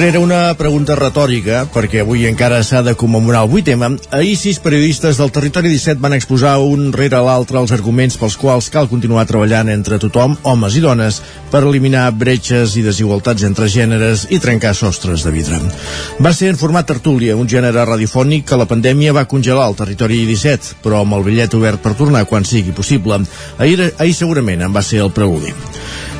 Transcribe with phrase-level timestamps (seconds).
[0.00, 5.18] Rere una pregunta retòrica, perquè avui encara s'ha de commemorar el 8M, ahir sis periodistes
[5.20, 9.68] del Territori 17 van exposar un rere l'altre els arguments pels quals cal continuar treballant
[9.68, 11.18] entre tothom, homes i dones,
[11.52, 15.60] per eliminar bretxes i desigualtats entre gèneres i trencar sostres de vidre.
[16.16, 20.22] Va ser en format tertúlia, un gènere radiofònic que la pandèmia va congelar al Territori
[20.24, 23.20] 17, però amb el bitllet obert per tornar quan sigui possible.
[23.58, 25.52] Ahir, ahir segurament en va ser el preludi.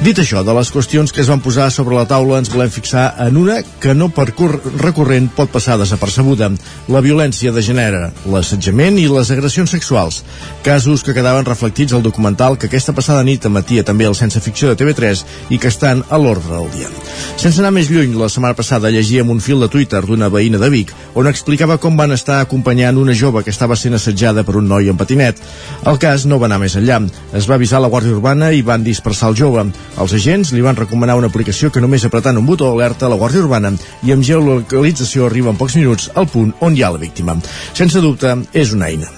[0.00, 3.02] Dit això, de les qüestions que es van posar sobre la taula ens volem fixar
[3.20, 6.46] en una que no per recurrent pot passar desapercebuda,
[6.88, 8.00] la violència de gènere,
[8.32, 10.22] l'assetjament i les agressions sexuals,
[10.64, 14.70] casos que quedaven reflectits al documental que aquesta passada nit emetia també el Sense Ficció
[14.70, 15.20] de TV3
[15.52, 16.88] i que estan a l'ordre del dia.
[17.36, 20.72] Sense anar més lluny, la setmana passada llegíem un fil de Twitter d'una veïna de
[20.72, 24.72] Vic on explicava com van estar acompanyant una jove que estava sent assetjada per un
[24.72, 25.44] noi en patinet.
[25.84, 27.02] El cas no va anar més enllà.
[27.36, 29.68] Es va avisar la Guàrdia Urbana i van dispersar el jove.
[30.00, 33.18] Els agents li van recomanar una aplicació que només apretant un botó alerta a la
[33.20, 33.74] Guàrdia Urbana
[34.06, 37.36] i amb geolocalització arriba en pocs minuts al punt on hi ha la víctima.
[37.76, 39.10] Sense dubte, és una eina.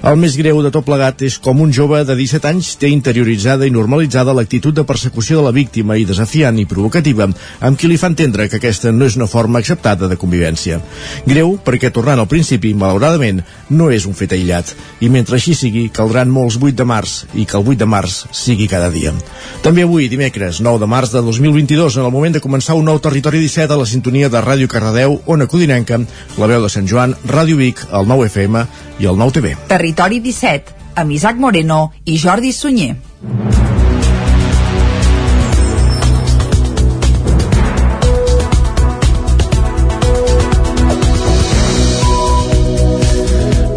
[0.00, 3.66] El més greu de tot plegat és com un jove de 17 anys té interioritzada
[3.68, 7.98] i normalitzada l'actitud de persecució de la víctima i desafiant i provocativa amb qui li
[8.00, 10.80] fa entendre que aquesta no és una forma acceptada de convivència.
[11.26, 13.42] Greu perquè, tornant al principi, malauradament,
[13.76, 14.72] no és un fet aïllat.
[15.04, 18.22] I mentre així sigui, caldran molts 8 de març i que el 8 de març
[18.32, 19.12] sigui cada dia.
[19.60, 22.98] També avui, dimecres, 9 de març de 2022, en el moment de començar un nou
[23.02, 25.98] territori 17 a la sintonia de Ràdio Cardedeu, Ona Codinenca,
[26.38, 28.66] la veu de Sant Joan, Ràdio Vic, el 9 FM
[29.00, 29.56] i el 9 TV.
[29.68, 32.94] Territori 17, amb Isaac Moreno i Jordi Sunyer.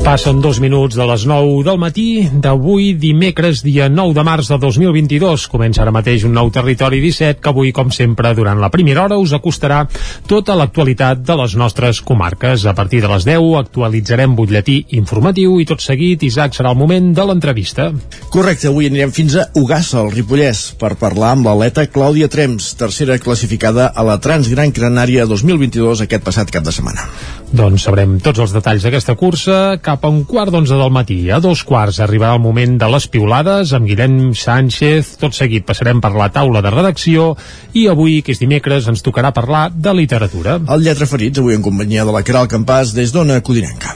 [0.04, 4.58] Passen dos minuts de les 9 del matí d'avui, dimecres, dia 9 de març de
[4.60, 5.46] 2022.
[5.48, 9.16] Comença ara mateix un nou Territori 17 que avui, com sempre, durant la primera hora
[9.16, 9.86] us acostarà
[10.28, 12.66] tota l'actualitat de les nostres comarques.
[12.68, 17.14] A partir de les 10 actualitzarem butlletí informatiu i tot seguit, Isaac, serà el moment
[17.16, 17.88] de l'entrevista.
[18.28, 23.16] Correcte, avui anirem fins a Ugassa, al Ripollès, per parlar amb l'atleta Clàudia Trems, tercera
[23.24, 27.08] classificada a la Transgran Cranària 2022 aquest passat cap de setmana.
[27.54, 31.20] Doncs sabrem tots els detalls d'aquesta cursa cap a un quart d'onze del matí.
[31.30, 35.14] A dos quarts arribarà el moment de les piulades amb Guillem Sánchez.
[35.22, 37.34] Tot seguit passarem per la taula de redacció
[37.78, 40.58] i avui, que és dimecres, ens tocarà parlar de literatura.
[40.74, 43.94] El Lletra Ferits, avui en companyia de la Caral Campàs des d'Ona Codinenca.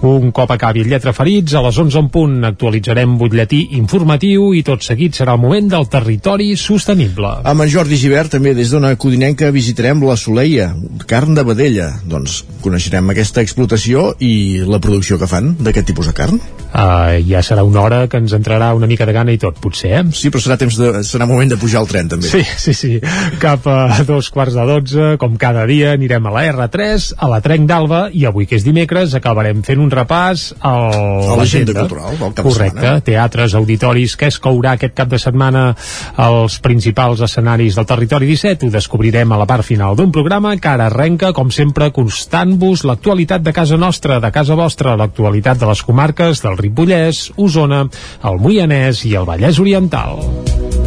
[0.00, 4.60] Un cop acabi el Lletra Ferits, a les 11 en punt actualitzarem butlletí informatiu i
[4.62, 7.32] tot seguit serà el moment del territori sostenible.
[7.42, 10.70] Amb en Jordi Givert, també des d'una codinenca, visitarem la Soleia,
[11.10, 11.88] carn de vedella.
[12.06, 16.38] Doncs coneixerem aquesta explotació i la producció que fan d'aquest tipus de carn.
[16.68, 19.92] Uh, ja serà una hora que ens entrarà una mica de gana i tot, potser,
[19.98, 20.02] eh?
[20.14, 22.28] Sí, però serà, temps de, serà moment de pujar al tren, també.
[22.30, 22.92] Sí, sí, sí.
[23.42, 27.42] Cap a dos quarts de dotze, com cada dia, anirem a la R3, a la
[27.42, 31.74] Trenc d'Alba, i avui, que és dimecres, acabarem fent un un repàs al, a l'agenda
[31.80, 33.04] cultural del cap Correcte, de setmana.
[33.08, 35.64] teatres, auditoris, què es courà aquest cap de setmana
[36.20, 40.70] als principals escenaris del territori 17, ho descobrirem a la part final d'un programa que
[40.70, 45.82] ara arrenca, com sempre, constant-vos l'actualitat de casa nostra, de casa vostra, l'actualitat de les
[45.82, 47.86] comarques del Ripollès, Osona,
[48.28, 50.77] el Moianès i el Vallès Oriental.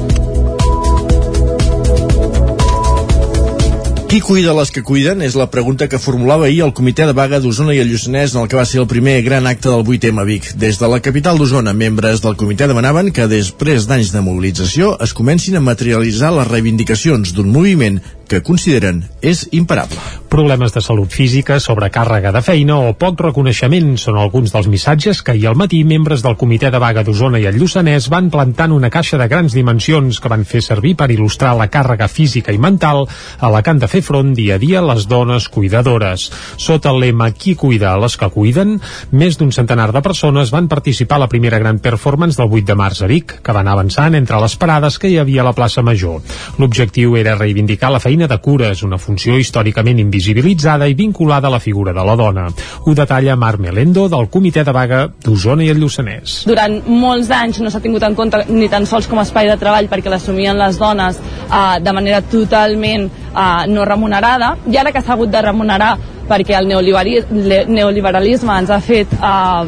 [4.12, 7.38] Qui cuida les que cuiden és la pregunta que formulava ahir el comitè de vaga
[7.40, 10.20] d'Osona i el Lluçanès en el que va ser el primer gran acte del 8M
[10.20, 10.50] a Vic.
[10.60, 15.16] Des de la capital d'Osona, membres del comitè demanaven que després d'anys de mobilització es
[15.16, 20.21] comencin a materialitzar les reivindicacions d'un moviment que consideren és imparable.
[20.32, 25.34] Problemes de salut física, sobrecàrrega de feina o poc reconeixement són alguns dels missatges que
[25.34, 28.88] ahir al matí membres del comitè de vaga d'Osona i el Lluçanès van plantant una
[28.90, 33.04] caixa de grans dimensions que van fer servir per il·lustrar la càrrega física i mental
[33.04, 36.30] a la que han de fer front dia a dia les dones cuidadores.
[36.56, 38.78] Sota el lema Qui cuida a les que cuiden,
[39.12, 42.80] més d'un centenar de persones van participar a la primera gran performance del 8 de
[42.80, 45.84] març a Vic, que van avançant entre les parades que hi havia a la plaça
[45.84, 46.24] Major.
[46.56, 51.60] L'objectiu era reivindicar la feina de cures, una funció històricament invisibilitzada i vinculada a la
[51.60, 52.48] figura de la dona.
[52.86, 56.46] Ho detalla Mar Melendo del Comitè de Vaga d'Osona i el Lluçanès.
[56.46, 59.58] Durant molts anys no s'ha tingut en compte ni tan sols com a espai de
[59.58, 65.02] treball perquè l'assumien les dones eh, de manera totalment eh, no remunerada i ara que
[65.02, 65.98] s'ha hagut de remunerar
[66.30, 69.64] perquè el neoliberalisme ens ha fet, eh,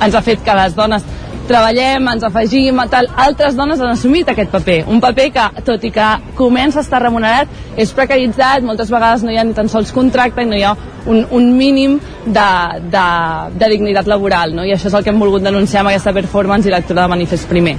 [0.00, 1.04] ens ha fet que les dones
[1.48, 4.80] treballem, ens afegim, tal, altres dones han assumit aquest paper.
[4.90, 6.08] Un paper que, tot i que
[6.38, 10.44] comença a estar remunerat, és precaritzat, moltes vegades no hi ha ni tan sols contracte
[10.44, 10.74] i no hi ha
[11.06, 12.48] un, un mínim de,
[12.90, 13.06] de,
[13.58, 14.64] de dignitat laboral, no?
[14.64, 17.48] i això és el que hem volgut denunciar amb aquesta performance i lectura de manifest
[17.50, 17.76] primer.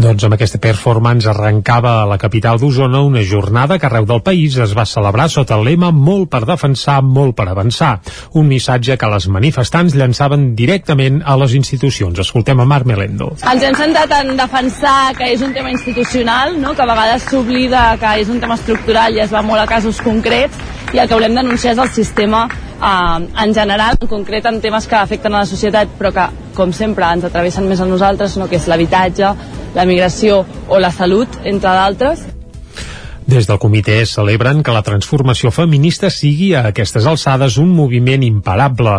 [0.00, 4.54] Doncs amb aquesta performance arrencava a la capital d'Osona una jornada que arreu del país
[4.62, 7.96] es va celebrar sota el lema Molt per defensar, molt per avançar.
[8.38, 12.22] Un missatge que les manifestants llançaven directament a les institucions.
[12.22, 13.32] Escoltem a Marc Melendo.
[13.48, 16.74] Ens hem centrat en defensar que és un tema institucional, no?
[16.74, 20.00] que a vegades s'oblida que és un tema estructural i es va molt a casos
[20.04, 20.56] concrets
[20.92, 24.88] i el que volem denunciar és el sistema eh, en general, en concret en temes
[24.90, 26.26] que afecten a la societat però que,
[26.56, 28.50] com sempre, ens atravessen més a nosaltres, no?
[28.50, 29.32] que és l'habitatge,
[29.74, 32.28] la migració o la salut, entre d'altres.
[33.30, 38.96] Des del comitè celebren que la transformació feminista sigui a aquestes alçades un moviment imparable.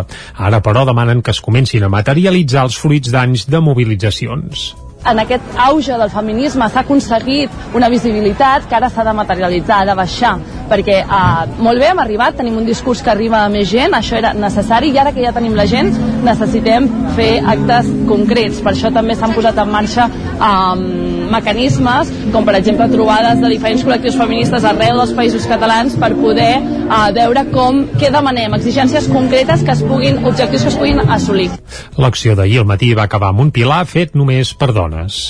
[0.48, 4.70] Ara, però, demanen que es comencin a materialitzar els fruits d'anys de mobilitzacions
[5.10, 9.88] en aquest auge del feminisme s'ha aconseguit una visibilitat que ara s'ha de materialitzar, ha
[9.88, 10.36] de baixar,
[10.70, 14.16] perquè eh, molt bé, hem arribat, tenim un discurs que arriba a més gent, això
[14.20, 15.90] era necessari, i ara que ja tenim la gent,
[16.22, 16.86] necessitem
[17.16, 18.62] fer actes concrets.
[18.62, 23.84] Per això també s'han posat en marxa eh, mecanismes, com per exemple trobades de diferents
[23.86, 29.64] col·lectius feministes arreu dels països catalans per poder eh, veure com, què demanem, exigències concretes
[29.66, 31.50] que es puguin, objectius que es puguin assolir.
[31.98, 35.24] L'acció d'ahir al matí va acabar amb un pilar fet només per dones.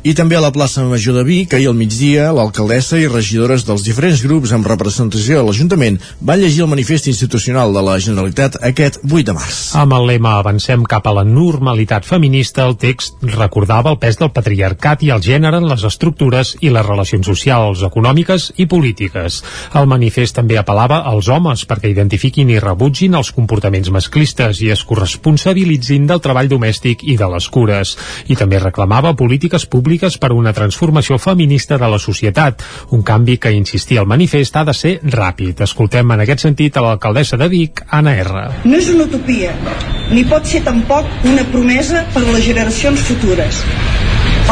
[0.00, 3.82] I també a la plaça Major de Vic, ahir al migdia, l'alcaldessa i regidores dels
[3.84, 8.96] diferents grups amb representació a l'Ajuntament van llegir el manifest institucional de la Generalitat aquest
[9.04, 9.58] 8 de març.
[9.76, 14.30] Amb el lema Avancem cap a la normalitat feminista, el text recordava el pes del
[14.32, 19.42] patriarcat i el gènere en les estructures i les relacions socials, econòmiques i polítiques.
[19.76, 24.86] El manifest també apel·lava als homes perquè identifiquin i rebutgin els comportaments masclistes i es
[24.88, 27.96] corresponsabilitzin del treball domèstic i de les cures.
[28.32, 32.62] I també reclamava polítiques públiques públiques per una transformació feminista de la societat,
[32.94, 35.64] un canvi que, insistia el manifest, ha de ser ràpid.
[35.66, 38.44] Escoltem en aquest sentit a l'alcaldessa de Vic, Anna R.
[38.70, 39.50] No és una utopia,
[40.12, 43.64] ni pot ser tampoc una promesa per a les generacions futures.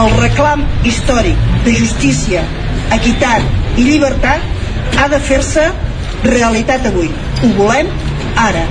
[0.02, 2.42] El reclam històric de justícia,
[2.98, 5.70] equitat i llibertat ha de fer-se
[6.26, 7.12] realitat avui.
[7.44, 7.94] Ho volem
[8.42, 8.66] ara.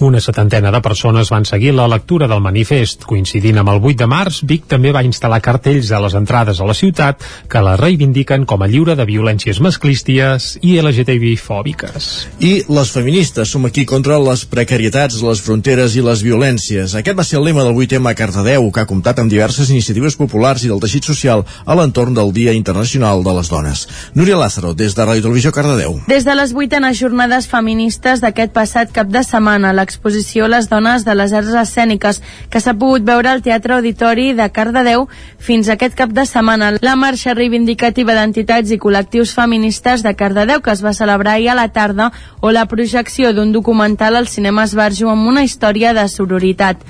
[0.00, 3.02] Una setantena de persones van seguir la lectura del manifest.
[3.02, 6.68] Coincidint amb el 8 de març, Vic també va instal·lar cartells a les entrades a
[6.68, 12.06] la ciutat que la reivindiquen com a lliure de violències masclistes i LGTBI-fòbiques.
[12.38, 16.94] I les feministes som aquí contra les precarietats, les fronteres i les violències.
[16.94, 20.14] Aquest va ser el lema del 8M a Cardedeu, que ha comptat amb diverses iniciatives
[20.14, 23.88] populars i del teixit social a l'entorn del Dia Internacional de les Dones.
[24.14, 25.98] Núria Lázaro, des de Ràdio Televisió Cardedeu.
[26.06, 31.04] Des de les vuitenes jornades feministes d'aquest passat cap de setmana, la l'exposició Les dones
[31.04, 32.20] de les arts escèniques,
[32.52, 35.08] que s'ha pogut veure al Teatre Auditori de Cardedeu
[35.38, 36.74] fins aquest cap de setmana.
[36.84, 41.58] La marxa reivindicativa d'entitats i col·lectius feministes de Cardedeu, que es va celebrar ahir a
[41.58, 46.84] la tarda, o la projecció d'un documental al cinema Esbarjo amb una història de sororitat.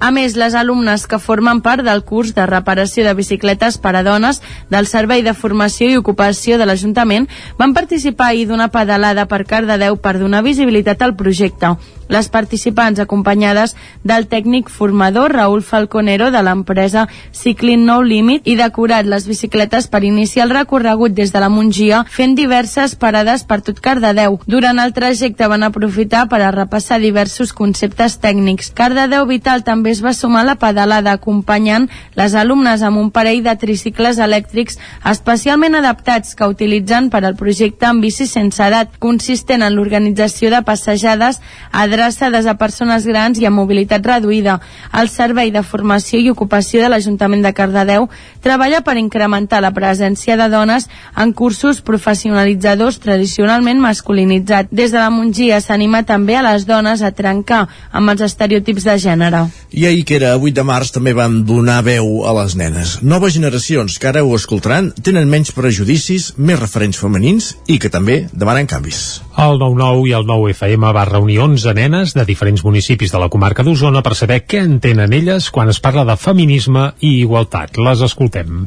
[0.00, 4.02] A més, les alumnes que formen part del curs de reparació de bicicletes per a
[4.02, 4.40] dones
[4.72, 7.28] del Servei de Formació i Ocupació de l'Ajuntament
[7.60, 11.76] van participar ahir d'una pedalada per Cardedeu per donar visibilitat al projecte.
[12.10, 19.06] Les participants, acompanyades del tècnic formador Raül Falconero de l'empresa Cycling No Limit i decorat
[19.06, 23.78] les bicicletes per iniciar el recorregut des de la Mongia fent diverses parades per tot
[23.78, 24.40] Cardedeu.
[24.50, 28.72] Durant el trajecte van aprofitar per a repassar diversos conceptes tècnics.
[28.74, 31.86] Cardedeu Vital també es va sumar a la pedalada acompanyant
[32.18, 37.86] les alumnes amb un parell de tricicles elèctrics especialment adaptats que utilitzen per al projecte
[37.86, 41.38] amb bici sense edat, consistent en l'organització de passejades
[41.70, 44.58] a adreçades a persones grans i amb mobilitat reduïda.
[44.96, 48.08] El Servei de Formació i Ocupació de l'Ajuntament de Cardedeu
[48.40, 54.72] treballa per incrementar la presència de dones en cursos professionalitzadors tradicionalment masculinitzats.
[54.72, 58.96] Des de la Mongia s'anima també a les dones a trencar amb els estereotips de
[58.98, 59.44] gènere.
[59.70, 62.98] I ahir, que era 8 de març, també van donar veu a les nenes.
[63.02, 68.24] Noves generacions que ara ho escoltaran tenen menys prejudicis, més referents femenins i que també
[68.32, 69.20] demanen canvis.
[69.40, 73.28] El 9-9 i el 9 FM va reunir 11 nenes de diferents municipis de la
[73.28, 77.76] comarca d'Osona per saber què entenen elles quan es parla de feminisme i igualtat.
[77.76, 78.66] Les escoltem.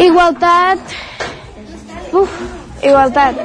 [0.00, 0.94] Igualtat...
[2.12, 2.38] Uf,
[2.84, 3.42] igualtat.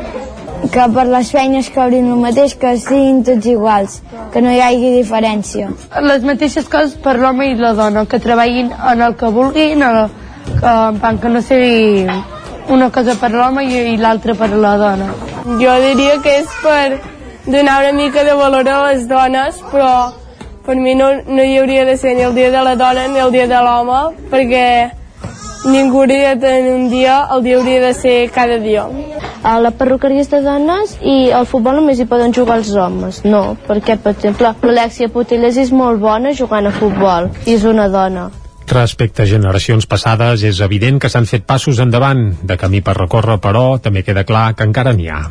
[0.73, 3.99] Que per les feines cobrin el mateix, que siguin tots iguals,
[4.33, 5.69] que no hi hagi diferència.
[6.05, 10.01] Les mateixes coses per l'home i la dona, que treballin en el que vulguin, el,
[10.61, 12.07] que, que no sigui
[12.69, 15.13] una cosa per l'home i, i l'altra per la dona.
[15.61, 17.16] Jo diria que és per
[17.47, 20.11] donar una mica de valor a les dones, però
[20.65, 23.19] per mi no, no hi hauria de ser ni el dia de la dona ni
[23.23, 23.99] el dia de l'home,
[24.31, 24.65] perquè
[25.71, 28.83] ningú hauria de tenir un dia, el dia hauria de ser cada dia.
[29.43, 33.21] A la perruqueria és de dones i al futbol només hi poden jugar els homes.
[33.23, 37.87] No, perquè, per exemple, l'Alexia Putellas és molt bona jugant a futbol i és una
[37.87, 38.27] dona.
[38.67, 42.33] Respecte a generacions passades, és evident que s'han fet passos endavant.
[42.43, 45.21] De camí per recórrer, però, també queda clar que encara n'hi ha.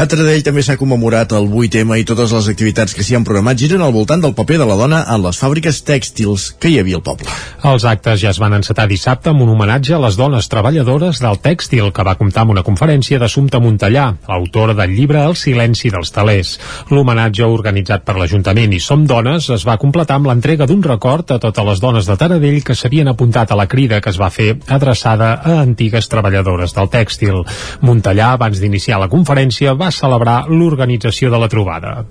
[0.00, 3.58] A Taradell també s'ha commemorat el 8M i totes les activitats que s'hi han programat
[3.60, 6.96] giren al voltant del paper de la dona en les fàbriques tèxtils que hi havia
[7.00, 7.26] al poble.
[7.68, 11.40] Els actes ja es van encetar dissabte amb un homenatge a les dones treballadores del
[11.42, 14.06] tèxtil, que va comptar amb una conferència d'Assumpta Montellà,
[14.38, 16.54] autora del llibre El silenci dels talers.
[16.88, 21.40] L'homenatge organitzat per l'Ajuntament i Som Dones es va completar amb l'entrega d'un record a
[21.42, 24.52] totes les dones de Taradell que s'havien apuntat a la crida que es va fer
[24.70, 27.42] adreçada a antigues treballadores del tèxtil.
[27.82, 32.04] Montellà, abans d'iniciar la conferència, va celebrar l'organització de la trobada.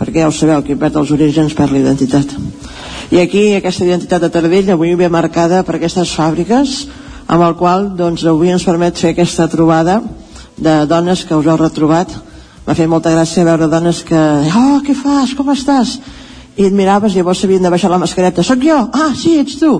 [0.00, 2.34] Perquè ja ho sabeu, qui perd els orígens perd l'identitat.
[3.14, 6.74] I aquí aquesta identitat de Taradell avui ve marcada per aquestes fàbriques
[7.30, 10.00] amb el qual doncs, avui ens permet fer aquesta trobada
[10.58, 12.10] de dones que us heu retrobat.
[12.66, 14.18] M'ha fet molta gràcia veure dones que...
[14.50, 15.36] Oh, què fas?
[15.38, 16.00] Com estàs?
[16.56, 18.42] I et miraves i llavors s'havien de baixar la mascareta.
[18.42, 18.76] Soc jo?
[18.92, 19.72] Ah, sí, ets tu.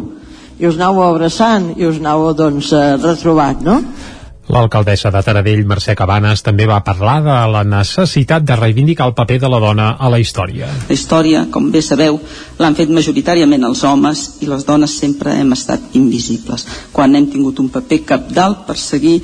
[0.60, 3.80] I us anàveu abraçant i us anàveu doncs, eh, retrobat, no?
[4.50, 9.38] L'alcaldessa de Taradell, Mercè Cabanes, també va parlar de la necessitat de reivindicar el paper
[9.44, 10.66] de la dona a la història.
[10.88, 12.18] La història, com bé sabeu,
[12.58, 16.66] l'han fet majoritàriament els homes i les dones sempre hem estat invisibles.
[16.92, 19.20] Quan hem tingut un paper capdalt per seguir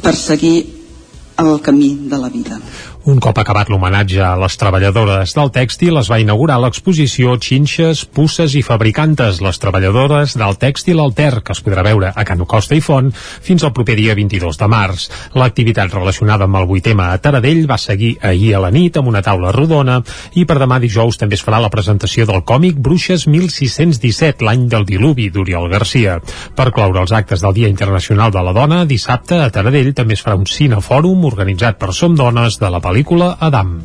[0.00, 0.56] per seguir
[1.36, 2.60] el camí de la vida.
[3.06, 8.56] Un cop acabat l'homenatge a les treballadores del tèxtil, es va inaugurar l'exposició Xinxes, Pusses
[8.58, 12.82] i Fabricantes, les treballadores del tèxtil alter, que es podrà veure a Cano Costa i
[12.82, 15.04] Font fins al proper dia 22 de març.
[15.38, 19.22] L'activitat relacionada amb el 8M a Taradell va seguir ahir a la nit amb una
[19.22, 20.00] taula rodona
[20.34, 24.88] i per demà dijous també es farà la presentació del còmic Bruixes 1617, l'any del
[24.90, 26.18] diluvi, d'Oriol Garcia.
[26.58, 30.26] Per cloure els actes del Dia Internacional de la Dona, dissabte a Taradell també es
[30.26, 33.76] farà un cinefòrum organitzat per Som Dones de la pel·lícula Adam.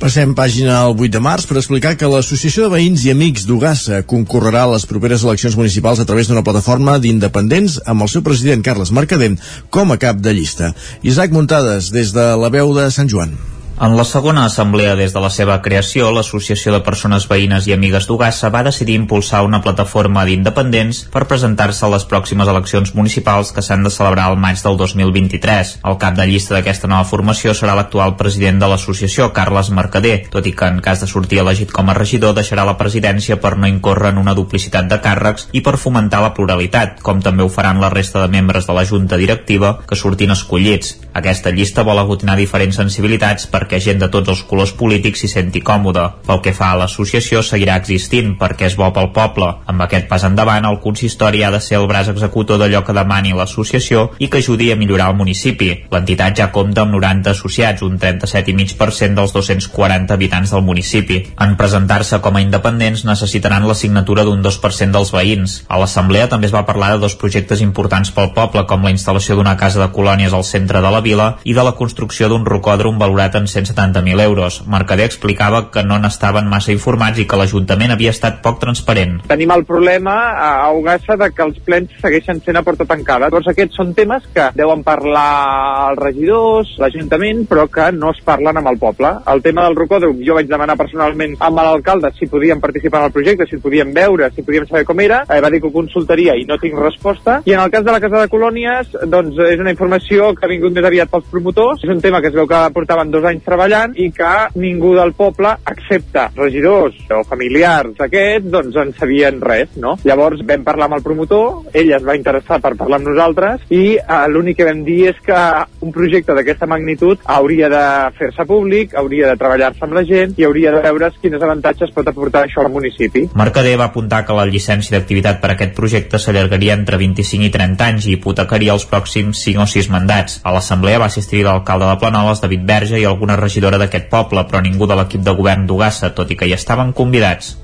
[0.00, 4.00] Passem pàgina al 8 de març per explicar que l'Associació de Veïns i Amics d'Ugassa
[4.06, 8.62] concorrerà a les properes eleccions municipals a través d'una plataforma d'independents amb el seu president
[8.64, 9.34] Carles Mercader
[9.74, 10.72] com a cap de llista.
[11.02, 13.34] Isaac Muntades, des de la veu de Sant Joan.
[13.80, 18.04] En la segona assemblea des de la seva creació, l'Associació de Persones Veïnes i Amigues
[18.04, 23.64] d'Ugassa va decidir impulsar una plataforma d'independents per presentar-se a les pròximes eleccions municipals que
[23.64, 25.70] s'han de celebrar al maig del 2023.
[25.88, 30.44] El cap de llista d'aquesta nova formació serà l'actual president de l'associació, Carles Mercader, tot
[30.44, 33.72] i que en cas de sortir elegit com a regidor deixarà la presidència per no
[33.72, 37.80] incórrer en una duplicitat de càrrecs i per fomentar la pluralitat, com també ho faran
[37.80, 40.98] la resta de membres de la Junta Directiva que surtin escollits.
[41.16, 45.28] Aquesta llista vol aglutinar diferents sensibilitats perquè perquè gent de tots els colors polítics s'hi
[45.30, 46.02] senti còmode.
[46.26, 49.46] Pel que fa a l'associació, seguirà existint perquè és bo pel poble.
[49.70, 53.30] Amb aquest pas endavant, el consistori ha de ser el braç executor d'allò que demani
[53.36, 55.68] l'associació i que ajudi a millorar el municipi.
[55.92, 61.20] L'entitat ja compta amb 90 associats, un 37,5% dels 240 habitants del municipi.
[61.38, 65.60] En presentar-se com a independents necessitaran la signatura d'un 2% dels veïns.
[65.68, 69.38] A l'assemblea també es va parlar de dos projectes importants pel poble, com la instal·lació
[69.38, 72.98] d'una casa de colònies al centre de la vila i de la construcció d'un rocòdrom
[72.98, 74.60] valorat en 170.000 euros.
[74.66, 79.20] Mercader explicava que no n'estaven massa informats i que l'Ajuntament havia estat poc transparent.
[79.28, 83.30] Tenim el problema a Ugassa de que els plens segueixen sent a porta tancada.
[83.32, 88.60] Tots aquests són temes que deuen parlar els regidors, l'Ajuntament, però que no es parlen
[88.60, 89.12] amb el poble.
[89.32, 93.14] El tema del rocòdrom, jo vaig demanar personalment amb l'alcalde si podíem participar en el
[93.14, 96.36] projecte, si podíem veure, si podíem saber com era, eh, va dir que ho consultaria
[96.36, 97.40] i no tinc resposta.
[97.44, 100.52] I en el cas de la Casa de Colònies, doncs és una informació que ha
[100.52, 103.39] vingut més aviat pels promotors, és un tema que es veu que portaven dos anys
[103.46, 109.76] treballant i que ningú del poble, excepte regidors o familiars d'aquests, doncs en sabien res,
[109.80, 109.96] no?
[110.06, 113.96] Llavors vam parlar amb el promotor, ell es va interessar per parlar amb nosaltres i
[113.98, 115.40] eh, l'únic que vam dir és que
[115.84, 117.84] un projecte d'aquesta magnitud hauria de
[118.18, 122.08] fer-se públic, hauria de treballar-se amb la gent i hauria de veure quines avantatges pot
[122.08, 123.26] aportar això al municipi.
[123.36, 127.52] Mercader va apuntar que la llicència d'activitat per a aquest projecte s'allargaria entre 25 i
[127.54, 130.40] 30 anys i hipotecaria els pròxims 5 o 6 mandats.
[130.44, 134.62] A l'assemblea va assistir l'alcalde de Planoles, David Verge, i alguna regidora d'aquest poble, però
[134.62, 137.54] ningú de l'equip de govern d'Ugassa, tot i que hi estaven convidats.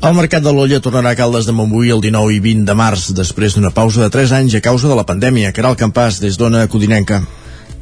[0.00, 3.10] El mercat de l'olla tornarà a Caldes de Montbui el 19 i 20 de març,
[3.16, 5.52] després d'una pausa de 3 anys a causa de la pandèmia.
[5.52, 7.20] Caral Campàs, des d'Ona Codinenca.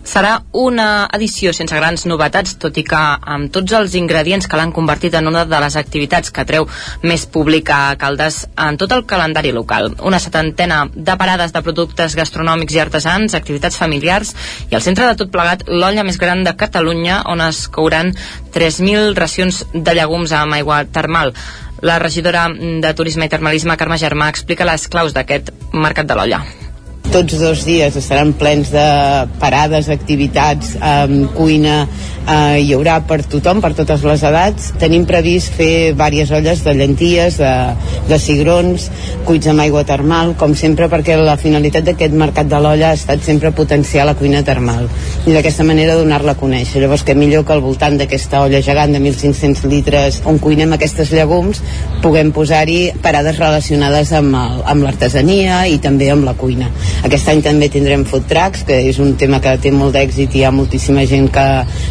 [0.06, 2.98] Serà una edició sense grans novetats, tot i que
[3.34, 6.68] amb tots els ingredients que l'han convertit en una de les activitats que treu
[7.02, 9.90] més públic a Caldes en tot el calendari local.
[10.00, 14.34] Una setantena de parades de productes gastronòmics i artesans, activitats familiars
[14.70, 18.14] i al centre de tot plegat l'olla més gran de Catalunya on es couran
[18.54, 21.34] 3.000 racions de llegums amb aigua termal.
[21.82, 26.42] La regidora de Turisme i Termalisme, Carme Germà, explica les claus d'aquest mercat de l'olla
[27.12, 28.84] tots dos dies estaran plens de
[29.40, 31.86] parades, activitats, eh, cuina,
[32.28, 34.72] eh, hi haurà per tothom, per totes les edats.
[34.80, 37.52] Tenim previst fer diverses olles de llenties, de,
[38.08, 38.88] de cigrons,
[39.28, 43.24] cuits amb aigua termal, com sempre, perquè la finalitat d'aquest mercat de l'olla ha estat
[43.24, 44.86] sempre potenciar la cuina termal
[45.26, 46.82] i d'aquesta manera donar-la a conèixer.
[46.82, 51.12] Llavors, que millor que al voltant d'aquesta olla gegant de 1.500 litres on cuinem aquestes
[51.14, 51.62] llegums,
[52.04, 56.70] puguem posar-hi parades relacionades amb l'artesania i també amb la cuina.
[57.06, 60.42] Aquest any també tindrem food trucks, que és un tema que té molt d'èxit i
[60.42, 61.46] hi ha moltíssima gent que,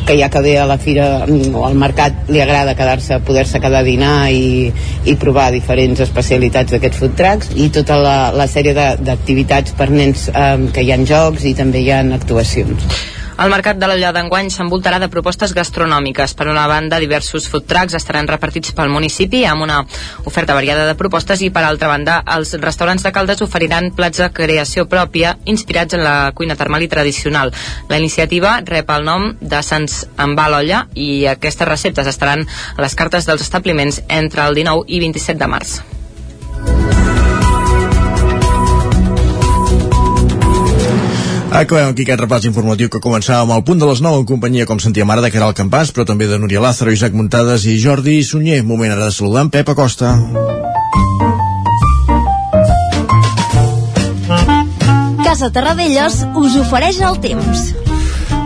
[0.08, 3.62] que ja que ve a la fira mm, o al mercat li agrada quedar-se, poder-se
[3.64, 4.72] quedar a dinar i,
[5.08, 10.28] i provar diferents especialitats d'aquests food trucks i tota la, la sèrie d'activitats per nens
[10.34, 13.16] eh, que hi ha jocs i també hi ha actuacions.
[13.38, 16.32] El mercat de l'Olla d'enguany s'envoltarà de propostes gastronòmiques.
[16.34, 19.84] Per una banda, diversos food trucks estaran repartits pel municipi amb una
[20.26, 24.32] oferta variada de propostes i, per altra banda, els restaurants de Caldes oferiran plats de
[24.34, 27.54] creació pròpia inspirats en la cuina termal i tradicional.
[27.92, 32.98] La iniciativa rep el nom de Sants amb l'Olla i aquestes receptes estaran a les
[32.98, 35.78] cartes dels establiments entre el 19 i 27 de març.
[41.52, 44.82] Acabem aquí aquest repàs informatiu que començàvem al punt de les 9 en companyia, com
[44.84, 48.62] sentíem ara, de Caral Campàs, però també de Núria Lázaro, Isaac Muntades i Jordi Sunyer.
[48.68, 50.14] Moment ara de saludar en Pep Acosta.
[55.24, 57.87] Casa Terradellos us ofereix el temps.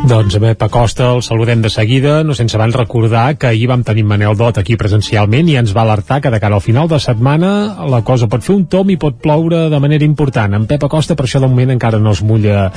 [0.02, 3.84] Doncs a Pep Acosta el saludem de seguida, no sense abans recordar que ahir vam
[3.86, 6.98] tenir Manel Dot aquí presencialment i ens va alertar que de cara al final de
[7.00, 7.52] setmana
[7.88, 10.58] la cosa pot fer un tom i pot ploure de manera important.
[10.58, 12.72] En Pep Acosta per això de moment encara no es mulla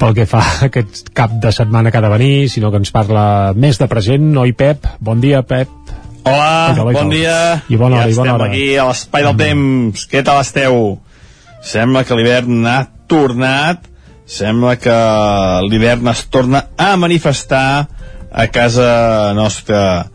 [0.00, 2.94] pel que fa a aquest cap de setmana que ha de venir, sinó que ens
[2.96, 4.88] parla més de present, oi Pep?
[5.00, 5.68] Bon dia, Pep.
[6.24, 7.36] Hola, tal, bon dia.
[7.68, 8.48] I bona hora, ja i bona hora.
[8.48, 10.08] aquí a l'espai del temps.
[10.08, 10.98] Què tal esteu?
[11.60, 13.89] Sembla que l'hivern ha tornat
[14.30, 14.96] sembla que
[15.66, 17.88] l'hivern es torna a manifestar
[18.30, 20.06] a casa nostra.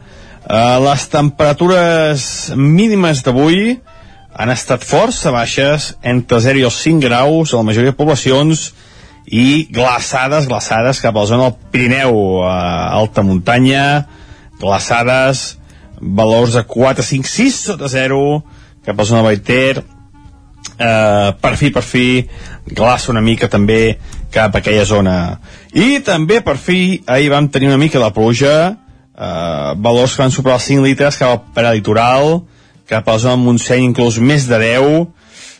[0.45, 3.79] Uh, les temperatures mínimes d'avui
[4.35, 8.69] han estat força baixes, entre 0 i els 5 graus a la majoria de poblacions,
[9.25, 12.49] i glaçades, glaçades cap a la zona del Pirineu, uh,
[12.93, 14.05] alta muntanya,
[14.61, 15.57] glaçades,
[15.99, 18.21] valors de 4, 5, 6 sota 0,
[18.85, 22.05] cap a la zona de Baiter, uh, per fi, per fi,
[22.65, 23.97] glaça una mica també
[24.33, 25.39] cap a aquella zona.
[25.73, 28.55] I també, per fi, ahir vam tenir una mica de pluja,
[29.15, 32.41] eh, valors que van superar els 5 litres cap al peralitoral,
[32.89, 35.07] cap a la zona de Montseny inclús més de 10,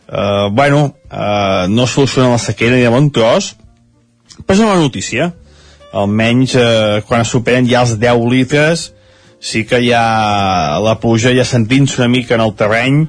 [0.08, 3.56] eh, bueno, eh, no soluciona la sequera ni de bon tros,
[4.46, 5.34] però és una notícia.
[5.96, 8.90] Almenys eh, quan es superen ja els 10 litres,
[9.40, 13.06] sí que ja la pluja ja sentint-se una mica en el terreny,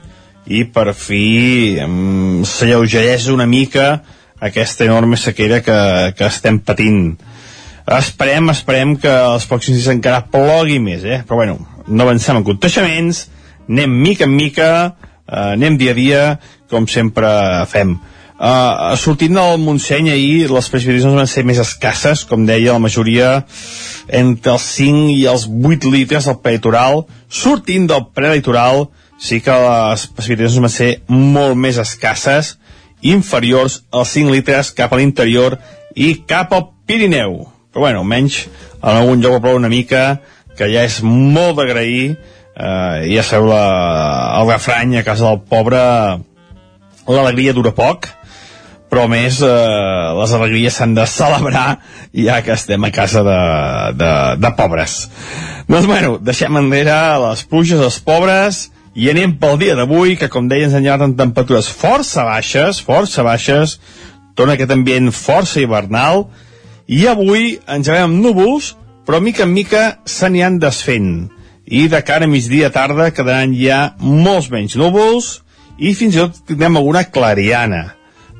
[0.46, 4.02] i per fi um, s'alleugereix una mica
[4.40, 5.78] aquesta enorme sequera que,
[6.16, 7.16] que estem patint.
[7.96, 11.22] Esperem, esperem que els pròxims dies encara plogui més, eh?
[11.26, 11.56] Però bueno,
[11.86, 13.26] no avancem en conteixements,
[13.68, 14.68] anem mica en mica,
[15.26, 16.22] eh, anem dia a dia,
[16.70, 17.30] com sempre
[17.70, 17.96] fem.
[18.36, 23.30] Uh, sortint del Montseny ahir les precipitacions van ser més escasses com deia la majoria
[24.12, 30.06] entre els 5 i els 8 litres del prelitoral sortint del prelitoral sí que les
[30.12, 32.56] precipitacions van ser molt més escasses,
[33.06, 35.58] inferiors als 5 litres cap a l'interior
[35.94, 37.44] i cap al Pirineu.
[37.72, 38.46] Però bueno, almenys
[38.80, 40.20] en algun lloc plou una mica,
[40.56, 42.16] que ja és molt d'agrair,
[42.56, 43.64] eh, ja sabeu la,
[44.40, 45.80] el refrany a casa del pobre,
[47.06, 48.08] l'alegria dura poc,
[48.90, 49.50] però més eh,
[50.16, 51.66] les alegries s'han de celebrar
[52.14, 53.40] ja que estem a casa de,
[53.98, 55.02] de, de pobres.
[55.66, 58.66] Doncs bueno, deixem enrere les pluges dels pobres,
[58.96, 62.80] i anem pel dia d'avui, que com deia ens han llevat en temperatures força baixes,
[62.80, 63.76] força baixes,
[64.34, 66.24] torna aquest ambient força hivernal,
[66.88, 68.72] i avui ens veiem amb núvols,
[69.04, 71.28] però mica en mica se n'hi han desfent.
[71.66, 75.40] I de cara a migdia tarda quedaran ja molts menys núvols
[75.76, 77.90] i fins i tot tindrem alguna clariana.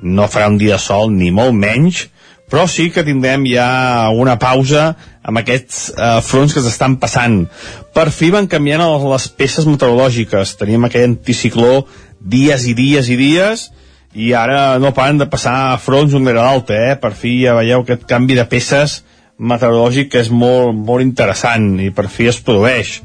[0.03, 2.07] No farà un dia sol ni molt menys,
[2.51, 4.93] però sí que tindrem ja una pausa
[5.27, 7.41] amb aquests eh, fronts que s'estan passant.
[7.95, 10.55] Per fi van canviant les peces meteorològiques.
[10.61, 11.87] Teníem aquell anticicló
[12.21, 13.67] dies i dies i dies
[14.17, 16.97] i ara no paren de passar fronts un rere l'altre, eh?
[16.97, 19.03] Per fi ja veieu aquest canvi de peces
[19.37, 23.01] meteorològic que és molt, molt interessant i per fi es produeix.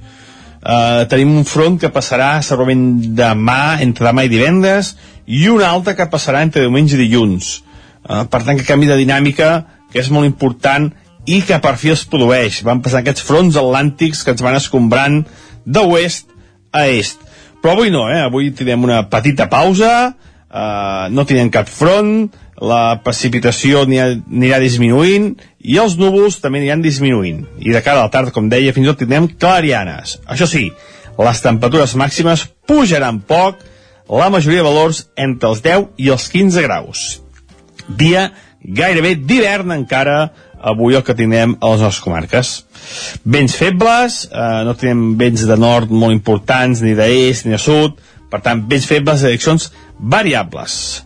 [0.62, 2.86] Uh, tenim un front que passarà segurament
[3.18, 4.94] demà, entre demà i divendres,
[5.26, 7.56] i un altre que passarà entre diumenge i dilluns.
[8.02, 9.52] Uh, per tant, que canvi de dinàmica
[9.92, 10.90] que és molt important
[11.30, 12.62] i que per fi es produeix.
[12.66, 15.22] Van passar aquests fronts atlàntics que ens van escombrant
[15.66, 16.32] d'oest
[16.74, 17.22] a est.
[17.62, 18.22] Però avui no, eh?
[18.24, 19.92] Avui tindrem una petita pausa,
[20.50, 25.32] eh, no tindrem cap front, la precipitació anirà disminuint
[25.66, 27.44] i els núvols també aniran disminuint.
[27.60, 30.20] I de cara a la tarda, com deia, fins i tot tindrem clarianes.
[30.26, 30.70] Això sí,
[31.22, 33.62] les temperatures màximes pujaran poc,
[34.10, 37.22] la majoria de valors entre els 10 i els 15 graus.
[37.88, 38.30] Dia
[38.62, 42.54] gairebé d'hivern encara avui el que tindrem a les nostres comarques.
[43.26, 47.98] Vents febles, eh, no tenim vents de nord molt importants, ni d'est ni de sud,
[48.30, 51.04] per tant, vents febles direccions variables.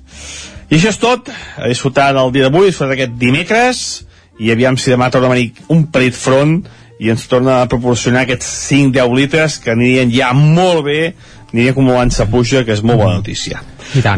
[0.69, 4.05] I això és tot, a disfrutar del dia d'avui, disfrutar d'aquest dimecres,
[4.39, 6.57] i aviam si demà torna a venir un petit front
[6.99, 11.13] i ens torna a proporcionar aquests 5-10 litres que anirien ja molt bé,
[11.53, 13.61] aniria acumulant-se puja, que és molt bona notícia.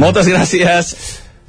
[0.01, 0.95] Moltes gràcies.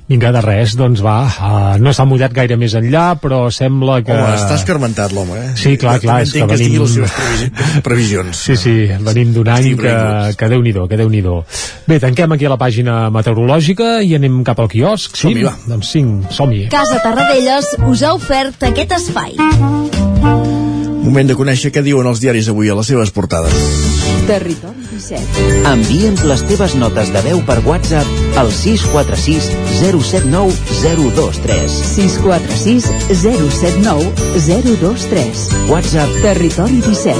[0.08, 4.14] Vinga, de res, doncs va, uh, no s'ha mullat gaire més enllà, però sembla que...
[4.14, 5.50] Home, està escarmentat l'home, eh?
[5.60, 6.78] Sí, clar, clar, és que que venim...
[6.80, 8.40] les seves previsions.
[8.48, 9.92] Sí, sí, venim d'un any que,
[10.40, 11.20] que déu-n'hi-do, que déu nhi
[11.88, 15.26] Bé, tanquem aquí la pàgina meteorològica i anem cap al quiosc, sí?
[15.26, 15.52] Som-hi, va.
[15.68, 16.64] Doncs cinc, som-hi.
[16.72, 19.36] Casa Tarradellas us ha ofert aquest espai.
[21.08, 23.54] Moment de conèixer què diuen els diaris avui a les seves portades.
[24.28, 25.44] Territori 17.
[25.70, 30.52] Envia'ns les teves notes de veu per WhatsApp al 646 079
[31.16, 31.78] 023.
[31.94, 32.84] 646
[33.24, 34.04] 079
[34.36, 35.48] 023.
[35.72, 37.16] WhatsApp Territori 17.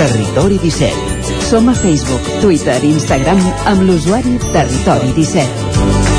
[0.00, 1.46] Territori 17.
[1.46, 3.38] Som a Facebook, Twitter i Instagram
[3.70, 6.09] amb l'usuari Territori 17.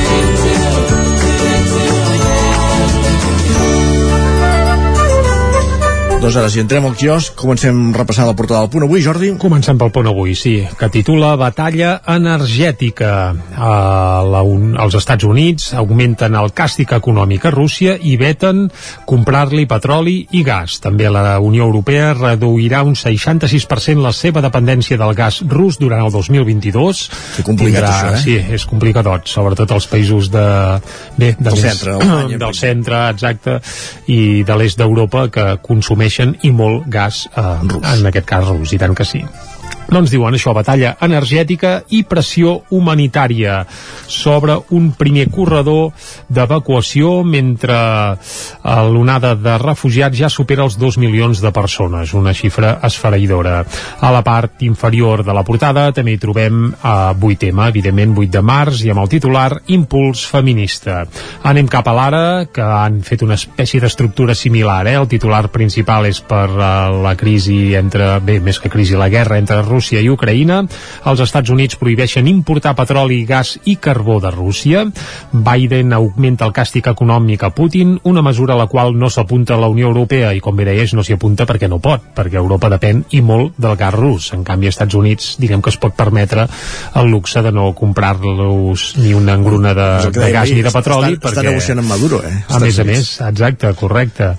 [6.22, 9.32] Doncs ara, si entrem al quiosc, comencem repassant la portada del punt avui, Jordi.
[9.42, 13.32] Comencem pel punt avui, sí, que titula Batalla energètica.
[13.58, 18.68] Uh, la, un, els Estats Units augmenten el càstig econòmic a Rússia i veten
[19.10, 20.76] comprar-li petroli i gas.
[20.84, 26.14] També la Unió Europea reduirà un 66% la seva dependència del gas rus durant el
[26.14, 27.02] 2022.
[27.40, 28.22] Que complicat, Tindrà, això, eh?
[28.22, 30.46] Sí, és complicadot, sobretot els països de,
[31.18, 31.98] bé, de Del més- centre,
[32.46, 33.58] del centre, exacte,
[34.14, 35.50] i de l'est d'Europa que
[36.12, 39.24] consumeixen i molt gas eh, en aquest cas rus, i tant que sí.
[39.92, 43.58] Doncs diuen això, batalla energètica i pressió humanitària
[44.08, 45.90] sobre un primer corredor
[46.32, 48.16] d'evacuació mentre eh,
[48.88, 53.66] l'onada de refugiats ja supera els 2 milions de persones, una xifra esfereïdora.
[54.00, 58.32] A la part inferior de la portada també hi trobem eh, 8 tema, evidentment 8
[58.38, 61.02] de març, i amb el titular Impuls feminista.
[61.52, 64.96] Anem cap a l'ara, que han fet una espècie d'estructura similar, eh?
[65.04, 66.72] el titular principal és per eh,
[67.04, 70.62] la crisi entre, bé, més que crisi, la guerra entre Rússia i Ucraïna.
[71.10, 74.86] Els Estats Units prohibeixen importar petroli, gas i carbó de Rússia.
[75.32, 79.68] Biden augmenta el càstig econòmic a Putin, una mesura a la qual no s'apunta la
[79.68, 83.04] Unió Europea i, com bé deies, no s'hi apunta perquè no pot, perquè Europa depèn
[83.12, 84.32] i molt del gas rus.
[84.34, 86.48] En canvi, als Estats Units, diguem que es pot permetre
[86.96, 91.14] el luxe de no comprar-los ni una engruna de, de gas ni de petroli.
[91.16, 94.32] està- està negociant amb Maduro, eh, A més a més, exacte, correcte.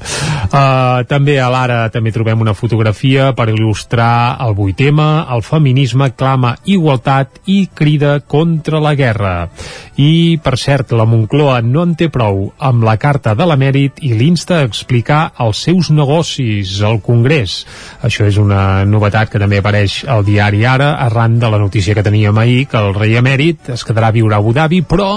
[0.53, 5.01] Uh, també a l'ara també trobem una fotografia per il·lustrar el 8M,
[5.33, 9.49] el feminisme clama igualtat i crida contra la guerra.
[9.97, 14.13] I, per cert, la Moncloa no en té prou amb la carta de l'emèrit i
[14.17, 17.63] l'insta a explicar els seus negocis al Congrés.
[18.05, 22.05] Això és una novetat que també apareix al diari Ara, arran de la notícia que
[22.05, 25.11] teníem ahir, que el rei emèrit es quedarà a viure a Abu Dhabi, però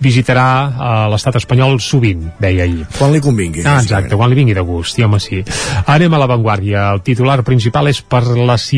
[0.00, 2.86] visitarà uh, l'estat espanyol sovint, deia ahir.
[2.98, 3.64] Quan li convingui.
[3.64, 5.40] Ah, exacte, quan li vingui de gust, i home, sí.
[5.86, 6.90] Anem a l'avantguàrdia.
[6.94, 8.68] El titular principal és per les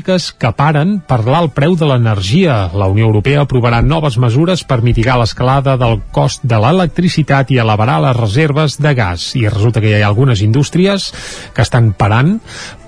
[0.00, 2.70] siderúrgiques que paren per l'alt preu de l'energia.
[2.74, 8.00] La Unió Europea aprovarà noves mesures per mitigar l'escalada del cost de l'electricitat i elevarà
[8.00, 9.34] les reserves de gas.
[9.36, 11.12] I resulta que hi ha algunes indústries
[11.54, 12.40] que estan parant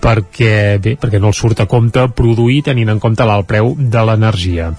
[0.02, 4.02] perquè, bé, perquè no els surt a compte produir tenint en compte l'alt preu de
[4.02, 4.72] l'energia.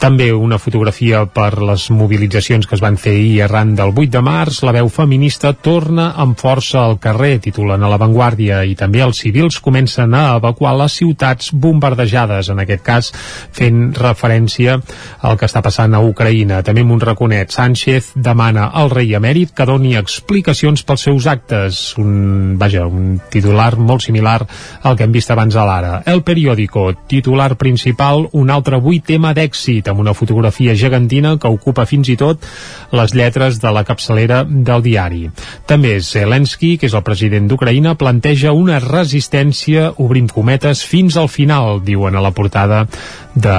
[0.00, 4.22] També una fotografia per les mobilitzacions que es van fer ahir arran del 8 de
[4.24, 4.62] març.
[4.64, 9.20] La veu feminista torna amb força al carrer titulen a La Vanguardia, i també els
[9.20, 13.10] civils comencen a evacuar les ciutats bombardejades, en aquest cas
[13.56, 14.76] fent referència
[15.24, 16.60] al que està passant a Ucraïna.
[16.66, 21.80] També amb un raconet, Sánchez demana al rei emèrit que doni explicacions pels seus actes.
[22.00, 24.38] Un, vaja, un titular molt similar
[24.82, 25.94] al que hem vist abans a l'ara.
[26.06, 31.86] El periòdico, titular principal, un altre avui tema d'èxit, amb una fotografia gegantina que ocupa
[31.88, 32.44] fins i tot
[32.92, 35.24] les lletres de la capçalera del diari.
[35.70, 41.69] També Zelensky, que és el president d'Ucraïna, planteja una resistència, obrim cometes, fins al final,
[41.78, 42.86] diuen a la portada
[43.34, 43.58] de,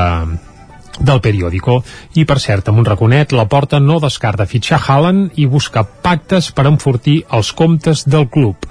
[1.00, 1.82] del periòdico.
[2.16, 6.52] I, per cert, amb un raconet, la porta no descarta fitxar Haaland i busca pactes
[6.52, 8.68] per enfortir els comptes del club.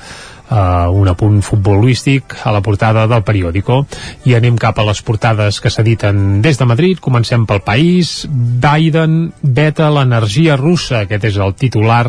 [0.50, 3.85] Uh, un apunt futbolístic a la portada del periòdico.
[4.26, 8.24] I anem cap a les portades que s'editen des de Madrid, comencem pel país.
[8.26, 12.09] Biden veta l'energia russa, aquest és el titular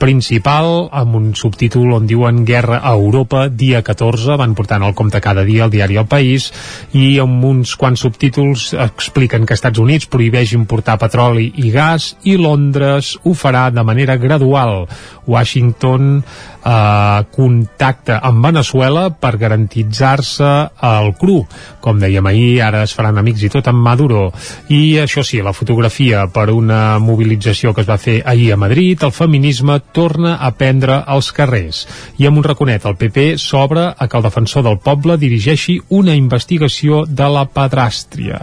[0.00, 5.20] principal amb un subtítol on diuen Guerra a Europa, dia 14, van portant el compte
[5.20, 6.48] cada dia al diari El País
[6.96, 12.38] i amb uns quants subtítols expliquen que Estats Units prohibeix importar petroli i gas i
[12.40, 14.86] Londres ho farà de manera gradual.
[15.30, 16.22] Washington
[16.64, 20.50] eh, contacte amb Venezuela per garantitzar-se
[20.90, 21.40] el cru.
[21.80, 24.30] Com dèiem ahir, ara es faran amics i tot amb Maduro.
[24.72, 29.04] I això sí, la fotografia per una mobilització que es va fer ahir a Madrid,
[29.04, 31.82] el feminisme torna a prendre als carrers.
[32.18, 36.14] I amb un raconet, el PP s'obre a que el defensor del poble dirigeixi una
[36.18, 38.40] investigació de la pedràstria.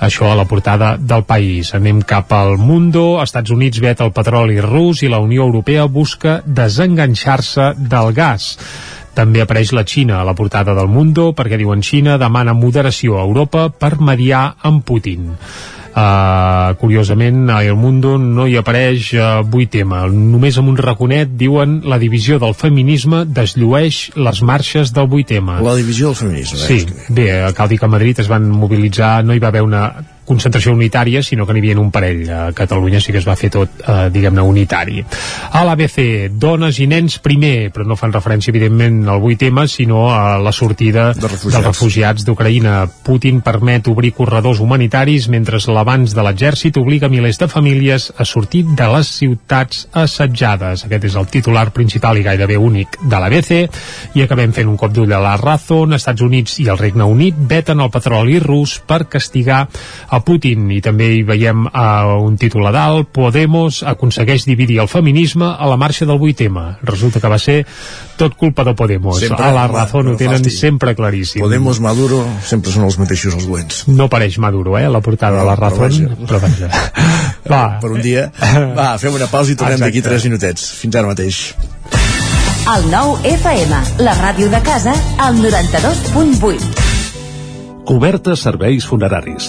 [0.00, 1.74] Això a la portada del país.
[1.74, 6.40] Anem cap al Mundo, Estats Units veta el petroli rus i la Unió Europea busca
[6.44, 8.54] desenganxar-se del gas.
[9.18, 13.24] També apareix la Xina a la portada del Mundo perquè diuen Xina demana moderació a
[13.26, 15.32] Europa per mediar amb Putin.
[15.98, 21.32] Uh, curiosament a El Mundo no hi apareix uh, avui tema només amb un raconet
[21.40, 26.60] diuen la divisió del feminisme desllueix les marxes del 8 tema la divisió del feminisme
[26.60, 29.82] sí, bé, cal dir que a Madrid es van mobilitzar no hi va haver una
[30.28, 32.24] concentració unitària, sinó que n'hi havia un parell.
[32.28, 35.02] A Catalunya sí que es va fer tot, eh, diguem-ne, unitari.
[35.52, 40.08] A l'ABC, dones i nens primer, però no fan referència, evidentment, al 8 tema, sinó
[40.12, 41.54] a la sortida de refugiats.
[41.54, 42.88] dels refugiats d'Ucraïna.
[43.06, 48.64] Putin permet obrir corredors humanitaris mentre l'avanç de l'exèrcit obliga milers de famílies a sortir
[48.64, 50.84] de les ciutats assetjades.
[50.84, 53.52] Aquest és el titular principal i gairebé únic de l'ABC.
[54.14, 55.94] I acabem fent un cop d'ull a la Razón.
[55.96, 59.66] Estats Units i el Regne Unit veten el petroli rus per castigar
[60.08, 64.88] a Putin i també hi veiem uh, un títol a dalt Podemos aconsegueix dividir el
[64.88, 67.66] feminisme a la marxa del 8M resulta que va ser
[68.16, 70.50] tot culpa de Podemos Sempre, a la raó ho no tenen fasti.
[70.50, 73.84] sempre claríssim Podemos, Maduro, sempre són els mateixos els dolents.
[73.88, 76.08] no pareix Maduro, eh, la portada de la vaja.
[76.26, 76.68] però vaja
[77.52, 78.30] va, Per un dia.
[78.76, 80.18] Va, fem una pausa i tornem d'aquí Exacte.
[80.18, 80.70] 3 minutets.
[80.80, 81.54] Fins ara mateix.
[82.68, 86.84] El nou FM, la ràdio de casa, al 92.8.
[87.88, 89.48] Cobertes serveis funeraris.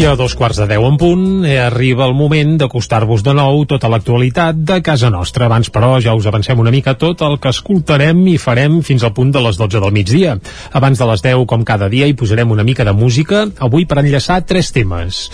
[0.00, 3.66] I a dos quarts de deu en punt eh, arriba el moment d'acostar-vos de nou
[3.68, 5.44] tota l'actualitat de casa nostra.
[5.44, 9.12] Abans, però, ja us avancem una mica tot el que escoltarem i farem fins al
[9.12, 10.38] punt de les 12 del migdia.
[10.72, 14.00] Abans de les 10, com cada dia, hi posarem una mica de música, avui per
[14.00, 15.26] enllaçar tres temes.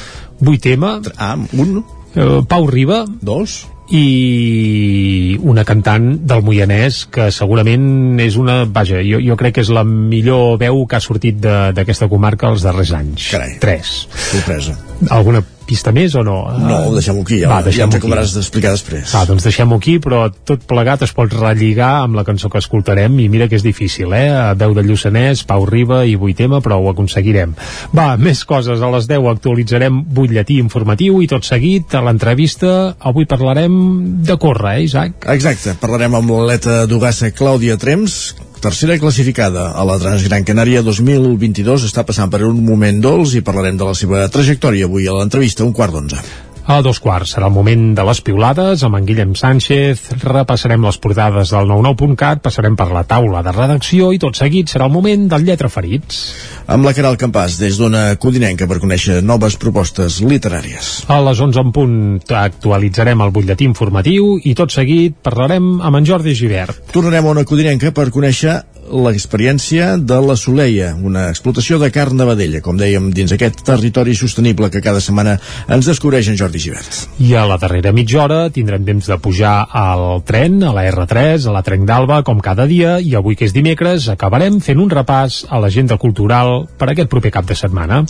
[0.42, 0.96] Vuit tema.
[1.14, 1.78] Ah, un.
[2.16, 3.04] Eh, Pau Riba.
[3.22, 3.60] Dos
[3.94, 9.70] i una cantant del Moianès que segurament és una, vaja, jo, jo crec que és
[9.70, 13.30] la millor veu que ha sortit d'aquesta comarca els darrers anys.
[13.34, 13.58] Carai.
[13.62, 13.98] Tres.
[14.32, 14.74] Sorpresa.
[15.14, 16.36] Alguna pista més o no?
[16.62, 18.02] No, ho deixem aquí, ja, Va, ja deixem ens aquí.
[18.04, 19.14] acabaràs d'explicar després.
[19.14, 23.18] Ah, doncs deixem-ho aquí, però tot plegat es pot relligar amb la cançó que escoltarem
[23.20, 24.30] i mira que és difícil, eh?
[24.30, 27.54] A Veu de Lluçanès, Pau Riba i Vuitema, però ho aconseguirem.
[27.96, 28.80] Va, més coses.
[28.82, 34.78] A les 10 actualitzarem butlletí informatiu i tot seguit a l'entrevista avui parlarem de córrer,
[34.78, 35.26] eh, Isaac?
[35.32, 38.34] Exacte, parlarem amb l'atleta d'Ugassa Clàudia Trems,
[38.66, 43.78] tercera classificada a la Transgran Canària 2022, està passant per un moment dolç i parlarem
[43.78, 46.45] de la seva trajectòria avui a l'entrevista, un quart d'onze.
[46.66, 50.96] A dos quarts serà el moment de les piulades amb en Guillem Sánchez, repassarem les
[50.98, 55.28] portades del 99.cat, passarem per la taula de redacció i tot seguit serà el moment
[55.30, 56.18] del Lletra Ferits.
[56.66, 61.04] Amb la Caral Campàs, des d'una codinenca per conèixer noves propostes literàries.
[61.06, 62.00] A les 11 en punt
[62.34, 66.82] actualitzarem el butlletí informatiu i tot seguit parlarem amb en Jordi Givert.
[66.90, 68.58] Tornarem a una codinenca per conèixer
[68.90, 74.14] l'experiència de la Soleia, una explotació de carn de vedella, com dèiem, dins aquest territori
[74.18, 75.36] sostenible que cada setmana
[75.68, 77.02] ens descobreix en Jordi Givert.
[77.22, 81.48] I a la darrera mitja hora tindrem temps de pujar al tren, a la R3,
[81.48, 84.92] a la Trenc d'Alba, com cada dia, i avui que és dimecres acabarem fent un
[84.92, 88.04] repàs a l'agenda cultural per aquest proper cap de setmana.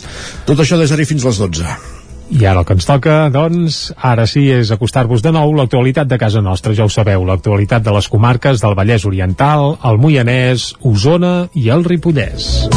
[0.45, 1.96] Tot això des d'ara fins les 12.
[2.29, 6.19] I ara el que ens toca, doncs, ara sí, és acostar-vos de nou l'actualitat de
[6.19, 11.47] casa nostra, ja ho sabeu, l'actualitat de les comarques del Vallès Oriental, el Moianès, Osona
[11.55, 12.67] i el Ripollès.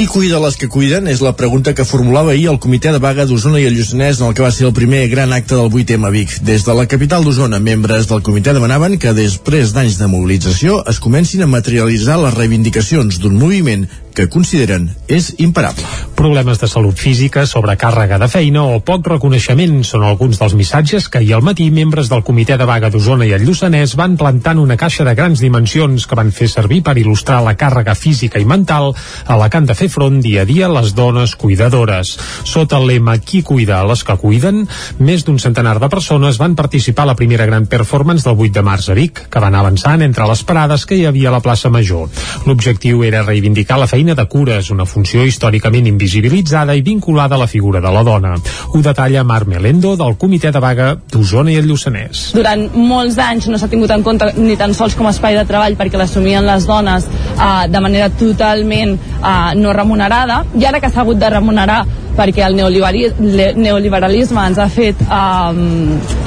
[0.00, 1.10] Qui cuida les que cuiden?
[1.12, 4.30] És la pregunta que formulava ahir el comitè de vaga d'Osona i el Lluçanès en
[4.30, 6.38] el que va ser el primer gran acte del 8M a Vic.
[6.40, 11.02] Des de la capital d'Osona, membres del comitè demanaven que després d'anys de mobilització es
[11.04, 15.84] comencin a materialitzar les reivindicacions d'un moviment que consideren és imparable.
[16.18, 21.22] Problemes de salut física, sobrecàrrega de feina o poc reconeixement són alguns dels missatges que
[21.22, 24.64] ahir al matí membres del comitè de vaga d'Osona i el Lluçanès van plantar en
[24.64, 28.44] una caixa de grans dimensions que van fer servir per il·lustrar la càrrega física i
[28.44, 28.90] mental
[29.24, 32.16] a la que han de fer front dia a dia les dones cuidadores.
[32.44, 34.66] Sota el lema Qui cuida les que cuiden,
[34.98, 38.66] més d'un centenar de persones van participar a la primera gran performance del 8 de
[38.66, 41.70] març a Vic, que van avançant entre les parades que hi havia a la plaça
[41.70, 42.10] Major.
[42.46, 47.46] L'objectiu era reivindicar la feina de cures, una funció històricament invisibilitzada i vinculada a la
[47.46, 48.34] figura de la dona.
[48.72, 52.32] Ho detalla Marc Melendo del comitè de vaga d'Osona i el Lluçanès.
[52.34, 55.44] Durant molts anys no s'ha tingut en compte ni tan sols com a espai de
[55.44, 60.90] treball perquè l'assumien les dones eh, de manera totalment eh, no remunerada i ara que
[60.90, 61.84] s'ha hagut de remunerar
[62.16, 65.52] perquè el neoliberalisme ens ha fet eh,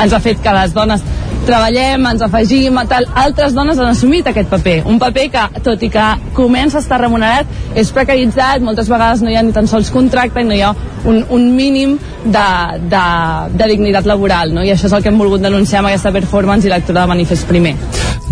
[0.06, 1.02] ens ha fet que les dones
[1.48, 3.08] treballem, ens afegim, tal.
[3.24, 4.78] Altres dones han assumit aquest paper.
[4.90, 9.32] Un paper que, tot i que comença a estar remunerat, és precaritzat, moltes vegades no
[9.32, 10.74] hi ha ni tan sols contracte i no hi ha
[11.06, 12.48] un, un mínim de,
[12.90, 13.04] de,
[13.58, 14.64] de dignitat laboral, no?
[14.64, 17.48] I això és el que hem volgut denunciar amb aquesta performance i lectura de manifest
[17.50, 17.76] primer.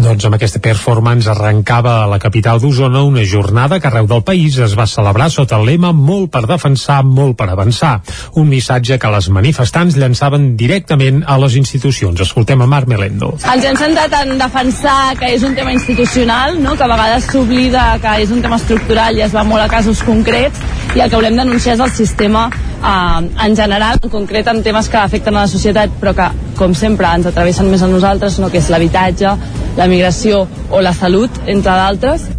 [0.02, 4.56] Doncs amb aquesta performance arrencava a la capital d'Osona una jornada que arreu del país
[4.64, 8.00] es va celebrar sota el lema Molt per defensar, molt per avançar.
[8.40, 12.24] Un missatge que les manifestants llançaven directament a les institucions.
[12.24, 13.32] Escoltem a Marc Melendo.
[13.54, 16.76] Ens hem centrat en defensar que és un tema institucional, no?
[16.78, 20.04] que a vegades s'oblida que és un tema estructural i es va molt a casos
[20.06, 20.62] concrets
[20.96, 24.90] i el que volem denunciar és el sistema eh, en general, en concret en temes
[24.90, 28.52] que afecten a la societat però que, com sempre, ens atravessen més a nosaltres, no?
[28.52, 29.34] que és l'habitatge,
[29.78, 32.30] la migració o la salut, entre d'altres.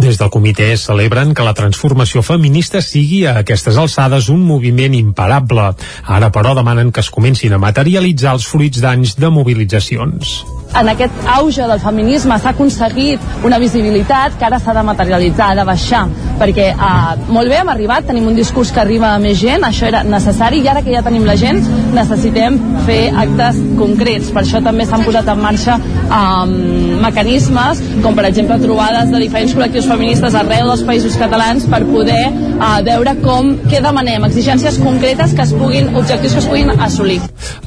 [0.00, 5.66] Des del comitè celebren que la transformació feminista sigui a aquestes alçades un moviment imparable.
[6.06, 10.40] Ara, però, demanen que es comencin a materialitzar els fruits d'anys de mobilitzacions
[10.78, 15.58] en aquest auge del feminisme s'ha aconseguit una visibilitat que ara s'ha de materialitzar, ha
[15.58, 16.04] de baixar,
[16.40, 19.88] perquè eh, molt bé hem arribat, tenim un discurs que arriba a més gent, això
[19.88, 21.60] era necessari, i ara que ja tenim la gent,
[21.96, 24.30] necessitem fer actes concrets.
[24.34, 26.54] Per això també s'han posat en marxa eh,
[27.02, 32.22] mecanismes, com per exemple trobades de diferents col·lectius feministes arreu dels països catalans per poder
[32.30, 37.20] eh, veure com, què demanem, exigències concretes que es puguin, objectius que es puguin assolir.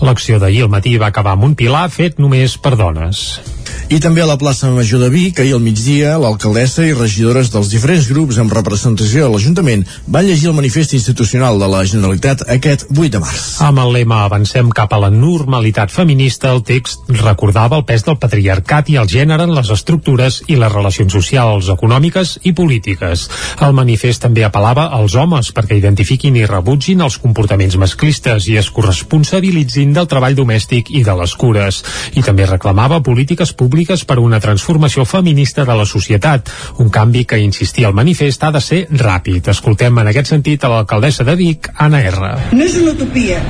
[0.03, 3.52] L'acció d'ahir al matí va acabar amb un pilar fet només per dones dones.
[3.93, 7.67] I també a la plaça Major de Vic, ahir al migdia, l'alcaldessa i regidores dels
[7.69, 9.83] diferents grups amb representació a l'Ajuntament
[10.15, 13.43] van llegir el manifest institucional de la Generalitat aquest 8 de març.
[13.61, 18.17] Amb el lema Avancem cap a la normalitat feminista, el text recordava el pes del
[18.17, 23.27] patriarcat i el gènere en les estructures i les relacions socials, econòmiques i polítiques.
[23.61, 28.73] El manifest també apel·lava als homes perquè identifiquin i rebutgin els comportaments masclistes i es
[28.73, 31.83] corresponsabilitzin del treball domèstic i de les cures.
[32.17, 37.25] I també reclamava polítiques públiques públiques per una transformació feminista de la societat, un canvi
[37.25, 39.49] que, insistia el manifest, ha de ser ràpid.
[39.51, 42.31] Escoltem en aquest sentit a l'alcaldessa de Vic, Anna R.
[42.53, 43.41] No és una utopia,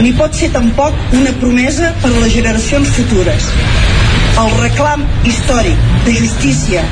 [0.00, 3.50] ni pot ser tampoc una promesa per a les generacions futures.
[4.40, 5.76] El reclam històric
[6.06, 6.82] de justícia,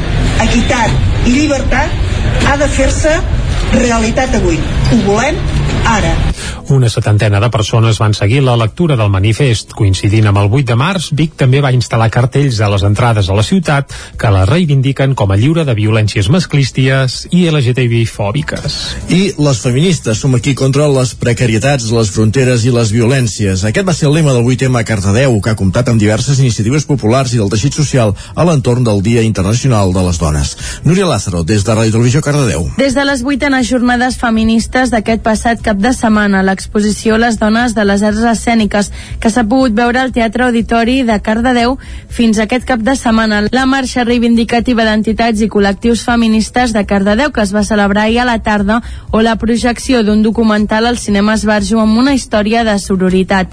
[0.45, 3.17] equitat i llibertat ha de fer-se
[3.73, 4.61] realitat avui.
[4.93, 5.41] Ho volem
[5.89, 6.13] ara.
[6.73, 9.73] Una setantena de persones van seguir la lectura del manifest.
[9.77, 13.37] Coincidint amb el 8 de març, Vic també va instal·lar cartells a les entrades a
[13.37, 18.79] la ciutat que la reivindiquen com a lliure de violències masclistes i LGTBI-fòbiques.
[19.13, 23.67] I les feministes som aquí contra les precarietats, les fronteres i les violències.
[23.69, 26.87] Aquest va ser el lema del 8M a Cardedeu, que ha comptat amb diverses iniciatives
[26.89, 30.57] populars i del teixit social a l'entorn del Dia Internacional de les Dones.
[30.85, 32.67] Núria Lázaro, des de Ràdio Televisió Cardedeu.
[32.79, 37.85] Des de les vuitenes jornades feministes d'aquest passat cap de setmana, l'exposició Les dones de
[37.85, 38.89] les arts escèniques,
[39.21, 41.77] que s'ha pogut veure al Teatre Auditori de Cardedeu
[42.09, 43.43] fins aquest cap de setmana.
[43.53, 48.29] La marxa reivindicativa d'entitats i col·lectius feministes de Cardedeu, que es va celebrar ahir a
[48.31, 48.81] la tarda,
[49.11, 53.53] o la projecció d'un documental al cinema Esbarjo amb una història de sororitat.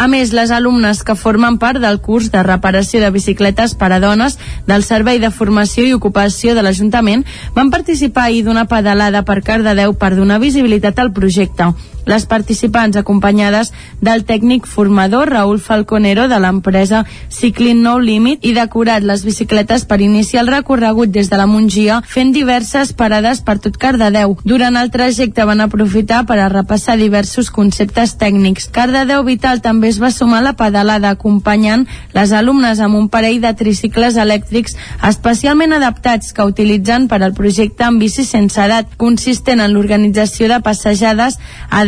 [0.00, 3.98] A més, les alumnes que formen part del curs de reparació de bicicletes per a
[4.00, 9.42] dones del Servei de Formació i Ocupació de l'Ajuntament van participar ahir d'una pedalada per
[9.44, 11.72] Cardedeu per donar visibilitat al projecte.
[12.06, 19.04] Les participants acompanyades del tècnic formador Raül Falconero de l'empresa Cycling No Limit i decorat
[19.04, 23.76] les bicicletes per iniciar el recorregut des de la Mongia fent diverses parades per tot
[23.76, 24.36] Cardedeu.
[24.44, 28.70] Durant el trajecte van aprofitar per a repassar diversos conceptes tècnics.
[28.72, 31.86] Cardedeu Vital també es va sumar a la pedalada acompanyant
[32.16, 34.76] les alumnes amb un parell de tricicles elèctrics
[35.06, 40.60] especialment adaptats que utilitzen per al projecte amb bici sense edat, consistent en l'organització de
[40.64, 41.38] passejades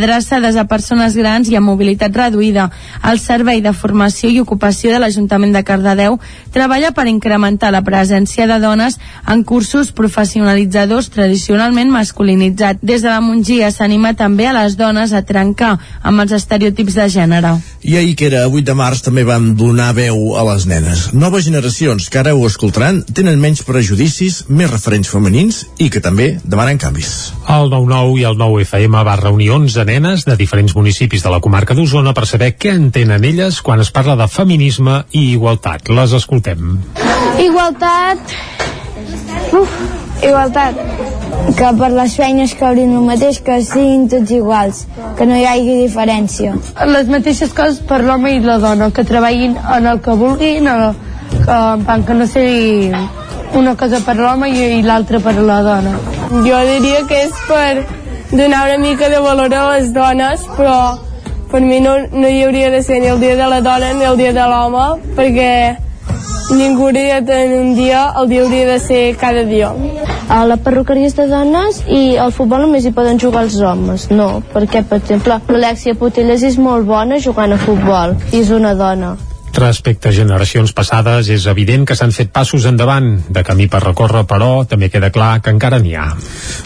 [0.02, 2.68] adreçades a persones grans i amb mobilitat reduïda.
[3.06, 6.18] El Servei de Formació i Ocupació de l'Ajuntament de Cardedeu
[6.52, 8.98] treballa per incrementar la presència de dones
[9.30, 12.82] en cursos professionalitzadors tradicionalment masculinitzats.
[12.82, 17.08] Des de la Mongia s'anima també a les dones a trencar amb els estereotips de
[17.12, 17.54] gènere.
[17.82, 21.08] I ahir, que era 8 de març, també van donar veu a les nenes.
[21.14, 26.32] Noves generacions que ara ho escoltaran tenen menys prejudicis, més referents femenins i que també
[26.42, 27.32] demanen canvis.
[27.46, 31.76] El 9-9 i el 9-FM va reunir 11 nenes de diferents municipis de la comarca
[31.76, 35.92] d'Osona per saber què entenen elles quan es parla de feminisme i igualtat.
[35.92, 36.78] Les escoltem.
[37.42, 38.36] Igualtat...
[39.52, 39.72] Uf,
[40.24, 40.78] igualtat.
[41.58, 44.84] Que per les feines cobrin el mateix, que siguin tots iguals,
[45.18, 46.54] que no hi hagi diferència.
[46.88, 50.86] Les mateixes coses per l'home i la dona, que treballin en el que vulguin, el,
[51.34, 52.92] que, en plan, que no sigui
[53.58, 55.98] una cosa per l'home i, i l'altra per la dona.
[56.46, 58.01] Jo diria que és per
[58.32, 60.98] donar una mica de valor a les dones, però
[61.50, 64.04] per mi no, no hi hauria de ser ni el dia de la dona ni
[64.08, 64.84] el dia de l'home,
[65.16, 65.76] perquè
[66.56, 69.72] ningú hauria de tenir un dia, el dia hauria de ser cada dia.
[70.28, 74.08] A la perruqueria és de dones i al futbol només hi poden jugar els homes.
[74.10, 78.72] No, perquè, per exemple, l'Alexia Putellas és molt bona jugant a futbol i és una
[78.78, 79.16] dona.
[79.52, 83.10] Respecte a generacions passades, és evident que s'han fet passos endavant.
[83.28, 86.06] De camí per recórrer, però, també queda clar que encara n'hi ha.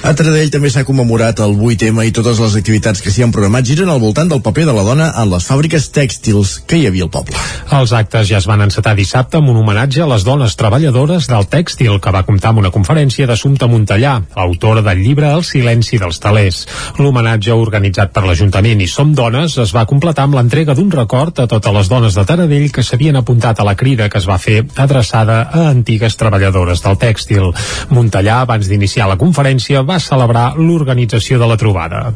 [0.07, 3.67] A Taradell també s'ha commemorat el 8M i totes les activitats que s'hi han programat
[3.67, 7.09] giren al voltant del paper de la dona en les fàbriques tèxtils que hi havia
[7.09, 7.35] al poble.
[7.75, 11.51] Els actes ja es van encetar dissabte amb un homenatge a les dones treballadores del
[11.51, 14.15] tèxtil, que va comptar amb una conferència d'Assumpta Montellà,
[14.47, 16.63] autora del llibre El silenci dels talers.
[17.03, 21.51] L'homenatge organitzat per l'Ajuntament i Som Dones es va completar amb l'entrega d'un record a
[21.51, 24.61] totes les dones de Taradell que s'havien apuntat a la crida que es va fer
[24.77, 27.51] adreçada a antigues treballadores del tèxtil.
[27.97, 32.11] Montellà, abans d'iniciar la conferència, va celebrar l'organització de la trobada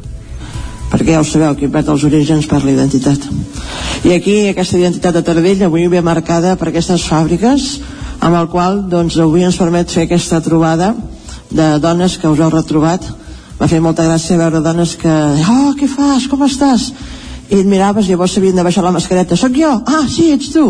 [0.90, 3.22] perquè ja ho sabeu, que perd els orígens per l'identitat.
[4.02, 7.68] I aquí aquesta identitat de Taradell avui ve marcada per aquestes fàbriques
[8.18, 10.90] amb el qual doncs, avui ens permet fer aquesta trobada
[11.50, 13.06] de dones que us heu retrobat
[13.60, 15.14] m'ha fet molta gràcia veure dones que
[15.54, 16.90] oh, què fas, com estàs
[17.50, 20.52] i et miraves i llavors s'havien de baixar la mascareta sóc jo, ah, sí, ets
[20.54, 20.66] tu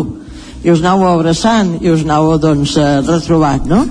[0.61, 3.85] i us anàveu abraçant i us anàveu doncs eh, retrobat, no?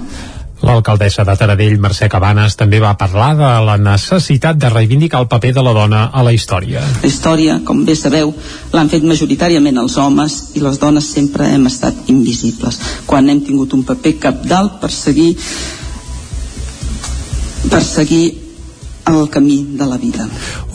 [0.61, 5.55] L'alcaldessa de Taradell, Mercè Cabanes, també va parlar de la necessitat de reivindicar el paper
[5.57, 6.83] de la dona a la història.
[7.01, 8.35] La història, com bé sabeu,
[8.75, 12.77] l'han fet majoritàriament els homes i les dones sempre hem estat invisibles.
[13.09, 15.33] Quan hem tingut un paper capdalt per seguir
[17.71, 18.25] per seguir
[19.17, 20.27] el camí de la vida.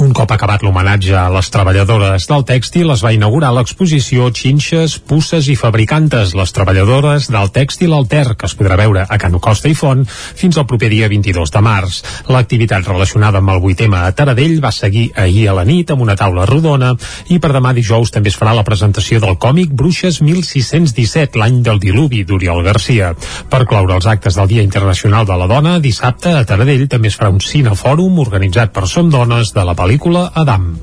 [0.03, 5.47] Un cop acabat l'homenatge a les treballadores del tèxtil es va inaugurar l'exposició Xinxes, Pusses
[5.47, 9.75] i Fabricantes, les treballadores del tèxtil alter, que es podrà veure a Cano Costa i
[9.77, 12.01] Font fins al proper dia 22 de març.
[12.27, 16.17] L'activitat relacionada amb el 8M a Taradell va seguir ahir a la nit amb una
[16.19, 16.91] taula rodona
[17.31, 21.79] i per demà dijous també es farà la presentació del còmic Bruixes 1617, l'any del
[21.79, 23.13] diluvi d'Oriol Garcia.
[23.49, 27.19] Per cloure els actes del Dia Internacional de la Dona, dissabte a Taradell també es
[27.19, 30.73] farà un cinefòrum organitzat per Som Dones de la pel·lícula Adam.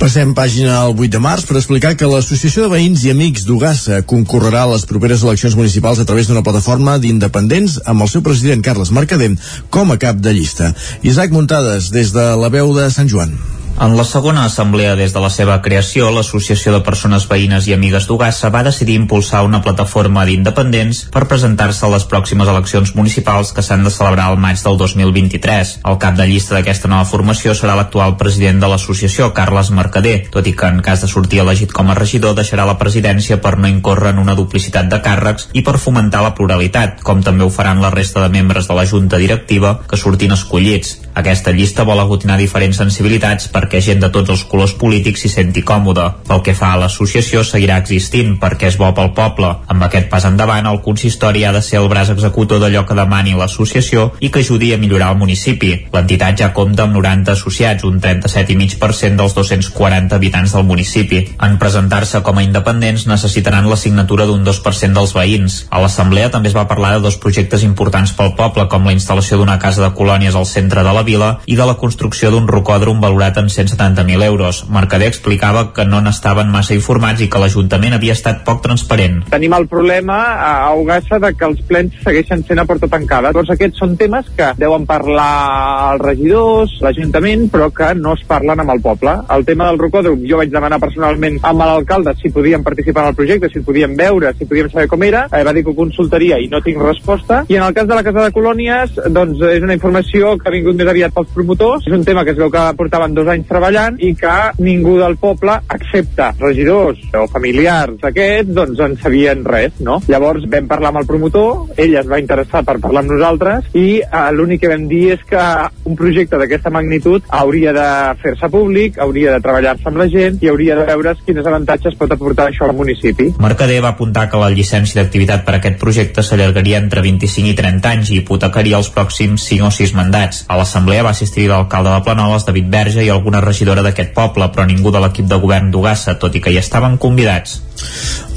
[0.00, 4.02] Passem pàgina al 8 de març per explicar que l'Associació de Veïns i Amics d'Ugassa
[4.10, 8.64] concorrerà a les properes eleccions municipals a través d'una plataforma d'independents amb el seu president
[8.66, 9.32] Carles Mercader
[9.70, 10.74] com a cap de llista.
[11.02, 13.38] Isaac Muntades, des de la veu de Sant Joan.
[13.80, 18.04] En la segona assemblea des de la seva creació, l'Associació de Persones Veïnes i Amigues
[18.06, 23.64] d'Ugassa va decidir impulsar una plataforma d'independents per presentar-se a les pròximes eleccions municipals que
[23.66, 25.72] s'han de celebrar al maig del 2023.
[25.90, 30.46] El cap de llista d'aquesta nova formació serà l'actual president de l'associació, Carles Mercader, tot
[30.46, 33.66] i que en cas de sortir elegit com a regidor deixarà la presidència per no
[33.66, 37.82] incórrer en una duplicitat de càrrecs i per fomentar la pluralitat, com també ho faran
[37.82, 41.00] la resta de membres de la junta directiva que surtin escollits.
[41.18, 45.62] Aquesta llista vol aglutinar diferents sensibilitats perquè gent de tots els colors polítics s'hi senti
[45.64, 46.04] còmode.
[46.28, 49.48] Pel que fa a l'associació, seguirà existint perquè és bo pel poble.
[49.72, 53.32] Amb aquest pas endavant, el consistori ha de ser el braç executor d'allò que demani
[53.38, 55.72] l'associació i que ajudi a millorar el municipi.
[55.94, 61.22] L'entitat ja compta amb 90 associats, un 37,5% dels 240 habitants del municipi.
[61.40, 65.62] En presentar-se com a independents necessitaran la signatura d'un 2% dels veïns.
[65.70, 69.40] A l'assemblea també es va parlar de dos projectes importants pel poble, com la instal·lació
[69.40, 73.00] d'una casa de colònies al centre de la vila i de la construcció d'un rocòdrom
[73.00, 74.64] valorat en 170.000 euros.
[74.70, 79.22] Mercader explicava que no n'estaven massa informats i que l'Ajuntament havia estat poc transparent.
[79.30, 83.32] Tenim el problema a Ugassa de que els plens segueixen sent a porta tancada.
[83.36, 88.62] Tots aquests són temes que deuen parlar els regidors, l'Ajuntament, però que no es parlen
[88.64, 89.16] amb el poble.
[89.34, 93.18] El tema del rocòdrom, jo vaig demanar personalment amb l'alcalde si podíem participar en el
[93.18, 96.38] projecte, si podíem veure, si podíem saber com era, eh, va dir que ho consultaria
[96.40, 97.44] i no tinc resposta.
[97.48, 100.54] I en el cas de la Casa de Colònies, doncs és una informació que ha
[100.54, 103.43] vingut més aviat pels promotors, és un tema que es veu que portaven dos anys
[103.48, 109.76] treballant i que ningú del poble, excepte regidors o familiars d'aquests, doncs en sabien res,
[109.84, 110.00] no?
[110.10, 114.00] Llavors vam parlar amb el promotor, ell es va interessar per parlar amb nosaltres i
[114.02, 115.44] eh, l'únic que vam dir és que
[115.84, 117.88] un projecte d'aquesta magnitud hauria de
[118.22, 122.12] fer-se públic, hauria de treballar-se amb la gent i hauria de veure quines avantatges pot
[122.12, 123.30] aportar això al municipi.
[123.42, 127.56] Mercader va apuntar que la llicència d'activitat per a aquest projecte s'allargaria entre 25 i
[127.58, 130.44] 30 anys i hipotecaria els pròxims 5 o 6 mandats.
[130.48, 134.66] A l'assemblea va assistir l'alcalde de Planoles, David Verge, i alguna regidora d'aquest poble, però
[134.66, 137.60] ningú de l'equip de govern d'Ugassa, tot i que hi estaven convidats.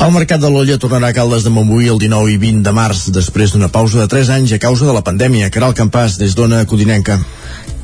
[0.02, 3.08] El mercat de l'olla tornarà a Caldes de Montbui el 19 i 20 de març,
[3.14, 5.52] després d'una pausa de 3 anys a causa de la pandèmia.
[5.54, 7.20] Caral Campàs, des d'Ona Codinenca.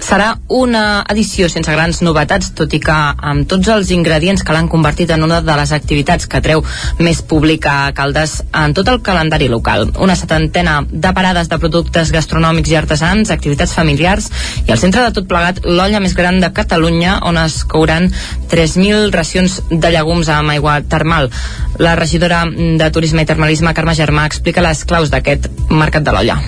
[0.03, 2.93] Serà una edició sense grans novetats, tot i que
[3.29, 6.63] amb tots els ingredients que l'han convertit en una de les activitats que treu
[6.99, 9.85] més públic a Caldes en tot el calendari local.
[10.03, 14.27] Una setantena de parades de productes gastronòmics i artesans, activitats familiars
[14.65, 18.09] i al centre de tot plegat l'olla més gran de Catalunya on es couran
[18.51, 21.31] 3.000 racions de llegums amb aigua termal.
[21.79, 26.41] La regidora de Turisme i Termalisme, Carme Germà, explica les claus d'aquest mercat de l'olla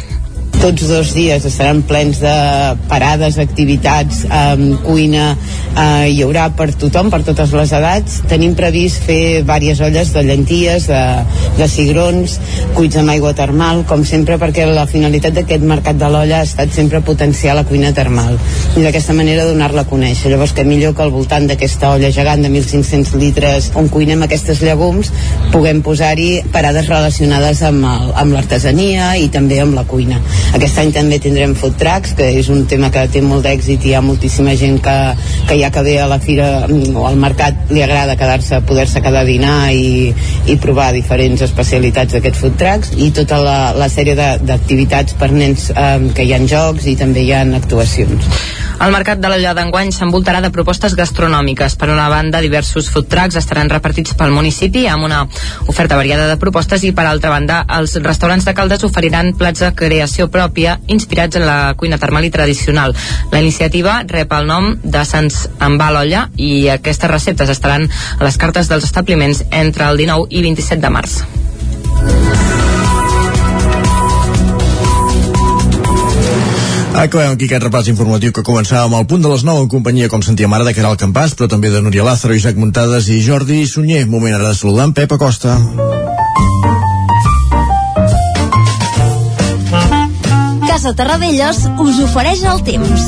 [0.66, 2.34] tots dos dies estaran plens de
[2.89, 5.36] parades, activitats, eh, cuina,
[5.78, 8.16] eh, hi haurà per tothom, per totes les edats.
[8.26, 11.01] Tenim previst fer diverses olles de llenties, de,
[11.59, 12.39] de cigrons,
[12.74, 16.74] cuits amb aigua termal, com sempre, perquè la finalitat d'aquest mercat de l'olla ha estat
[16.74, 18.34] sempre potenciar la cuina termal
[18.76, 20.32] i d'aquesta manera donar-la a conèixer.
[20.34, 24.63] Llavors, que millor que al voltant d'aquesta olla gegant de 1.500 litres on cuinem aquestes
[24.66, 25.13] llegums
[25.53, 30.24] puguem posar-hi parades relacionades amb l'artesania i també amb la cuina.
[30.56, 33.89] Aquest any també tindrem food trucks, que és un tema que té molt d'èxit i
[33.91, 34.93] hi ha moltíssima gent que,
[35.49, 39.01] que ja que ve a la fira mm, o al mercat li agrada quedar-se, poder-se
[39.03, 40.14] quedar a dinar i,
[40.47, 45.68] i provar diferents especialitats d'aquests food trucks i tota la, la sèrie d'activitats per nens
[45.76, 48.32] eh, que hi ha jocs i també hi ha actuacions.
[48.86, 51.76] El mercat de l'Olla d'enguany s'envoltarà de propostes gastronòmiques.
[51.80, 55.22] Per una banda, diversos food trucks estaran repartits pel municipi amb una
[55.68, 59.72] oferta variada de propostes i per altra banda, els restaurants de Caldes oferiran plats de
[59.76, 60.45] creació pròpia
[60.88, 62.96] inspirats en la cuina termal i tradicional.
[63.32, 67.89] La iniciativa rep el nom de Sants Envà l'Olla i aquestes receptes estaran
[68.20, 71.22] a les cartes dels establiments entre el 19 i 27 de març.
[76.96, 80.24] Acabem aquí aquest repàs informatiu que començàvem al punt de les 9 en companyia, com
[80.24, 84.06] sentíem ara, de Caral Campàs, però també de Núria Lázaro, Isaac Muntades i Jordi Sunyer.
[84.08, 85.60] Moment ara de saludar en Pep Acosta.
[90.76, 93.04] Casa Terradellos us ofereix el temps.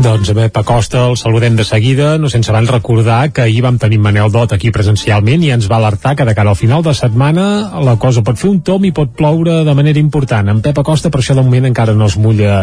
[0.00, 3.76] Doncs a Pep Acosta el saludem de seguida, no sense abans recordar que ahir vam
[3.76, 6.94] tenir Manel Dot aquí presencialment i ens va alertar que de cara al final de
[6.96, 7.44] setmana
[7.84, 10.48] la cosa pot fer un tom i pot ploure de manera important.
[10.48, 12.62] En Pep Acosta per això de moment encara no es mulla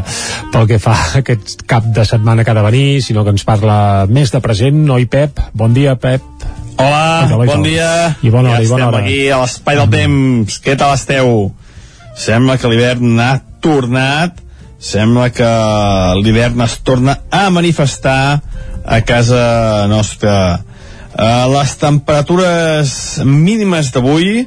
[0.50, 4.08] pel que fa aquest cap de setmana que ha de venir, sinó que ens parla
[4.10, 4.82] més de present.
[4.98, 5.44] Oi, Pep?
[5.54, 6.26] Bon dia, Pep.
[6.82, 8.18] Hola, tal, bon dia.
[8.18, 9.06] I bona hora, ja i bona hora.
[9.06, 10.58] aquí a l'espai del temps.
[10.66, 11.52] Què tal esteu?
[12.18, 14.44] Sembla que l'hivern ha tornat
[14.80, 15.48] sembla que
[16.22, 18.42] l'hivern es torna a manifestar
[18.86, 20.62] a casa nostra.
[21.18, 22.92] Uh, les temperatures
[23.26, 24.46] mínimes d'avui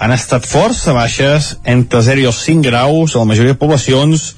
[0.00, 4.32] han estat força baixes, entre 0 i els 5 graus a la majoria de poblacions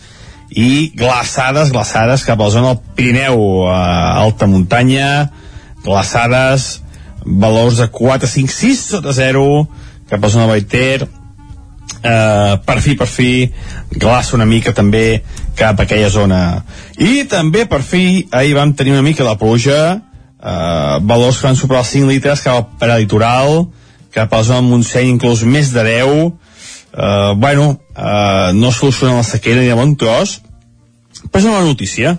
[0.53, 3.73] i glaçades, glaçades cap a la zona del Pirineu, uh,
[4.21, 5.31] alta muntanya,
[5.85, 6.83] glaçades,
[7.25, 9.47] valors de 4, 5, 6 sota 0,
[10.11, 11.09] cap a la zona de Baiter,
[12.03, 13.51] eh, per fi, per fi,
[13.93, 15.23] glaça una mica també
[15.59, 16.41] cap a aquella zona.
[16.99, 19.83] I també, per fi, ahir vam tenir una mica de pluja,
[20.43, 23.67] eh, valors que van superar els 5 litres cap al prelitoral,
[24.13, 26.33] cap a la zona de Montseny inclús més de 10,
[26.93, 30.41] eh, bueno, eh, no soluciona la sequera ni de bon tros,
[31.31, 32.19] però és una bona notícia.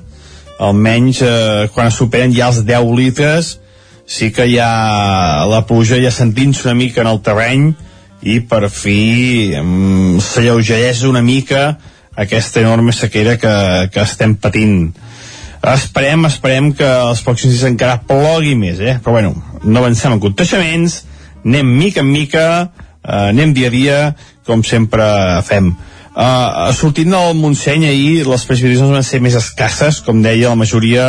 [0.64, 3.58] Almenys eh, quan es superen ja els 10 litres,
[4.06, 7.74] sí que ja la pluja ja sentint-se una mica en el terreny,
[8.24, 11.74] i per fi um, s'alleugereix una mica
[12.16, 13.56] aquesta enorme sequera que,
[13.92, 14.94] que estem patint
[15.72, 18.98] esperem, esperem que els pròxims dies encara plogui més, eh?
[19.00, 21.04] però bueno, no avancem en conteixements,
[21.46, 22.46] anem mica en mica,
[23.00, 24.00] eh, anem dia a dia,
[24.44, 25.06] com sempre
[25.48, 25.72] fem.
[26.14, 31.08] Uh, sortint del Montseny ahir les precipitacions van ser més escasses com deia la majoria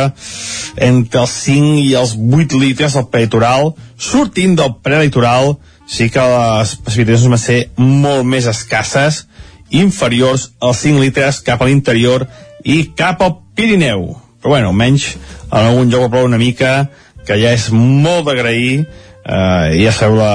[0.81, 6.75] entre els 5 i els 8 litres al prelitoral sortint del prelitoral sí que les
[6.81, 9.25] precipitacions van ser molt més escasses,
[9.69, 12.27] inferiors als 5 litres cap a l'interior
[12.63, 14.13] i cap al Pirineu.
[14.41, 15.15] Però bueno, almenys
[15.49, 16.89] en algun lloc plou una mica,
[17.25, 18.85] que ja és molt d'agrair,
[19.25, 20.33] eh, ja sabeu la,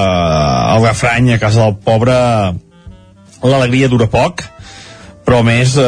[0.75, 2.15] el refrany a casa del pobre
[3.41, 4.43] l'alegria dura poc,
[5.25, 5.85] però més eh,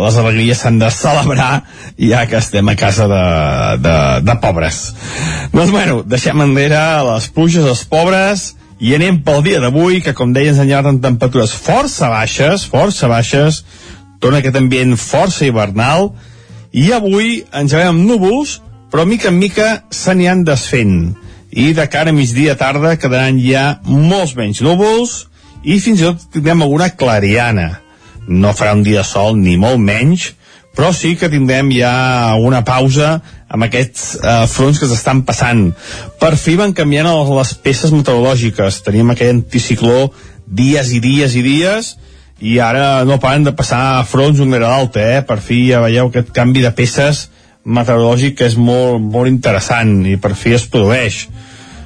[0.00, 1.50] les alegries s'han de celebrar
[1.98, 3.24] ja que estem a casa de,
[3.84, 4.80] de, de pobres.
[5.52, 6.80] Doncs bueno, deixem enrere
[7.10, 10.88] les pluges dels pobres i anem pel dia d'avui, que com deia ens han llevat
[10.88, 13.62] en temperatures força baixes, força baixes,
[14.20, 16.14] torna aquest ambient força hivernal,
[16.72, 18.60] i avui ens llevem amb núvols,
[18.90, 21.12] però mica en mica se n'hi desfent.
[21.50, 25.26] I de cara a migdia tarda quedaran ja molts menys núvols
[25.62, 27.80] i fins i tot tindrem alguna clariana.
[28.28, 30.30] No farà un dia sol ni molt menys,
[30.76, 33.18] però sí que tindrem ja una pausa
[33.50, 35.70] amb aquests eh, fronts que s'estan passant.
[36.22, 38.82] Per fi van canviant les, peces meteorològiques.
[38.86, 40.10] Teníem aquell anticicló
[40.46, 41.94] dies i dies i dies
[42.40, 45.20] i ara no paren de passar fronts un rere l'altre, eh?
[45.26, 47.28] Per fi ja veieu aquest canvi de peces
[47.64, 51.26] meteorològic que és molt, molt interessant i per fi es produeix.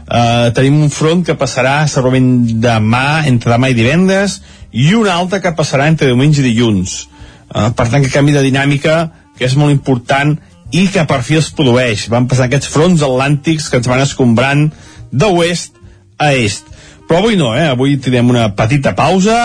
[0.04, 5.40] Uh, tenim un front que passarà segurament demà, entre demà i divendres, i un altre
[5.40, 7.06] que passarà entre diumenge i dilluns.
[7.48, 8.98] Uh, per tant, que canvi de dinàmica
[9.38, 10.36] que és molt important
[10.75, 12.09] i que per fi es produeix.
[12.11, 14.68] Van passar aquests fronts atlàntics que ens van escombrant
[15.14, 15.79] d'oest
[16.18, 16.66] a est.
[17.09, 17.68] Però avui no, eh?
[17.70, 19.39] Avui tindrem una petita pausa,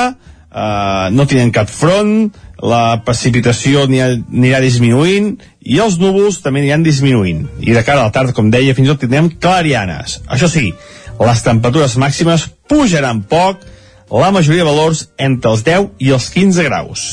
[0.50, 7.46] eh, no tindrem cap front, la precipitació anirà disminuint i els núvols també aniran disminuint.
[7.62, 10.20] I de cara a la tarda, com deia, fins i tot tindrem clarianes.
[10.28, 10.72] Això sí,
[11.20, 13.64] les temperatures màximes pujaran poc,
[14.10, 17.08] la majoria de valors entre els 10 i els 15 graus.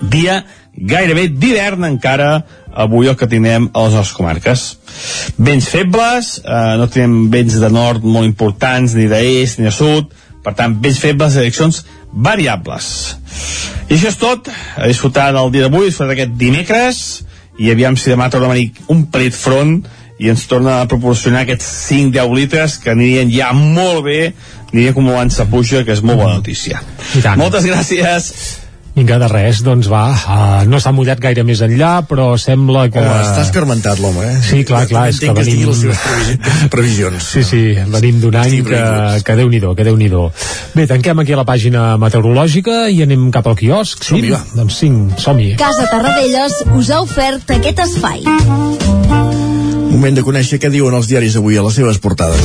[0.00, 0.42] Dia
[0.76, 2.30] gairebé d'hivern encara
[2.74, 4.64] avui el que tindrem a les nostres comarques.
[5.38, 10.12] Vents febles, eh, no tenim vents de nord molt importants, ni d'est, ni de sud,
[10.44, 13.16] per tant, vents febles direccions variables.
[13.88, 17.02] I això és tot, a disfrutar del dia d'avui, disfrutar d'aquest dimecres,
[17.60, 19.82] i aviam si demà torna a venir un pelit front
[20.20, 24.32] i ens torna a proporcionar aquests 5-10 litres que anirien ja molt bé,
[24.70, 26.80] anirien acumulant-se puja, que és molt bona notícia.
[27.40, 28.59] Moltes gràcies!
[28.90, 32.98] Vinga, de res, doncs va, uh, no s'ha mullat gaire més enllà, però sembla que...
[32.98, 34.40] Home, està escarmentat l'home, eh?
[34.42, 35.60] Sí, clar, clar, és que que venim...
[35.62, 37.28] estigui les seves previsi- previsions.
[37.36, 37.62] Sí, sí,
[37.94, 38.82] venim d'un any que,
[39.26, 40.10] que déu-n'hi-do, que déu nhi
[40.74, 44.02] Bé, tanquem aquí la pàgina meteorològica i anem cap al quiosc.
[44.02, 44.16] Sí?
[44.16, 44.42] Som-hi, va.
[44.58, 45.52] Doncs cinc, som-hi.
[45.60, 48.26] Casa Tarradellas us ha ofert aquest espai.
[49.90, 52.40] Moment de conèixer què diuen els diaris avui a les seves portades.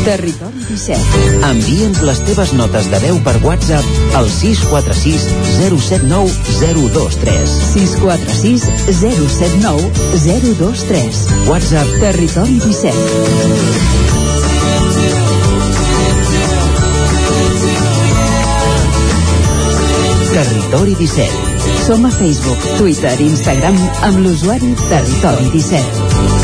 [0.00, 0.96] Territori 17.
[1.44, 5.26] Envia'ns les teves notes de veu per WhatsApp al 646
[5.60, 7.52] 079 023.
[7.74, 8.64] 646
[8.96, 9.92] 079
[10.24, 11.20] 023.
[11.50, 14.00] WhatsApp Territori 17.
[20.32, 21.28] Territori 17.
[21.84, 23.76] Som a Facebook, Twitter i Instagram
[24.08, 26.39] amb l'usuari Territori 17.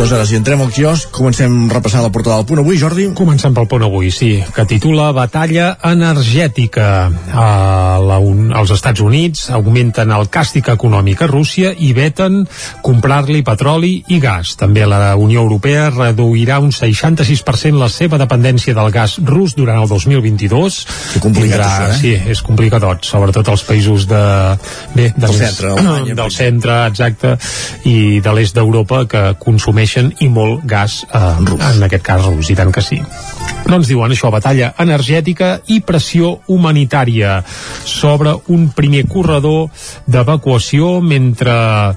[0.00, 3.10] Doncs ara, si entrem al quiosc, comencem repassant la portada del punt avui, Jordi.
[3.12, 6.86] Comencem pel punt avui, sí, que titula Batalla energètica.
[7.36, 12.46] A la, un, als Estats Units augmenten el càstig econòmic a Rússia i veten
[12.80, 14.54] comprar-li petroli i gas.
[14.56, 19.92] També la Unió Europea reduirà un 66% la seva dependència del gas rus durant el
[19.92, 20.80] 2022.
[21.12, 22.00] Que complicat, això, eh?
[22.00, 24.24] Sí, és complicatot, sobretot als països de...
[24.96, 27.36] Bé, de Del més- centre, Alemanya, del centre, exacte,
[27.84, 29.26] i de l'est d'Europa que
[29.90, 33.02] consumeixen i molt gas eh, en aquest cas rus, i tant que sí.
[33.70, 37.36] No ens diuen això, batalla energètica i pressió humanitària
[37.86, 39.68] sobre un primer corredor
[40.10, 41.92] d'evacuació mentre eh,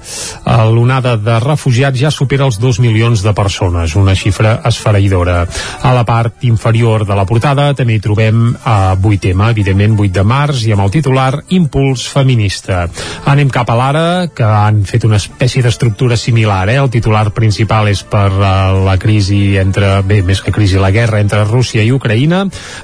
[0.70, 5.40] l'onada de refugiats ja supera els 2 milions de persones, una xifra esfereïdora.
[5.82, 10.26] A la part inferior de la portada també hi trobem eh, 8M, evidentment 8 de
[10.30, 12.84] març, i amb el titular Impuls feminista.
[13.34, 16.78] Anem cap a l'ara, que han fet una espècie d'estructura similar, eh?
[16.84, 18.46] El titular principal és per uh,
[18.86, 22.42] la crisi entre, bé, més que crisi, la guerra entre Rússia i Ucraïna.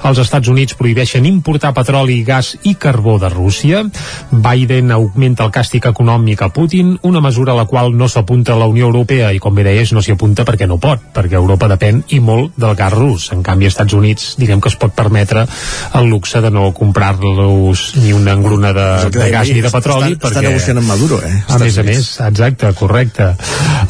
[0.09, 3.85] Els Estats Units prohibeixen importar petroli, gas i carbó de Rússia.
[4.31, 8.67] Biden augmenta el càstig econòmic a Putin, una mesura a la qual no s'apunta la
[8.67, 12.03] Unió Europea i, com bé deies, no s'hi apunta perquè no pot, perquè Europa depèn
[12.09, 13.31] i molt del gas rus.
[13.33, 15.47] En canvi, als Estats Units, diguem que es pot permetre
[15.95, 20.15] el luxe de no comprar-los ni una engruna de, de gas ni de petroli.
[20.15, 23.35] està- està negociant amb Maduro, eh, A més a més, exacte, correcte.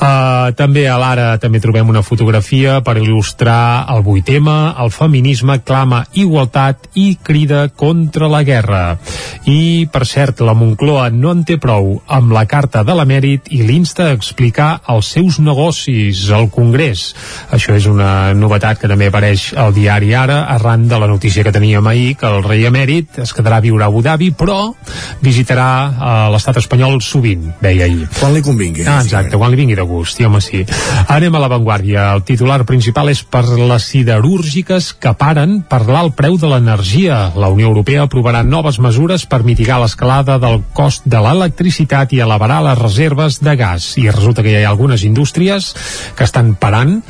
[0.00, 4.48] Uh, també a l'ara també trobem una fotografia per il·lustrar el 8M,
[4.80, 8.98] el feminisme clama igualtat i crida contra la guerra.
[9.50, 13.62] I, per cert, la Moncloa no en té prou amb la carta de l'emèrit i
[13.66, 17.10] l'insta a explicar els seus negocis al Congrés.
[17.52, 21.52] Això és una novetat que també apareix al diari Ara, arran de la notícia que
[21.52, 24.72] teníem ahir, que el rei emèrit es quedarà a viure a Abu Dhabi, però
[25.22, 28.08] visitarà uh, l'estat espanyol sovint, deia ahir.
[28.18, 28.86] Quan li convingui.
[28.88, 30.64] Ah, exacte, quan li vingui de gust, i home sí.
[31.08, 32.10] Anem a l'avantguàrdia.
[32.16, 33.90] El titular principal és per les
[34.60, 37.32] siderúrgiques que paren per l'alt preu de l'energia.
[37.36, 42.60] La Unió Europea aprovarà noves mesures per mitigar l'escalada del cost de l'electricitat i elevarà
[42.62, 43.96] les reserves de gas.
[43.96, 45.74] I resulta que hi ha algunes indústries
[46.16, 47.00] que estan parant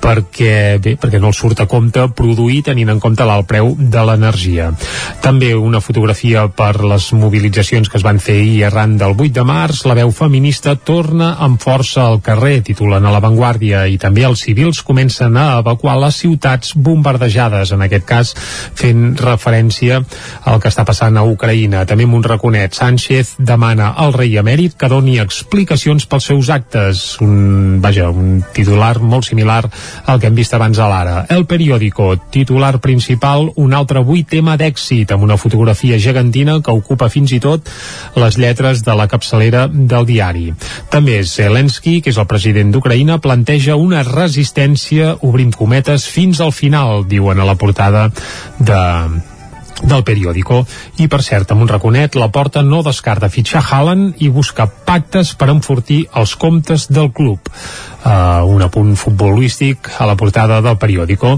[0.00, 4.04] perquè, bé, perquè no els surt a compte produir tenint en compte l'alt preu de
[4.04, 4.70] l'energia.
[5.20, 9.44] També una fotografia per les mobilitzacions que es van fer ahir arran del 8 de
[9.44, 9.84] març.
[9.86, 14.82] La veu feminista torna amb força al carrer, titulen a l'avantguàrdia, i també els civils
[14.86, 18.34] comencen a evacuar les ciutats bombardejades, en aquest cas
[18.78, 20.00] fent referència
[20.44, 21.84] al que està passant a Ucraïna.
[21.86, 27.04] També amb un raconet, Sánchez demana al rei emèrit que doni explicacions pels seus actes.
[27.20, 29.62] Un, vaja, un titular molt similar
[30.06, 31.24] al que hem vist abans a l'ara.
[31.30, 37.10] El periòdico, titular principal, un altre vuit tema d'èxit, amb una fotografia gegantina que ocupa
[37.10, 37.68] fins i tot
[38.16, 40.50] les lletres de la capçalera del diari.
[40.90, 46.89] També Zelensky, que és el president d'Ucraïna, planteja una resistència, obrim cometes, fins al final,
[47.08, 48.08] diuen a la portada
[48.58, 48.80] de,
[49.82, 50.62] del periòdico.
[51.00, 55.34] I, per cert, amb un raconet, la porta no descarta fitxar Haaland i buscar pactes
[55.38, 57.50] per enfortir els comptes del club.
[58.00, 61.34] Uh, un apunt futbolístic a la portada del periòdico.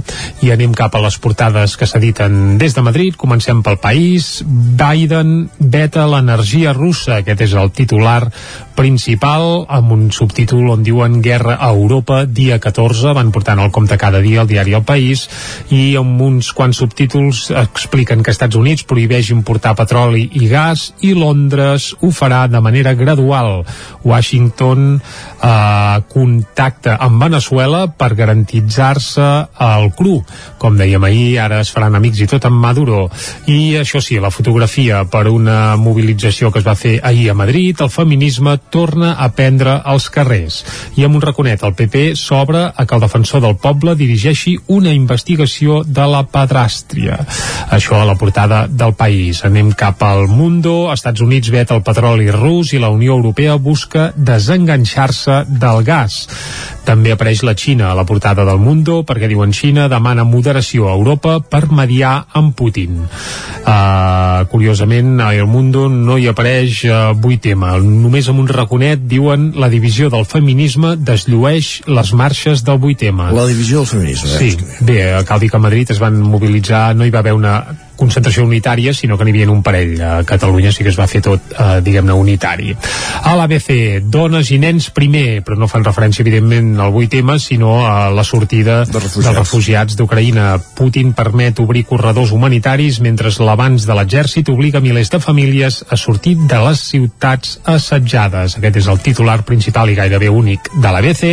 [0.46, 3.16] I anem cap a les portades que s'editen des de Madrid.
[3.18, 4.44] Comencem pel país.
[4.46, 7.18] Biden veta l'energia russa.
[7.18, 8.30] Aquest és el titular
[8.76, 13.98] principal amb un subtítol on diuen Guerra a Europa, dia 14 van portant el compte
[14.00, 15.26] cada dia al diari El País
[15.70, 21.12] i amb uns quants subtítols expliquen que Estats Units prohibeix importar petroli i gas i
[21.18, 23.62] Londres ho farà de manera gradual.
[24.04, 25.00] Washington
[25.42, 29.28] eh, contacta amb Venezuela per garantitzar-se
[29.66, 30.20] el cru
[30.62, 33.08] com dèiem ahir, ara es faran amics i tot amb Maduro
[33.50, 37.80] i això sí, la fotografia per una mobilització que es va fer ahir a Madrid,
[37.82, 40.62] el feminisme torna a prendre als carrers.
[40.96, 44.92] I amb un raconet, el PP s'obre a que el defensor del poble dirigeixi una
[44.94, 47.18] investigació de la pedràstria.
[47.72, 49.42] Això a la portada del país.
[49.48, 54.10] Anem cap al Mundo, Estats Units vet el petroli rus i la Unió Europea busca
[54.16, 56.26] desenganxar-se del gas.
[56.86, 60.96] També apareix la Xina a la portada del Mundo perquè diuen Xina demana moderació a
[60.98, 63.02] Europa per mediar amb Putin.
[63.62, 67.76] Uh, curiosament, a El Mundo no hi apareix uh, tema.
[67.78, 73.30] Només amb un raconet diuen la divisió del feminisme desllueix les marxes del 8M.
[73.32, 74.36] La divisió del feminisme.
[74.38, 77.56] Sí, bé, cal dir que a Madrid es van mobilitzar, no hi va haver una
[78.02, 79.96] concentració unitària, sinó que n'hi havia un parell.
[80.02, 82.74] A Catalunya sí que es va fer tot, eh, diguem-ne, unitari.
[83.22, 88.10] A l'ABC, dones i nens primer, però no fan referència, evidentment, al 8M, sinó a
[88.10, 89.26] la sortida de refugiats.
[89.26, 90.58] dels refugiats d'Ucraïna.
[90.74, 96.36] Putin permet obrir corredors humanitaris mentre l'avanç de l'exèrcit obliga milers de famílies a sortir
[96.36, 98.56] de les ciutats assetjades.
[98.58, 101.24] Aquest és el titular principal i gairebé únic de l'ABC.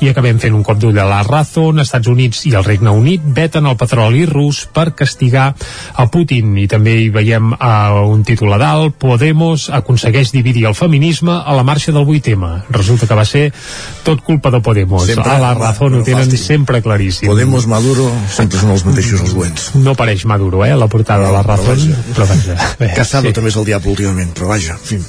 [0.00, 1.80] I acabem fent un cop d'ull a la Razón.
[1.82, 5.52] Estats Units i el Regne Unit veten el petroli rus per castigar
[5.94, 6.56] a Putin.
[6.58, 11.56] I també hi veiem uh, un títol a dalt Podemos aconsegueix dividir el feminisme a
[11.56, 13.46] la marxa del 8M resulta que va ser
[14.06, 15.06] tot culpa de Podemos.
[15.06, 16.42] Sempre, a la raó ho tenen fàstic.
[16.42, 17.30] sempre claríssim.
[17.30, 19.70] Podemos, Maduro, sempre són els mateixos els dolents.
[19.76, 23.34] No pareix Maduro, eh, la portada no, de la raó però vaja, bé, Casado sí.
[23.36, 25.00] també és el diable últimament, però vaja, en fi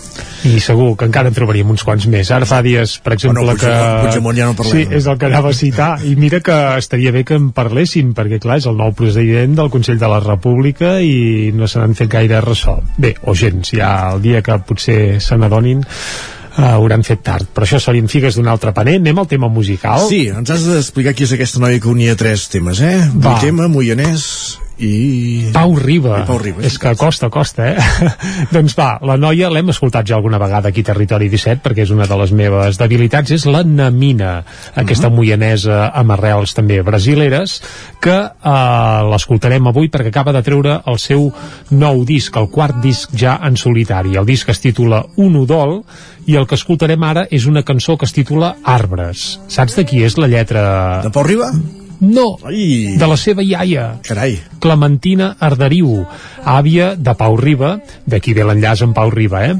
[0.45, 2.29] i segur que encara en trobaríem uns quants més.
[2.33, 3.73] Ara fa dies, per exemple, bueno, que...
[4.03, 4.83] Puigdemont ja no parlem.
[4.83, 5.89] Sí, és el que anava a citar.
[6.05, 9.71] I mira que estaria bé que en parlessin, perquè clar, és el nou president del
[9.73, 12.77] Consell de la República i no se n'han fet gaire ressò.
[12.97, 17.49] Bé, o gens, ja el dia que potser se n'adonin uh, hauran fet tard.
[17.53, 18.97] Però això serien figues d'un altre paner.
[19.01, 20.05] Anem al tema musical.
[20.11, 22.97] Sí, ens has d'explicar qui és aquesta noia que unia tres temes, eh?
[23.15, 23.37] Va.
[23.41, 25.49] tema, Moianès, i...
[25.53, 26.21] Pau Riba.
[26.21, 26.61] I Pau Riba.
[26.67, 28.11] És que costa, costa, eh?
[28.55, 32.07] doncs va, la noia l'hem escoltat ja alguna vegada aquí Territori 17 perquè és una
[32.09, 34.43] de les meves debilitats, és la Namina,
[34.75, 35.13] aquesta mhm.
[35.13, 35.17] -huh.
[35.17, 37.61] moianesa amb arrels també brasileres,
[37.99, 41.31] que eh, l'escoltarem avui perquè acaba de treure el seu
[41.71, 44.15] nou disc, el quart disc ja en solitari.
[44.15, 45.83] El disc es titula Un udol
[46.25, 49.39] i el que escoltarem ara és una cançó que es titula Arbres.
[49.47, 51.01] Saps de qui és la lletra?
[51.03, 51.51] De Pau Riba?
[51.99, 52.95] No, Ai.
[52.97, 53.97] de la seva iaia.
[54.05, 54.37] Carai.
[54.61, 56.03] Clementina Arderiu,
[56.45, 57.77] àvia de Pau Riba,
[58.09, 59.55] d'aquí ve l'enllaç amb Pau Riba, eh?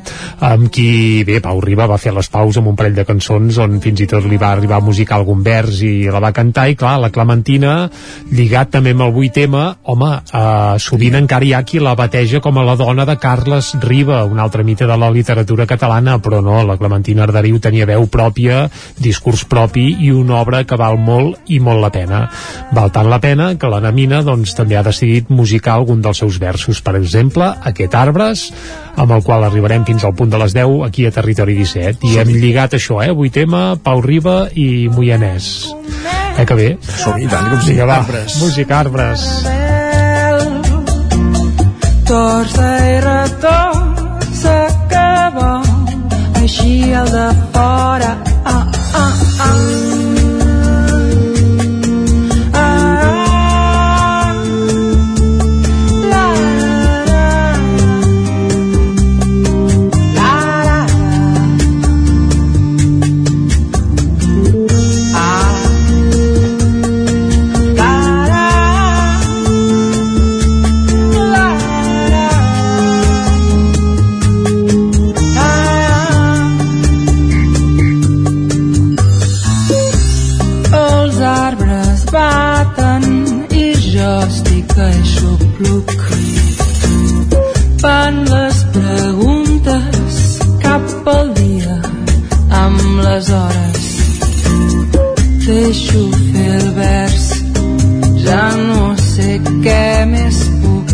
[0.46, 3.80] amb qui, bé, Pau Riba va fer les paus amb un parell de cançons on
[3.82, 6.78] fins i tot li va arribar a musicar algun vers i la va cantar, i
[6.78, 7.76] clar, la Clementina,
[8.34, 9.64] lligat també amb el 8M,
[9.94, 13.74] home, eh, sovint encara hi ha qui la bateja com a la dona de Carles
[13.82, 18.08] Riba, un altre mite de la literatura catalana, però no, la Clementina Arderiu tenia veu
[18.12, 18.66] pròpia,
[18.98, 22.27] discurs propi i una obra que val molt i molt la pena.
[22.76, 26.40] Val tant la pena que la Namina doncs, també ha decidit musicar algun dels seus
[26.42, 28.48] versos, per exemple, aquest Arbres,
[28.98, 32.08] amb el qual arribarem fins al punt de les 10 aquí a Territori 17.
[32.08, 33.12] I hem lligat això, eh?
[33.16, 35.70] Avui tema, Pau Riba i Moianès.
[36.38, 36.68] Eh que bé?
[36.82, 38.38] Som-hi, tant, com sí, va, arbres.
[38.42, 39.26] Música Arbres.
[42.08, 43.90] Torça i retorn
[44.42, 45.50] s'acaba
[46.44, 48.14] així el de fora
[48.46, 48.64] ah,
[48.94, 49.12] ah,
[49.50, 49.87] ah.
[93.18, 93.86] les hores.
[95.46, 96.02] Deixo
[96.32, 97.26] fer el vers.
[98.26, 100.94] Ja no sé què més puc.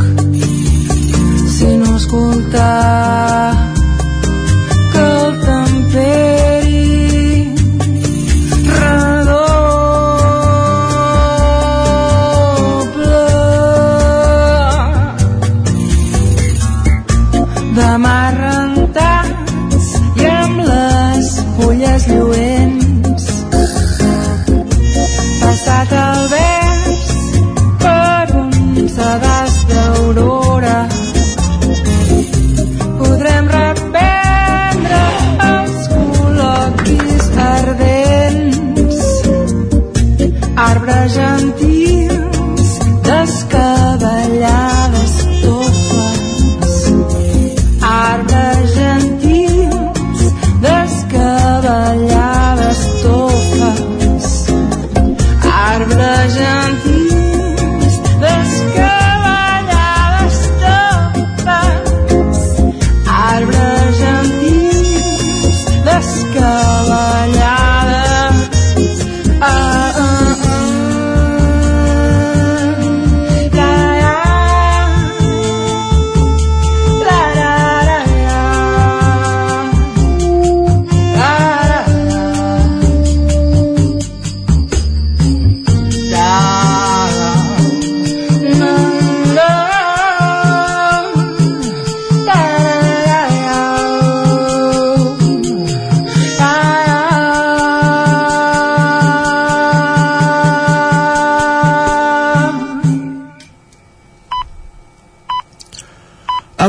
[1.57, 3.43] Si no escoltar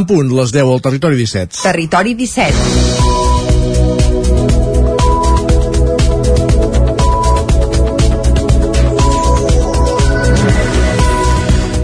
[0.04, 1.62] En punt, les 10 al Territori 17.
[1.64, 2.52] Territori 17.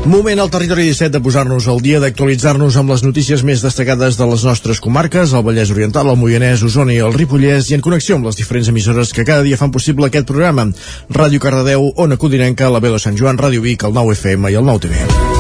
[0.05, 4.29] Moment al territori 17 de posar-nos al dia, d'actualitzar-nos amb les notícies més destacades de
[4.29, 8.21] les nostres comarques, el Vallès Oriental, el Moianès, Osona i el Ripollès, i en connexió
[8.21, 10.69] amb les diferents emissores que cada dia fan possible aquest programa.
[11.09, 14.69] Ràdio Cardedeu, Ona Codinenca, la Vela Sant Joan, Ràdio Vic, el 9 FM i el
[14.69, 15.40] 9 TV.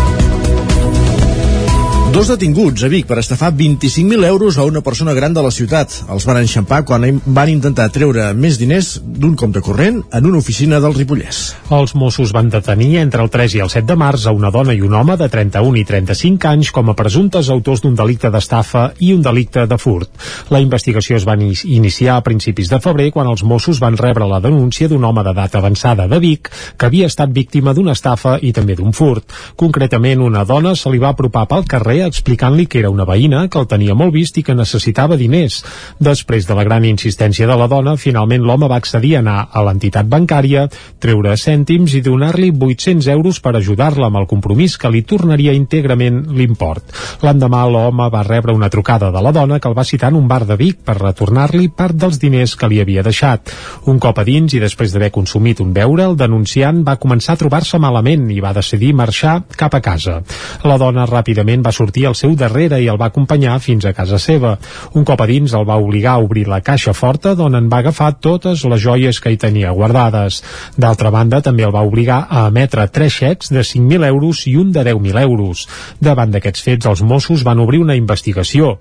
[2.10, 5.92] Dos detinguts a Vic per estafar 25.000 euros a una persona gran de la ciutat.
[6.10, 10.80] Els van enxampar quan van intentar treure més diners d'un compte corrent en una oficina
[10.82, 11.38] del Ripollès.
[11.70, 14.74] Els Mossos van detenir entre el 3 i el 7 de març a una dona
[14.74, 18.88] i un home de 31 i 35 anys com a presumptes autors d'un delicte d'estafa
[18.98, 20.10] i un delicte de furt.
[20.50, 24.42] La investigació es va iniciar a principis de febrer quan els Mossos van rebre la
[24.42, 28.74] denúncia d'un home d'edat avançada de Vic que havia estat víctima d'una estafa i també
[28.74, 29.30] d'un furt.
[29.54, 33.58] Concretament, una dona se li va apropar pel carrer explicant-li que era una veïna que
[33.60, 35.60] el tenia molt vist i que necessitava diners.
[35.98, 39.64] Després de la gran insistència de la dona, finalment l'home va accedir a anar a
[39.66, 40.66] l'entitat bancària,
[41.02, 46.22] treure cèntims i donar-li 800 euros per ajudar-la amb el compromís que li tornaria íntegrament
[46.36, 46.94] l'import.
[47.26, 50.28] L'endemà l'home va rebre una trucada de la dona que el va citar en un
[50.28, 53.52] bar de Vic per retornar-li part dels diners que li havia deixat.
[53.90, 57.40] Un cop a dins i després d'haver consumit un beure, el denunciant va començar a
[57.42, 60.20] trobar-se malament i va decidir marxar cap a casa.
[60.64, 63.92] La dona ràpidament va sortir sortir al seu darrere i el va acompanyar fins a
[63.92, 64.56] casa seva.
[64.94, 67.80] Un cop a dins el va obligar a obrir la caixa forta d'on en va
[67.82, 70.42] agafar totes les joies que hi tenia guardades.
[70.76, 74.70] D'altra banda, també el va obligar a emetre tres xecs de 5.000 euros i un
[74.72, 75.66] de 10.000 euros.
[75.98, 78.78] Davant d'aquests fets, els Mossos van obrir una investigació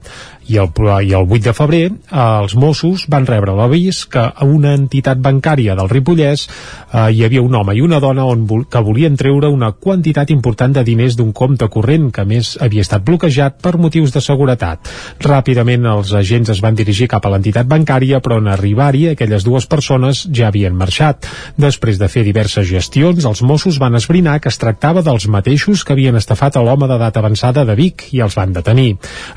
[0.50, 0.70] i el,
[1.06, 5.22] i el 8 de febrer eh, els Mossos van rebre l'avís que a una entitat
[5.22, 9.52] bancària del Ripollès eh, hi havia un home i una dona on, que volien treure
[9.54, 14.14] una quantitat important de diners d'un compte corrent que més havia estat bloquejat per motius
[14.16, 14.89] de seguretat.
[15.24, 19.70] Ràpidament els agents es van dirigir cap a l'entitat bancària però en arribar-hi aquelles dues
[19.70, 21.30] persones ja havien marxat.
[21.60, 25.93] Després de fer diverses gestions, els Mossos van esbrinar que es tractava dels mateixos que
[25.93, 28.95] havien estafat a l'home d'edat avançada de Vic i els van detenir.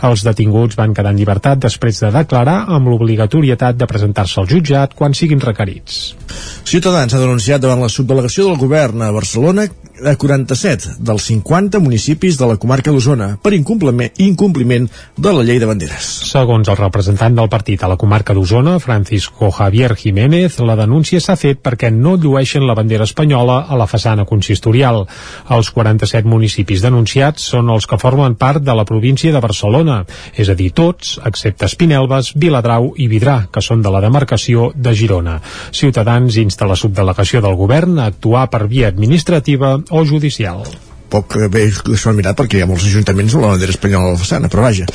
[0.09, 4.95] Els detinguts van quedar en llibertat després de declarar amb l'obligatorietat de presentar-se al jutjat
[4.99, 6.03] quan siguin requerits.
[6.73, 9.67] Ciutadans ha denunciat davant la subdelegació del govern a Barcelona
[10.09, 14.87] a 47 dels 50 municipis de la comarca d'Osona per incompliment, incompliment
[15.21, 16.07] de la llei de banderes.
[16.31, 21.37] Segons el representant del partit a la comarca d'Osona, Francisco Javier Jiménez, la denúncia s'ha
[21.37, 25.05] fet perquè no llueixen la bandera espanyola a la façana consistorial.
[25.53, 30.01] Els 47 municipis denunciats són els que formen part de la província de Barcelona,
[30.33, 34.97] és a dir, tots, excepte Espinelves, Viladrau i Vidrà, que són de la demarcació de
[34.97, 35.37] Girona.
[35.71, 40.65] Ciutadans insta la subdelegació del govern a actuar per via administrativa o judicial
[41.13, 44.11] poc bé que s'ho han mirat perquè hi ha molts ajuntaments amb la bandera espanyola
[44.11, 44.87] a la façana, però vaja.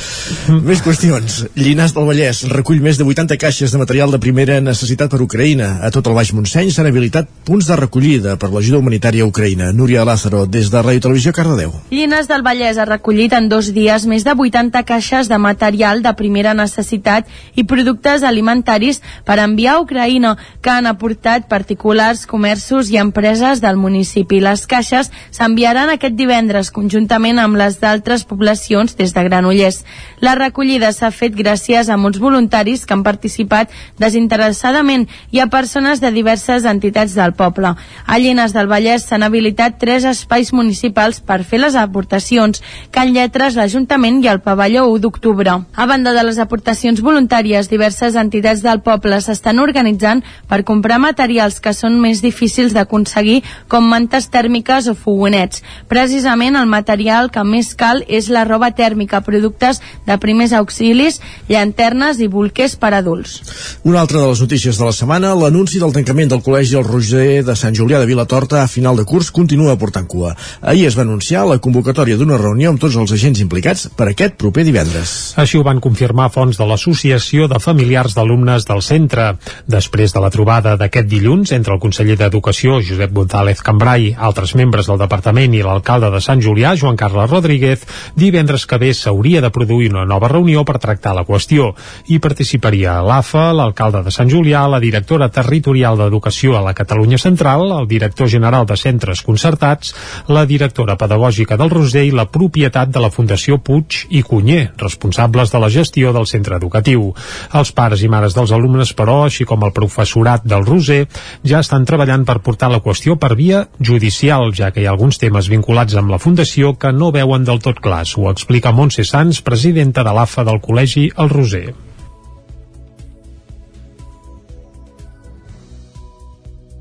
[0.47, 0.63] Mm.
[0.67, 1.37] Més qüestions.
[1.57, 5.77] Llinars del Vallès recull més de 80 caixes de material de primera necessitat per Ucraïna.
[5.85, 9.69] A tot el Baix Montseny s'han habilitat punts de recollida per l'ajuda humanitària a Ucraïna.
[9.75, 11.75] Núria Lázaro, des de Ràdio Televisió Cardedeu.
[11.91, 16.13] Llinars del Vallès ha recollit en dos dies més de 80 caixes de material de
[16.17, 22.97] primera necessitat i productes alimentaris per enviar a Ucraïna, que han aportat particulars, comerços i
[23.01, 24.41] empreses del municipi.
[24.41, 29.81] Les caixes s'enviaran a aquest divendres conjuntament amb les d'altres poblacions des de Granollers.
[30.23, 35.99] La recollida s'ha fet gràcies a molts voluntaris que han participat desinteressadament i a persones
[35.99, 37.73] de diverses entitats del poble.
[38.05, 43.59] A Llenes del Vallès s'han habilitat tres espais municipals per fer les aportacions, Can Lletres,
[43.59, 45.57] l'Ajuntament i el Pavelló 1 d'octubre.
[45.75, 51.59] A banda de les aportacions voluntàries, diverses entitats del poble s'estan organitzant per comprar materials
[51.59, 55.63] que són més difícils d'aconseguir, com mantes tèrmiques o fogonets.
[55.97, 61.15] Precisament el material que més cal és la roba tèrmica, productes de primers auxilis,
[61.49, 63.39] llanternes i bolquers per adults.
[63.81, 67.41] Una altra de les notícies de la setmana, l'anunci del tancament del Col·legi El Roger
[67.47, 70.35] de Sant Julià de Vilatorta a final de curs continua portant cua.
[70.61, 74.37] Ahir es va anunciar la convocatòria d'una reunió amb tots els agents implicats per aquest
[74.37, 75.15] proper divendres.
[75.41, 79.31] Així ho van confirmar fons de l'Associació de Familiars d'Alumnes del centre.
[79.65, 84.85] Després de la trobada d'aquest dilluns entre el conseller d'Educació, Josep González Cambrai, altres membres
[84.93, 87.85] del departament i l'alcalde l'alcalde de Sant Julià, Joan Carles Rodríguez,
[88.17, 91.69] divendres que ve s'hauria de produir una nova reunió per tractar la qüestió.
[92.09, 97.69] Hi participaria l'AFA, l'alcalde de Sant Julià, la directora territorial d'Educació a la Catalunya Central,
[97.77, 99.93] el director general de centres concertats,
[100.27, 105.53] la directora pedagògica del Roser i la propietat de la Fundació Puig i Cunyer, responsables
[105.53, 107.11] de la gestió del centre educatiu.
[107.53, 111.03] Els pares i mares dels alumnes, però, així com el professorat del Roser,
[111.45, 115.21] ja estan treballant per portar la qüestió per via judicial, ja que hi ha alguns
[115.21, 118.13] temes vinculats vinculats amb la Fundació que no veuen del tot clars.
[118.15, 121.73] Ho explica Montse Sans, presidenta de l'AFA del Col·legi El Roser.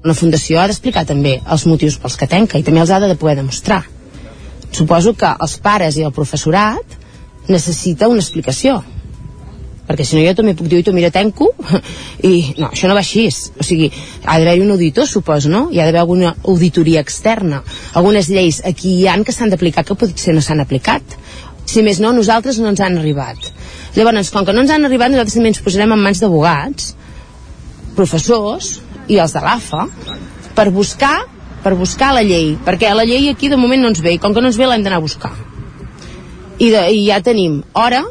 [0.05, 3.17] Una fundació ha d'explicar també els motius pels que tanca i també els ha de
[3.17, 3.83] poder demostrar.
[4.71, 6.87] Suposo que els pares i el professorat
[7.49, 8.85] necessita una explicació
[9.87, 11.51] perquè si no jo també puc dir, tu mira, tenco.
[12.31, 13.91] I no, això no va així o sigui,
[14.25, 15.67] ha d'haver un auditor, suposo, no?
[15.73, 17.63] hi ha d'haver alguna auditoria externa.
[17.95, 21.17] Algunes lleis aquí hi han que s'han d'aplicar que potser no s'han aplicat.
[21.67, 23.51] Si més no, nosaltres no ens han arribat.
[23.97, 26.93] Llavors, com que no ens han arribat nosaltres també ens posarem en mans d'abogats
[27.97, 28.77] professors
[29.09, 29.87] i els de l'AFA
[30.57, 31.17] per buscar
[31.67, 34.31] per buscar la llei, perquè la llei aquí de moment no ens ve, i com
[34.31, 35.33] que no ens ve l'hem d'anar a buscar.
[36.63, 38.05] I, de, i ja tenim hora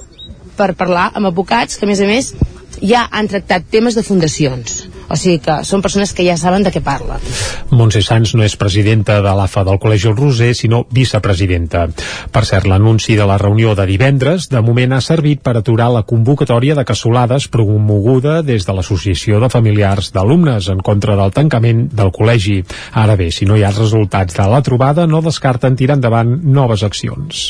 [0.57, 2.33] per parlar amb advocats que a més a més
[2.81, 6.71] ja han tractat temes de fundacions o sigui que són persones que ja saben de
[6.73, 7.21] què parlen.
[7.71, 11.85] Montse Sans no és presidenta de l'AFA del Col·legi El Roser, sinó vicepresidenta.
[12.31, 16.05] Per cert, l'anunci de la reunió de divendres de moment ha servit per aturar la
[16.07, 22.13] convocatòria de cassolades promoguda des de l'Associació de Familiars d'Alumnes en contra del tancament del
[22.15, 22.61] col·legi.
[22.93, 26.83] Ara bé, si no hi ha resultats de la trobada, no descarten tirar endavant noves
[26.83, 27.45] accions.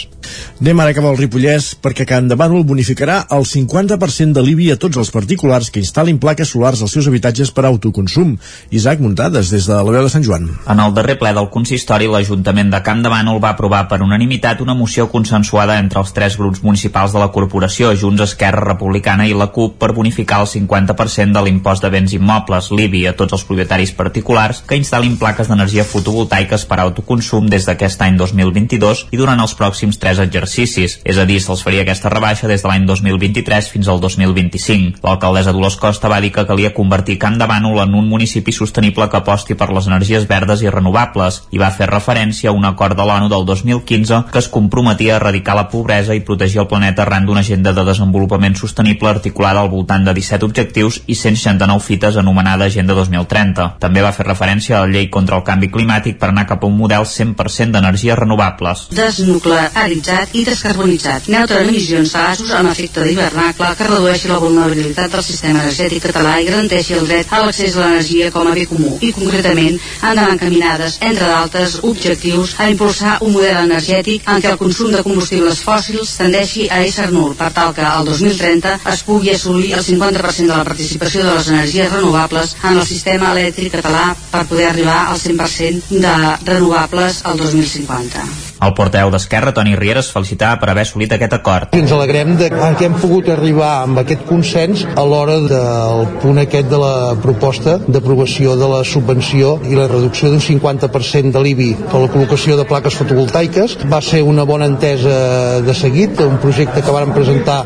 [0.61, 4.79] Anem ara cap al Ripollès perquè Can de Bànol bonificarà el 50% de l'IBI a
[4.81, 8.35] tots els particulars que instal·lin plaques solars als seus habitatges per autoconsum.
[8.71, 10.47] Isaac Muntades, des de la veu de Sant Joan.
[10.71, 14.61] En el darrer ple del consistori, l'Ajuntament de Camp de Bànol va aprovar per unanimitat
[14.61, 19.35] una moció consensuada entre els tres grups municipals de la corporació, Junts, Esquerra Republicana i
[19.37, 23.45] la CUP, per bonificar el 50% de l'impost de béns immobles, l'IBI, a tots els
[23.47, 29.39] propietaris particulars que instal·lin plaques d'energia fotovoltaiques per autoconsum des d'aquest any 2022 i durant
[29.41, 33.69] els pròxims tres exercicis, és a dir, se'ls faria aquesta rebaixa des de l'any 2023
[33.71, 35.01] fins al 2025.
[35.05, 39.09] L'alcaldessa Dolors Costa va dir que calia convertir Camp de Bànol en un municipi sostenible
[39.09, 42.97] que aposti per les energies verdes i renovables i va fer referència a un acord
[42.97, 47.03] de l'ONU del 2015 que es comprometia a erradicar la pobresa i protegir el planeta
[47.03, 52.17] arran d'una agenda de desenvolupament sostenible articulada al voltant de 17 objectius i 169 fites
[52.17, 53.67] anomenada Agenda 2030.
[53.79, 56.69] També va fer referència a la llei contra el canvi climàtic per anar cap a
[56.69, 58.87] un model 100% d'energies renovables.
[58.95, 65.61] Desnuclearitzat i descarbonitzat, neutre emissions de amb efecte d'hivernacle que redueixi la vulnerabilitat del sistema
[65.63, 69.11] energètic català i garanteixi el dret a l'accés a l'energia com a bé comú i
[69.15, 74.59] concretament han d'anar encaminades, entre d'altres objectius, a impulsar un model energètic en què el
[74.61, 79.33] consum de combustibles fòssils tendeixi a ésser nul per tal que al 2030 es pugui
[79.35, 84.07] assolir el 50% de la participació de les energies renovables en el sistema elèctric català
[84.31, 88.54] per poder arribar al 100% de renovables al 2050.
[88.65, 91.75] El portaveu d'Esquerra, Toni Rieres, felicitava per haver assolit aquest acord.
[91.77, 96.41] I ens alegrem de que hem pogut arribar amb aquest consens a l'hora del punt
[96.41, 101.67] aquest de la proposta d'aprovació de la subvenció i la reducció d'un 50% de l'IBI
[101.91, 103.75] per la col·locació de plaques fotovoltaiques.
[103.91, 107.59] Va ser una bona entesa de seguit, un projecte que varen presentar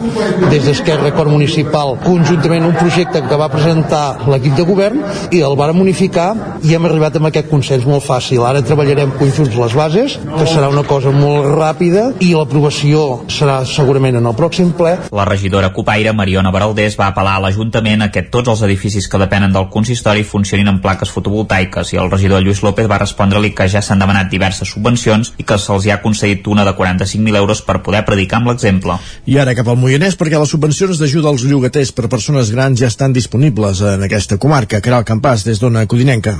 [0.49, 4.99] des d'Esquerra Cor Municipal, conjuntament un projecte que va presentar l'equip de govern
[5.31, 8.43] i el varen modificar i hem arribat amb aquest consens molt fàcil.
[8.43, 14.17] Ara treballarem conjunts les bases, que serà una cosa molt ràpida i l'aprovació serà segurament
[14.17, 14.95] en el pròxim ple.
[15.13, 19.21] La regidora Copaire, Mariona Baraldés, va apel·lar a l'Ajuntament a que tots els edificis que
[19.21, 23.69] depenen del consistori funcionin amb plaques fotovoltaiques i el regidor Lluís López va respondre-li que
[23.69, 27.61] ja s'han demanat diverses subvencions i que se'ls hi ha concedit una de 45.000 euros
[27.61, 28.97] per poder predicar amb l'exemple.
[29.29, 32.89] I ara cap al Moianès perquè les subvencions d'ajuda als llogaters per persones grans ja
[32.89, 34.81] estan disponibles en aquesta comarca.
[34.81, 36.39] Caral Campàs, des d'Ona Codinenca.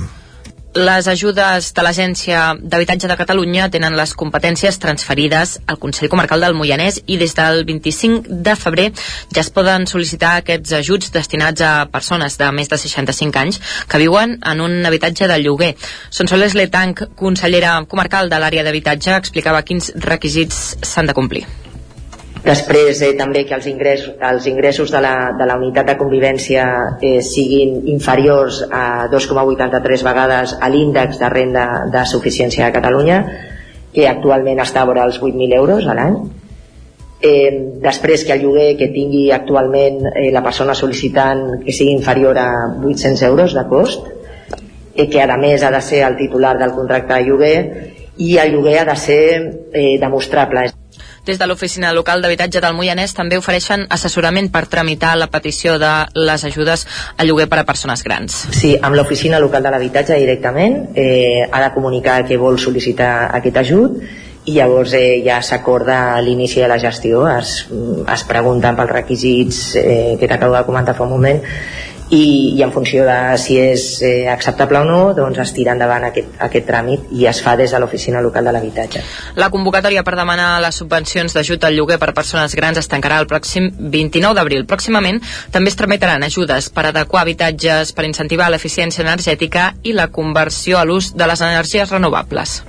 [0.74, 6.54] Les ajudes de l'Agència d'Habitatge de Catalunya tenen les competències transferides al Consell Comarcal del
[6.54, 8.84] Moianès i des del 25 de febrer
[9.34, 13.58] ja es poden sol·licitar aquests ajuts destinats a persones de més de 65 anys
[13.90, 15.72] que viuen en un habitatge de lloguer.
[16.08, 21.48] Sonsoles Letanc, consellera comarcal de l'àrea d'habitatge, explicava quins requisits s'han de complir.
[22.44, 26.64] Després eh, també que els ingressos, els ingressos de, la, de la unitat de convivència
[27.02, 33.18] eh, siguin inferiors a 2,83 vegades a l'índex de renda de suficiència de Catalunya,
[33.92, 36.16] que actualment està a vora els 8.000 euros a l'any.
[37.20, 42.40] Eh, després que el lloguer que tingui actualment eh, la persona sol·licitant que sigui inferior
[42.40, 42.48] a
[42.80, 44.08] 800 euros de cost,
[44.94, 47.56] eh, que a més ha de ser el titular del contracte de lloguer
[48.16, 49.24] i el lloguer ha de ser
[49.72, 50.70] eh, demostrable.
[51.26, 55.92] Des de l'Oficina Local d'Habitatge del Moianès també ofereixen assessorament per tramitar la petició de
[56.16, 56.86] les ajudes
[57.16, 58.46] a lloguer per a persones grans.
[58.56, 63.62] Sí, amb l'Oficina Local de l'Habitatge directament eh, ha de comunicar que vol sol·licitar aquest
[63.64, 64.00] ajut
[64.48, 70.16] i llavors eh, ja s'acorda l'inici de la gestió, es, es pregunten pels requisits eh,
[70.18, 71.42] que t'acabo de comentar fa un moment
[72.10, 76.08] i, i en funció de si és eh, acceptable o no doncs es tira endavant
[76.08, 79.02] aquest, aquest tràmit i es fa des de l'oficina local de l'habitatge.
[79.38, 83.30] La convocatòria per demanar les subvencions d'ajut al lloguer per persones grans es tancarà el
[83.30, 84.66] pròxim 29 d'abril.
[84.66, 85.22] Pròximament
[85.54, 90.84] també es tramitaran ajudes per adequar habitatges per incentivar l'eficiència energètica i la conversió a
[90.84, 92.60] l'ús de les energies renovables.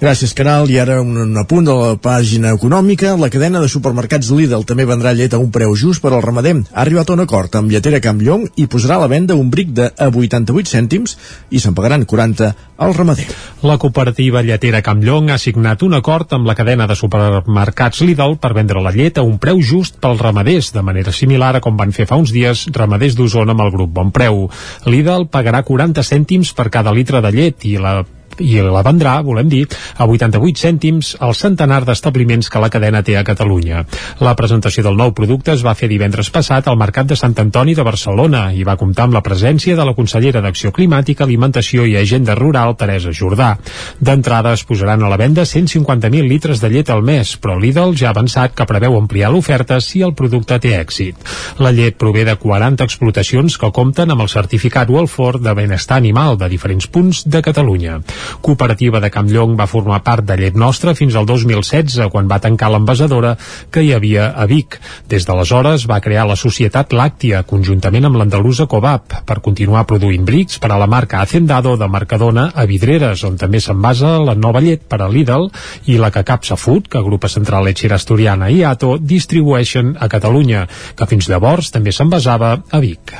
[0.00, 0.70] Gràcies, Canal.
[0.72, 3.10] I ara un, un apunt de la pàgina econòmica.
[3.20, 6.54] La cadena de supermercats Lidl també vendrà llet a un preu just per al ramader.
[6.72, 9.74] Ha arribat a un acord amb lletera Campllong i posarà a la venda un bric
[9.76, 11.12] de a 88 cèntims
[11.52, 12.48] i se'n pagaran 40
[12.80, 13.26] al ramader.
[13.68, 18.54] La cooperativa lletera Campllong ha signat un acord amb la cadena de supermercats Lidl per
[18.56, 21.92] vendre la llet a un preu just pels ramaders, de manera similar a com van
[21.92, 24.46] fer fa uns dies ramaders d'Osona amb el grup Bon Preu.
[24.88, 27.98] Lidl pagarà 40 cèntims per cada litre de llet i la
[28.40, 33.16] i la vendrà, volem dir, a 88 cèntims al centenar d'establiments que la cadena té
[33.18, 33.84] a Catalunya.
[34.24, 37.76] La presentació del nou producte es va fer divendres passat al Mercat de Sant Antoni
[37.76, 41.96] de Barcelona i va comptar amb la presència de la consellera d'Acció Climàtica, Alimentació i
[42.00, 43.52] Agenda Rural, Teresa Jordà.
[44.00, 48.10] D'entrada es posaran a la venda 150.000 litres de llet al mes, però Lidl ja
[48.10, 51.16] ha avançat que preveu ampliar l'oferta si el producte té èxit.
[51.60, 56.38] La llet prové de 40 explotacions que compten amb el certificat Wolford de benestar animal
[56.40, 58.00] de diferents punts de Catalunya.
[58.40, 62.70] Cooperativa de Campllong va formar part de Llet Nostra fins al 2016, quan va tancar
[62.72, 63.34] l'envasadora
[63.70, 64.78] que hi havia a Vic.
[65.10, 70.58] Des d'aleshores va crear la Societat Làctia, conjuntament amb l'andalusa Covap, per continuar produint brics
[70.62, 74.86] per a la marca Hacendado de Mercadona a Vidreres, on també s'envasa la nova llet
[74.88, 75.50] per a Lidl
[75.90, 80.66] i la que Capsa Food, que Grupa Central Lechera Asturiana i Ato distribueixen a Catalunya,
[80.96, 83.16] que fins llavors també s'envasava a Vic.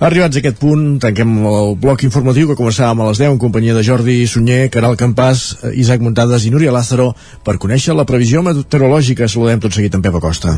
[0.00, 3.74] Arribats a aquest punt, tanquem el bloc informatiu que començàvem a les 10 en companyia
[3.76, 5.42] de Jordi Sunyer, Caral Campàs,
[5.76, 7.10] Isaac Muntades i Núria Lázaro
[7.44, 9.28] per conèixer la previsió meteorològica.
[9.28, 10.56] Saludem tot seguit en Pep Acosta.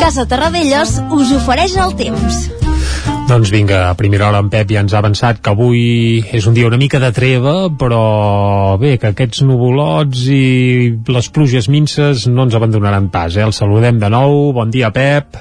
[0.00, 2.59] Casa Terradellos us ofereix el temps.
[3.30, 6.54] Doncs vinga, a primera hora en Pep ja ens ha avançat que avui és un
[6.56, 12.48] dia una mica de treva, però bé, que aquests nuvolots i les pluges minces no
[12.48, 13.44] ens abandonaran pas, eh?
[13.46, 14.50] El saludem de nou.
[14.56, 15.38] Bon dia, Pep.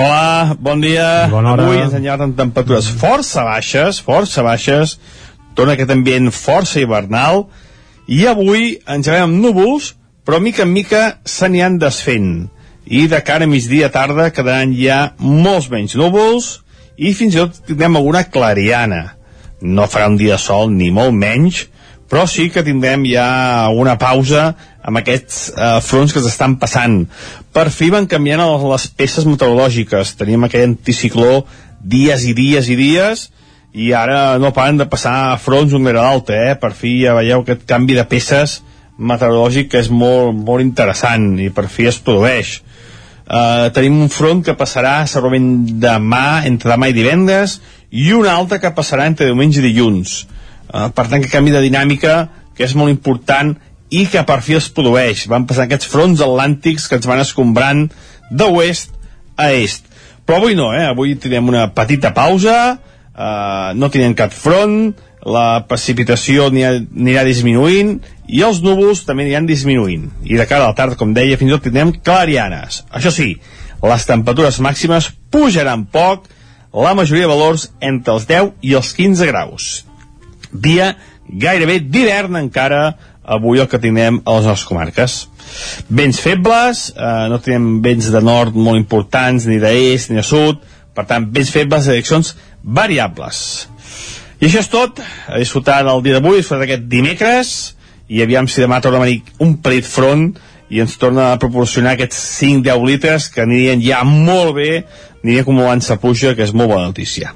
[0.00, 1.26] Hola, bon dia.
[1.28, 1.66] Bona hora.
[1.68, 4.96] Avui ens enllarguen temperatures força baixes, força baixes,
[5.52, 7.44] torna aquest ambient força hivernal,
[8.08, 9.90] i avui ens veiem amb núvols,
[10.24, 12.48] però mica en mica se n'hi han desfent.
[12.88, 16.62] I de cara a migdia tarda quedaran ja molts menys núvols,
[17.00, 19.02] i fins i tot tindrem alguna clariana.
[19.60, 21.64] No farà un dia sol, ni molt menys,
[22.10, 24.50] però sí que tindrem ja una pausa
[24.82, 27.04] amb aquests eh, fronts que s'estan passant.
[27.54, 30.16] Per fi van canviant les, peces meteorològiques.
[30.18, 31.44] Teníem aquell anticicló
[31.80, 33.28] dies i dies i dies,
[33.72, 36.56] i ara no paren de passar fronts un rere l'altre, eh?
[36.58, 38.58] Per fi ja veieu aquest canvi de peces
[38.98, 42.58] meteorològic que és molt, molt interessant i per fi es produeix.
[43.30, 47.60] Uh, tenim un front que passarà segurament demà, entre demà i divendres,
[47.94, 50.24] i un altre que passarà entre diumenge i dilluns.
[50.66, 52.24] Uh, per tant, que canvi de dinàmica,
[52.58, 53.54] que és molt important
[53.94, 55.28] i que per fi es produeix.
[55.30, 57.86] Van passar aquests fronts atlàntics que ens van escombrant
[58.34, 58.98] d'oest
[59.38, 59.86] a est.
[60.26, 60.88] Però avui no, eh?
[60.90, 62.56] Avui tindrem una petita pausa,
[63.14, 64.90] uh, no tindrem cap front,
[65.26, 67.98] la precipitació anirà disminuint
[68.28, 70.08] i els núvols també aniran disminuint.
[70.24, 72.84] I de cara a la tarda, com deia, fins i tot tindrem clarianes.
[72.90, 73.34] Això sí,
[73.82, 76.28] les temperatures màximes pujaran poc,
[76.72, 79.70] la majoria de valors entre els 10 i els 15 graus.
[80.52, 80.94] Dia
[81.26, 82.82] gairebé d'hivern encara
[83.30, 85.16] avui el que tindrem a les nostres comarques.
[85.88, 90.64] Vents febles, eh, no tenim vents de nord molt importants, ni d'est, ni de sud,
[90.94, 93.69] per tant, vents febles de direccions variables.
[94.40, 97.50] I això és tot, a disfrutar del dia d'avui, disfrutar d'aquest dimecres,
[98.08, 100.30] i aviam si demà torna a venir un petit front
[100.70, 104.70] i ens torna a proporcionar aquests 5-10 litres que anirien ja molt bé,
[105.20, 107.34] anirien acumulant-se pluja, que és molt bona notícia.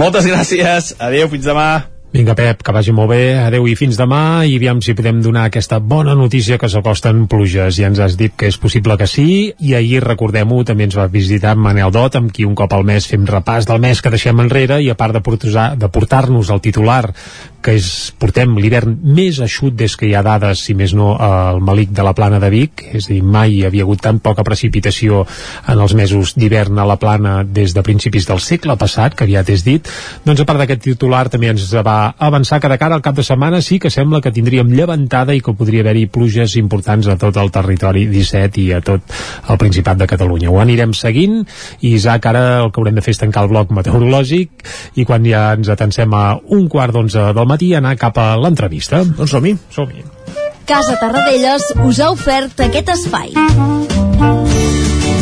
[0.00, 1.70] Moltes gràcies, adeu, fins demà.
[2.10, 3.36] Vinga, Pep, que vagi molt bé.
[3.38, 4.42] Adeu i fins demà.
[4.42, 7.76] I aviam si podem donar aquesta bona notícia que s'acosten pluges.
[7.78, 9.28] Ja ens has dit que és possible que sí.
[9.62, 13.06] I ahir, recordem-ho, també ens va visitar Manel Dot, amb qui un cop al mes
[13.06, 16.26] fem repàs del mes que deixem enrere i a part de portar-nos portar
[16.56, 17.04] el titular
[17.60, 21.60] que és, portem l'hivern més eixut des que hi ha dades, si més no, al
[21.64, 24.44] Malic de la Plana de Vic, és a dir, mai hi havia hagut tan poca
[24.46, 25.26] precipitació
[25.68, 29.52] en els mesos d'hivern a la Plana des de principis del segle passat, que aviat
[29.52, 29.92] és dit,
[30.24, 33.24] doncs a part d'aquest titular també ens va avançar que de cara al cap de
[33.26, 37.36] setmana sí que sembla que tindríem llevantada i que podria haver-hi pluges importants a tot
[37.40, 39.02] el territori 17 i a tot
[39.48, 40.50] el Principat de Catalunya.
[40.50, 41.40] Ho anirem seguint
[41.80, 44.64] i Isaac, ara el que haurem de fer és tancar el bloc meteorològic
[45.00, 46.24] i quan ja ens atensem a
[46.56, 49.04] un quart d'onze del matí anar cap a l'entrevista.
[49.04, 49.56] Doncs som-hi.
[49.74, 50.06] Som-hi.
[50.70, 53.34] Casa Tarradellas us ha ofert aquest espai.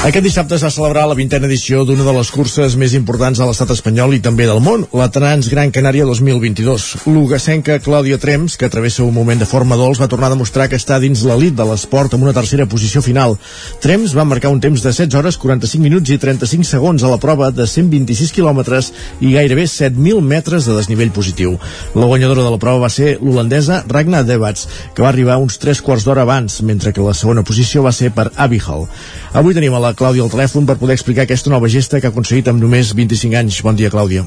[0.00, 3.44] Aquest dissabte es va celebrar la vintena edició d'una de les curses més importants de
[3.44, 6.86] l'estat espanyol i també del món, la Trans Gran Canària 2022.
[7.12, 10.78] L'ugacenca Clàudia Trems, que travessa un moment de forma dolç, va tornar a demostrar que
[10.80, 13.36] està dins l'elit de l'esport amb una tercera posició final.
[13.84, 17.20] Trems va marcar un temps de 16 hores, 45 minuts i 35 segons a la
[17.20, 18.88] prova de 126 quilòmetres
[19.20, 21.58] i gairebé 7.000 metres de desnivell positiu.
[21.92, 24.64] La guanyadora de la prova va ser l'holandesa Ragna Debats,
[24.96, 28.14] que va arribar uns 3 quarts d'hora abans, mentre que la segona posició va ser
[28.16, 28.88] per Abby Hall.
[29.36, 32.14] Avui tenim a la Clàudia al telèfon per poder explicar aquesta nova gesta que ha
[32.14, 33.60] aconseguit amb només 25 anys.
[33.66, 34.24] Bon dia, Clàudia.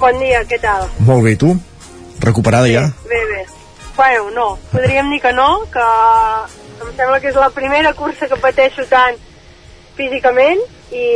[0.00, 0.88] Bon dia, què tal?
[1.06, 1.54] Molt bé, tu?
[2.22, 2.88] Recuperada ja?
[3.08, 3.44] Bé, bé.
[3.96, 5.86] Bueno, no, podríem dir que no, que
[6.82, 9.18] em sembla que és la primera cursa que pateixo tant
[9.96, 10.60] físicament
[10.92, 11.06] i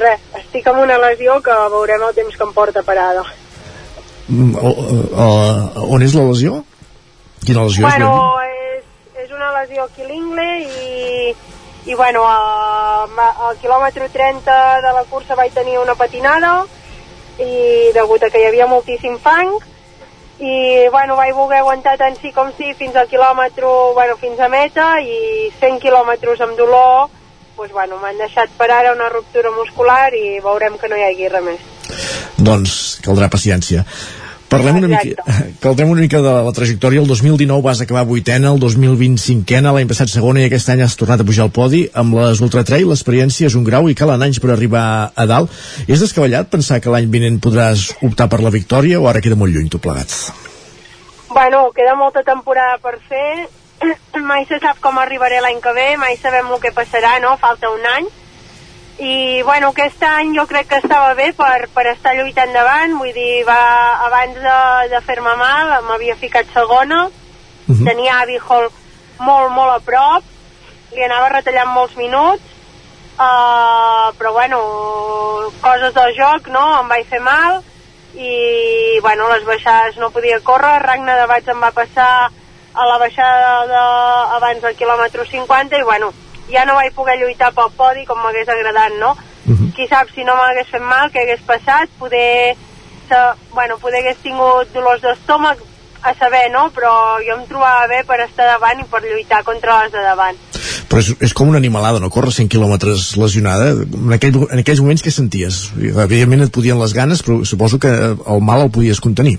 [0.00, 3.24] res, estic amb una lesió que veurem el temps que em porta parada.
[4.28, 4.72] Mm, o,
[5.24, 5.28] o,
[5.96, 6.62] on és la lesió?
[7.44, 8.12] Quina lesió bueno,
[8.44, 8.82] és?
[8.82, 11.32] és, és una lesió aquí l'ingle i,
[11.88, 13.08] i bueno, a,
[13.48, 16.62] al quilòmetre 30 de la cursa vaig tenir una patinada
[17.40, 19.54] i degut a que hi havia moltíssim fang
[20.38, 24.50] i bueno, vaig voler aguantar tant sí com sí fins al quilòmetre, bueno, fins a
[24.52, 27.08] meta i 100 quilòmetres amb dolor
[27.58, 31.26] pues, bueno, m'han deixat per ara una ruptura muscular i veurem que no hi hagi
[31.32, 31.64] res més.
[32.38, 33.82] Doncs caldrà paciència.
[34.48, 35.24] Parlem una mica,
[35.62, 37.02] caldrem una mica de la trajectòria.
[37.02, 40.96] El 2019 vas acabar vuitena, el 2020 cinquena, l'any passat segona i aquest any has
[40.96, 41.82] tornat a pujar al podi.
[41.92, 45.52] Amb les Ultra Trail l'experiència és un grau i calen anys per arribar a dalt.
[45.86, 49.52] És descabellat pensar que l'any vinent podràs optar per la victòria o ara queda molt
[49.52, 50.16] lluny tot plegat?
[51.28, 53.48] Bueno, queda molta temporada per fer.
[54.30, 57.36] mai se sap com arribaré l'any que ve, mai sabem el que passarà, no?
[57.36, 58.08] Falta un any
[58.98, 62.96] i bueno, aquest any jo crec que estava bé per, per estar lluitant davant.
[62.98, 63.60] Vull dir, va,
[64.08, 64.58] abans de,
[64.90, 67.06] de fer-me mal m'havia ficat segona.
[67.06, 67.84] Uh -huh.
[67.84, 68.70] tenia Abby Hall
[69.18, 70.24] molt, molt a prop.
[70.92, 72.42] Li anava retallant molts minuts.
[73.18, 74.58] Uh, però bueno
[75.60, 76.80] coses del joc, no?
[76.80, 77.62] em vaig fer mal.
[78.14, 80.82] I bueno, les baixades no podia córrer.
[80.82, 82.30] Ragna de Bats em va passar
[82.74, 83.82] a la baixada de,
[84.36, 86.12] abans del quilòmetre 50 i bueno,
[86.52, 89.16] ja no vaig poder lluitar pel podi com m'hagués agradat, no?
[89.48, 89.72] Uh -huh.
[89.74, 92.56] Qui sap si no m'hagués fet mal, què hagués passat, poder,
[93.08, 93.16] se,
[93.52, 95.58] bueno, poder hagués tingut dolors d'estómac,
[96.02, 96.70] a saber, no?
[96.74, 100.38] Però jo em trobava bé per estar davant i per lluitar contra les de davant.
[100.88, 102.10] Però és, és com una animalada, no?
[102.10, 103.70] Córrer 100 quilòmetres lesionada.
[103.82, 105.68] En, aquell, en aquells moments què senties?
[105.76, 109.38] Evidentment et podien les ganes, però suposo que el mal el podies contenir.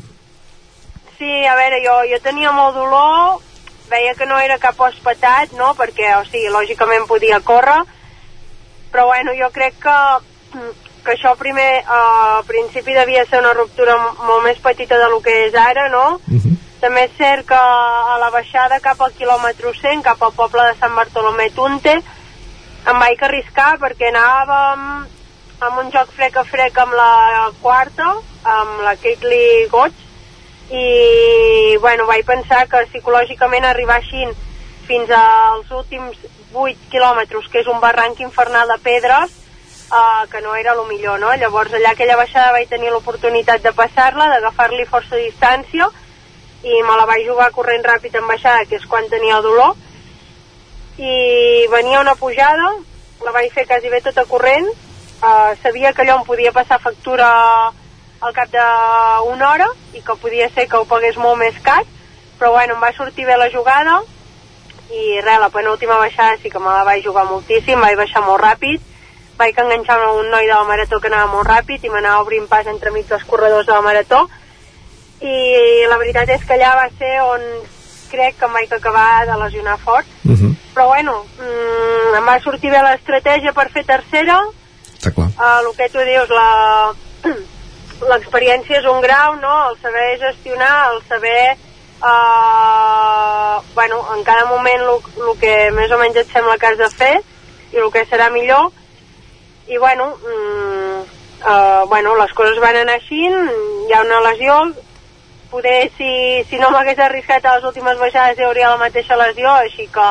[1.18, 3.40] Sí, a veure, jo, jo tenia molt dolor,
[3.90, 7.82] veia que no era cap os patat, no?, perquè, o sigui, lògicament podia córrer,
[8.92, 9.98] però bueno, jo crec que,
[11.06, 15.22] que això primer, uh, al principi devia ser una ruptura molt més petita de lo
[15.26, 16.20] que és ara, no?
[16.28, 16.56] Uh -huh.
[16.80, 20.76] També és cert que a la baixada cap al quilòmetre 100, cap al poble de
[20.80, 22.02] Sant Bartolomé Tunte,
[22.88, 24.86] em vaig arriscar perquè anàvem
[25.60, 28.14] amb un joc frec a frec amb la quarta,
[28.44, 30.09] amb la Caitley Gotch,
[30.70, 34.28] i bueno, vaig pensar que psicològicament arribar així
[34.86, 36.18] fins als últims
[36.54, 39.34] 8 quilòmetres, que és un barranc infernal de pedres,
[39.90, 41.34] uh, que no era el millor, no?
[41.34, 45.90] Llavors allà aquella baixada vaig tenir l'oportunitat de passar-la, d'agafar-li força distància,
[46.64, 49.78] i me la vaig jugar corrent ràpid en baixada, que és quan tenia dolor,
[51.00, 52.74] i venia una pujada,
[53.26, 54.68] la vaig fer quasi bé tota corrent,
[55.22, 57.30] uh, sabia que allò em podia passar factura
[58.22, 61.84] al cap d'una hora i que podia ser que ho pagués molt més car
[62.40, 64.02] però bueno, em va sortir bé la jugada
[64.92, 68.42] i res, la penúltima baixada sí que me la vaig jugar moltíssim, vaig baixar molt
[68.42, 68.82] ràpid
[69.38, 72.68] vaig enganxar un noi de la marató que anava molt ràpid i m'anava obrint pas
[72.68, 74.28] entremig dels corredors de la marató
[75.22, 77.42] i la veritat és que allà va ser on
[78.10, 80.56] crec que em vaig acabar de lesionar fort Uh -huh.
[80.76, 84.44] però bueno, mm, em va sortir bé l'estratègia per fer tercera
[84.98, 85.28] Està clar.
[85.28, 86.94] uh, el que tu dius la
[88.08, 89.56] l'experiència és un grau, no?
[89.70, 91.58] El saber gestionar, el saber
[92.04, 96.90] uh, bueno, en cada moment el que més o menys et sembla que has de
[96.90, 97.16] fer
[97.74, 98.72] i el que serà millor
[99.70, 101.02] i bueno mm,
[101.46, 104.56] uh, bueno les coses van anar així hi ha una lesió
[105.52, 106.10] poder si,
[106.50, 110.10] si no m'hagués arriscat a les últimes baixades hi hauria la mateixa lesió, així que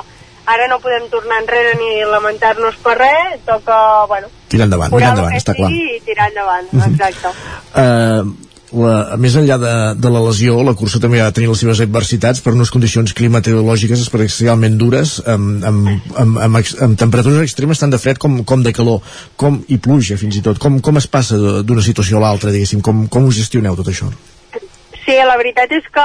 [0.54, 5.36] ara no podem tornar enrere ni lamentar-nos per res, toca, bueno, Tirar endavant, tirar endavant,
[5.36, 5.70] està clar.
[5.70, 6.92] i tirar endavant, Mhm.
[6.92, 7.32] exacte.
[7.76, 8.36] Uh,
[8.72, 11.80] la, més enllà de, de la lesió, la cursa també ha de tenir les seves
[11.80, 16.58] adversitats per unes condicions climatològiques especialment dures, amb, amb, amb, amb,
[16.88, 19.00] amb temperatures extremes tant de fred com, com de calor,
[19.40, 20.58] com i pluja fins i tot.
[20.60, 22.82] Com, com es passa d'una situació a l'altra, diguéssim?
[22.84, 24.10] Com, com ho gestioneu tot això?
[25.08, 26.02] Sí, la veritat és que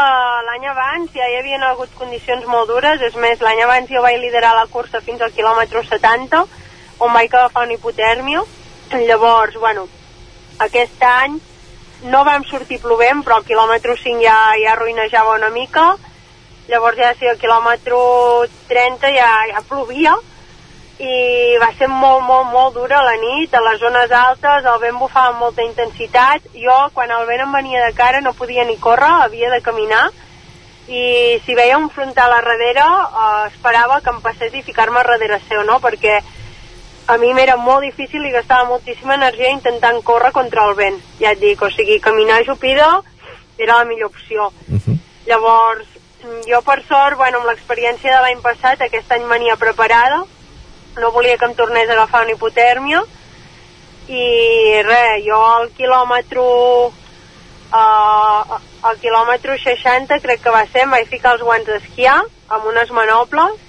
[0.48, 4.16] l'any abans ja hi havia hagut condicions molt dures, és més, l'any abans jo vaig
[4.22, 6.40] liderar la cursa fins al quilòmetre 70,
[7.04, 8.46] on vaig agafar una hipotèrmia,
[8.94, 9.84] llavors, bueno,
[10.64, 11.36] aquest any
[12.14, 15.98] no vam sortir plovent, però al quilòmetre 5 ja, ja ruïnejava una mica,
[16.72, 18.00] llavors ja sí, al quilòmetre
[18.72, 20.16] 30 ja, ja plovia,
[21.00, 25.00] i va ser molt, molt, molt dura la nit, a les zones altes el vent
[25.00, 28.78] bufava amb molta intensitat, jo quan el vent em venia de cara no podia ni
[28.78, 30.06] córrer, havia de caminar,
[30.88, 35.08] i si veia un frontal a darrere eh, esperava que em passés i ficar-me a
[35.08, 35.80] darrere seu, no?
[35.80, 36.20] perquè
[37.08, 41.34] a mi m'era molt difícil i gastava moltíssima energia intentant córrer contra el vent, ja
[41.34, 43.02] et dic, o sigui, caminar ajupida
[43.58, 44.52] era la millor opció.
[45.28, 45.88] Llavors,
[46.48, 50.24] jo per sort, bueno, amb l'experiència de l'any passat, aquest any venia preparada,
[51.00, 53.04] no volia que em tornés a agafar una hipotèrmia,
[54.08, 56.92] i res, jo al quilòmetre uh,
[58.84, 62.20] al quilòmetre 60 crec que va ser, em vaig ficar els guants d'esquiar
[62.52, 63.62] amb unes manoples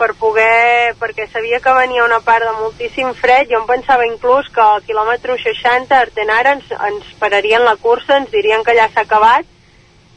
[0.00, 4.48] per poder, perquè sabia que venia una part de moltíssim fred, jo em pensava inclús
[4.48, 8.88] que al quilòmetre 60 a Artenara ens, ens pararien la cursa, ens dirien que ja
[8.88, 9.44] s'ha acabat,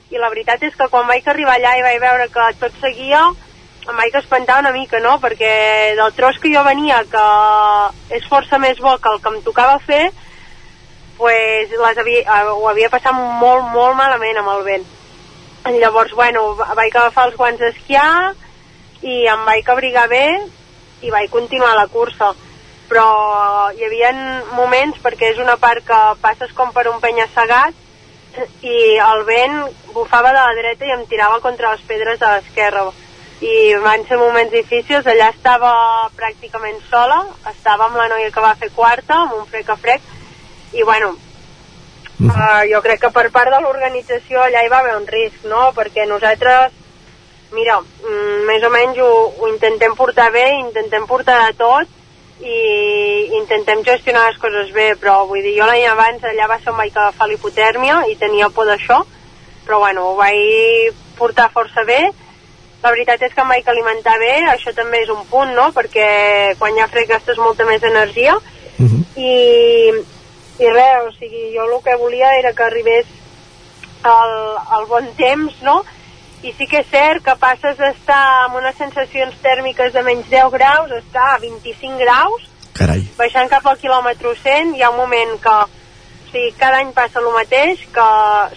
[0.09, 3.25] i la veritat és que quan vaig arribar allà i vaig veure que tot seguia,
[3.89, 7.23] em vaig espantar una mica, no?, perquè del tros que jo venia, que
[8.15, 10.11] és força més bo que el que em tocava fer,
[11.17, 14.85] pues les havia, eh, ho havia passat molt, molt malament amb el vent.
[15.79, 18.33] Llavors, bueno, va- vaig agafar els guants d'esquiar
[19.01, 20.25] i em vaig abrigar bé
[21.01, 22.33] i vaig continuar la cursa.
[22.89, 24.11] Però hi havia
[24.51, 27.73] moments, perquè és una part que passes com per un penya-segat,
[28.61, 32.91] i el vent bufava de la dreta i em tirava contra les pedres de l'esquerra.
[33.43, 35.73] I van ser moments difícils, allà estava
[36.15, 37.19] pràcticament sola,
[37.51, 40.05] estava amb la noia que va fer quarta, amb un frec a frec,
[40.73, 41.09] i bueno,
[42.23, 45.65] uh, jo crec que per part de l'organització allà hi va haver un risc, no?
[45.75, 46.71] Perquè nosaltres,
[47.51, 51.99] mira, mm, més o menys ho, ho intentem portar bé, intentem portar de tot
[52.43, 56.71] i intentem gestionar les coses bé, però vull dir, jo l'any abans allà va ser
[56.71, 59.03] on vaig agafar l'hipotèrmia i tenia por d'això,
[59.67, 62.01] però bueno, ho vaig portar força bé,
[62.83, 66.55] la veritat és que em vaig alimentar bé, això també és un punt, no?, perquè
[66.59, 68.35] quan hi ha fred gastes molta més energia,
[69.15, 69.33] i,
[70.59, 73.07] i res, o sigui, jo el que volia era que arribés
[74.03, 74.33] el,
[74.79, 75.81] el bon temps, no?,
[76.43, 80.51] i sí que és cert que passes d'estar amb unes sensacions tèrmiques de menys 10
[80.51, 83.05] graus a estar a 25 graus, Carai.
[83.15, 85.69] baixant cap al quilòmetre 100, hi ha un moment que o
[86.33, 88.07] sigui, cada any passa el mateix, que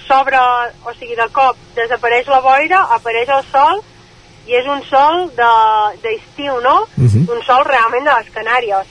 [0.09, 0.40] s'obre,
[0.82, 3.85] o sigui, de cop desapareix la boira, apareix el sol,
[4.47, 6.86] i és un sol de- d'estiu, no?
[6.97, 7.27] Mhm.
[7.31, 8.86] Un sol realment de les Canàries.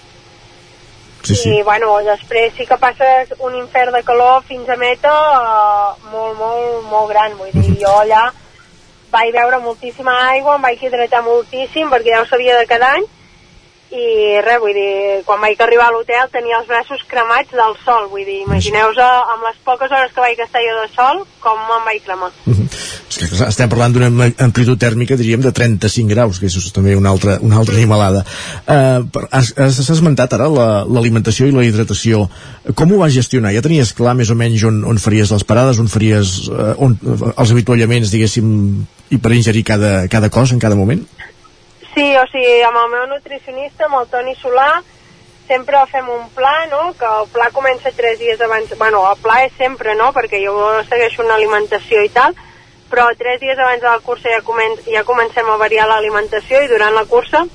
[1.24, 1.50] Sí, sí.
[1.58, 6.38] I, bueno, després sí que passes un infern de calor fins a meta eh, molt,
[6.38, 7.34] molt, molt gran.
[7.38, 8.32] Vull dir, jo allà
[9.12, 13.06] vaig veure moltíssima aigua, em vaig hidratar moltíssim, perquè ja ho sabia de cada any,
[13.96, 18.10] i res, vull dir, quan vaig arribar a l'hotel tenia els braços cremats del sol,
[18.12, 21.88] vull dir, imagineu-vos amb les poques hores que vaig gastar jo de sol, com em
[21.88, 22.32] vaig cremar.
[23.16, 24.10] Que clar, estem parlant d'una
[24.44, 28.26] amplitud tèrmica, diríem, de 35 graus, que és també una altra, una altra animalada.
[28.68, 32.26] Uh, has, has, esmentat ara la- l'alimentació i la hidratació.
[32.76, 33.54] Com ho vas gestionar?
[33.56, 36.98] Ja tenies clar més o menys on, on faries les parades, on faries uh, on,
[37.08, 38.52] uh, els avituallaments, diguéssim,
[39.16, 41.06] i per ingerir cada, cada cosa en cada moment?
[41.96, 44.82] Sí, o sigui, amb el meu nutricionista, amb el Toni Solà,
[45.48, 49.38] sempre fem un pla, no?, que el pla comença tres dies abans, bueno, el pla
[49.46, 50.56] és sempre, no?, perquè jo
[50.90, 52.36] segueixo una alimentació i tal,
[52.92, 56.68] però tres dies abans de la cursa ja, comen ja comencem a variar l'alimentació i
[56.70, 57.46] durant la cursa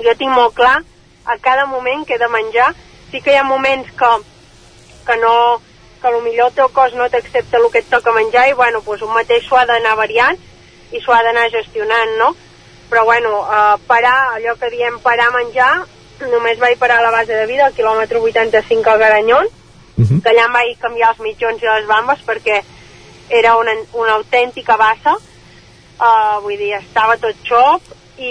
[0.00, 0.78] jo tinc molt clar
[1.24, 2.72] a cada moment que he de menjar.
[3.10, 4.10] Sí que hi ha moments que,
[5.06, 5.34] que no
[6.02, 9.04] que millor el teu cos no t'accepta el que et toca menjar i bueno, doncs
[9.06, 10.36] un mateix s'ho ha d'anar variant
[10.92, 12.34] i s'ho ha d'anar gestionant, no?
[12.94, 15.82] Però bueno, eh, parar, allò que diem parar a menjar,
[16.30, 19.48] només vaig parar a la base de vida, al quilòmetre 85 al Garanyón,
[20.22, 22.60] que allà em vaig canviar els mitjons i les bambes perquè
[23.40, 28.30] era una, una autèntica bassa, uh, vull dir, estava tot xop i,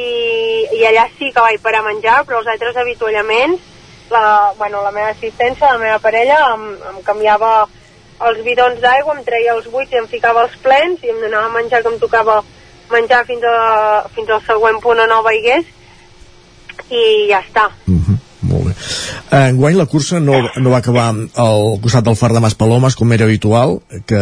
[0.79, 3.59] i allà sí que vaig parar a menjar, però els altres avituallaments,
[4.15, 4.25] la,
[4.55, 7.67] bueno, la meva assistència, la meva parella, em, em canviava
[8.31, 11.51] els bidons d'aigua, em treia els buits i em ficava els plens i em donava
[11.51, 12.45] a menjar que em tocava
[12.91, 15.65] menjar fins, a, fins al següent punt on no veigués
[16.89, 17.69] i ja està.
[18.43, 18.73] Molt bé.
[19.31, 22.97] Eh, Enguany la cursa no, no va acabar al costat del far de Mas Palomes
[22.99, 23.77] com era habitual,
[24.09, 24.19] que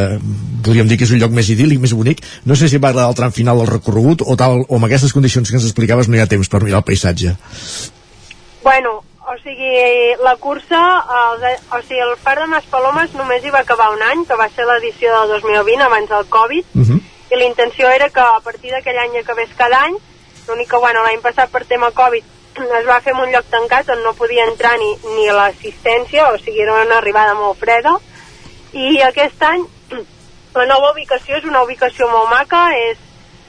[0.64, 2.22] podríem dir que és un lloc més idíl·lic, més bonic.
[2.46, 5.14] No sé si va agradar el tram final del recorregut o, tal, o amb aquestes
[5.18, 7.34] condicions que ens explicaves no hi ha temps per mirar el paisatge.
[8.62, 9.74] Bueno, o sigui,
[10.24, 10.82] la cursa,
[11.24, 14.38] el, o sigui, el Far de Mas Palomes només hi va acabar un any, que
[14.38, 17.02] va ser l'edició del 2020, abans del Covid, Uh -huh.
[17.32, 19.96] I la intenció era que a partir d'aquell any acabés cada any,
[20.48, 22.26] l'únic que, bueno, l'any passat per tema Covid
[22.80, 26.40] es va fer en un lloc tancat on no podia entrar ni, ni l'assistència, o
[26.42, 27.96] sigui, era una arribada molt freda,
[28.74, 29.64] i aquest any
[30.60, 33.00] la nova ubicació és una ubicació molt maca, és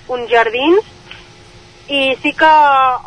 [0.08, 0.86] uns jardins,
[1.90, 2.50] i sí que,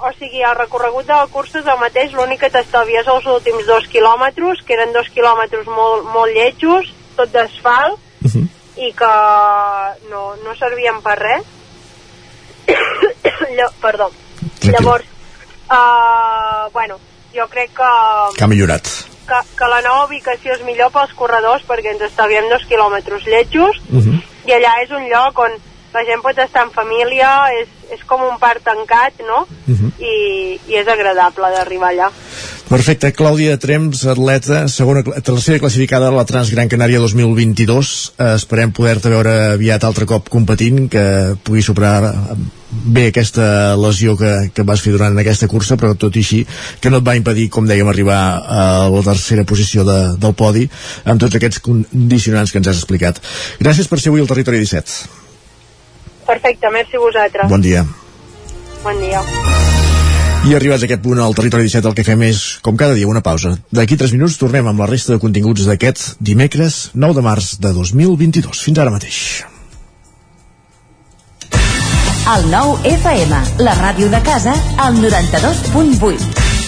[0.04, 3.64] o sigui, el recorregut de la cursa és el mateix, l'únic que t'estalvies els últims
[3.66, 8.04] dos quilòmetres, que eren dos quilòmetres molt, molt lletjos, tot d'asfalt,
[8.78, 9.12] i que
[10.10, 11.44] no, no servien per res.
[13.56, 14.12] Lla- Perdó.
[14.64, 15.06] Llavors,
[15.70, 16.98] uh, bueno,
[17.34, 17.92] jo crec que,
[18.38, 18.84] Que ha millorat.
[19.28, 23.78] que, que la nova ubicació és millor pels corredors perquè ens estalviem dos quilòmetres lletjos
[23.92, 24.20] Uh -huh.
[24.46, 25.52] i allà és un lloc on
[25.94, 29.48] la gent pot estar en família, és, és com un parc tancat, no?
[29.66, 29.92] Mhm.
[30.00, 32.12] I, I és agradable d'arribar allà.
[32.66, 37.92] Perfecte, Clàudia Trems, atleta, segona, tercera classificada a la Transgran Canària 2022.
[38.18, 41.04] Eh, esperem poder-te veure aviat altre cop competint, que
[41.46, 42.38] pugui superar eh,
[42.96, 46.42] bé aquesta lesió que, que vas fer durant aquesta cursa, però tot i així
[46.82, 50.66] que no et va impedir, com dèiem, arribar a la tercera posició de, del podi
[51.06, 53.22] amb tots aquests condicionants que ens has explicat.
[53.62, 55.06] Gràcies per ser avui al Territori 17.
[56.26, 57.50] Perfecte, merci a vosaltres.
[57.54, 57.86] Bon dia.
[58.82, 59.22] Bon dia.
[60.46, 63.08] I arribats a aquest punt al Territori 17 el que fem és, com cada dia,
[63.10, 63.56] una pausa.
[63.74, 67.74] D'aquí 3 minuts tornem amb la resta de continguts d'aquest dimecres 9 de març de
[67.74, 68.62] 2022.
[68.68, 69.20] Fins ara mateix.
[72.36, 74.54] El nou FM, la ràdio de casa,
[74.86, 76.55] al 92.8.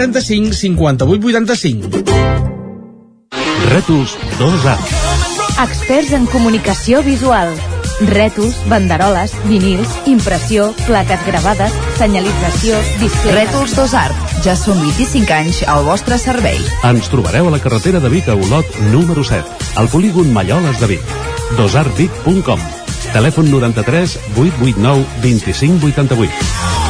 [0.00, 1.88] 135 58 85.
[3.68, 4.76] Rètols 2A.
[5.60, 7.52] Experts en comunicació visual.
[8.08, 13.36] Rètols, banderoles, vinils, impressió, plaques gravades, senyalització, displays...
[13.36, 14.16] Rètols Dos Art.
[14.40, 16.56] Ja són 25 anys al vostre servei.
[16.88, 18.64] Ens trobareu a la carretera de Vic a Olot,
[18.94, 19.44] número 7,
[19.76, 21.12] al polígon Malloles de Vic.
[21.60, 22.64] dosartvic.com
[23.12, 26.89] Telèfon 93 889 2588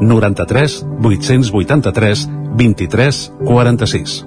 [0.00, 4.26] 93 883 23 46.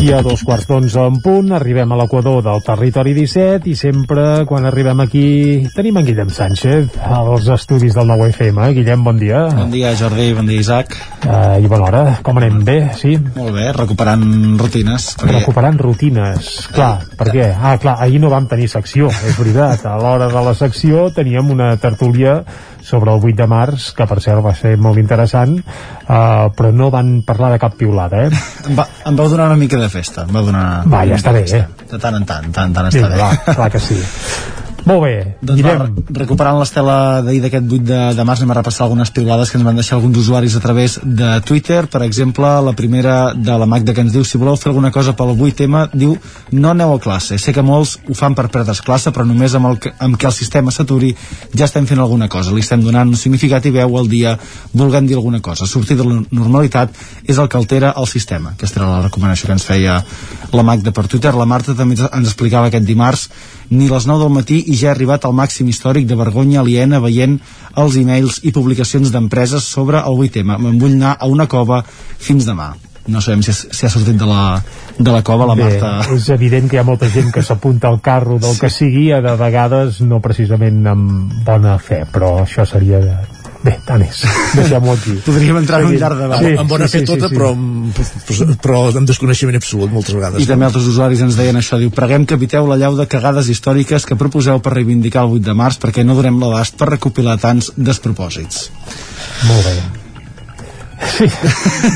[0.00, 4.46] I a dos quarts d'onze en punt arribem a l'equador del territori 17 i sempre
[4.48, 5.24] quan arribem aquí
[5.74, 8.70] tenim en Guillem Sánchez als estudis del 9FM.
[8.78, 9.42] Guillem, bon dia.
[9.52, 10.96] Bon dia, Jordi, bon dia, Isaac.
[11.20, 12.62] Uh, I bona hora, com anem?
[12.64, 13.18] Bé, sí?
[13.36, 14.24] Molt bé, recuperant
[14.62, 15.10] rutines.
[15.20, 15.36] Perquè...
[15.42, 17.50] Recuperant rutines, clar, per què?
[17.52, 19.84] Ah, clar, ahir no vam tenir secció, és veritat.
[19.84, 22.40] A l'hora de la secció teníem una tertúlia
[22.82, 26.90] sobre el 8 de març, que per cert va ser molt interessant, uh, però no
[26.92, 28.30] van parlar de cap piulada, eh?
[28.66, 30.64] Em, va, em vau donar una mica de festa, em vau donar...
[30.90, 31.64] Va, ja està bé, eh?
[31.90, 33.22] De tant en tant, tant, tant està Vinga, bé.
[33.22, 34.00] va, clar que sí.
[34.88, 35.74] Molt bé, doncs va,
[36.16, 39.66] recuperant l'estela d'ahir d'aquest 8 de, de març anem a repassar algunes piulades que ens
[39.66, 41.82] van deixar alguns usuaris a través de Twitter.
[41.92, 45.12] Per exemple, la primera de la Magda que ens diu si voleu fer alguna cosa
[45.18, 46.16] pel 8M diu
[46.56, 49.68] no aneu a classe, sé que molts ho fan per perdre's classe però només amb,
[49.70, 51.12] el, amb que el sistema s'aturi
[51.52, 52.54] ja estem fent alguna cosa.
[52.56, 54.36] Li estem donant un significat i veu el dia
[54.72, 56.96] volguem dir alguna cosa, sortir de la normalitat
[57.28, 58.56] és el que altera el sistema.
[58.56, 60.00] Aquesta era la recomanació que ens feia
[60.52, 63.28] la Magda per Twitter, la Marta també ens explicava aquest dimarts
[63.70, 66.98] ni les 9 del matí i ja ha arribat al màxim històric de vergonya aliena
[67.00, 67.38] veient
[67.78, 70.58] els e-mails i publicacions d'empreses sobre el 8M.
[70.58, 71.82] Me'n vull anar a una cova
[72.18, 72.72] fins demà.
[73.10, 74.60] No sabem si, si ha sortit de la,
[74.98, 76.12] de la cova la Bé, Marta.
[76.14, 78.60] és evident que hi ha molta gent que s'apunta al carro del Sí.
[78.60, 83.00] que sigui, a de vegades no precisament amb bona fe, però això seria...
[83.60, 84.22] Bé, tant és.
[84.56, 85.18] Deixem-ho aquí.
[85.26, 86.40] Podríem entrar en un llarg debat.
[86.40, 88.00] Sí, amb bona fe tota, però, amb,
[88.64, 90.40] però amb desconeixement absolut moltes vegades.
[90.40, 93.52] I també altres usuaris ens deien això, diu, preguem que eviteu la llau de cagades
[93.52, 97.36] històriques que proposeu per reivindicar el 8 de març perquè no donem l'abast per recopilar
[97.42, 98.68] tants despropòsits.
[99.44, 99.99] Molt bé.
[101.00, 101.26] Sí.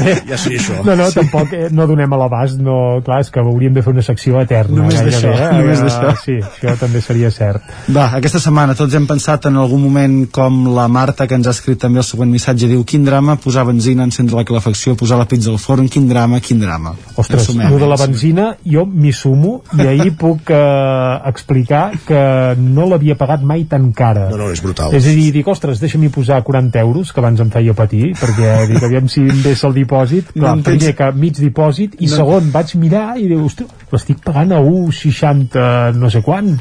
[0.04, 0.14] Bé.
[0.28, 0.80] Ja sí, això.
[0.84, 3.92] No, no, tampoc eh, no donem a l'abast, no, clar, és que hauríem de fer
[3.94, 4.80] una secció eterna.
[4.82, 5.50] Només d'això, eh?
[5.58, 6.14] només Eh, d'això.
[6.24, 7.62] Sí, això també seria cert.
[7.94, 11.54] Va, aquesta setmana tots hem pensat en algun moment com la Marta que ens ha
[11.56, 15.26] escrit també el següent missatge diu quin drama posar benzina, encendre la calefacció posar la
[15.30, 18.10] pizza al forn, quin drama, quin drama Ostres, sumem, el de la sumem.
[18.12, 22.20] benzina jo m'hi sumo i ahir puc eh, explicar que
[22.58, 24.28] no l'havia pagat mai tan cara.
[24.30, 24.92] No, no, és brutal.
[24.94, 28.54] És a dir, dic, ostres, deixa'm-hi posar 40 euros, que abans em feia patir, perquè
[28.70, 30.32] dic, aviam si em vés el dipòsit.
[30.36, 33.44] No Clar, tens- primer que mig dipòsit, i No- segon vaig mirar i diu,
[33.92, 36.58] l'estic pagant a 1,60 no sé quan.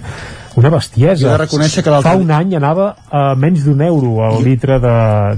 [0.56, 1.16] Una bestiesa.
[1.18, 4.76] Jo he de reconèixer que Fa un any anava a menys d'un euro al litre
[4.80, 4.92] de,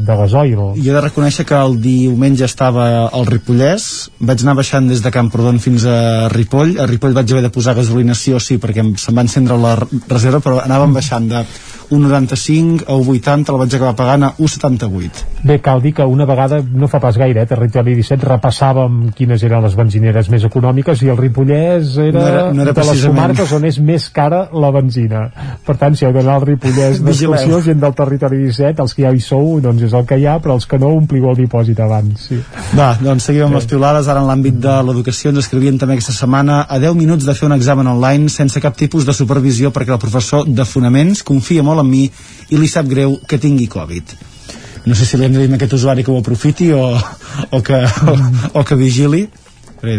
[0.04, 0.58] de gasoil.
[0.76, 5.12] Jo he de reconèixer que el diumenge estava al Ripollès, vaig anar baixant des de
[5.16, 8.84] Camprodon fins a Ripoll, a Ripoll vaig haver de posar gasolina sí o sí perquè
[8.84, 9.78] em- se'm va encendre la
[10.10, 11.46] reserva, però anàvem baixant de
[11.90, 15.24] 1,95 a 1,80, el vaig acabar pagant a 1,78.
[15.45, 19.44] Bé, cal dir que una vegada, no fa pas gaire, eh, Territori 17, repassàvem quines
[19.45, 23.06] eren les benzineres més econòmiques i el Ripollès era, No era- no era de les
[23.06, 25.30] comarques on és més cara la benzina.
[25.66, 29.12] Per tant, si heu d'anar al Ripollès d'excursió, gent del Territori 17, els que ja
[29.14, 31.80] hi sou, doncs és el que hi ha, però els que no, ompliu el dipòsit
[31.80, 32.28] abans.
[32.30, 32.40] Sí.
[32.78, 34.07] Va, doncs seguim amb les piulades.
[34.07, 37.45] Ara en l'àmbit de l'educació ens escrivien també aquesta setmana a 10 minuts de fer
[37.48, 41.75] un examen online sense cap tipus de supervisió perquè el professor de fonaments confia molt
[41.82, 42.04] en mi
[42.50, 44.16] i li sap greu que tingui Covid.
[44.86, 47.62] No sé si li hem de dir a aquest usuari que ho aprofiti o, o,
[47.66, 48.16] que, o,
[48.60, 49.24] o que vigili.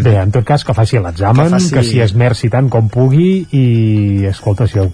[0.02, 3.46] Bé, en tot cas, que faci l'examen, que, faci- que s'hi esmerci tant com pugui
[3.54, 3.64] i,
[4.30, 4.92] escolta, si el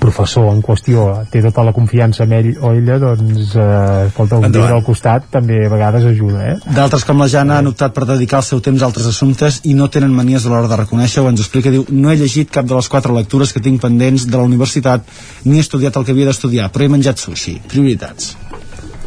[0.00, 4.48] professor en qüestió té tota la confiança en ell o ella, doncs, eh, escolta, un
[4.50, 6.56] llibre al costat també a vegades ajuda, eh?
[6.76, 9.74] D'altres com la Jana han optat per dedicar el seu temps a altres assumptes i
[9.74, 11.28] no tenen manies a l'hora de reconèixer-ho.
[11.32, 14.36] Ens explica, diu, no he llegit cap de les quatre lectures que tinc pendents de
[14.36, 15.06] la universitat
[15.44, 17.60] ni he estudiat el que havia d'estudiar, però he menjat sushi.
[17.70, 18.34] Prioritats.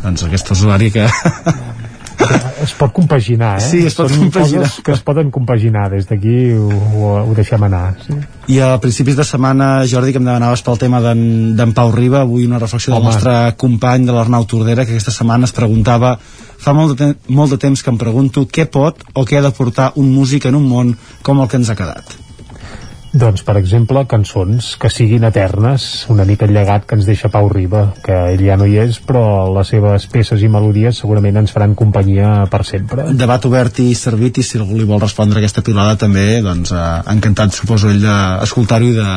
[0.03, 1.07] Doncs aquest usuari que...
[2.65, 3.65] es pot compaginar, eh?
[3.65, 4.65] Sí, es pot Són compaginar.
[4.65, 8.17] coses que es poden compaginar des d'aquí ho, ho, ho deixem anar sí.
[8.49, 12.47] I a principis de setmana, Jordi, que em demanaves pel tema d'en Pau Riba, avui
[12.47, 16.17] una reflexió del nostre company de l'Arnau Tordera, que aquesta setmana es preguntava
[16.59, 19.53] fa molt de, molt de temps que em pregunto què pot o què ha de
[19.55, 22.17] portar un músic en un món com el que ens ha quedat.
[23.11, 27.49] Doncs per exemple cançons que siguin eternes una mica el llegat que ens deixa Pau
[27.49, 29.23] Riba que ell ja no hi és però
[29.56, 34.38] les seves peces i melodies segurament ens faran companyia per sempre Debat obert i servit
[34.38, 38.91] i si algú li vol respondre aquesta pilada també, doncs eh, encantat suposo ell d'escoltar-ho
[38.91, 39.10] i de,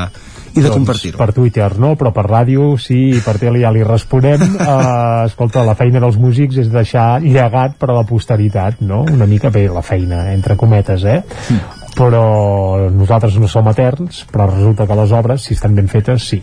[0.52, 1.20] i de doncs, compartir-ho.
[1.20, 5.66] per Twitter no, però per ràdio sí, i per tele ja li responem uh, escolta,
[5.68, 9.04] la feina dels músics és deixar llegat per a la posteritat no?
[9.12, 11.20] una mica bé la feina, entre cometes eh?
[11.52, 11.81] Mm.
[11.96, 16.40] Però nosaltres no som eterns però resulta que les obres, si estan ben fetes, sí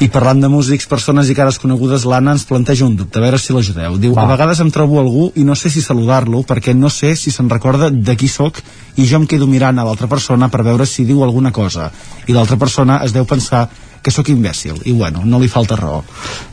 [0.00, 3.38] I parlant de músics, persones i cares conegudes, l'Anna ens planteja un dubte, a veure
[3.40, 3.96] si l'ajudeu.
[3.98, 4.26] Diu, Va.
[4.26, 7.50] a vegades em trobo algú i no sé si saludar-lo perquè no sé si se'n
[7.50, 8.60] recorda de qui sóc
[8.96, 11.90] i jo em quedo mirant a l'altra persona per veure si diu alguna cosa.
[12.26, 13.66] I l'altra persona es deu pensar
[14.06, 15.98] que sóc imbècil i bueno, no li falta raó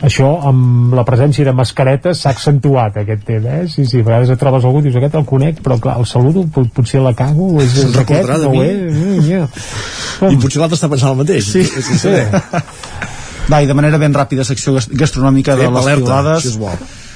[0.03, 3.67] Això, amb la presència de mascaretes, s'ha accentuat aquest tema, eh?
[3.69, 6.07] Sí, sí, a vegades et trobes algú i dius, aquest el conec, però clar, el
[6.09, 9.47] saludo, pot, potser la cago, és, és aquest, no ho és, mm, yeah.
[10.33, 11.45] I potser l'altre està pensant el mateix.
[11.53, 11.61] Sí.
[11.63, 12.15] És que sé.
[13.51, 16.43] Va, i de manera ben ràpida, secció gas- gastronòmica de Ep, les alerta, piolades.
[16.43, 16.71] si és bo.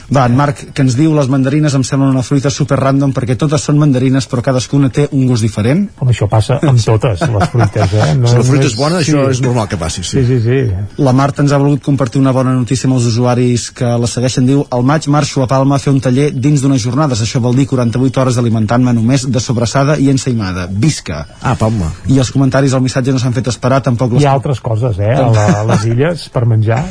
[0.07, 3.35] Va, en Marc, que ens diu les mandarines em semblen una fruita super random perquè
[3.39, 5.83] totes són mandarines però cadascuna té un gust diferent.
[5.99, 8.05] Home, això passa amb totes les fruites, eh?
[8.27, 10.21] Si la fruita és bona, això és normal que passi, sí.
[10.21, 11.01] Sí, sí, sí.
[11.03, 14.47] La Marta ens ha volgut compartir una bona notícia amb els usuaris que la segueixen.
[14.47, 17.21] Diu, al maig marxo a Palma a fer un taller dins d'unes jornades.
[17.23, 20.67] Això vol dir 48 hores alimentant-me només de sobrassada i ensaïmada.
[20.71, 21.23] Visca!
[21.41, 21.91] Ah, Palma.
[22.07, 24.23] I els comentaris al missatge no s'han fet esperar, tampoc les...
[24.23, 26.81] Hi ha altres coses, eh, a, la, a les illes per menjar.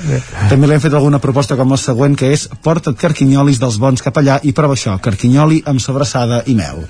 [0.50, 4.04] També li hem fet alguna proposta com la següent, que és porta't carquinyolis dels bons
[4.04, 6.84] cap allà i prova això, carquinyoli amb sobrassada i mel.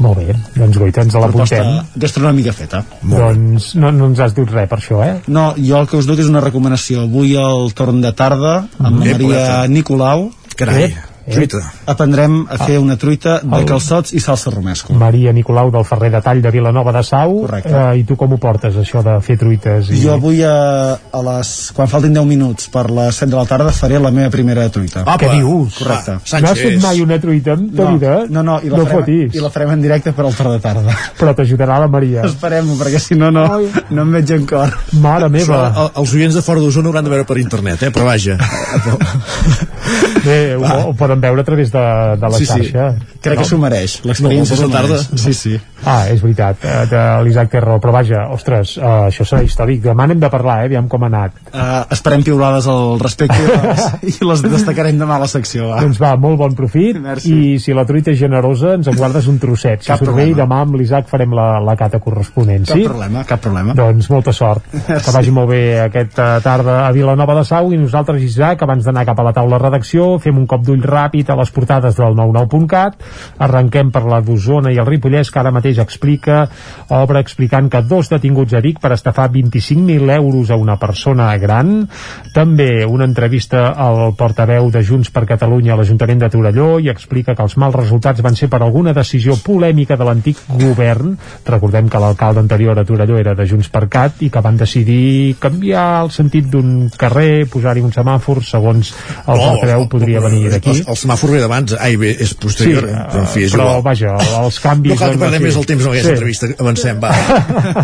[0.00, 1.66] Molt bé, doncs guaita, ens l'apuntem.
[1.66, 2.80] Proposta gastronòmica feta.
[3.04, 5.18] Doncs no, no ens has dut res per això, eh?
[5.28, 7.04] No, jo el que us dono és una recomanació.
[7.04, 9.44] Avui al torn de tarda, amb Ep, Maria.
[9.68, 10.94] Nicolau, Carai.
[11.30, 11.60] Truita.
[11.86, 14.92] aprendrem a fer una truita de El- calçots i salsa romesco.
[14.94, 17.40] Maria Nicolau del Ferrer de Tall de Vilanova de Sau.
[17.42, 17.70] Correcte.
[17.72, 19.90] Eh, I tu com ho portes, això de fer truites?
[19.90, 20.00] I...
[20.02, 23.72] Jo avui a, a les, quan faltin 10 minuts per les 7 de la tarda
[23.72, 25.02] faré la meva primera truita.
[25.06, 25.16] Apa.
[25.24, 25.78] Què dius?
[25.78, 26.18] Correcte.
[26.32, 28.14] Va, No has fet mai una truita en ta No, vida?
[28.28, 29.34] no, no, i la, no farem, fotis.
[29.34, 30.96] i la farem en directe per al torn de tarda.
[31.18, 32.22] Però t'ajudarà la Maria.
[32.26, 33.46] Esperem-ho, perquè si no, no,
[33.90, 34.72] no em veig en cor.
[35.00, 35.60] Mare Això, meva.
[35.84, 37.90] el- els oients de fora d'Osona hauran de veure per internet, eh?
[37.90, 38.36] però vaja.
[40.24, 41.84] Bé, ho, ho poden veure a través de,
[42.20, 42.52] de la Sí, sí.
[42.70, 42.86] xarxa.
[43.22, 43.98] Crec que s'ho mereix.
[44.04, 44.98] L'experiència No, tarda.
[45.16, 45.54] Sí, sí.
[45.84, 49.80] Ah, és veritat, eh, de l'Isaac té raó, però vaja, ostres, uh, això serà històric.
[49.84, 51.38] Demà n'hem de parlar, eh, aviam com ha anat.
[51.54, 53.38] Uh, esperem piulades al respecte
[54.10, 55.70] i les, destacarem demà a la secció.
[55.70, 55.80] Va.
[55.80, 57.32] Doncs va, molt bon profit, Merci.
[57.32, 59.80] i si la truita és generosa, ens en guardes un trosset.
[59.80, 60.42] Si Cap surt bé, problema.
[60.42, 62.84] demà amb l'Isaac farem la, la cata corresponent, Cap sí?
[62.84, 63.72] problema, cap problema.
[63.74, 64.62] Doncs molta sort.
[65.00, 69.06] Que vagi molt bé aquesta tarda a Vilanova de Sau i nosaltres, Isaac, abans d'anar
[69.08, 72.14] cap a la taula de redacció, fem un cop d'ull ràpid a les portades del
[72.14, 72.96] 99.cat.
[73.40, 76.44] Arrenquem per la d'Osona i el Ripollès, que ara mateix explica,
[76.92, 81.88] obre explicant que dos detinguts a Vic per estafar 25.000 euros a una persona gran.
[82.34, 87.34] També una entrevista al portaveu de Junts per Catalunya a l'Ajuntament de Torelló i explica
[87.34, 91.16] que els mals resultats van ser per alguna decisió polèmica de l'antic govern.
[91.46, 95.36] Recordem que l'alcalde anterior a Torelló era de Junts per Cat i que van decidir
[95.40, 98.94] canviar el sentit d'un carrer, posar-hi un semàfor, segons
[99.26, 100.82] el Oh, portaveu podria venir d'aquí.
[100.90, 102.84] El, semàfor ve d'abans, ai, bé, és posterior.
[102.86, 103.82] Sí, però, en fi, és però igual.
[103.86, 104.92] vaja, els canvis...
[104.92, 106.16] No cal que perdem més el temps en aquesta Sí.
[106.18, 106.46] entrevista.
[106.60, 107.10] Avancem, va.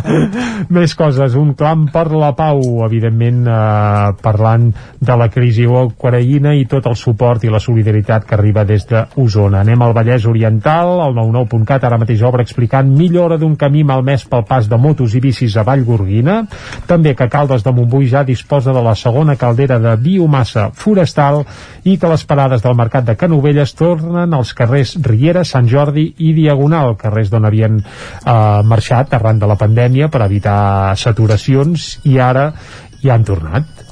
[0.77, 4.69] Més coses, un clam per la pau, evidentment eh, parlant
[5.01, 9.61] de la crisi ucraïna i tot el suport i la solidaritat que arriba des d'Osona.
[9.63, 14.45] Anem al Vallès Oriental, el 99.cat ara mateix obre explicant millora d'un camí malmès pel
[14.49, 16.41] pas de motos i bicis a Vallgorguina,
[16.89, 21.43] també que Caldes de Montbui ja disposa de la segona caldera de biomassa forestal
[21.85, 26.33] i que les parades del mercat de Canovelles tornen als carrers Riera, Sant Jordi i
[26.37, 32.53] Diagonal, carrers d'on havien eh, marxat arran de la pandèmia per evitar saturacions i ara
[33.03, 33.85] ja han tornat.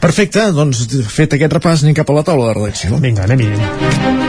[0.00, 3.00] Perfecte, doncs fet aquest repàs anem cap a la taula de redacció.
[3.02, 4.25] Vinga, anem-hi.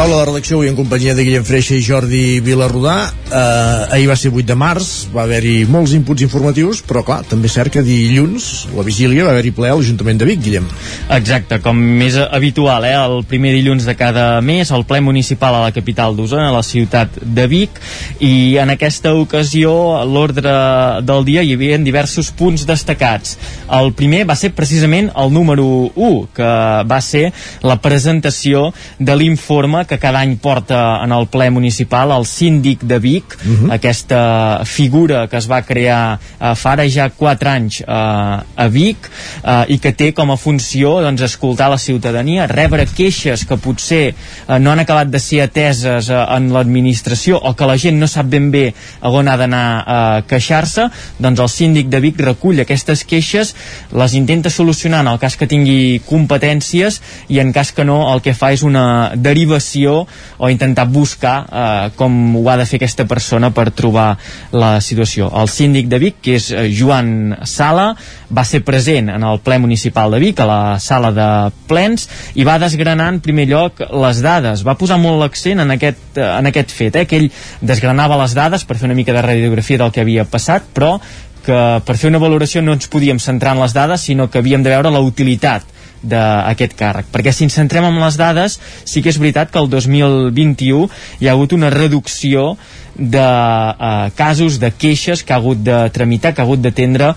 [0.00, 3.10] Taula de redacció avui en companyia de Guillem Freixa i Jordi Vilarrodà.
[3.28, 7.50] Eh, ahir va ser 8 de març, va haver-hi molts inputs informatius, però clar, també
[7.50, 10.70] és cert que dilluns, la vigília, va haver-hi ple a l'Ajuntament de Vic, Guillem.
[11.18, 12.94] Exacte, com més habitual, eh?
[12.96, 16.64] el primer dilluns de cada mes, el ple municipal a la capital d'Osona, a la
[16.64, 17.76] ciutat de Vic,
[18.24, 20.56] i en aquesta ocasió, a l'ordre
[21.04, 23.36] del dia, hi havia diversos punts destacats.
[23.68, 26.50] El primer va ser precisament el número 1, que
[26.88, 27.26] va ser
[27.60, 32.98] la presentació de l'informe que cada any porta en el ple municipal el síndic de
[33.02, 33.72] Vic, uh -huh.
[33.74, 37.86] aquesta figura que es va crear eh, fa ara ja 4 anys eh,
[38.64, 39.10] a Vic
[39.44, 44.14] eh, i que té com a funció doncs, escoltar la ciutadania, rebre queixes que potser
[44.14, 48.06] eh, no han acabat de ser ateses eh, en l'administració o que la gent no
[48.06, 53.04] sap ben bé on ha d'anar a queixar-se, doncs el síndic de Vic recull aquestes
[53.04, 53.54] queixes,
[53.92, 58.22] les intenta solucionar en el cas que tingui competències i en cas que no el
[58.22, 58.84] que fa és una
[59.16, 64.16] derivació o intentar buscar eh, com ho ha de fer aquesta persona per trobar
[64.52, 65.30] la situació.
[65.40, 67.94] El síndic de Vic, que és eh, Joan Sala,
[68.30, 71.30] va ser present en el ple municipal de Vic, a la sala de
[71.70, 74.66] plens, i va desgranar en primer lloc les dades.
[74.66, 77.30] Va posar molt l'accent en, aquest, eh, en aquest fet, eh, que ell
[77.60, 80.98] desgranava les dades per fer una mica de radiografia del que havia passat, però
[81.40, 84.62] que per fer una valoració no ens podíem centrar en les dades, sinó que havíem
[84.62, 85.64] de veure la utilitat
[86.02, 87.08] d'aquest càrrec.
[87.12, 90.88] Perquè si ens centrem en les dades, sí que és veritat que el 2021
[91.20, 92.54] hi ha hagut una reducció
[92.96, 97.14] de eh, casos, de queixes que ha hagut de tramitar, que ha hagut d'atendre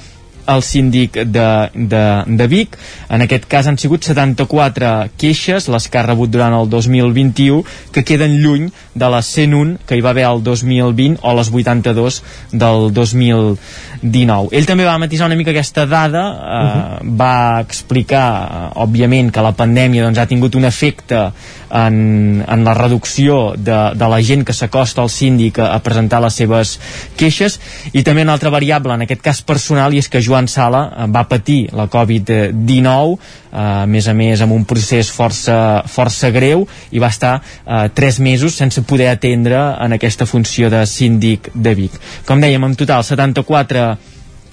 [0.47, 2.77] el síndic de, de, de Vic.
[3.09, 7.63] En aquest cas han sigut 74 queixes, les que ha rebut durant el 2021,
[7.93, 12.21] que queden lluny de les 101 que hi va haver el 2020 o les 82
[12.51, 14.51] del 2019.
[14.53, 16.69] Ell també va matisar una mica aquesta dada, eh, uh
[17.01, 17.17] -huh.
[17.19, 21.31] va explicar, òbviament, que la pandèmia doncs, ha tingut un efecte
[21.73, 26.21] en, en la reducció de, de la gent que s'acosta al síndic a, a presentar
[26.21, 26.79] les seves
[27.15, 27.59] queixes
[27.93, 31.07] i també una altra variable, en aquest cas personal, i és que Joan Sala eh,
[31.13, 36.65] va patir la Covid-19 eh, a més a més amb un procés força, força greu
[36.91, 41.75] i va estar eh, tres mesos sense poder atendre en aquesta funció de síndic de
[41.77, 41.99] Vic.
[42.25, 43.87] Com dèiem, en total 74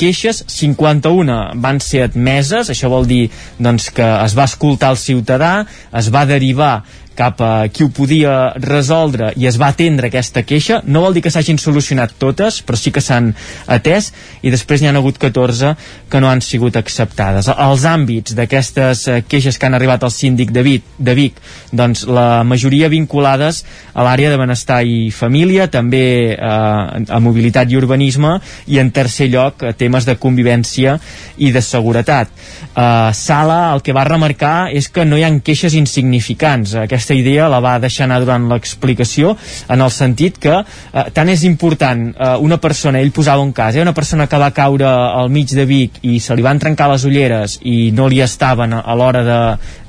[0.01, 3.27] queixes, 51 van ser admeses, això vol dir
[3.61, 5.53] doncs, que es va escoltar el ciutadà,
[5.97, 6.81] es va derivar
[7.21, 10.81] cap a qui ho podia resoldre i es va atendre aquesta queixa.
[10.87, 13.33] No vol dir que s'hagin solucionat totes, però sí que s'han
[13.69, 14.11] atès
[14.43, 15.75] i després n'hi han hagut 14
[16.11, 17.51] que no han sigut acceptades.
[17.51, 21.41] Els àmbits d'aquestes eh, queixes que han arribat al síndic de Vic, de Vic
[21.77, 27.79] doncs la majoria vinculades a l'àrea de benestar i família, també eh, a mobilitat i
[27.79, 28.37] urbanisme
[28.71, 30.97] i en tercer lloc a temes de convivència
[31.39, 32.33] i de seguretat.
[32.71, 36.75] Eh, Sala el que va remarcar és que no hi ha queixes insignificants.
[36.87, 39.33] Aquesta aquesta idea la va deixar anar durant l'explicació
[39.69, 43.75] en el sentit que eh, tant és important eh, una persona, ell posava un cas,
[43.75, 46.87] eh, una persona que va caure al mig de Vic i se li van trencar
[46.93, 49.41] les ulleres i no li estaven a l'hora de,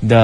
[0.02, 0.22] de,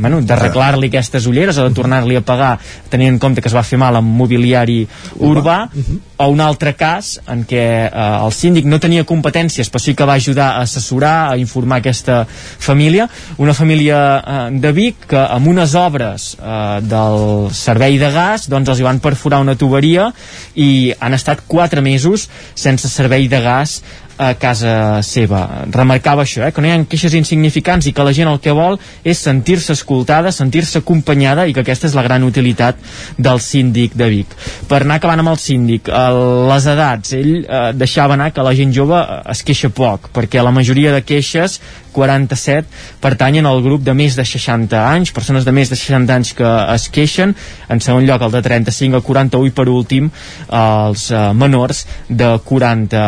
[0.00, 2.56] bueno, d'arreglar-li aquestes ulleres o de tornar-li a pagar
[2.90, 4.80] tenint en compte que es va fer mal amb mobiliari
[5.20, 5.98] urbà, uh -huh.
[6.18, 10.04] o un altre cas en què eh, el síndic no tenia competències però sí que
[10.04, 12.26] va ajudar a assessorar, a informar aquesta
[12.58, 13.08] família,
[13.38, 18.48] una família eh, de Vic que amb unes obres obres eh, del servei de gas
[18.48, 20.10] doncs els hi van perforar una tuberia
[20.54, 23.82] i han estat 4 mesos sense servei de gas
[24.18, 25.66] a casa seva.
[25.70, 28.54] Remarcava això, eh, que no hi ha queixes insignificants i que la gent el que
[28.54, 32.76] vol és sentir-se escoltada, sentir-se acompanyada i que aquesta és la gran utilitat
[33.18, 34.34] del síndic de Vic.
[34.68, 36.20] Per anar acabant amb el síndic, el,
[36.50, 40.42] les edats, ell eh, deixava anar que la gent jove eh, es queixa poc, perquè
[40.42, 41.60] la majoria de queixes
[41.94, 42.66] 47
[43.00, 46.50] pertanyen al grup de més de 60 anys, persones de més de 60 anys que
[46.74, 47.34] es queixen,
[47.70, 50.10] en segon lloc el de 35 a 41 i per últim
[50.50, 53.04] els eh, menors de 40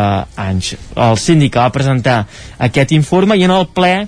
[0.47, 2.23] anys el síndic va presentar
[2.67, 4.07] aquest informe i en el ple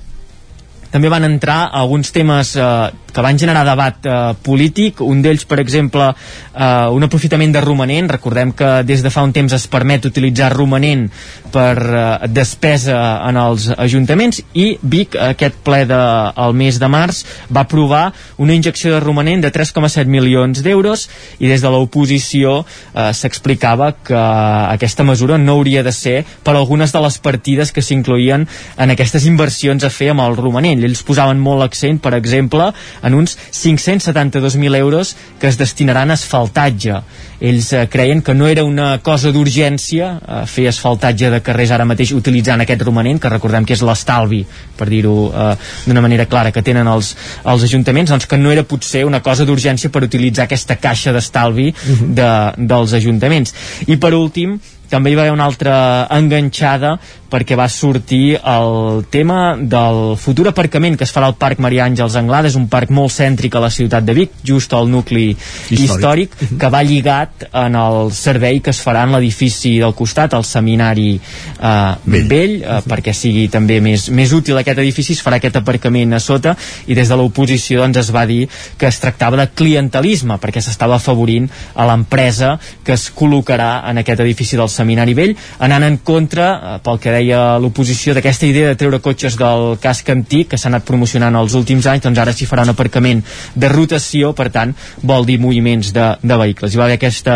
[0.90, 2.66] també van entrar alguns temes eh,
[3.14, 6.11] que van generar debat eh, polític, un d'ells, per exemple,
[6.53, 10.52] eh, un aprofitament de romanent, recordem que des de fa un temps es permet utilitzar
[10.53, 11.07] romanent
[11.53, 17.23] per eh, despesa en els ajuntaments i Vic, aquest ple del de, mes de març,
[17.53, 21.07] va aprovar una injecció de romanent de 3,7 milions d'euros
[21.40, 26.94] i des de l'oposició eh, s'explicava que aquesta mesura no hauria de ser per algunes
[26.94, 28.45] de les partides que s'incloïen
[28.77, 30.84] en aquestes inversions a fer amb el romanent.
[30.84, 32.72] Ells posaven molt l'accent, per exemple,
[33.04, 37.02] en uns 572.000 euros que es destinaran a asfaltatge.
[37.40, 41.88] Ells eh, creien que no era una cosa d'urgència eh, fer asfaltatge de carrers ara
[41.88, 44.42] mateix utilitzant aquest romanent, que recordem que és l'estalvi,
[44.78, 45.54] per dir-ho eh,
[45.86, 47.14] d'una manera clara, que tenen els,
[47.46, 51.70] els ajuntaments, doncs que no era potser una cosa d'urgència per utilitzar aquesta caixa d'estalvi
[51.70, 51.96] uh mhm.
[51.96, 52.14] -huh.
[52.16, 53.56] de, dels ajuntaments.
[53.88, 54.60] I per últim,
[54.90, 56.98] també hi va haver una altra enganxada
[57.30, 62.18] perquè va sortir el tema del futur aparcament que es farà al Parc Maria Àngels
[62.20, 65.84] Anglada és un parc molt cèntric a la ciutat de Vic just al nucli històric,
[65.86, 66.60] històric mhm.
[66.62, 71.12] que va lligat en el servei que es farà en l'edifici del costat el seminari
[71.16, 71.72] eh,
[72.06, 72.90] vell, vell eh, mhm.
[72.90, 76.56] perquè sigui també més, més útil aquest edifici es farà aquest aparcament a sota
[76.88, 78.46] i des de l'oposició doncs, es va dir
[78.78, 84.26] que es tractava de clientelisme perquè s'estava afavorint a l'empresa que es col·locarà en aquest
[84.26, 88.78] edifici del seminari vell anant en contra, eh, pel que deia l'oposició d'aquesta idea de
[88.80, 92.48] treure cotxes del casc antic que s'ha anat promocionant els últims anys doncs ara s'hi
[92.50, 93.22] farà un aparcament
[93.56, 94.74] de rotació per tant
[95.04, 96.74] vol dir moviments de, de vehicles.
[96.74, 97.36] Hi va haver aquesta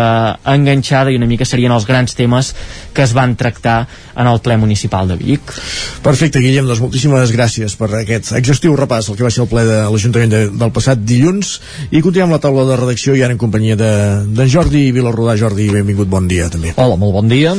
[0.53, 2.53] enganxada i una mica serien els grans temes
[2.93, 3.84] que es van tractar
[4.15, 5.53] en el ple municipal de Vic.
[6.05, 9.65] Perfecte Guillem, doncs moltíssimes gràcies per aquest exhaustiu repàs el que va ser el ple
[9.68, 11.55] de l'Ajuntament de, del passat dilluns.
[11.91, 13.93] I continuem la taula de redacció i ara en companyia de,
[14.30, 15.38] de Jordi Vilarrodà.
[15.39, 16.76] Jordi, benvingut, bon dia també.
[16.77, 17.55] Hola, molt bon dia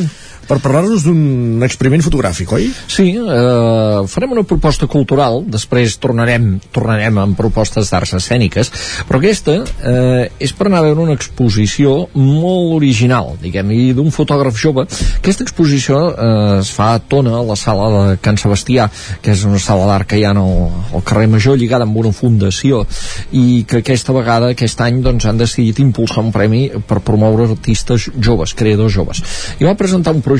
[0.48, 2.68] per parlar-nos d'un experiment fotogràfic, oi?
[2.90, 8.70] Sí, eh, farem una proposta cultural, després tornarem tornarem amb propostes d'arts escèniques,
[9.08, 14.10] però aquesta eh, és per anar a veure una exposició molt original, diguem, i d'un
[14.14, 14.86] fotògraf jove.
[15.18, 18.88] Aquesta exposició eh, es fa a Tona, a la sala de Can Sebastià,
[19.22, 22.12] que és una sala d'art que hi ha al, al carrer Major, lligada amb una
[22.14, 22.84] fundació,
[23.32, 28.08] i que aquesta vegada, aquest any, doncs, han decidit impulsar un premi per promoure artistes
[28.14, 29.22] joves, creadors joves.
[29.60, 30.34] I va presentar un projecte,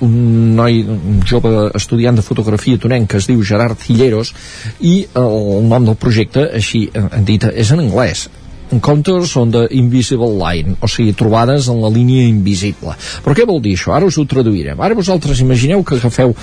[0.00, 4.32] un noi un jove estudiant de fotografia tonenc que es diu Gerard Cilleros,
[4.80, 8.28] i el nom del projecte, així eh, dit, és en anglès,
[8.72, 12.96] Encounters on the Invisible Line, o sigui, trobades en la línia invisible.
[13.22, 13.92] Però què vol dir això?
[13.94, 14.80] Ara us ho traduirem.
[14.82, 16.34] Ara vosaltres imagineu que agafeu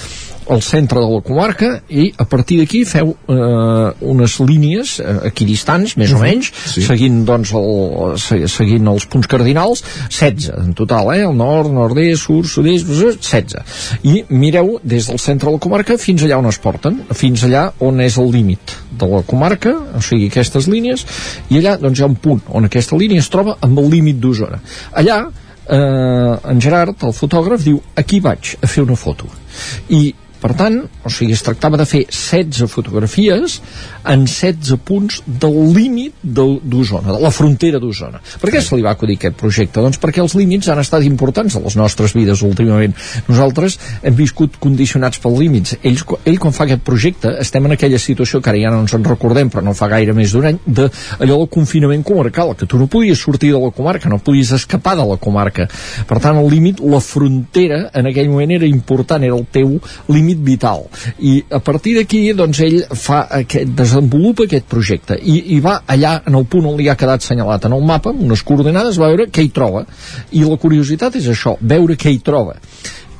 [0.50, 5.96] al centre de la comarca i a partir d'aquí feu eh, unes línies eh, equidistants,
[6.00, 6.84] més o menys, sí.
[6.86, 11.22] seguint, doncs, el, seguint els punts cardinals, 16 en total, eh?
[11.28, 12.90] el nord, nord-est, sud, sud-est,
[13.20, 13.60] 16.
[14.10, 17.68] I mireu des del centre de la comarca fins allà on es porten, fins allà
[17.84, 21.06] on és el límit de la comarca, o sigui, aquestes línies,
[21.50, 24.20] i allà doncs, hi ha un punt on aquesta línia es troba amb el límit
[24.22, 24.60] d'Osona.
[25.00, 25.20] Allà
[25.68, 29.30] eh, en Gerard, el fotògraf, diu aquí vaig a fer una foto
[29.94, 30.08] i
[30.44, 33.62] per tant, o sigui, es tractava de fer 16 fotografies
[34.12, 38.20] en 16 punts del límit d'Osona, de la frontera d'Osona.
[38.42, 39.80] Per què se li va acudir aquest projecte?
[39.80, 42.96] Doncs perquè els límits han estat importants a les nostres vides últimament.
[43.30, 45.78] Nosaltres hem viscut condicionats pels límits.
[45.82, 48.98] Ell, ell quan fa aquest projecte, estem en aquella situació que ara ja no ens
[48.98, 50.90] en recordem, però no fa gaire més d'un any, de
[51.20, 54.98] allò del confinament comarcal, que tu no podies sortir de la comarca, no podies escapar
[55.00, 55.70] de la comarca.
[56.10, 59.78] Per tant, el límit, la frontera, en aquell moment era important, era el teu
[60.12, 60.88] límit límit vital.
[61.20, 66.22] I a partir d'aquí doncs ell fa aquest, desenvolupa aquest projecte i, i va allà
[66.28, 69.12] en el punt on li ha quedat assenyalat en el mapa, amb unes coordenades va
[69.12, 69.86] veure què hi troba.
[70.34, 72.58] I la curiositat és això, veure què hi troba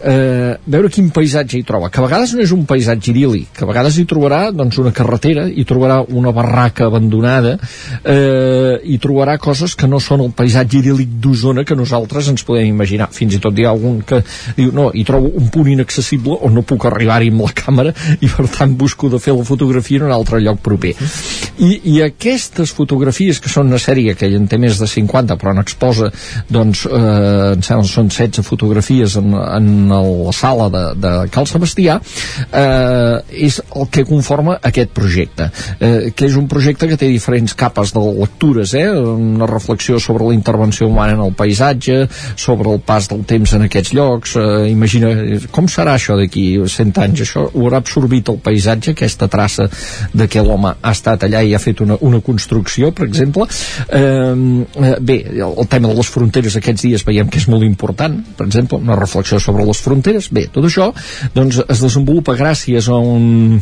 [0.04, 3.64] eh, veure quin paisatge hi troba, que a vegades no és un paisatge idíl·lic, que
[3.66, 7.56] a vegades hi trobarà doncs, una carretera, hi trobarà una barraca abandonada,
[8.04, 12.70] eh, hi trobarà coses que no són el paisatge idíl·lic d'Osona que nosaltres ens podem
[12.70, 13.10] imaginar.
[13.16, 14.22] Fins i tot hi ha algun que
[14.58, 18.30] diu, no, hi trobo un punt inaccessible on no puc arribar-hi amb la càmera i
[18.30, 20.94] per tant busco de fer la fotografia en un altre lloc proper.
[21.58, 25.38] I, i aquestes fotografies, que són una sèrie que ell en té més de 50,
[25.42, 26.10] però n'exposa,
[26.50, 32.00] doncs, eh, em sembla són 16 fotografies en, en la sala de, de Cal Sebastià
[32.00, 33.18] eh,
[33.48, 35.50] és el que conforma aquest projecte
[35.80, 38.88] eh, que és un projecte que té diferents capes de lectures eh?
[38.94, 43.68] una reflexió sobre la intervenció humana en el paisatge sobre el pas del temps en
[43.68, 45.14] aquests llocs eh, imagina
[45.54, 49.70] com serà això d'aquí 100 anys això ho haurà absorbit el paisatge aquesta traça
[50.14, 54.96] de que l'home ha estat allà i ha fet una, una construcció per exemple eh,
[55.00, 58.80] bé, el tema de les fronteres aquests dies veiem que és molt important per exemple,
[58.82, 60.30] una reflexió sobre les fronteres.
[60.34, 60.92] Bé, tot això
[61.36, 63.62] doncs, es desenvolupa gràcies a un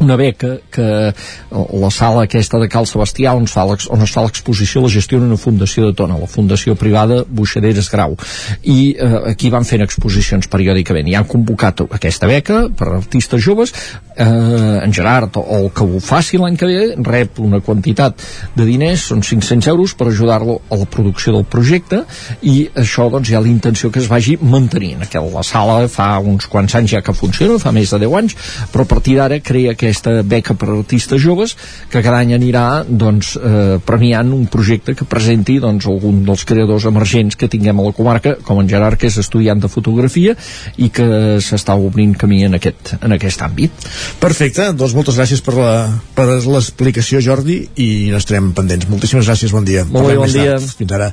[0.00, 1.12] una beca que
[1.50, 5.38] la sala aquesta de Cal Sebastià on fa, on es fa l'exposició la gestiona una
[5.40, 8.16] fundació de Tona, la fundació privada Buixaderes Grau.
[8.62, 11.08] I eh, aquí van fent exposicions periòdicament.
[11.08, 13.74] I han convocat aquesta beca per artistes joves.
[14.14, 18.22] Eh, en Gerard o el que ho faci l'any que ve rep una quantitat
[18.54, 22.04] de diners són 500 euros per ajudar-lo a la producció del projecte.
[22.42, 25.06] I això doncs hi ha l'intenció que es vagi mantenint.
[25.10, 28.36] Que la sala fa uns quants anys ja que funciona, fa més de 10 anys
[28.72, 31.54] però a partir d'ara crea aquesta beca per artistes joves
[31.92, 36.88] que cada any anirà doncs, eh, premiant un projecte que presenti doncs, algun dels creadors
[36.90, 40.34] emergents que tinguem a la comarca, com en Gerard, que és estudiant de fotografia
[40.76, 43.88] i que s'està obrint camí en aquest, en aquest àmbit.
[44.20, 45.74] Perfecte, doncs moltes gràcies per la
[46.14, 48.88] per l'explicació, Jordi, i estarem pendents.
[48.90, 49.84] Moltíssimes gràcies, bon dia.
[49.84, 50.58] Molt bé, bon dia.
[50.58, 51.10] Fins ara.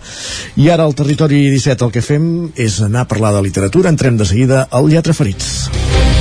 [0.61, 2.25] I ara al Territori 17 el que fem
[2.55, 3.93] és anar a parlar de literatura.
[3.93, 6.20] Entrem de seguida al Lletra Ferits.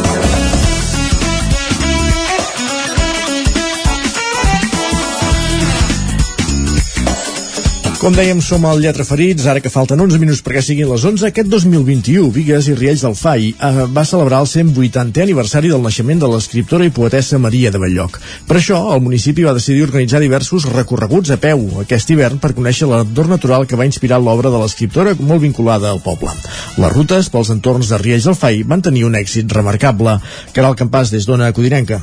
[8.01, 11.27] Com dèiem, som al Lletra Ferits, ara que falten 11 minuts perquè siguin les 11.
[11.27, 16.23] Aquest 2021, Vigues i Riells del FAI eh, va celebrar el 180è aniversari del naixement
[16.23, 18.17] de l'escriptora i poetessa Maria de Belllloc.
[18.47, 22.89] Per això, el municipi va decidir organitzar diversos recorreguts a peu aquest hivern per conèixer
[22.89, 26.33] l'entorn natural que va inspirar l'obra de l'escriptora molt vinculada al poble.
[26.81, 30.17] Les rutes pels entorns de Riells del FAI van tenir un èxit remarcable.
[30.57, 32.01] Caral Campàs, des d'Ona Codinenca.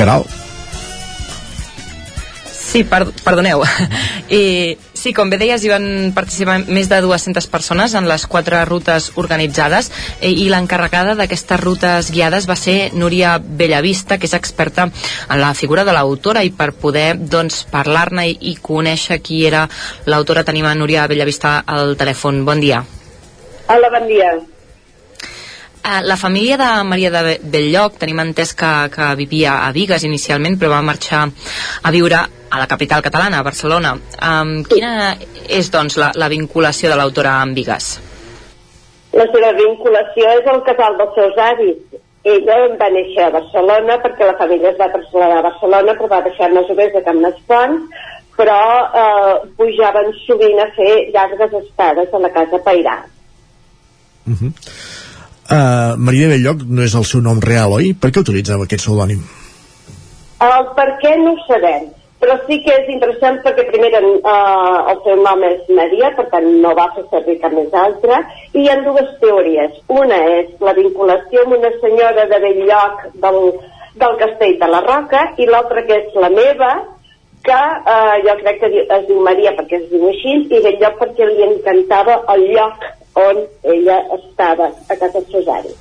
[0.00, 0.24] Caral.
[2.50, 3.66] Sí, per, perdoneu.
[4.30, 8.58] Eh, Sí, com bé deies, hi van participar més de 200 persones en les quatre
[8.68, 9.88] rutes organitzades
[10.20, 15.54] eh, i l'encarregada d'aquestes rutes guiades va ser Núria Bellavista, que és experta en la
[15.56, 19.64] figura de l'autora i per poder doncs, parlar-ne i, i conèixer qui era
[20.04, 22.44] l'autora tenim a Núria Bellavista al telèfon.
[22.44, 22.84] Bon dia.
[23.72, 24.36] Hola, bon dia.
[25.80, 30.58] Uh, la família de Maria de Belllloc tenim entès que, que vivia a Vigues inicialment
[30.60, 33.94] però va marxar a viure a la capital catalana, a Barcelona.
[34.20, 35.14] Um, quina
[35.48, 37.94] és, doncs, la, la vinculació de l'autora amb Vigues?
[39.16, 41.98] La seva vinculació és el casal dels seus avis.
[42.28, 46.24] Ella va néixer a Barcelona perquè la família es va traslladar a Barcelona però va
[46.26, 48.60] deixar les joves de Camp Fonts però
[49.00, 52.96] eh, pujaven sovint a fer llargues estades a la casa Pairà.
[54.28, 54.52] Uh -huh.
[55.50, 57.92] Uh, Maria de Belloc no és el seu nom real, oi?
[57.94, 59.22] Per què utilitzava aquest pseudònim?
[60.40, 61.90] El per què no ho sabem,
[62.20, 66.46] però sí que és interessant perquè primer uh, el seu nom és Maria, per tant
[66.62, 68.22] no va fer servir cap més altra,
[68.52, 69.76] i hi ha dues teories.
[69.88, 73.42] Una és la vinculació amb una senyora de Belloc del,
[74.04, 76.72] del castell de la Roca, i l'altra que és la meva,
[77.42, 77.60] que
[77.94, 81.28] eh, jo crec que es diu Maria perquè es diu així i ben lloc perquè
[81.28, 82.84] li encantava el lloc
[83.20, 83.40] on
[83.74, 85.74] ella estava a casa Cesari.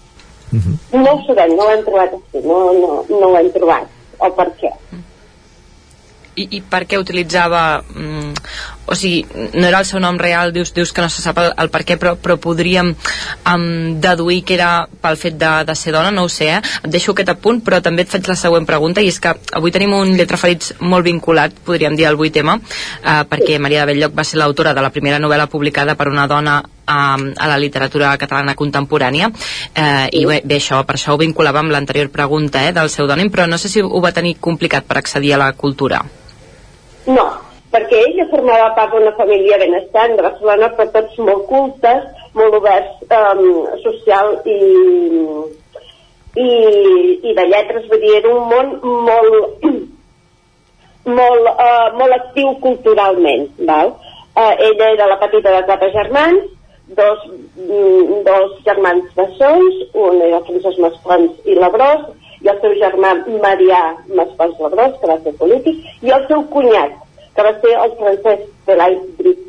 [0.51, 1.03] Uh -huh.
[1.03, 3.87] No ho sabem, no ho hem trobat així, no, no, no ho hem trobat,
[4.19, 4.71] o per què.
[6.35, 8.33] I, i per què utilitzava mm,
[8.89, 11.51] o sigui, no era el seu nom real dius, dius que no se sap el,
[11.61, 13.65] el per què però, però podríem um,
[14.01, 16.61] deduir que era pel fet de, de ser dona, no ho sé eh?
[16.61, 19.73] et deixo aquest apunt, però també et faig la següent pregunta i és que avui
[19.75, 24.25] tenim un lletraferits molt vinculat, podríem dir, vuit tema eh, perquè Maria de Belllloc va
[24.25, 28.55] ser l'autora de la primera novel·la publicada per una dona um, a la literatura catalana
[28.57, 32.89] contemporània eh, i bé, bé, això, per això ho vinculava amb l'anterior pregunta eh, del
[32.91, 36.01] pseudònim, però no sé si ho va tenir complicat per accedir a la cultura.
[37.09, 37.25] No,
[37.73, 43.05] perquè ella formava part d'una família benestant de Barcelona, però tots molt cultes, molt oberts
[43.05, 43.45] um,
[43.85, 44.59] social i,
[46.35, 46.49] i,
[47.29, 48.75] i de lletres, vull dir, era un món
[49.07, 49.65] molt,
[51.19, 53.95] molt, uh, molt actiu culturalment, val?
[54.39, 56.45] Uh, ella era la petita de quatre germans,
[56.97, 57.19] dos,
[57.55, 62.07] mm, dos germans bessons, un era Francesc Mascons i Labrós,
[62.41, 63.13] i el seu germà
[63.43, 63.83] Marià
[64.15, 66.95] Mascons Labrós, que va ser polític, i el seu cunyat,
[67.35, 69.45] que va ser el francès Pelai Brit.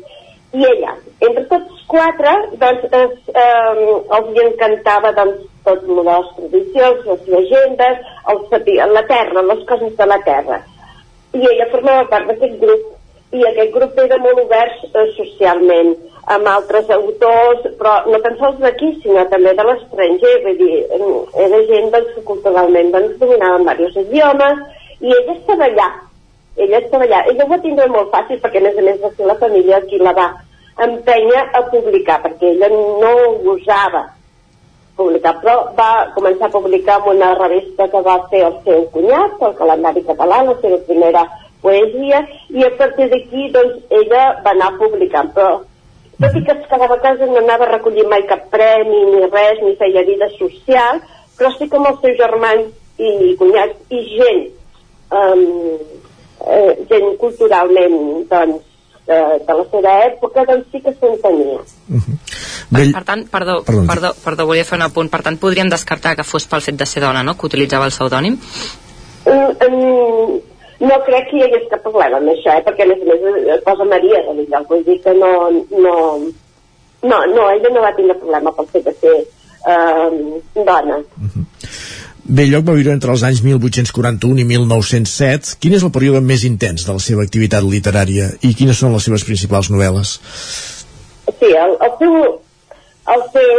[0.51, 3.13] I ella, entre tots quatre, doncs, es,
[3.43, 3.85] eh,
[4.17, 8.01] els encantava doncs, tot el de les tradicions, les llegendes,
[8.33, 8.41] el,
[8.93, 10.59] la terra, les coses de la terra.
[11.33, 12.89] I ella formava part d'aquest grup,
[13.31, 15.93] i aquest grup era molt obert eh, socialment,
[16.25, 20.77] amb altres autors, però no tan sols d'aquí, sinó també de l'estranger, vull dir,
[21.47, 24.61] era gent doncs, que culturalment doncs, dominaven diversos idiomes,
[25.01, 25.89] i ella estava allà,
[26.55, 27.23] ella estava allà.
[27.31, 29.81] Ella ho va tindre molt fàcil perquè, a més a més, va ser la família
[29.89, 30.29] qui la va
[30.85, 34.05] empènyer a publicar, perquè ella no gosava
[34.95, 39.41] publicar, però va començar a publicar en una revista que va fer el seu cunyat,
[39.41, 41.25] el calendari català, la seva primera
[41.61, 45.61] poesia, i a partir d'aquí, doncs, ella va anar publicant, però
[46.21, 49.25] tot i que es quedava a casa no anava a recollir mai cap premi ni
[49.27, 51.01] res, ni feia vida social,
[51.37, 52.69] però sí com els seus germans
[53.01, 54.43] i cunyats i gent
[55.11, 55.45] um,
[56.47, 57.97] eh, gent culturalment
[58.29, 58.67] doncs,
[59.07, 59.17] de,
[59.47, 62.17] de la seva època doncs sí que s'entenia uh -huh.
[62.71, 66.15] per, per tant, perdó, perdó, perdó, perdó, volia fer un apunt per tant podríem descartar
[66.15, 67.35] que fos pel fet de ser dona no?
[67.37, 68.37] que utilitzava el pseudònim
[69.25, 70.50] mm, mm,
[70.81, 72.63] no crec que hi hagués cap problema amb això eh?
[72.65, 75.31] perquè a més a més es posa Maria de l'Illa vull dir que no,
[75.85, 75.95] no
[77.01, 80.09] no, no, ella no va tenir problema pel fet de ser eh,
[80.57, 81.45] dona uh -huh.
[82.23, 85.57] Belloc va viure entre els anys 1841 i 1907.
[85.59, 89.03] Quin és el període més intens de la seva activitat literària i quines són les
[89.03, 90.13] seves principals novel·les?
[91.39, 92.13] Sí, el, el seu,
[93.15, 93.51] el seu,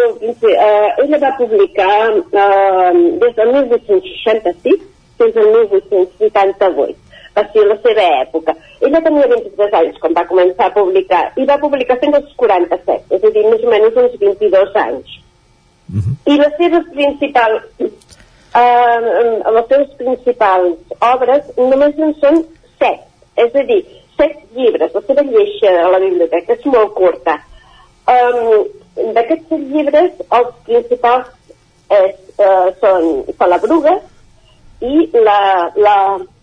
[0.54, 2.92] eh, ella va publicar eh,
[3.24, 4.80] des del 1866
[5.18, 7.01] fins al 1888
[7.36, 8.54] va ser la seva època.
[8.80, 13.16] Ella tenia 23 anys quan va començar a publicar i va publicar fins als 47,
[13.16, 15.18] és a dir, més o menys uns 22 anys.
[15.92, 16.14] Uh -huh.
[16.32, 17.62] I les seves principals
[18.54, 18.98] eh,
[19.56, 22.44] les seves principals obres només en són
[22.78, 23.00] set,
[23.36, 23.80] és a dir,
[24.18, 27.38] set llibres, la seva lleixa a la biblioteca és molt curta.
[28.12, 31.28] Um, D'aquests set llibres, els principals
[31.96, 33.06] és, uh, són
[33.38, 33.94] Palabruga
[34.84, 35.38] i la,
[35.80, 35.96] la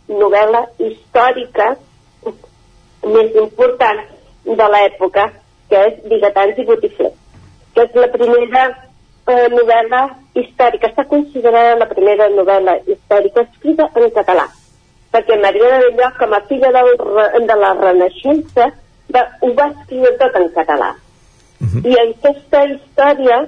[0.09, 1.73] novel·la històrica
[3.05, 4.01] més important
[4.45, 5.25] de l'època,
[5.69, 7.11] que és Bigatans i Botifler,
[7.75, 10.01] que és la primera eh, novel·la
[10.41, 10.89] històrica.
[10.89, 14.47] Està considerada la primera novel·la històrica escrita en català,
[15.13, 16.91] perquè Maria de Belloc, com a filla del,
[17.45, 18.71] de la Renaixença,
[19.13, 20.89] va, ho va escriure tot en català.
[21.83, 23.39] I aquesta història,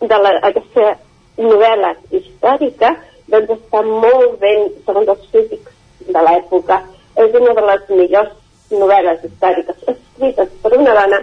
[0.00, 0.96] de la, aquesta
[1.40, 2.94] novel·la històrica,
[3.32, 5.75] doncs està molt ben, segons els crítics
[6.08, 6.82] de l'època,
[7.16, 8.34] és una de les millors
[8.70, 11.20] novel·les històriques escrites per una dona,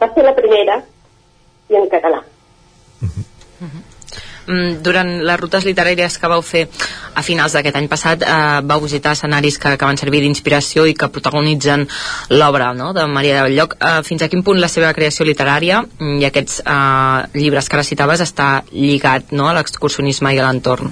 [0.00, 0.78] va ser la primera
[1.70, 2.22] i en català.
[4.46, 6.64] Mm, durant les rutes literàries que vau fer
[7.14, 10.96] a finals d'aquest any passat eh, vau visitar escenaris que, que van servir d'inspiració i
[10.98, 11.86] que protagonitzen
[12.34, 15.84] l'obra no, de Maria de Belllloc eh, fins a quin punt la seva creació literària
[16.18, 20.90] i aquests eh, llibres que recitaves està lligat no, a l'excursionisme i a l'entorn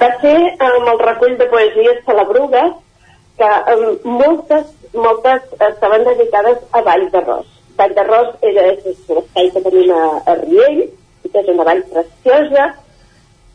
[0.00, 0.36] Va ser
[0.66, 2.76] amb el recull de poesies Celebrugues
[3.40, 3.48] que
[4.04, 7.48] moltes, moltes estaven dedicades a Vall d'Arròs.
[7.76, 10.80] Vall d'Arròs era és l'espai que tenim a, a Riell,
[11.26, 12.66] que és una vall preciosa,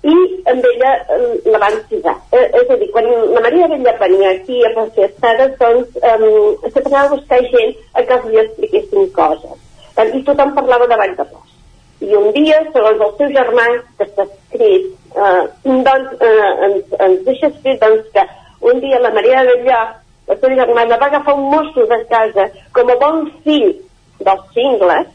[0.06, 0.16] i
[0.52, 2.14] amb ella eh, la van cisar.
[2.38, 6.28] Eh, és a dir, quan la Maria Vella venia aquí a fer estades, doncs um,
[6.68, 9.58] sempre anava a buscar gent a que li expliquessin coses.
[9.98, 11.58] Eh, I tothom parlava de Vall d'Arròs.
[12.06, 13.66] I un dia, segons el seu germà,
[13.98, 18.26] que està escrit, eh, doncs, eh, ens, ens deixa escrit doncs, que
[18.72, 19.82] un dia la Maria de Bellà,
[20.28, 23.74] la seva germana, va agafar un mosso de casa com a bon fill
[24.20, 25.12] dels cingles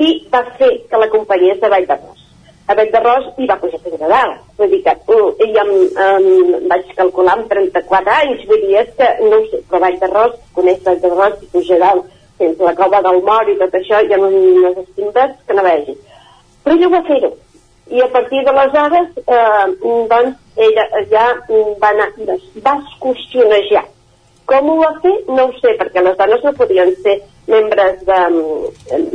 [0.00, 2.26] i va fer que l'acompanyés a Vall d'Arròs.
[2.70, 4.46] A Vall d'Arròs i va pujar fins a dalt.
[4.58, 5.72] Vull dir que uh, ell em,
[6.04, 10.00] um, vaig calcular amb 34 anys, vull dir, és que no ho sé, però Vall
[10.02, 14.00] d'Arròs, coneix Vall d'Arròs i puja dalt fins la cova del Mor i tot això,
[14.00, 15.96] hi ha unes estimbes que no vegi.
[16.64, 17.32] Però ella va fer-ho.
[17.90, 21.24] I a partir d'aleshores, eh, doncs, ella ja
[21.82, 22.10] va anar,
[22.66, 23.84] va excursionejar.
[24.46, 25.14] Com ho va fer?
[25.28, 28.18] No ho sé, perquè les dones no podien ser membres de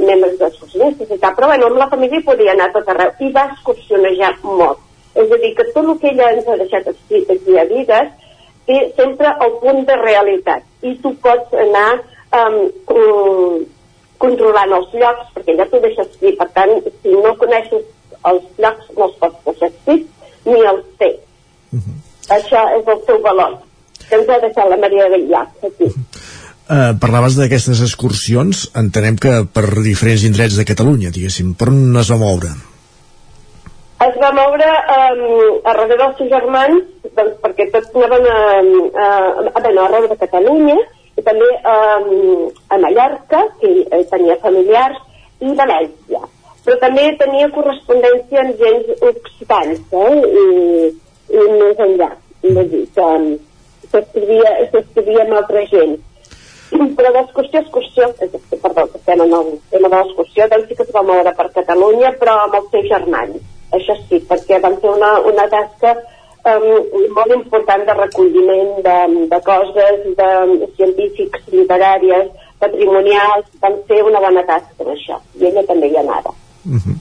[0.09, 3.45] membres d'excursionistes i tal, però bueno, amb la família podia anar tot arreu i va
[3.53, 4.83] excursionejar molt.
[5.15, 8.11] És a dir, que tot el que ella ens ha deixat escrit aquí a Vigues
[8.67, 11.89] té sempre el punt de realitat i tu pots anar
[12.41, 12.57] um,
[14.19, 16.73] controlant els llocs, perquè ja t'ho deixa escrit, per tant,
[17.03, 17.85] si no coneixes
[18.31, 20.07] els llocs no els pots deixar escrit
[20.45, 21.11] ni els té.
[21.71, 21.97] Uh -huh.
[22.37, 23.59] Això és el seu valor,
[24.09, 25.91] que ens ha deixat la Maria Bellà aquí.
[26.65, 32.09] Uh, parlaves d'aquestes excursions, entenem que per diferents indrets de Catalunya, diguéssim, per on es
[32.09, 32.49] va moure?
[34.05, 35.21] Es va moure um,
[35.61, 36.81] a darrere dels seus germans,
[37.15, 38.39] doncs perquè tots anaven a,
[39.05, 40.75] a, a, a, arreu de Catalunya,
[41.15, 44.97] i també um, a Mallorca, que eh, tenia familiars,
[45.45, 46.25] i València.
[46.65, 50.13] Però també tenia correspondència amb gens occitans, eh?
[50.43, 50.45] I,
[51.37, 52.09] i més enllà.
[52.45, 53.07] És dir, que
[53.91, 55.95] s'escrivia amb altra gent.
[56.97, 60.93] Però d'excursió excursió, perdó, que estem en el tema de l'excursió, doncs sí que es
[60.95, 63.43] va moure per Catalunya, però amb els seus germans.
[63.77, 66.65] Això sí, perquè van fer una, una tasca um,
[67.17, 68.97] molt important de recolliment de,
[69.33, 70.31] de coses, de
[70.79, 76.33] científics, literàries, patrimonials, van fer una bona tasca en això, i ella també hi anava.
[76.65, 76.97] Uh -huh.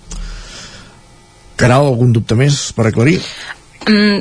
[1.57, 3.21] Caral, algun dubte més per aclarir?
[3.85, 4.21] Mm,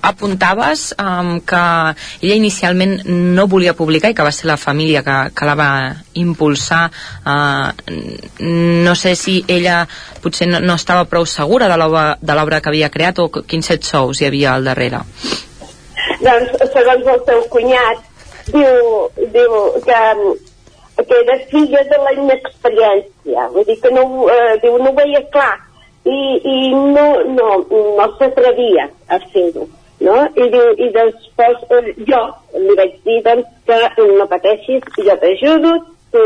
[0.00, 1.60] apuntaves um, que
[2.22, 5.72] ella inicialment no volia publicar i que va ser la família que, que la va
[6.16, 7.68] impulsar uh,
[8.40, 9.82] no sé si ella
[10.22, 14.22] potser no, no estava prou segura de l'obra que havia creat o quins set sous
[14.22, 15.02] hi havia al darrere
[16.24, 18.00] doncs segons el seu cunyat
[18.54, 20.00] diu, diu que
[21.06, 24.04] que era filla de la inexperiència vull dir que no,
[24.34, 25.56] eh, diu, no ho veia clar.
[26.08, 27.04] I, i no,
[27.34, 29.66] no, no s'atrevia a fer-ho
[30.00, 30.16] no?
[30.36, 32.20] I, diu, i després eh, jo
[32.54, 35.74] li vaig dir doncs, que no pateixis, jo t'ajudo
[36.14, 36.24] tu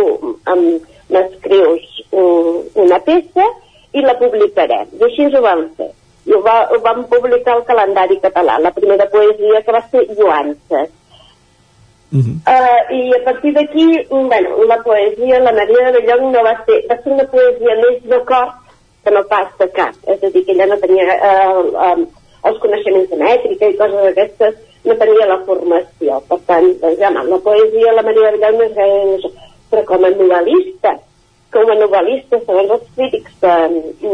[1.13, 3.49] m'escrius um, una peça
[3.93, 4.93] i la publicarem.
[5.01, 5.91] I així ho vam fer.
[6.29, 8.61] I ho, va, ho vam publicar al calendari català.
[8.63, 10.93] La primera poesia que va ser Joances
[12.13, 12.35] Uh -huh.
[12.55, 16.79] uh, i a partir d'aquí, bueno, la poesia, la Maria de Belloc no va ser,
[16.91, 18.49] va ser una poesia més de cor
[19.05, 19.95] que no pas de cap.
[20.07, 22.07] És a dir, que ella no tenia eh, eh,
[22.49, 26.21] els coneixements de mètrica i coses d'aquestes, no tenia la formació.
[26.29, 29.33] Per tant, doncs, ja, la poesia, la Maria de Villar no és gaire
[29.73, 30.93] però com a novel·lista,
[31.53, 33.55] com a novel·lista, segons els crítics de,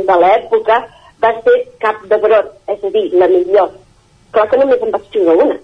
[0.06, 0.78] de l'època,
[1.22, 3.72] va ser cap de brot, és a dir, la millor.
[4.34, 5.56] Clar que només en va escriure una.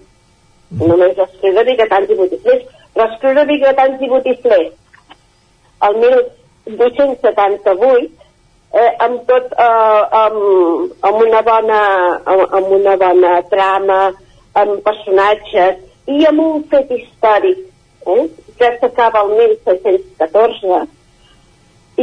[0.79, 4.73] Només escriure Bigatans i Botiflers, però escriure Bigatans i Botiflers
[5.87, 8.25] el 1878
[8.75, 10.37] eh, amb tot eh, amb,
[11.07, 11.81] amb, una bona,
[12.25, 14.01] amb, una bona trama,
[14.61, 15.73] amb personatges
[16.11, 17.59] i amb un fet històric
[18.07, 18.23] eh,
[18.59, 20.81] que s'acaba el 1614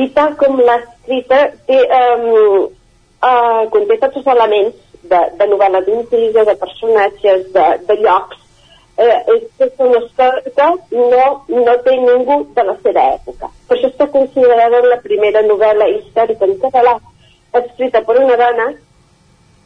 [0.02, 1.38] i tal com l'ha escrita
[1.68, 2.20] té, eh,
[3.28, 8.38] eh, conté tots els elements de, de novel·la d'intriga, de personatges, de, de llocs
[8.98, 9.18] eh,
[9.62, 13.50] història que no, no té ningú de la seva època.
[13.68, 16.96] Per això està considerada la primera novel·la històrica en català
[17.60, 18.70] escrita per una dona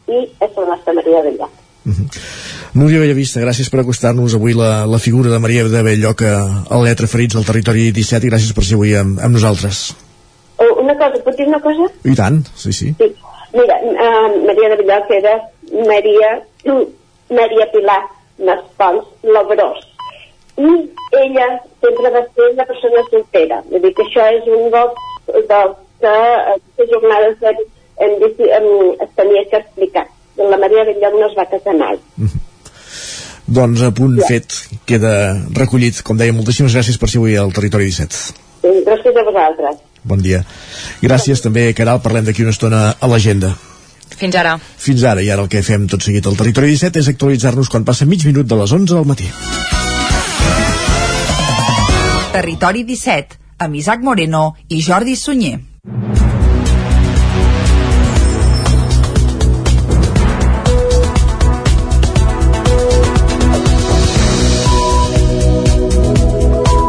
[0.06, 1.62] i és la nostra Maria de Llach.
[2.76, 6.34] Núria Bellavista, gràcies per acostar-nos avui la, la figura de Maria de Belllloc a,
[6.68, 9.86] a Letra Ferits al territori 17 i gràcies per ser avui amb, amb nosaltres.
[10.58, 11.88] Eh, Una cosa, puc dir una cosa?
[12.04, 12.92] I tant, sí, sí.
[12.98, 13.08] Sí.
[13.56, 15.38] Mira, uh, Maria de Belloc era
[15.86, 16.32] Maria,
[17.30, 18.02] Maria Pilar
[18.38, 19.82] Maspons Labrós.
[20.56, 20.70] I
[21.20, 21.48] ella
[21.82, 23.60] sempre va ser una persona soltera.
[23.70, 25.02] Vull dir que això és un dels,
[25.50, 26.14] dels que
[26.54, 27.54] aquestes jornades de,
[28.04, 28.68] em, em,
[29.04, 30.06] es tenia que explicar.
[30.36, 31.98] La Maria de Belloc no es va casar mai.
[33.46, 34.56] Doncs a punt fet
[34.88, 35.12] queda
[35.54, 36.02] recollit.
[36.02, 38.18] Com deia, moltíssimes gràcies per ser avui al Territori 17.
[38.64, 39.78] Sí, Gràcies a vosaltres.
[40.06, 40.42] Bon dia.
[41.02, 43.54] Gràcies també, Caral, parlem d'aquí una estona a l'agenda.
[44.16, 44.56] Fins ara.
[44.58, 47.84] Fins ara, i ara el que fem tot seguit al Territori 17 és actualitzar-nos quan
[47.84, 49.28] passa mig minut de les 11 del matí.
[52.32, 55.58] Territori 17, amb Isaac Moreno i Jordi Sunyer.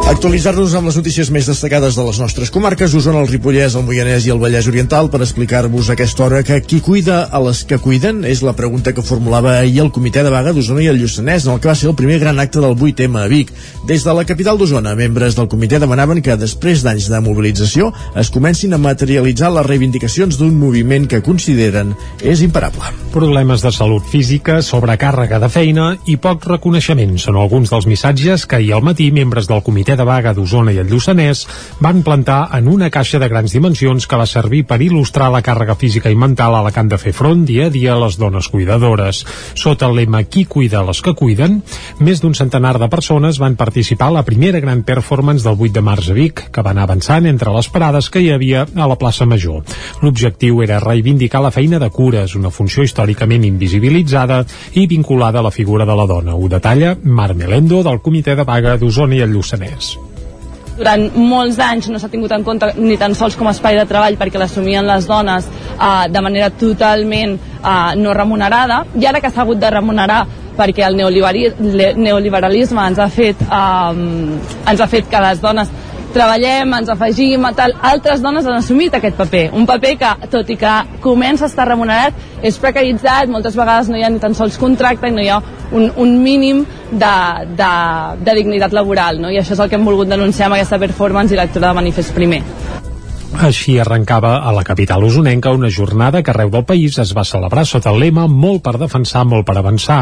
[0.08, 4.24] Actualitzar-nos amb les notícies més destacades de les nostres comarques, Osona, el Ripollès, el Moianès
[4.24, 8.22] i el Vallès Oriental, per explicar-vos aquesta hora que qui cuida a les que cuiden
[8.24, 11.52] és la pregunta que formulava ahir el comitè de vaga d'Osona i el Lluçanès, en
[11.52, 13.52] el que va ser el primer gran acte del 8M a Vic.
[13.90, 18.32] Des de la capital d'Osona, membres del comitè demanaven que després d'anys de mobilització es
[18.32, 21.92] comencin a materialitzar les reivindicacions d'un moviment que consideren
[22.24, 22.94] és imparable.
[23.12, 28.56] Problemes de salut física, sobrecàrrega de feina i poc reconeixement són alguns dels missatges que
[28.62, 31.44] ahir al matí membres del comitè de vaga d'Osona i el Lluçanès
[31.82, 35.74] van plantar en una caixa de grans dimensions que va servir per il·lustrar la càrrega
[35.78, 38.48] física i mental a la que han de fer front dia a dia les dones
[38.48, 39.24] cuidadores.
[39.58, 41.60] Sota el lema Qui cuida les que cuiden,
[41.98, 45.84] més d'un centenar de persones van participar a la primera gran performance del 8 de
[45.84, 49.26] març a Vic, que van avançant entre les parades que hi havia a la plaça
[49.26, 49.64] Major.
[50.02, 54.44] L'objectiu era reivindicar la feina de cures, una funció històricament invisibilitzada
[54.74, 56.36] i vinculada a la figura de la dona.
[56.36, 59.87] Ho detalla Mar Melendo del Comitè de Vaga d'Osona i el Lluçanès
[60.78, 63.86] durant molts anys no s'ha tingut en compte ni tan sols com a espai de
[63.90, 68.84] treball perquè l'assumien les dones eh, de manera totalment eh, no remunerada.
[68.94, 70.24] I ara que s'ha hagut de remunerar
[70.58, 73.92] perquè el neoliberalisme ens ha fet, eh,
[74.70, 75.68] ens ha fet que les dones
[76.18, 80.50] treballem, ens afegim a tal, altres dones han assumit aquest paper, un paper que, tot
[80.50, 80.74] i que
[81.04, 85.10] comença a estar remunerat, és precaritzat, moltes vegades no hi ha ni tan sols contracte
[85.10, 85.40] i no hi ha
[85.72, 87.14] un, un mínim de,
[87.58, 87.72] de,
[88.24, 89.30] de dignitat laboral, no?
[89.30, 92.14] i això és el que hem volgut denunciar amb aquesta performance i lectura de manifest
[92.16, 92.42] primer.
[93.36, 97.66] Així arrencava a la capital usonenca una jornada que arreu del país es va celebrar
[97.68, 99.98] sota el lema Molt per defensar, molt per avançar,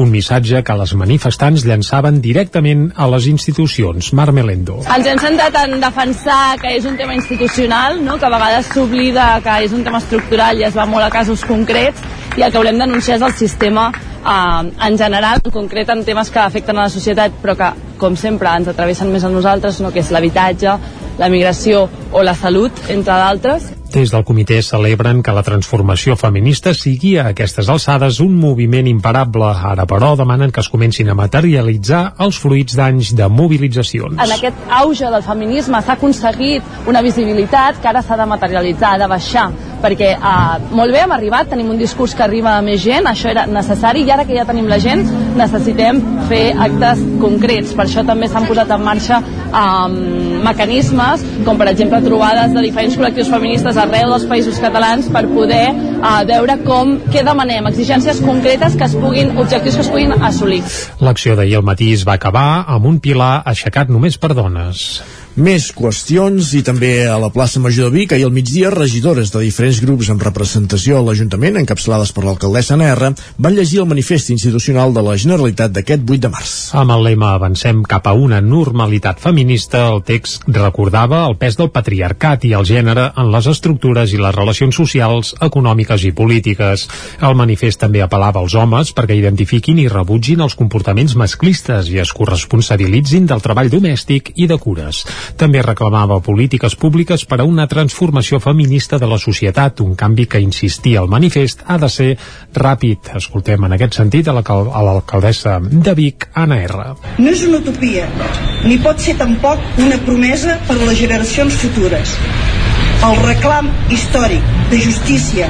[0.00, 4.12] un missatge que les manifestants llançaven directament a les institucions.
[4.16, 4.78] Mar Melendo.
[4.96, 8.16] Ens hem centrat en defensar que és un tema institucional, no?
[8.18, 11.44] que a vegades s'oblida que és un tema estructural i es va molt a casos
[11.44, 12.00] concrets,
[12.38, 16.30] i el que volem denunciar és el sistema eh, en general, en concret en temes
[16.30, 17.70] que afecten a la societat, però que,
[18.00, 19.92] com sempre, ens atravessen més a nosaltres, no?
[19.92, 20.78] que és l'habitatge,
[21.20, 23.68] la migració o la salut, entre d'altres.
[23.90, 29.50] Des del comitè celebren que la transformació feminista sigui a aquestes alçades un moviment imparable.
[29.70, 34.16] Ara, però, demanen que es comencin a materialitzar els fruits d'anys de mobilitzacions.
[34.16, 39.02] En aquest auge del feminisme s'ha aconseguit una visibilitat que ara s'ha de materialitzar, ha
[39.04, 39.50] de baixar,
[39.82, 43.30] perquè eh, molt bé, hem arribat, tenim un discurs que arriba a més gent, això
[43.32, 45.06] era necessari, i ara que ja tenim la gent,
[45.38, 46.00] necessitem
[46.30, 47.74] fer actes concrets.
[47.76, 52.96] Per això també s'han posat en marxa eh, mecanismes, com per exemple trobades de diferents
[52.98, 58.76] col·lectius feministes arreu dels països catalans per poder uh, veure com, què demanem, exigències concretes
[58.78, 60.62] que es puguin, objectius que es puguin assolir.
[61.04, 65.00] L'acció d'ahir al matí es va acabar amb un pilar aixecat només per dones.
[65.40, 69.40] Més qüestions i també a la plaça Major de Vic, ahir al migdia, regidores de
[69.40, 73.08] diferents grups amb representació a l'Ajuntament, encapçalades per l'alcaldessa NR,
[73.40, 76.52] van llegir el manifest institucional de la Generalitat d'aquest 8 de març.
[76.76, 81.72] Amb el lema Avancem cap a una normalitat feminista, el text recordava el pes del
[81.72, 86.84] patriarcat i el gènere en les estructures i les relacions socials, econòmiques i polítiques.
[87.24, 92.12] El manifest també apel·lava als homes perquè identifiquin i rebutgin els comportaments masclistes i es
[92.12, 95.06] corresponsabilitzin del treball domèstic i de cures.
[95.36, 100.40] També reclamava polítiques públiques per a una transformació feminista de la societat, un canvi que
[100.40, 102.08] insistia al manifest ha de ser
[102.54, 103.12] ràpid.
[103.20, 106.86] Escoltem en aquest sentit a l'alcaldessa de Vic, Anna R.
[107.18, 108.08] No és una utopia,
[108.64, 112.16] ni pot ser tampoc una promesa per a les generacions futures.
[113.06, 115.48] El reclam històric de justícia,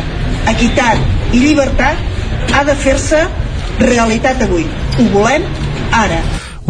[0.51, 3.25] equitat i llibertat ha de fer-se
[3.81, 4.67] realitat avui.
[5.01, 5.47] Ho volem
[5.91, 6.21] Ara,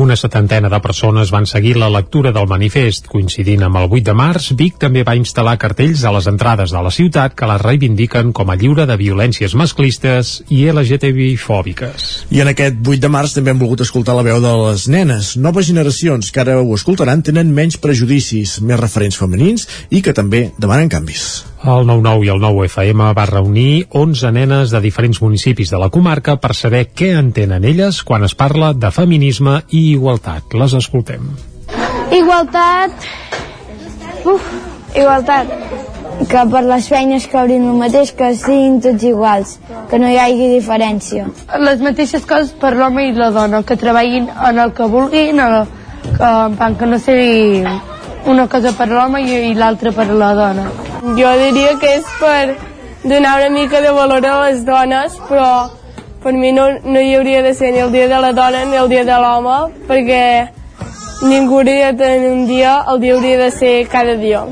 [0.00, 3.06] una setantena de persones van seguir la lectura del manifest.
[3.10, 6.80] Coincidint amb el 8 de març, Vic també va instal·lar cartells a les entrades de
[6.82, 12.08] la ciutat que la reivindiquen com a lliure de violències masclistes i LGTBI-fòbiques.
[12.32, 15.36] I en aquest 8 de març també hem volgut escoltar la veu de les nenes.
[15.36, 20.48] Noves generacions que ara ho escoltaran tenen menys prejudicis, més referents femenins i que també
[20.58, 21.49] demanen canvis.
[21.60, 25.90] El 9-9 i el 9 FM va reunir 11 nenes de diferents municipis de la
[25.92, 30.56] comarca per saber què entenen elles quan es parla de feminisme i igualtat.
[30.56, 31.28] Les escoltem.
[32.16, 33.04] Igualtat...
[34.24, 34.48] Uf,
[34.96, 35.52] igualtat.
[36.30, 39.54] Que per les feines que obrin el mateix, que siguin tots iguals,
[39.92, 41.28] que no hi hagi diferència.
[41.60, 45.62] Les mateixes coses per l'home i la dona, que treballin en el que vulguin, el,
[46.08, 47.64] que, que no sigui
[48.26, 50.68] una cosa per l'home i, i l'altra per la dona.
[51.16, 52.56] Jo diria que és per
[53.02, 55.70] donar una mica de valor a les dones, però
[56.22, 58.76] per mi no, no hi hauria de ser ni el dia de la dona ni
[58.76, 60.24] el dia de l'home, perquè
[61.22, 64.44] ningú hauria de tenir un dia, el dia hauria de ser cada dia.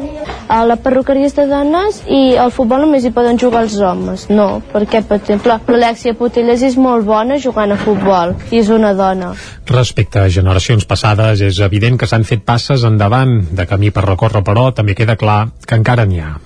[0.48, 4.26] A la perruqueria és de dones i al futbol només hi poden jugar els homes.
[4.32, 8.94] No, perquè, per exemple, l'Alexia Putellas és molt bona jugant a futbol i és una
[8.96, 9.34] dona.
[9.68, 14.44] Respecte a generacions passades, és evident que s'han fet passes endavant de camí per recórrer,
[14.44, 16.36] però també queda clar que encara n'hi ha.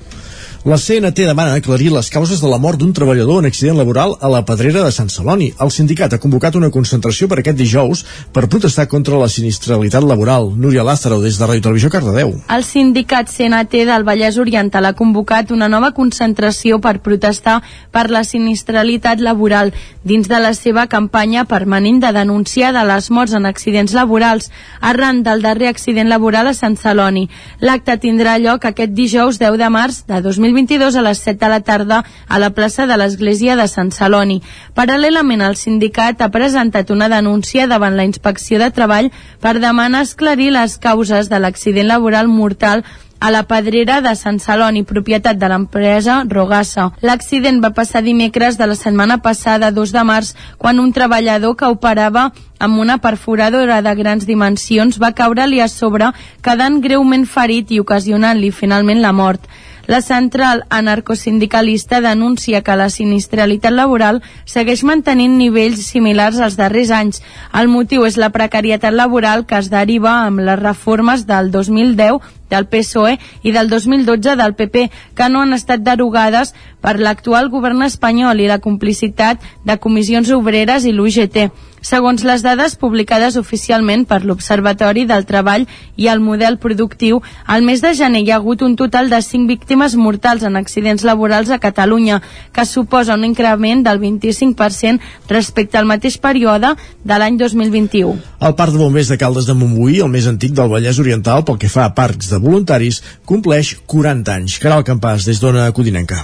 [0.65, 4.29] La CNT demana aclarir les causes de la mort d'un treballador en accident laboral a
[4.31, 5.49] la Pedrera de Sant Celoni.
[5.59, 10.53] El sindicat ha convocat una concentració per aquest dijous per protestar contra la sinistralitat laboral.
[10.55, 12.31] Núria Lázaro, des de Ràdio Televisió Cardedeu.
[12.47, 17.57] El sindicat CNT del Vallès Oriental ha convocat una nova concentració per protestar
[17.91, 19.75] per la sinistralitat laboral
[20.05, 25.25] dins de la seva campanya permanent de denunciar de les morts en accidents laborals arran
[25.27, 27.27] del darrer accident laboral a Sant Celoni.
[27.59, 31.49] L'acte tindrà lloc aquest dijous 10 de març de 2020 2022 a les 7 de
[31.49, 34.43] la tarda a la plaça de l'Església de Sant Celoni.
[34.77, 39.11] Paral·lelament, el sindicat ha presentat una denúncia davant la Inspecció de Treball
[39.41, 42.85] per demanar esclarir les causes de l'accident laboral mortal
[43.23, 46.89] a la pedrera de Sant Celoni, propietat de l'empresa Rogassa.
[47.07, 51.71] L'accident va passar dimecres de la setmana passada, 2 de març, quan un treballador que
[51.71, 56.11] operava amb una perforadora de grans dimensions va caure-li a sobre,
[56.43, 59.47] quedant greument ferit i ocasionant-li finalment la mort.
[59.87, 67.23] La central anarcosindicalista denuncia que la sinistralitat laboral segueix mantenint nivells similars als darrers anys.
[67.53, 72.23] El motiu és la precarietat laboral que es deriva amb les reformes del 2010
[72.53, 77.83] del PSOE i del 2012 del PP, que no han estat derogades per l'actual govern
[77.83, 81.49] espanyol i la complicitat de comissions obreres i l'UGT.
[81.83, 85.65] Segons les dades publicades oficialment per l'Observatori del Treball
[85.99, 89.51] i el Model Productiu, al mes de gener hi ha hagut un total de 5
[89.51, 92.21] víctimes mortals en accidents laborals a Catalunya,
[92.55, 98.15] que suposa un increment del 25% respecte al mateix període de l'any 2021.
[98.39, 101.59] El Parc de Bombers de Caldes de Montbui, el més antic del Vallès Oriental pel
[101.59, 104.61] que fa a parcs de voluntaris, compleix 40 anys.
[104.63, 106.23] Caral Campàs, des d'Ona Codinenca.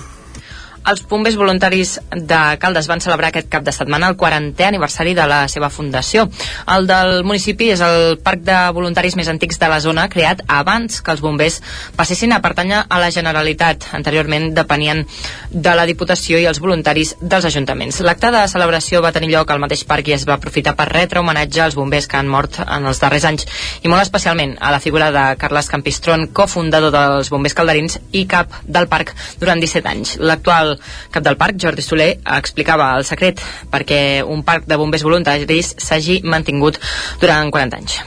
[0.89, 5.27] Els bombers voluntaris de Caldes van celebrar aquest cap de setmana el 40è aniversari de
[5.29, 6.29] la seva fundació.
[6.75, 11.03] El del municipi és el parc de voluntaris més antics de la zona, creat abans
[11.05, 11.61] que els bombers
[11.97, 13.91] passessin a pertànyer a la Generalitat.
[13.99, 15.05] Anteriorment depenien
[15.51, 18.01] de la Diputació i els voluntaris dels ajuntaments.
[18.01, 21.21] L'acte de celebració va tenir lloc al mateix parc i es va aprofitar per retre
[21.21, 23.47] homenatge als bombers que han mort en els darrers anys
[23.83, 28.63] i molt especialment a la figura de Carles Campistron, cofundador dels bombers calderins i cap
[28.65, 30.17] del parc durant 17 anys.
[30.19, 30.78] L'actual
[31.15, 33.43] cap del parc, Jordi Soler, explicava el secret
[33.73, 36.81] perquè un parc de bombers voluntaris s'hagi mantingut
[37.21, 38.01] durant 40 anys.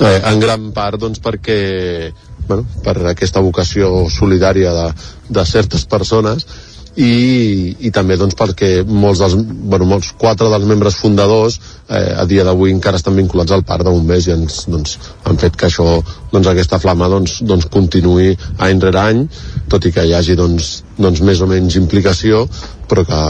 [0.00, 1.58] Eh, en gran part doncs, perquè
[2.48, 4.86] bueno, per aquesta vocació solidària de,
[5.30, 6.46] de certes persones
[6.96, 11.58] i, i també doncs, perquè molts dels, bueno, molts, quatre dels membres fundadors
[11.88, 15.40] eh, a dia d'avui encara estan vinculats al parc de bombers i ens doncs, han
[15.42, 15.98] fet que això,
[16.32, 19.24] doncs, aquesta flama doncs, doncs, continuï any rere any
[19.70, 22.44] tot i que hi hagi doncs, doncs, més o menys implicació
[22.90, 23.22] però que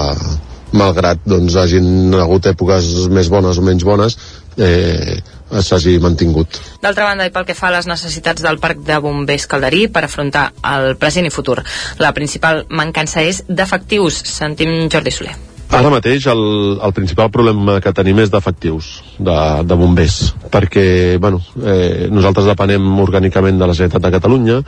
[0.74, 4.18] malgrat doncs, hagin hagut èpoques més bones o menys bones
[4.58, 5.16] eh,
[5.62, 6.60] s'hagi mantingut.
[6.82, 10.06] D'altra banda, i pel que fa a les necessitats del Parc de Bombers Calderí per
[10.06, 11.60] afrontar el present i futur,
[12.02, 14.24] la principal mancança és d'efectius.
[14.34, 15.34] Sentim Jordi Soler.
[15.74, 16.42] Ara mateix el,
[16.84, 19.36] el principal problema que tenim és d'efectius, de,
[19.66, 20.18] de bombers,
[20.52, 20.84] perquè
[21.18, 24.58] bueno, eh, nosaltres depenem orgànicament de la Generalitat de Catalunya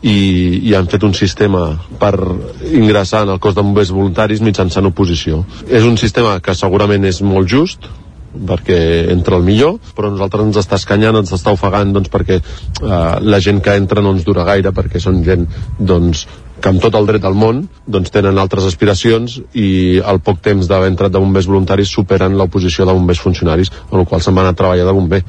[0.00, 0.14] i,
[0.70, 1.66] i han fet un sistema
[2.00, 2.14] per
[2.70, 5.42] ingressar en el cos de bombers voluntaris mitjançant oposició.
[5.68, 7.90] És un sistema que segurament és molt just,
[8.34, 8.78] perquè
[9.12, 13.40] entra el millor, però nosaltres ens està escanyant, ens està ofegant doncs, perquè eh, la
[13.44, 15.46] gent que entra no ens dura gaire, perquè són gent
[15.78, 16.26] doncs,
[16.60, 20.68] que amb tot el dret del món doncs tenen altres aspiracions i al poc temps
[20.70, 24.48] d'haver entrat de bombers voluntaris superen l'oposició de bombers funcionaris, amb la qual se'n van
[24.48, 25.22] a treballar de bomber.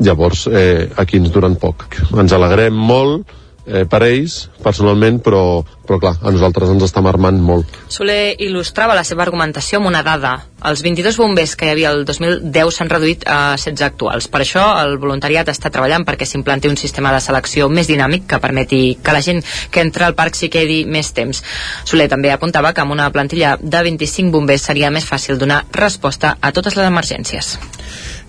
[0.00, 1.86] Llavors, eh, aquí ens duren poc.
[2.18, 3.28] Ens alegrem molt,
[3.66, 7.78] eh, per ells, personalment, però, però clar, a nosaltres ens està marmant molt.
[7.92, 10.34] Soler il·lustrava la seva argumentació amb una dada.
[10.64, 14.28] Els 22 bombers que hi havia el 2010 s'han reduït a 16 actuals.
[14.32, 18.40] Per això el voluntariat està treballant perquè s'implanti un sistema de selecció més dinàmic que
[18.40, 21.42] permeti que la gent que entra al parc s'hi quedi més temps.
[21.84, 26.36] Soler també apuntava que amb una plantilla de 25 bombers seria més fàcil donar resposta
[26.40, 27.58] a totes les emergències.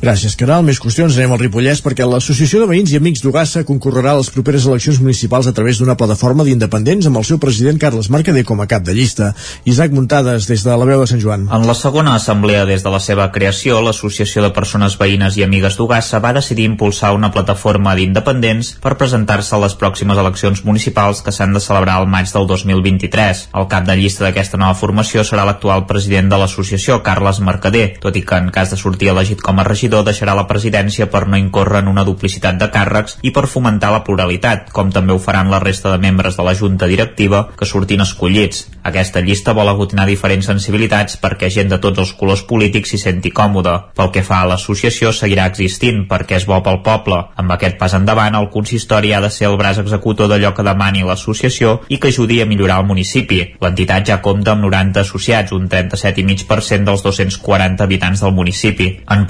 [0.06, 0.62] Gràcies, Caral.
[0.62, 1.16] Més qüestions.
[1.18, 5.00] Anem al Ripollès perquè l'Associació de Veïns i Amics d'Ugassa concorrerà a les properes eleccions
[5.02, 8.84] municipals a través d'una plataforma d'independents amb el seu president Carles Mercader com a cap
[8.86, 9.32] de llista.
[9.66, 11.48] Isaac Muntades, des de la veu de Sant Joan.
[11.50, 15.80] En la segona assemblea des de la seva creació, l'Associació de Persones Veïnes i Amigues
[15.80, 21.34] d'Ugassa va decidir impulsar una plataforma d'independents per presentar-se a les pròximes eleccions municipals que
[21.34, 23.44] s'han de celebrar al maig del 2023.
[23.58, 28.14] El cap de llista d'aquesta nova formació serà l'actual president de l'associació, Carles Mercader, tot
[28.14, 31.38] i que en cas de sortir elegit com a regidor deixarà la presidència per no
[31.40, 35.52] incórrer en una duplicitat de càrrecs i per fomentar la pluralitat, com també ho faran
[35.52, 38.66] la resta de membres de la Junta Directiva que surtin escollits.
[38.84, 43.32] Aquesta llista vol aglutinar diferents sensibilitats perquè gent de tots els colors polítics s'hi senti
[43.32, 43.76] còmode.
[43.96, 47.22] Pel que fa a l'associació, seguirà existint perquè és bo pel poble.
[47.36, 51.06] Amb aquest pas endavant, el consistori ha de ser el braç executor d'allò que demani
[51.06, 53.42] l'associació i que ajudi a millorar el municipi.
[53.62, 58.92] L'entitat ja compta amb 90 associats, un 37,5% dels 240 habitants del municipi.
[59.12, 59.26] En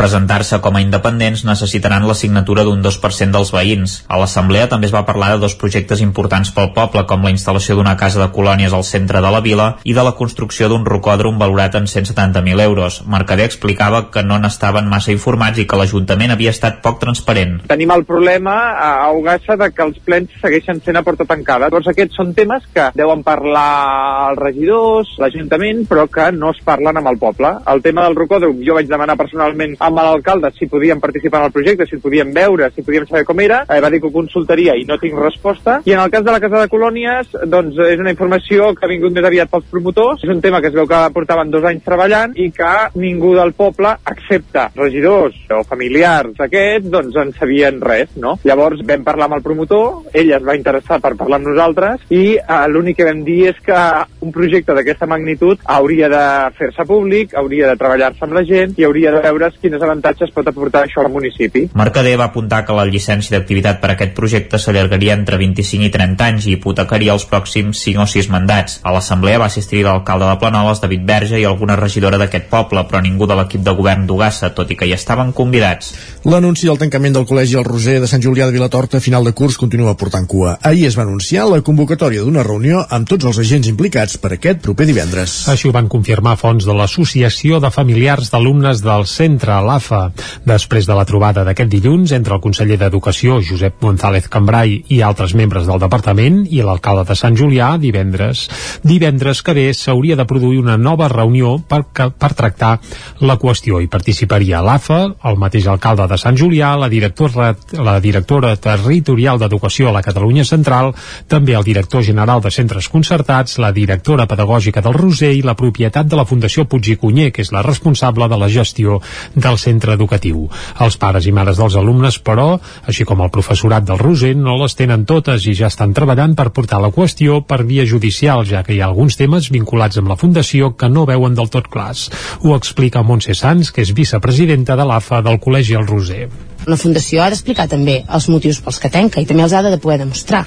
[0.45, 4.05] presentar-se com a independents necessitaran la signatura d'un 2% dels veïns.
[4.07, 7.75] A l'assemblea també es va parlar de dos projectes importants pel poble, com la instal·lació
[7.75, 11.39] d'una casa de colònies al centre de la vila i de la construcció d'un rocòdrom
[11.39, 13.01] valorat en 170.000 euros.
[13.07, 17.61] Mercader explicava que no n'estaven massa informats i que l'Ajuntament havia estat poc transparent.
[17.67, 21.65] Tenim el problema a Ugassa de que els plens segueixen sent a porta tancada.
[21.65, 27.01] Llavors aquests són temes que deuen parlar els regidors, l'Ajuntament, però que no es parlen
[27.01, 27.55] amb el poble.
[27.71, 31.55] El tema del rocòdrom, jo vaig demanar personalment amb l'alcalde si podíem participar en el
[31.55, 34.75] projecte, si el veure, si podíem saber com era, eh, va dir que ho consultaria
[34.75, 35.81] i no tinc resposta.
[35.85, 38.91] I en el cas de la Casa de Colònies, doncs és una informació que ha
[38.91, 41.83] vingut més aviat pels promotors, és un tema que es veu que portaven dos anys
[41.85, 48.15] treballant i que ningú del poble, excepte regidors o familiars aquests, doncs en sabien res,
[48.21, 48.37] no?
[48.45, 52.37] Llavors vam parlar amb el promotor, ell es va interessar per parlar amb nosaltres i
[52.37, 53.81] eh, l'únic que vam dir és que
[54.25, 56.25] un projecte d'aquesta magnitud hauria de
[56.57, 60.47] fer-se públic, hauria de treballar-se amb la gent i hauria de veure quins avantatges pot
[60.47, 61.67] aportar això al municipi.
[61.75, 65.91] Mercader va apuntar que la llicència d'activitat per a aquest projecte s'allargaria entre 25 i
[65.93, 68.79] 30 anys i hipotecaria els pròxims 5 o 6 mandats.
[68.83, 73.01] A l'assemblea va assistir l'alcalde de Planoles, David Verge, i alguna regidora d'aquest poble, però
[73.03, 75.93] ningú de l'equip de govern d'Ugassa, tot i que hi estaven convidats.
[76.25, 79.33] L'anunci del tancament del Col·legi El Roser de Sant Julià de Vilatorta a final de
[79.37, 80.57] curs continua portant cua.
[80.61, 84.63] Ahir es va anunciar la convocatòria d'una reunió amb tots els agents implicats per aquest
[84.65, 85.37] proper divendres.
[85.51, 90.01] Així ho van confirmar fons de l'Associació de Familiars d'Alumnes del Centre, l'AFA.
[90.45, 95.35] Després de la trobada d'aquest dilluns entre el conseller d'Educació, Josep González Cambrai, i altres
[95.37, 98.45] membres del departament i l'alcalde de Sant Julià, divendres.
[98.83, 102.75] Divendres que ve s'hauria de produir una nova reunió per, per tractar
[103.21, 103.79] la qüestió.
[103.81, 109.89] Hi participaria l'AFA, el mateix alcalde de Sant Julià, la directora, la directora territorial d'Educació
[109.89, 110.93] a la Catalunya Central,
[111.27, 116.07] també el director general de centres concertats, la directora pedagògica del Roser i la propietat
[116.07, 119.01] de la Fundació Puig i Cunyer, que és la responsable de la gestió
[119.35, 120.04] del centre educatiu.
[120.07, 124.75] Els pares i mares dels alumnes, però, així com el professorat del Roser, no les
[124.77, 128.75] tenen totes i ja estan treballant per portar la qüestió per via judicial, ja que
[128.75, 132.09] hi ha alguns temes vinculats amb la Fundació que no veuen del tot clars.
[132.43, 136.29] Ho explica Montse Sans, que és vicepresidenta de l'AFA del Col·legi El Roser.
[136.65, 139.77] La Fundació ha d'explicar també els motius pels que tanca i també els ha de
[139.81, 140.45] poder demostrar.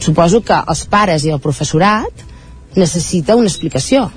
[0.00, 2.24] Suposo que els pares i el professorat
[2.76, 4.08] necessita una explicació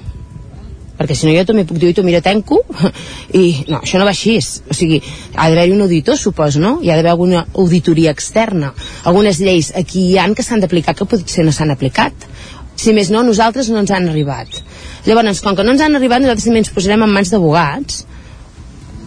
[0.97, 2.59] perquè si no jo també puc dir, mira, tanco
[3.41, 4.37] i no, això no va així.
[4.37, 5.01] O sigui,
[5.35, 6.77] ha d'haver-hi un auditor, suposo, no?
[6.81, 8.73] hi ha d'haver alguna auditoria externa.
[9.09, 12.29] Algunes lleis aquí hi han que s'han d'aplicar que potser no s'han aplicat.
[12.75, 14.61] Si més no, nosaltres no ens han arribat.
[15.05, 18.05] Llavors, com que no ens han arribat nosaltres també ens posarem en mans d'abogats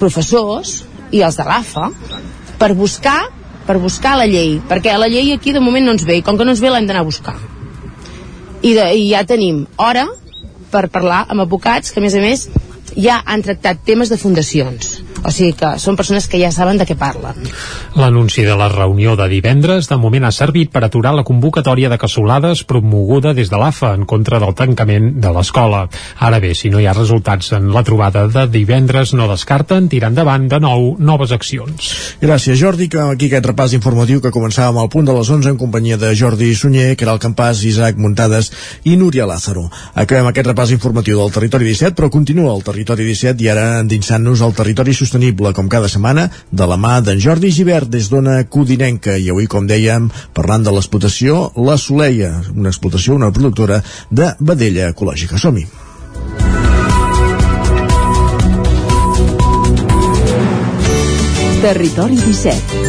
[0.01, 0.83] professors
[1.15, 1.91] i els de l'AFA
[2.61, 3.21] per buscar
[3.67, 6.39] per buscar la llei, perquè la llei aquí de moment no ens ve, i com
[6.39, 7.35] que no ens ve l'hem d'anar a buscar.
[8.63, 10.07] I, de, i ja tenim hora
[10.71, 12.47] per parlar amb advocats que a més a més
[12.97, 16.87] ja han tractat temes de fundacions o sigui que són persones que ja saben de
[16.89, 17.47] què parlen
[17.97, 21.99] L'anunci de la reunió de divendres de moment ha servit per aturar la convocatòria de
[21.99, 25.87] cassolades promoguda des de l'AFA en contra del tancament de l'escola.
[26.21, 30.11] Ara bé, si no hi ha resultats en la trobada de divendres, no descarten tirar
[30.13, 31.93] endavant de nou noves accions.
[32.21, 35.61] Gràcies, Jordi, que aquí aquest repàs informatiu que començàvem al punt de les 11 en
[35.61, 38.53] companyia de Jordi Sunyer, que era el Campàs, Isaac Muntades
[38.85, 39.67] i Núria Lázaro.
[39.95, 44.45] Acabem aquest repàs informatiu del Territori 17, però continua el Territori 17 i ara endinsant-nos
[44.45, 49.17] al territori sostenible, com cada setmana, de la mà d'en Jordi Givert des d'Ona Codinenca.
[49.17, 53.81] I avui, com dèiem, parlant de l'explotació La Soleia, una explotació, una productora
[54.11, 55.39] de vedella ecològica.
[55.39, 55.67] Som-hi.
[61.63, 62.86] Territori 17.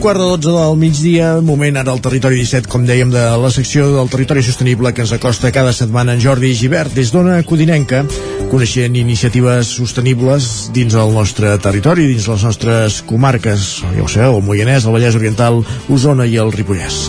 [0.00, 3.84] Quart de dotze del migdia, moment ara al Territori 17, com dèiem, de la secció
[3.92, 8.00] del Territori Sostenible que ens acosta cada setmana en Jordi Givert des d'Ona Codinenca,
[8.48, 14.48] coneixent iniciatives sostenibles dins el nostre territori, dins les nostres comarques, ja ho sabeu, el
[14.48, 15.60] Moianès, el Vallès Oriental,
[15.92, 17.02] Osona i el Ripollès.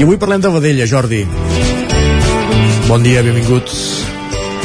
[0.00, 1.22] I avui parlem de vedella, Jordi.
[2.90, 4.09] Bon dia, benvinguts.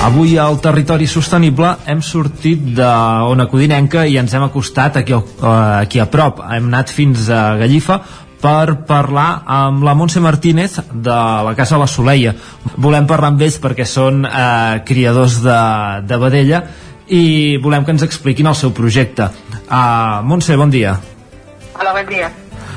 [0.06, 5.22] Avui al Territori Sostenible hem sortit d'Ona Codinenca i ens hem acostat aquí, uh,
[5.80, 6.44] aquí a prop.
[6.45, 7.95] Hem anat fins a Gallifa
[8.38, 11.15] per parlar amb la Montse Martínez de
[11.48, 12.36] la Casa La Soleia.
[12.77, 15.61] Volem parlar amb ells perquè són eh, criadors de,
[16.06, 16.60] de vedella
[17.10, 19.26] i volem que ens expliquin el seu projecte.
[19.65, 20.94] Uh, Montse, bon dia.
[21.80, 22.30] Hola, bon dia.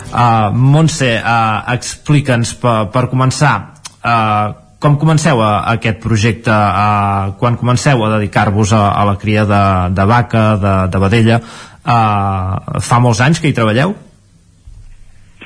[0.08, 3.52] Uh, Montse, uh, explica'ns per, per començar
[4.00, 6.52] uh, com comenceu a, a aquest projecte?
[6.54, 9.62] A, quan comenceu a dedicar-vos a, a la cria de,
[9.94, 11.40] de vaca, de, de vedella?
[11.84, 11.98] A,
[12.84, 13.96] fa molts anys que hi treballeu?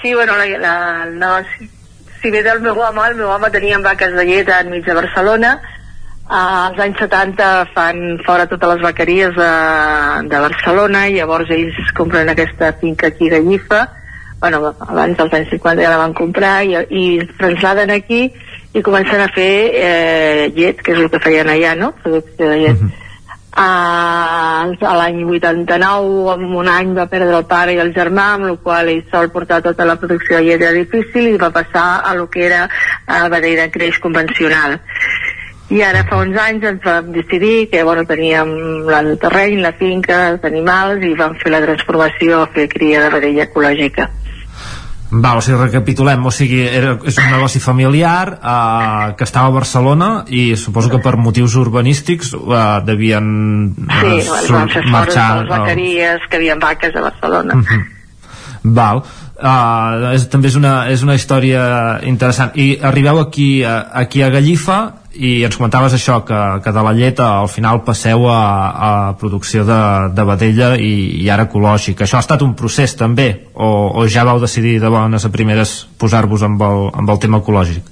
[0.03, 0.75] Sí, bueno, la, la,
[1.07, 1.71] no, si,
[2.21, 5.57] si ve del meu home, el meu home tenia vaques de llet enmig de Barcelona.
[6.33, 9.51] Als anys 70 fan fora totes les vaqueries de,
[10.29, 13.87] de Barcelona i llavors ells compren aquesta finca aquí de Llifa.
[14.43, 17.05] Bueno, abans dels anys 50 ja la van comprar i, i
[17.39, 18.27] transladen aquí
[18.73, 21.93] i comencen a fer eh, llet, que és el que feien allà, no?
[22.03, 22.81] Producció de llet.
[22.81, 22.99] Uh -huh.
[23.53, 28.47] Uh, a l'any 89, en un any va perdre el pare i el germà, amb
[28.49, 32.15] el qual ell sol portar tota la producció llet era difícil i va passar a
[32.15, 32.71] lo que era
[33.07, 34.81] a de creix convencional.
[35.69, 40.31] I ara fa uns anys ens vam decidir que bueno, teníem el terreny, la finca,
[40.31, 44.09] els animals i vam fer la transformació a fer cria de vedella ecològica.
[45.13, 49.53] Val, o sigui, recapitulem, o sigui, era, és un negoci familiar eh, que estava a
[49.53, 53.27] Barcelona i suposo que per motius urbanístics eh, devien
[53.77, 57.59] sí, eh, sur, van fer marxar les vaqueries, que havien vaques a Barcelona.
[57.61, 57.85] Uh -huh.
[58.63, 59.03] Val,
[59.43, 64.31] uh, és, també és una, és una història interessant i arribeu aquí, a, aquí a
[64.31, 68.41] Gallifa i ens comentaves això, que, que de la llet al final passeu a,
[68.73, 69.81] a producció de,
[70.17, 70.93] de vedella i,
[71.23, 72.03] i ara ecològic.
[72.03, 73.69] Això ha estat un procés també o,
[74.01, 77.91] o ja vau decidir de bones a primeres posar-vos amb, el, amb el tema ecològic?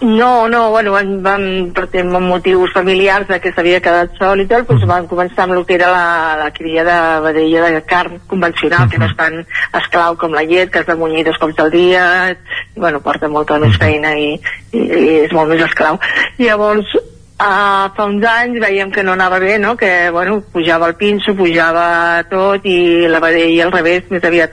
[0.00, 4.44] No, no, bueno, van, van per amb motius familiars de que s'havia quedat sol i
[4.46, 4.90] tot, doncs mm.
[4.90, 8.84] van començar amb el que era la, la cria de vedella de carn convencional, mm
[8.84, 8.90] -hmm.
[8.90, 9.46] que no és tan
[9.80, 12.36] esclau com la llet, que has de munyir dos cops al dia,
[12.74, 14.38] bueno, porta molta més feina i,
[14.72, 15.98] i, i és molt més esclau.
[16.36, 16.94] I llavors,
[17.40, 19.76] uh, fa uns anys veiem que no anava bé, no?
[19.76, 24.50] que bueno, pujava el pinso, pujava tot i la vedella al revés, més aviat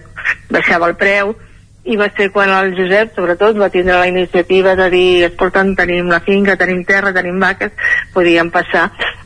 [0.50, 1.36] baixava el preu,
[1.84, 6.08] i va ser quan el Josep, sobretot, va tindre la iniciativa de dir, escolta'm, tenim
[6.12, 7.74] la finca, tenim terra, tenim vaques,
[8.14, 8.86] podíem passar.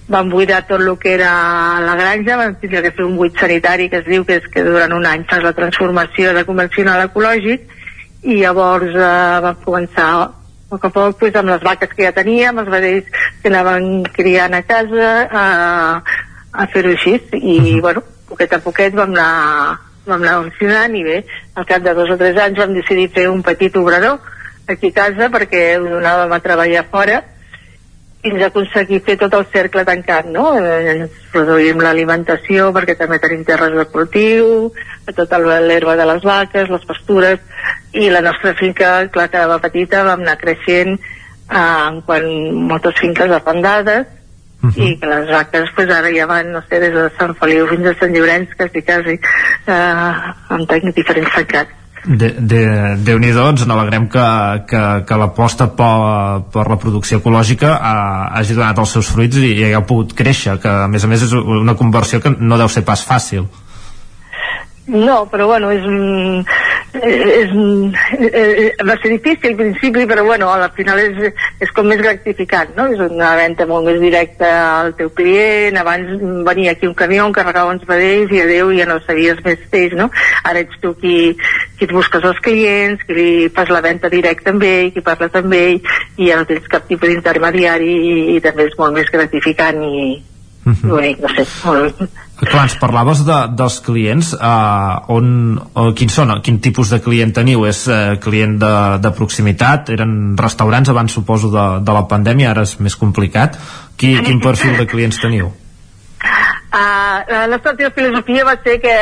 [0.10, 1.30] Van buidar tot el que era
[1.84, 4.64] la granja, van tindre que fer un buit sanitari que es diu que és que
[4.66, 7.68] durant un any fas la transformació de convencional a ecològic
[8.24, 10.28] i llavors eh, vam començar a
[10.72, 13.12] poc a poc pues, amb les vaques que ja teníem, els vedells
[13.44, 15.46] que anaven criant a casa a,
[16.52, 17.82] a fer-ho així i uh -huh.
[17.82, 21.22] bueno, poquet a poquet vam anar vam anar funcionant i bé,
[21.56, 24.20] al cap de dos o tres anys vam decidir fer un petit obrador
[24.68, 27.22] aquí a casa perquè ho donàvem a treballar fora
[28.24, 30.50] fins a aconseguir fer tot el cercle tancat, no?
[30.58, 34.72] Ens produïm l'alimentació perquè també tenim terres de cultiu,
[35.16, 37.40] tota l'herba de les vaques, les pastures,
[37.94, 42.28] i la nostra finca, clar, que era petita, vam anar creixent eh, quan
[42.68, 44.17] moltes finques arrendades
[44.68, 44.84] uh -huh.
[44.84, 47.88] i que les vaques pues, ara ja van, no sé, des de Sant Feliu fins
[47.88, 49.20] a Sant Llorenç, quasi, quasi,
[49.68, 51.78] eh, amb diferents tancats.
[52.08, 52.62] de, de,
[53.04, 54.26] déu nhi ens n'alegrem que,
[54.70, 57.96] que, que l'aposta per, per la producció ecològica ha,
[58.40, 61.26] hagi donat els seus fruits i, i hagueu pogut créixer, que a més a més
[61.28, 63.48] és una conversió que no deu ser pas fàcil.
[64.88, 65.84] No, però bueno, és,
[66.94, 67.52] és,
[68.20, 72.74] és, va ser difícil al principi, però bueno, al final és, és com més gratificant,
[72.78, 72.88] no?
[72.94, 74.50] És una venda molt més directa
[74.82, 76.14] al teu client, abans
[76.48, 80.10] venia aquí un camió, carregava uns vedells i adeu, ja no sabies més d'ells, no?
[80.44, 81.18] Ara ets tu qui,
[81.78, 85.36] qui et busques els clients, qui li fas la venda directa amb ell, qui parles
[85.38, 85.82] amb ell,
[86.18, 90.08] i ja no tens cap tipus d'intermediari i, i també és molt més gratificant i,
[90.66, 90.90] uh -huh.
[90.90, 92.08] bonic, no sé, molt,
[92.38, 97.34] Clar, ens parlaves de, dels clients eh, on, o, quins són, quin tipus de client
[97.34, 97.66] teniu?
[97.66, 99.90] És eh, client de, de proximitat?
[99.96, 103.58] Eren restaurants abans suposo de, de la pandèmia, ara és més complicat
[103.98, 105.50] Qui, quin perfil de clients teniu?
[106.68, 108.94] Uh, la nostra filosofia va ser que,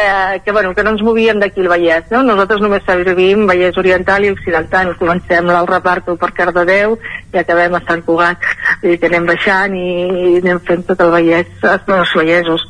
[0.45, 2.22] que, bueno, que no ens movíem d'aquí al Vallès, no?
[2.22, 6.94] Nosaltres només servim Vallès Oriental i Occidental, comencem el reparto per Cardedeu
[7.34, 8.45] i acabem a Sant Cugat,
[8.85, 12.68] i que anem baixant i, i anem fent tot el Vallès, els Vallesos.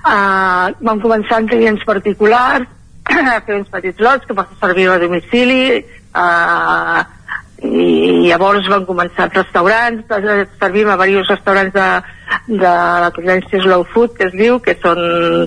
[0.00, 2.64] Uh, vam començar amb clients particulars,
[3.08, 5.84] a fer uns petits lots que vam servir a domicili,
[6.16, 7.04] uh,
[7.58, 10.04] i llavors van començar els restaurants,
[10.60, 11.86] servim a diversos restaurants de,
[12.46, 15.00] de la tendència Slow Food, que es diu, que són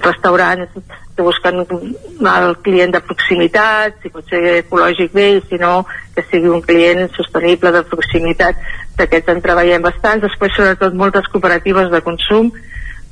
[0.04, 0.76] restaurants
[1.16, 6.52] que busquen el client de proximitat, si pot ser ecològic bé, si no, que sigui
[6.52, 8.60] un client sostenible de proximitat.
[9.00, 12.52] D'aquests en treballem bastants, després sobretot moltes cooperatives de consum,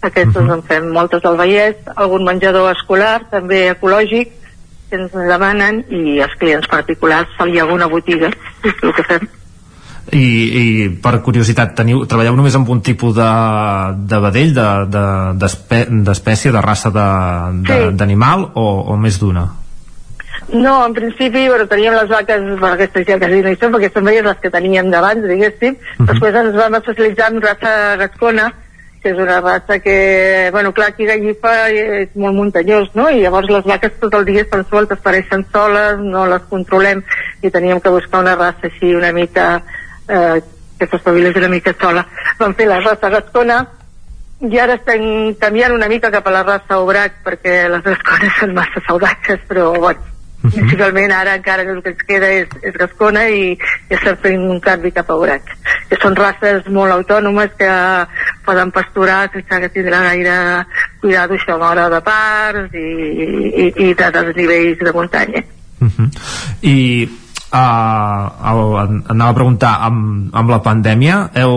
[0.02, 0.54] aquestes uh -huh.
[0.58, 4.39] en fem moltes al Vallès, algun menjador escolar, també ecològic,
[4.90, 8.32] que ens demanen i els clients particulars hi ha alguna botiga
[8.64, 9.30] és el que fem
[10.16, 10.26] i,
[10.62, 13.30] i per curiositat teniu, treballeu només amb un tipus de,
[14.10, 18.52] de vedell d'espècie, de, de, de raça d'animal sí.
[18.56, 19.46] o, o més d'una?
[20.50, 23.92] No, en principi, bueno, teníem les vaques, per aquestes ja quasi no hi són, perquè
[23.94, 25.76] són les que teníem d'abans, diguéssim.
[25.76, 26.00] Uh mhm.
[26.00, 26.08] -huh.
[26.10, 28.54] Després ens vam especialitzar en raça gascona,
[29.02, 33.08] que és una raça que, bueno, clar, aquí Gallifa és molt muntanyós, no?
[33.10, 37.04] I llavors les vaques tot el dia estan soltes, pareixen soles, no les controlem,
[37.42, 39.50] i teníem que buscar una raça així una mica,
[40.08, 40.42] eh,
[40.80, 42.06] que s'estabilés una mica sola.
[42.40, 43.62] Vam fer la raça gascona,
[44.40, 48.56] i ara estem canviant una mica cap a la raça Obrac, perquè les gascones són
[48.56, 50.52] massa salvatges, però, bueno, -huh.
[50.56, 53.52] Principalment ara encara el que ens queda és, és Gascona i,
[53.90, 55.44] i estem fent un canvi cap a Urac.
[55.90, 57.72] Que són races molt autònomes que
[58.46, 60.66] poden pasturar sense que tindrà gaire
[61.02, 62.88] cuidado això a l'hora de parts i,
[63.64, 65.44] i, i de, dels nivells de muntanya.
[65.82, 66.10] Uh -huh.
[66.62, 67.10] I
[67.52, 71.56] uh, anava a preguntar amb, amb la pandèmia heu,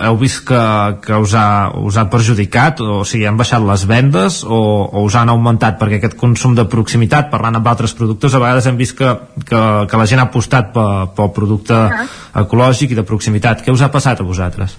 [0.00, 0.60] heu vist que,
[1.04, 5.04] que us, ha, us ha perjudicat o, o sigui, han baixat les vendes o, o
[5.04, 8.80] us han augmentat perquè aquest consum de proximitat parlant amb altres productors a vegades hem
[8.80, 9.12] vist que,
[9.44, 12.08] que, que la gent ha apostat pel, pel producte -huh.
[12.44, 14.76] ecològic i de proximitat què us ha passat a vosaltres?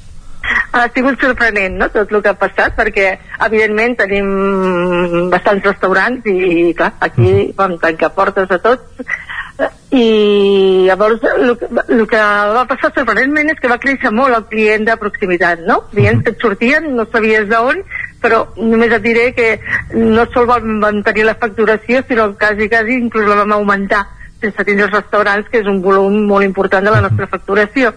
[0.75, 1.87] ha sigut sorprenent no?
[1.89, 8.11] tot el que ha passat perquè evidentment tenim bastants restaurants i clar, aquí vam tancar
[8.17, 9.05] portes a tots
[9.95, 11.53] i llavors el,
[11.87, 12.23] el que
[12.55, 15.79] va passar sorprenentment és que va créixer molt el client de proximitat, no?
[15.93, 17.79] Clients que et sortien, no sabies d'on,
[18.23, 19.53] però només et diré que
[19.95, 24.03] no sol vam mantenir la facturació, sinó quasi, quasi inclús la vam augmentar
[24.41, 27.93] sense tindre els restaurants, que és un volum molt important de la nostra facturació.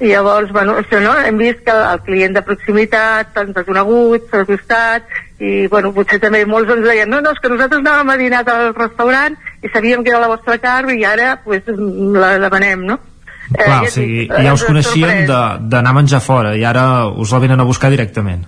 [0.00, 4.28] I llavors, bueno, això no, hem vist que el client de proximitat, tant de coneguts,
[4.30, 5.08] s'ha costat,
[5.40, 8.42] i bueno, potser també molts ens deien no, no, és que nosaltres anàvem a dinar
[8.44, 12.98] al restaurant i sabíem que era la vostra carn i ara pues, la demanem, no?
[13.50, 17.32] Eh, Clar, eh, o sigui, ja us coneixíem d'anar a menjar fora i ara us
[17.34, 18.46] la venen a buscar directament.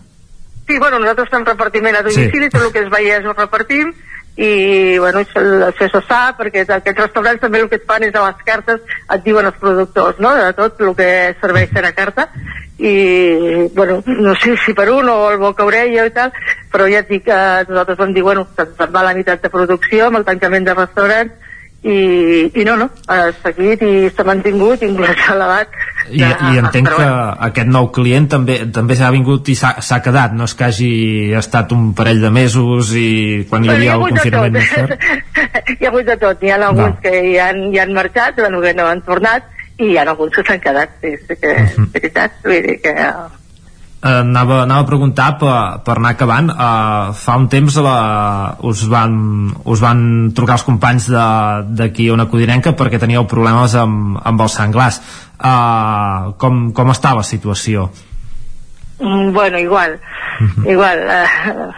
[0.68, 2.52] Sí, bueno, nosaltres fem repartiment a domicili, sí.
[2.54, 3.90] tot el que es veia ho repartim,
[4.36, 8.14] i bueno, això, això se sap perquè aquests restaurants també el que et fan és
[8.16, 10.32] a les cartes et diuen els productors no?
[10.38, 11.08] de tot el que
[11.42, 12.28] serveixen a carta
[12.78, 16.32] i bueno, no sé si per un o el boca orella i tal
[16.72, 17.38] però ja et dic que
[17.68, 20.78] nosaltres vam dir bueno, que se'n va la meitat de producció amb el tancament de
[20.80, 21.51] restaurants
[21.82, 25.72] i, i no, no, ha seguit i s'ha mantingut, inclús s'ha elevat
[26.12, 27.08] I, i entenc que
[27.48, 30.92] aquest nou client també també s'ha vingut i s'ha quedat, no és que hagi
[31.38, 33.08] estat un parell de mesos i
[33.50, 34.94] quan hi havia el confinament més fort
[35.78, 37.02] hi ha hagut de tot, hi ha alguns no.
[37.02, 39.50] que hi han, hi han marxat, bueno, que no han tornat
[39.82, 41.86] i hi ha alguns que s'han quedat, sí, sí que uh -huh.
[41.92, 42.32] veritat.
[42.44, 42.94] Vull dir que
[44.02, 45.56] anava, anava a preguntar per,
[45.86, 47.96] per anar acabant uh, fa un temps la,
[48.66, 49.14] us, van,
[49.62, 51.06] us van trucar els companys
[51.78, 54.98] d'aquí a una codinenca perquè teníeu problemes amb, amb els senglars
[55.38, 57.90] uh, com, com està la situació?
[58.98, 60.70] Mm, bueno, igual uh -huh.
[60.72, 61.70] igual uh,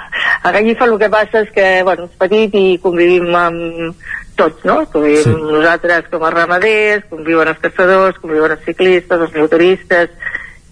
[0.43, 3.97] a Gallifa el que passa és que bueno, és petit i convivim amb
[4.37, 4.85] tots, no?
[4.93, 5.31] Convivim sí.
[5.31, 10.11] nosaltres com a ramaders, conviuen els caçadors, conviuen els ciclistes, els motoristes,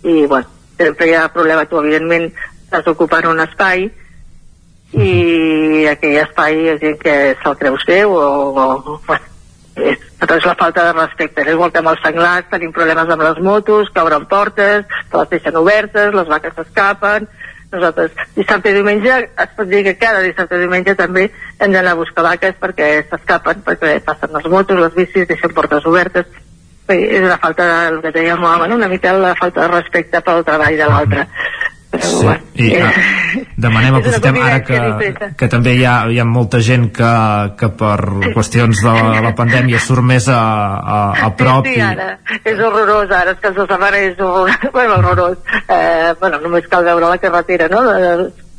[0.03, 3.89] i bueno, sempre hi ha problema, tu evidentment estàs ocupant un espai
[4.92, 9.31] i aquell espai hi ha gent que se'l creu seu o, o bueno,
[9.76, 11.42] és, és la falta de respecte.
[11.42, 15.18] És igual que amb els senglars tenim problemes amb les motos, que obren portes, que
[15.18, 17.28] les deixen obertes, les vaques s'escapen,
[17.73, 21.94] nosaltres dissabte i diumenge es pot dir que cada dissabte i diumenge també hem d'anar
[21.97, 26.28] a buscar vaques perquè s'escapen, perquè passen les motos, les bicis, deixen portes obertes
[26.93, 30.77] és la falta del que dèiem bueno, una mica la falta de respecte pel treball
[30.79, 31.29] de l'altre.
[31.93, 32.25] Sí.
[32.25, 32.87] bueno, i eh,
[33.61, 34.79] demanem, aprofitem ara que,
[35.37, 37.11] que també hi ha, hi ha molta gent que,
[37.61, 37.99] que per
[38.33, 40.41] qüestions de la, la pandèmia surt més a,
[40.81, 44.17] a, a prop sí, sí, ara, és horrorós ara, és que els setmana és
[44.79, 45.37] bueno, horrorós.
[45.67, 47.85] Eh, bueno, només cal veure la carretera no?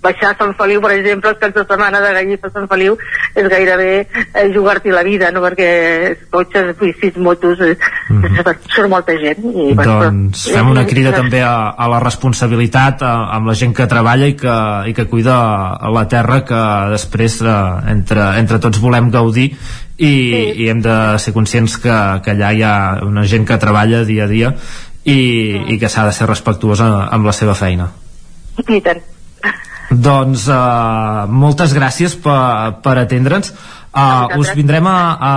[0.04, 2.98] Baixar a Sant Feliu, per exemple, els caps de setmana de Gallifa a Sant Feliu
[3.40, 5.44] és gairebé eh, jugar-t'hi la vida, no?
[5.46, 5.70] perquè
[6.34, 7.78] cotxes, bicis, motos, eh,
[8.10, 8.56] mm -hmm.
[8.76, 9.40] surt molta gent.
[9.44, 13.74] I, doncs però, fem una crida també a, a la responsabilitat a, amb la gent
[13.74, 14.58] que treballa i que,
[14.90, 15.38] i que cuida
[15.94, 19.52] la terra que després eh, entre, entre tots volem gaudir
[19.98, 20.64] i, sí.
[20.64, 22.76] i hem de ser conscients que, que allà hi ha
[23.06, 24.54] una gent que treballa dia a dia
[25.04, 25.18] i,
[25.60, 25.74] mm.
[25.74, 27.92] i que s'ha de ser respectuosa amb la seva feina.
[28.68, 29.02] I tant.
[30.02, 33.54] Doncs uh, moltes gràcies per, per atendre'ns.
[33.94, 35.34] Uh, us vindrem a, a,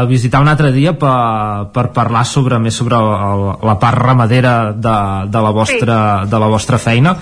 [0.00, 4.72] a visitar un altre dia per, per parlar sobre més sobre el, la part ramadera
[4.72, 4.96] de,
[5.28, 6.30] de, la vostra, sí.
[6.32, 7.12] de la vostra feina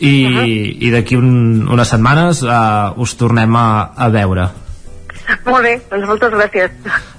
[0.00, 0.46] i, uh -huh.
[0.82, 4.65] i d'aquí un, unes setmanes uh, us tornem a, a veure.
[5.46, 6.74] Molt bé, doncs moltes gràcies.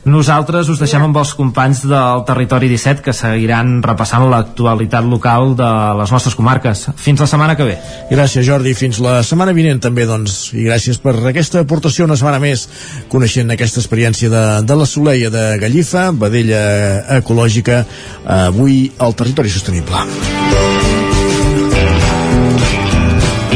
[0.08, 5.68] Nosaltres us deixem amb els companys del Territori 17 que seguiran repassant l'actualitat local de
[6.00, 6.86] les nostres comarques.
[6.95, 7.76] Fins la setmana que ve.
[8.11, 8.76] Gràcies, Jordi.
[8.77, 10.53] Fins la setmana vinent també, doncs.
[10.56, 12.68] I gràcies per aquesta aportació una setmana més
[13.11, 16.64] coneixent aquesta experiència de, de la Soleia de Gallifa, vedella
[17.19, 17.84] ecològica,
[18.48, 20.76] avui al Territori Sostenible.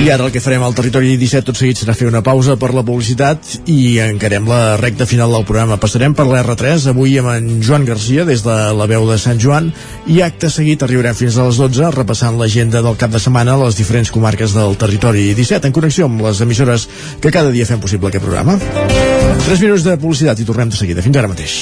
[0.02, 2.72] I ara el que farem al territori 17 tot seguit serà fer una pausa per
[2.74, 5.78] la publicitat i encarem la recta final del programa.
[5.78, 9.70] Passarem per l'R3 avui amb en Joan Garcia des de la veu de Sant Joan
[10.10, 13.62] i acte seguit arribarem fins a les 12 repassant l'agenda del cap de setmana a
[13.62, 16.90] les diferents comarques del territori 17 en connexió amb les emissores
[17.22, 18.58] que cada dia fem possible aquest programa.
[18.58, 21.06] 3 minuts de publicitat i tornem de seguida.
[21.06, 21.62] Fins ara mateix.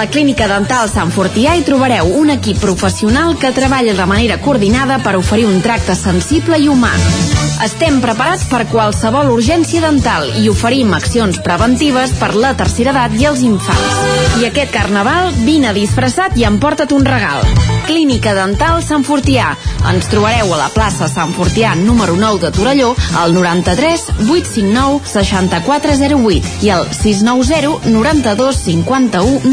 [0.00, 4.96] La Clínica Dental Sant Fortià hi trobareu un equip professional que treballa de manera coordinada
[5.04, 6.94] per oferir un tracte sensible i humà.
[7.60, 13.26] Estem preparats per qualsevol urgència dental i oferim accions preventives per la tercera edat i
[13.28, 13.98] els infants.
[14.40, 17.44] I aquest carnaval, vine disfressat i emporta't un regal.
[17.84, 19.50] Clínica Dental Sant Fortià.
[19.90, 26.64] Ens trobareu a la plaça Sant Fortià número 9 de Torelló al 93 859 6408
[26.64, 29.52] i al 690 92 51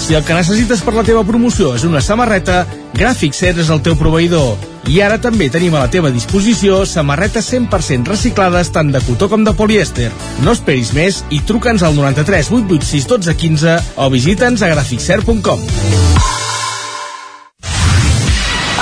[0.00, 2.64] si el que necessites per la teva promoció és una samarreta,
[2.96, 4.56] Gràfic Cert és el teu proveïdor.
[4.88, 9.44] I ara també tenim a la teva disposició samarretes 100% reciclades tant de cotó com
[9.44, 10.08] de polièster.
[10.44, 15.62] No esperis més i truca'ns al 93 886 12 15 o visita'ns a graficcert.com.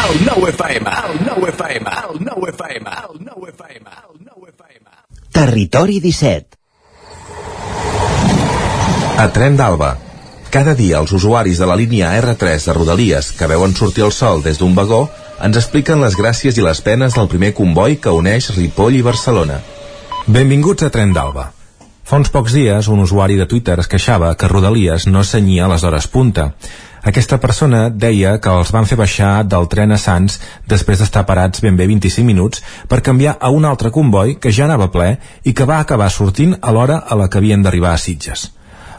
[0.08, 4.84] El nou FM, el nou FM, el nou FM, el nou FM, el nou FM.
[5.36, 6.56] Territori 17.
[9.18, 10.08] A Tren d'Alba.
[10.49, 14.41] Cada dia els usuaris de la línia R3 de Rodalies que veuen sortir el sol
[14.41, 15.02] des d'un vagó
[15.44, 19.59] ens expliquen les gràcies i les penes del primer comboi que uneix Ripoll i Barcelona.
[20.25, 21.51] Benvinguts a Tren d'Alba.
[22.09, 25.85] Fa uns pocs dies, un usuari de Twitter es queixava que Rodalies no senyia les
[25.85, 26.55] hores punta.
[27.05, 31.60] Aquesta persona deia que els van fer baixar del tren a Sants després d'estar parats
[31.60, 35.52] ben bé 25 minuts per canviar a un altre comboi que ja anava ple i
[35.52, 38.55] que va acabar sortint a l'hora a la que havien d'arribar a Sitges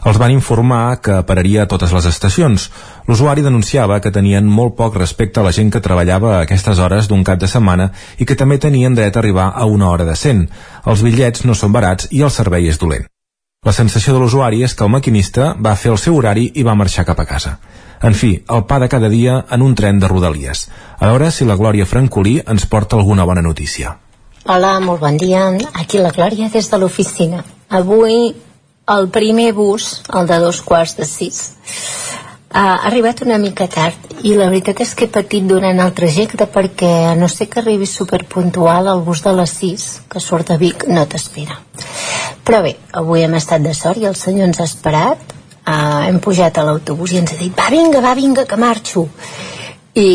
[0.06, 2.70] els van informar que pararia a totes les estacions.
[3.08, 7.08] L'usuari denunciava que tenien molt poc respecte a la gent que treballava a aquestes hores
[7.08, 10.46] d'un cap de setmana i que també tenien dret a arribar a una hora decent.
[10.86, 13.06] Els bitllets no són barats i el servei és dolent.
[13.66, 16.74] La sensació de l'usuari és que el maquinista va fer el seu horari i va
[16.74, 17.58] marxar cap a casa.
[18.00, 20.70] En fi, el pa de cada dia en un tren de Rodalies.
[20.96, 23.98] A veure si la Glòria Francolí ens porta alguna bona notícia.
[24.46, 25.50] Hola, molt bon dia.
[25.74, 27.44] Aquí la Glòria des de l'oficina.
[27.68, 28.32] Avui
[28.90, 31.42] el primer bus, el de dos quarts de sis,
[32.50, 36.48] ha arribat una mica tard i la veritat és que he patit durant el trajecte
[36.50, 40.58] perquè a no ser que arribi superpuntual el bus de les 6 que surt de
[40.58, 41.60] Vic no t'espera.
[42.44, 45.36] Però bé, avui hem estat de sort i el senyor ens ha esperat.
[45.60, 49.06] Uh, hem pujat a l'autobús i ens ha dit va vinga, va vinga que marxo.
[49.94, 50.08] I,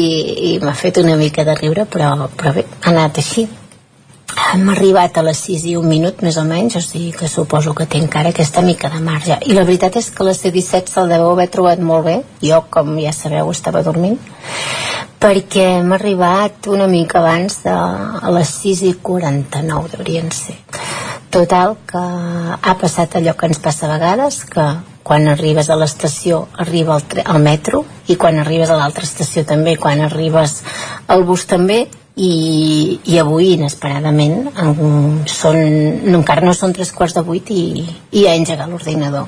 [0.51, 3.47] i m'ha fet una mica de riure però, però bé, ha anat així
[4.55, 7.73] hem arribat a les 6 i un minut més o menys, o sigui que suposo
[7.75, 9.37] que té encara aquesta mica de marge.
[9.45, 12.15] I la veritat és que la C-17 se'l deveu haver trobat molt bé.
[12.41, 14.19] Jo com ja sabeu estava dormint.
[15.21, 20.57] Perquè hem arribat una mica abans de a les 6 i 49 deurien ser.
[21.31, 24.67] Total que ha passat allò que ens passa a vegades que
[25.05, 29.75] quan arribes a l'estació arriba el, el metro i quan arribes a l'altra estació també
[29.77, 30.61] quan arribes
[31.07, 31.83] al bus també
[32.15, 34.75] i, i avui inesperadament en,
[35.27, 35.57] són,
[36.15, 37.83] encara no són tres quarts de vuit i,
[38.15, 39.27] i ha engegat l'ordinador.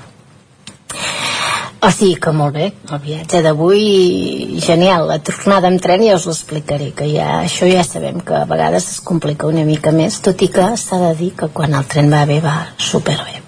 [1.78, 6.26] O sigui que molt bé, el viatge d'avui genial, la tornada amb tren ja us
[6.26, 10.42] l'explicaré, que ja, això ja sabem que a vegades es complica una mica més tot
[10.42, 13.44] i que s'ha de dir que quan el tren va bé va superbé.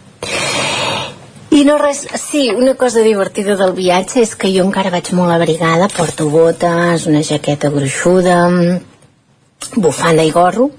[1.49, 5.33] I no res, sí, una cosa divertida del viatge és que jo encara vaig molt
[5.33, 8.37] abrigada, porto botes, una jaqueta gruixuda,
[9.75, 10.69] bufanda i gorro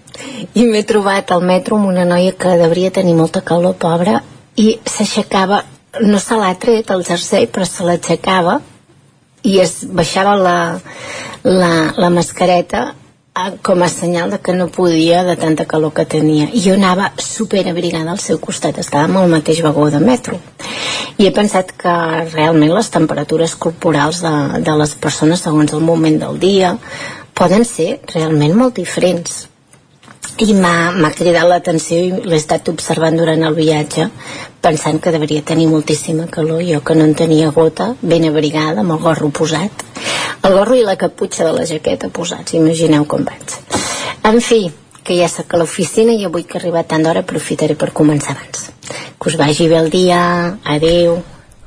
[0.54, 4.20] i m'he trobat al metro amb una noia que devia tenir molta calor, pobra
[4.56, 5.62] i s'aixecava,
[6.00, 8.60] no se l'ha tret el jersei, però se l'aixecava
[9.42, 10.56] i es baixava la,
[11.44, 12.90] la, la mascareta
[13.62, 16.48] com a senyal de que no podia de tanta calor que tenia.
[16.52, 20.36] I jo anava super abrigada al seu costat estàvem al mateix vagó de metro.
[21.16, 21.94] I he pensat que
[22.34, 24.34] realment les temperatures corporals de,
[24.66, 26.74] de les persones segons el moment del dia
[27.40, 29.46] poden ser realment molt diferents.
[30.40, 34.06] I m'ha cridat l'atenció i l'he estat observant durant el viatge
[34.64, 38.96] pensant que devia tenir moltíssima calor jo que no en tenia gota ben abrigada amb
[38.96, 39.84] el gorro posat
[40.48, 43.56] el gorro i la caputxa de la jaqueta posats imagineu com vaig.
[44.24, 44.62] En fi,
[45.04, 48.36] que ja sóc a l'oficina i avui que he arribat tant d'hora aprofitaré per començar
[48.36, 48.70] abans.
[49.20, 50.22] Que us vagi bé el dia,
[50.64, 51.20] adeu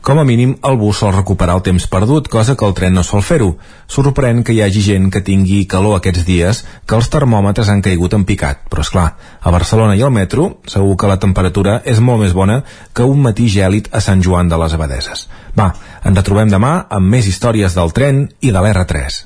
[0.03, 3.03] com a mínim, el bus sol recuperar el temps perdut, cosa que el tren no
[3.07, 3.53] sol fer-ho.
[3.87, 8.13] Sorprèn que hi hagi gent que tingui calor aquests dies que els termòmetres han caigut
[8.13, 12.03] en picat, però és clar, a Barcelona i al metro segur que la temperatura és
[12.03, 15.29] molt més bona que un matí gèlid a Sant Joan de les Abadeses.
[15.55, 15.71] Va,
[16.03, 19.23] ens retrobem demà amb més històries del tren i de l'R3.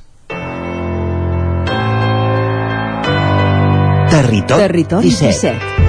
[4.13, 5.57] Territori, Territori 17.
[5.57, 5.87] 17.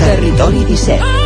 [0.00, 1.25] Territori 17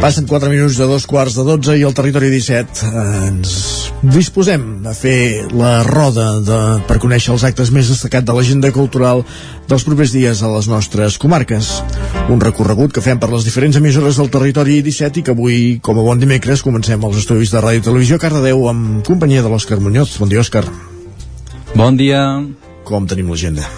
[0.00, 3.50] Passen 4 minuts de dos quarts de 12 i el territori 17 eh, ens
[4.00, 9.20] disposem a fer la roda de, per conèixer els actes més destacats de l'agenda cultural
[9.68, 11.68] dels propers dies a les nostres comarques.
[12.32, 16.00] Un recorregut que fem per les diferents emissores del territori 17 i que avui, com
[16.00, 19.82] a bon dimecres, comencem els estudis de Ràdio i Televisió Cardedeu amb companyia de l'Òscar
[19.84, 20.16] Muñoz.
[20.16, 20.64] Bon dia, Òscar.
[21.76, 22.24] Bon dia.
[22.88, 23.68] Com tenim l'agenda?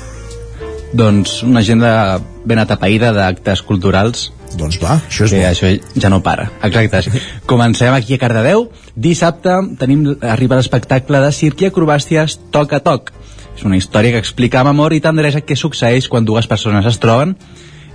[0.93, 5.49] Doncs una agenda ben atapeïda d'actes culturals doncs va, això és que bo.
[5.49, 6.51] això ja no para.
[6.62, 7.23] Exacte.
[7.51, 8.67] Comencem aquí a Cardedeu.
[8.95, 13.12] Dissabte tenim, arriba l'espectacle de circ i acrobàcies Toc a Toc.
[13.57, 17.01] És una història que explica amb amor i tendresa què succeeix quan dues persones es
[17.01, 17.37] troben.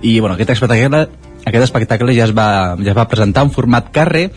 [0.02, 1.06] I bueno, aquest espectacle,
[1.44, 4.28] aquest espectacle ja es, va, ja es va presentar en format carrer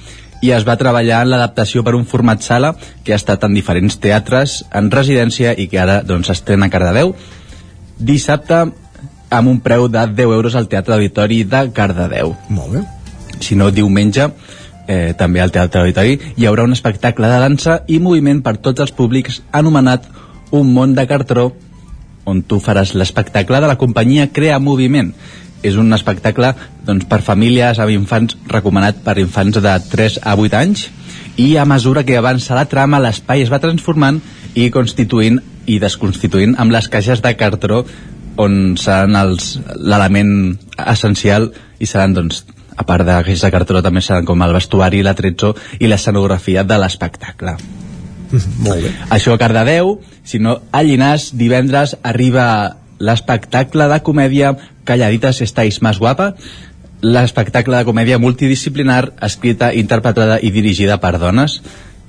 [0.41, 2.73] i es va treballar en l'adaptació per un format sala
[3.05, 7.13] que ha estat en diferents teatres en residència i que ara doncs, s'estrena a Cardedeu.
[8.01, 8.63] Dissabte
[9.31, 12.35] amb un preu de 10 euros al Teatre Auditori de Cardedeu.
[12.49, 12.81] Molt bé.
[13.41, 14.27] Si no, diumenge,
[14.87, 18.83] eh, també al Teatre Auditori, hi haurà un espectacle de dansa i moviment per tots
[18.83, 20.09] els públics anomenat
[20.51, 21.53] Un món de cartró,
[22.27, 25.13] on tu faràs l'espectacle de la companyia Crea Moviment.
[25.63, 26.53] És un espectacle
[26.87, 30.87] doncs, per famílies amb infants recomanat per infants de 3 a 8 anys
[31.41, 34.19] i a mesura que avança la trama l'espai es va transformant
[34.55, 37.83] i constituint i desconstituint amb les caixes de cartró
[38.41, 39.15] on seran
[39.77, 40.33] l'element
[40.87, 42.43] essencial i seran doncs
[42.75, 46.79] a part de caixes de cartró també seran com el vestuari, l'atrezzo i l'escenografia de
[46.81, 47.55] l'espectacle
[48.31, 48.91] Molt bé.
[49.11, 54.53] això a Cardedeu, si no a Llinàs divendres arriba l'espectacle de comèdia
[54.85, 56.35] Calladitas estáis más guapa
[57.01, 61.59] l'espectacle de comèdia multidisciplinar escrita, interpretada i dirigida per dones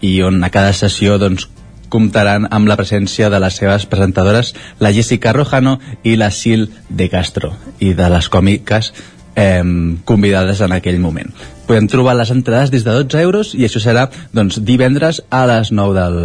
[0.04, 1.48] i on a cada sessió doncs,
[1.92, 7.08] comptaran amb la presència de les seves presentadores, la Jessica Rojano i la Sil de
[7.12, 8.92] Castro, i de les còmiques
[9.36, 9.64] eh,
[10.08, 11.28] convidades en aquell moment.
[11.68, 15.72] Podem trobar les entrades des de 12 euros i això serà doncs, divendres a les
[15.72, 16.18] 9 del,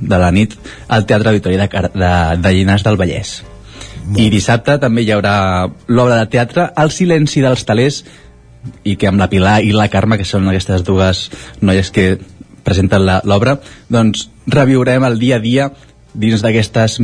[0.00, 3.40] de la nit al Teatre Auditori de, de, de Llinars del Vallès.
[4.18, 8.02] I dissabte també hi haurà l'obra de teatre El silenci dels talers
[8.86, 12.18] i que amb la Pilar i la Carme, que són aquestes dues noies que
[12.62, 13.56] presenten la- l'obra,
[13.90, 15.70] doncs reviurem el dia a dia
[16.14, 16.98] dins d'aquestes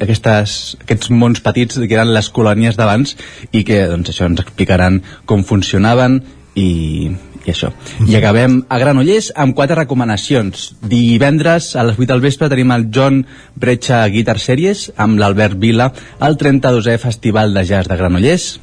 [0.00, 3.14] aquestes, aquests mons petits que eren les colònies d'abans
[3.52, 6.18] i que doncs, això ens explicaran com funcionaven
[6.58, 7.12] i,
[7.48, 7.72] i això.
[8.06, 10.70] I acabem a Granollers amb quatre recomanacions.
[10.84, 13.24] Divendres a les 8 del vespre tenim el John
[13.56, 18.58] Brecha Guitar Series amb l'Albert Vila al 32è Festival de Jazz de Granollers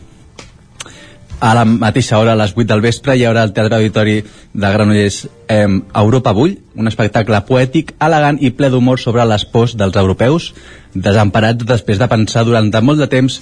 [1.40, 4.72] a la mateixa hora, a les 8 del vespre, hi haurà al Teatre Auditori de
[4.72, 10.00] Granollers eh, Europa Bull, un espectacle poètic, elegant i ple d'humor sobre les pors dels
[10.00, 10.54] europeus,
[10.96, 13.42] desemparats després de pensar durant de molt de temps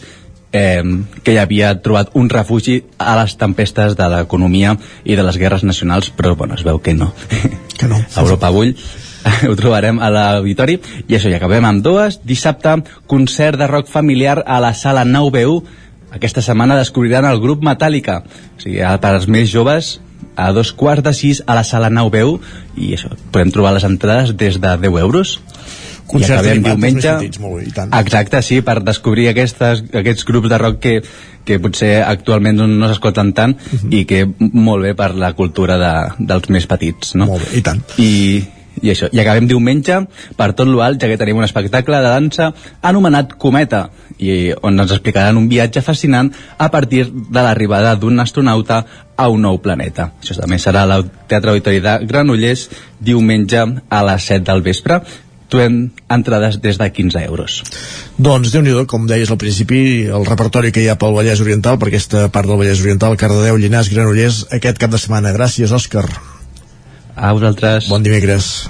[0.53, 0.83] eh,
[1.23, 5.65] que hi havia trobat un refugi a les tempestes de l'economia i de les guerres
[5.67, 7.11] nacionals, però bueno, es veu que no.
[7.73, 7.97] Que no.
[8.21, 8.75] Europa Bull
[9.49, 10.77] ho trobarem a l'auditori.
[11.07, 12.19] I això, ja acabem amb dues.
[12.23, 12.77] Dissabte,
[13.09, 15.63] concert de rock familiar a la sala 9BU
[16.13, 18.21] aquesta setmana descobriran el grup Metallica.
[18.21, 19.97] O sigui, per als més joves
[20.37, 22.37] a dos quarts de sis a la sala 9BU
[22.77, 25.39] i això, podem trobar les entrades des de 10 euros
[26.07, 27.93] Concert i acabem diumenge petits, molt bé, i tant.
[27.99, 30.95] exacte, sí, per descobrir aquestes, aquests grups de rock que,
[31.45, 33.93] que potser actualment no, s'escolten tant Mhm.
[33.93, 37.25] i que molt bé per la cultura de, dels més petits no?
[37.27, 37.81] Molt bé, i tant.
[37.97, 38.43] i,
[38.81, 39.99] i això, i acabem diumenge
[40.35, 42.51] per tot l'alt, ja que tenim un espectacle de dansa
[42.81, 48.85] anomenat Cometa i on ens explicaran un viatge fascinant a partir de l'arribada d'un astronauta
[49.15, 50.11] a un nou planeta.
[50.21, 52.67] Això també serà al Teatre Auditori de Granollers
[52.99, 55.01] diumenge a les 7 del vespre
[55.53, 55.77] trobem
[56.09, 57.61] entrades des de 15 euros.
[58.17, 61.77] Doncs déu nhi com deies al principi, el repertori que hi ha pel Vallès Oriental,
[61.77, 65.35] per aquesta part del Vallès Oriental, Cardedeu, Llinars, Granollers, aquest cap de setmana.
[65.37, 66.07] Gràcies, Òscar.
[67.15, 67.91] A vosaltres.
[67.93, 68.65] Bon dimecres.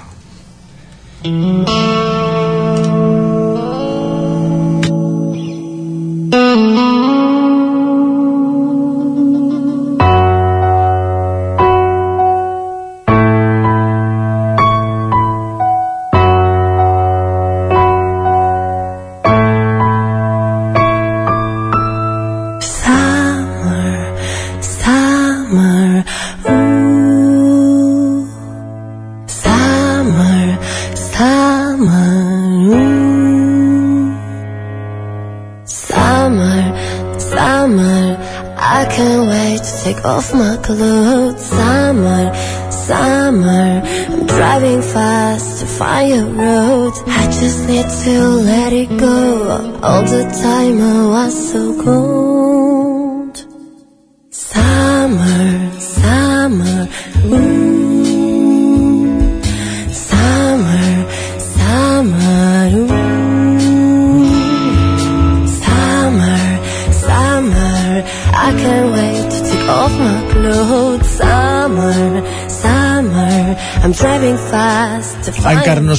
[1.24, 2.13] Summer,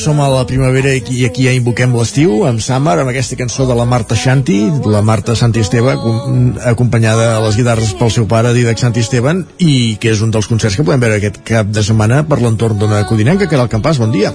[0.06, 3.66] som a la primavera i aquí, aquí ja invoquem l'estiu amb Summer, amb aquesta cançó
[3.66, 8.28] de la Marta Shanti, la Marta Santi Esteve acom- acompanyada a les guitarres pel seu
[8.30, 11.74] pare Didac Santi Esteban i que és un dels concerts que podem veure aquest cap
[11.74, 14.34] de setmana per l'entorn d'una codinenca, que era el Campàs, bon dia.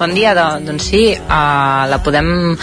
[0.00, 2.56] Bon dia, do, doncs sí, uh, la podem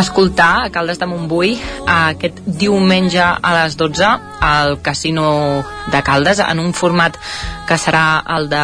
[0.00, 4.08] escoltar a Caldes de Montbui uh, aquest diumenge a les 12
[4.42, 7.14] al Casino de Caldes en un format
[7.70, 8.60] que serà el de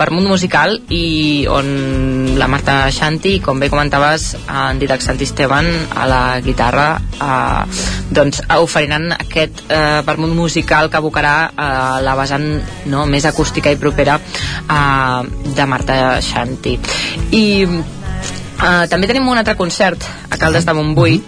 [0.00, 1.66] vermut musical i on
[2.40, 7.82] la Marta Xanti, com bé comentaves, en Didac Sant Esteban a la guitarra eh,
[8.16, 12.48] doncs oferiran aquest eh, vermut musical que abocarà eh, la vessant
[12.88, 15.20] no, més acústica i propera eh,
[15.60, 16.78] de Marta Xanti.
[17.36, 21.20] I eh, també tenim un altre concert a Caldes de Montbui.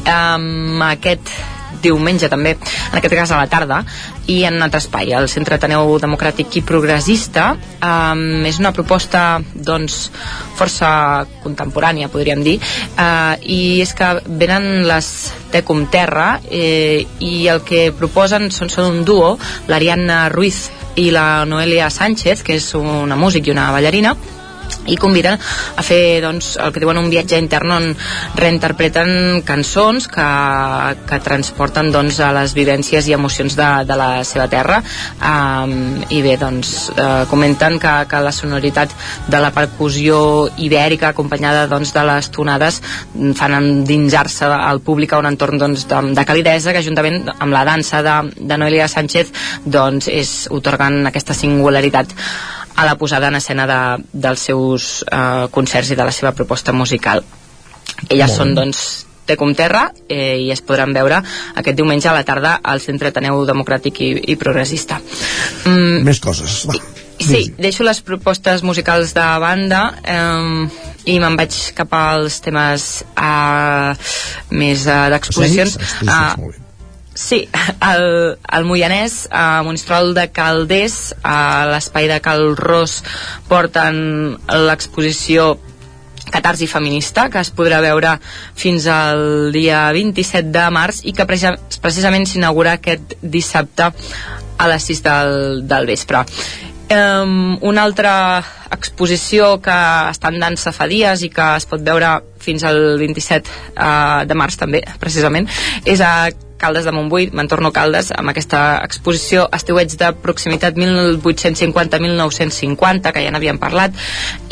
[0.00, 1.34] Um, aquest
[1.82, 3.82] diumenge també, en aquest cas a la tarda
[4.30, 7.54] i en un altre espai, el Centre Ateneu Democràtic i Progressista.
[7.80, 10.10] Um, és una proposta doncs
[10.58, 10.90] força
[11.42, 12.58] contemporània podríem dir.
[12.94, 15.10] Uh, i és que venen les
[15.50, 19.32] Tecum Terra eh, i el que proposen són, són un duo
[19.70, 20.68] l'Ariadna Ruiz
[21.00, 24.14] i la Noelia Sánchez que és una músic i una ballarina
[24.90, 27.88] i conviden a fer doncs, el que diuen un viatge intern on
[28.38, 30.28] reinterpreten cançons que,
[31.08, 34.80] que transporten doncs, a les vivències i emocions de, de la seva terra.
[35.20, 38.94] Um, i bé, doncs uh, comenten que, que la sonoritat
[39.30, 42.80] de la percussió ibèrica acompanyada doncs, de les tonades
[43.38, 47.64] fan endinsar-se al públic a un entorn doncs, de, de calidesa que juntament amb la
[47.68, 49.32] dansa de, de Noelia Sánchez
[49.64, 52.16] doncs, és otorgant aquesta singularitat
[52.80, 53.80] a la posada en escena de,
[54.12, 57.22] dels seus eh, concerts i de la seva proposta musical.
[58.08, 58.84] Elles són, doncs,
[59.28, 61.20] Tecum Terra eh, i es podran veure
[61.60, 64.98] aquest diumenge a la tarda al Centre Ateneu Democràtic i, i Progressista.
[65.68, 66.78] Mm, Més coses, va.
[67.20, 70.64] Sí, deixo les propostes musicals de banda eh,
[71.12, 73.92] i me'n vaig cap als temes eh,
[74.56, 75.76] més eh, d'exposicions.
[76.08, 76.69] Eh,
[77.14, 77.48] Sí,
[77.92, 83.00] el, el Moianès, a Monistrol de Calders, a l'espai de Cal Ros,
[83.48, 85.56] porten l'exposició
[86.30, 88.14] Catarsi Feminista, que es podrà veure
[88.54, 95.02] fins al dia 27 de març i que precisament s'inaugura aquest dissabte a les 6
[95.02, 95.32] del,
[95.66, 96.22] del vespre.
[96.90, 98.12] Um, una altra
[98.74, 99.76] exposició que
[100.10, 104.38] està en dansa fa dies i que es pot veure fins al 27 uh, de
[104.38, 105.48] març també, precisament,
[105.84, 110.76] és a Caldes de Montbui, me'n torno a Caldes, amb aquesta exposició Estiuets de proximitat
[110.76, 113.92] 1850-1950, que ja n'havíem parlat,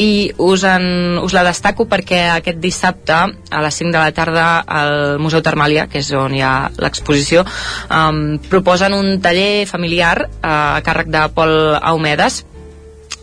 [0.00, 4.64] i us, en, us la destaco perquè aquest dissabte, a les 5 de la tarda,
[4.64, 7.44] al Museu Termàlia, que és on hi ha l'exposició,
[7.92, 12.44] um, proposen un taller familiar uh, a càrrec de Pol Aumedes,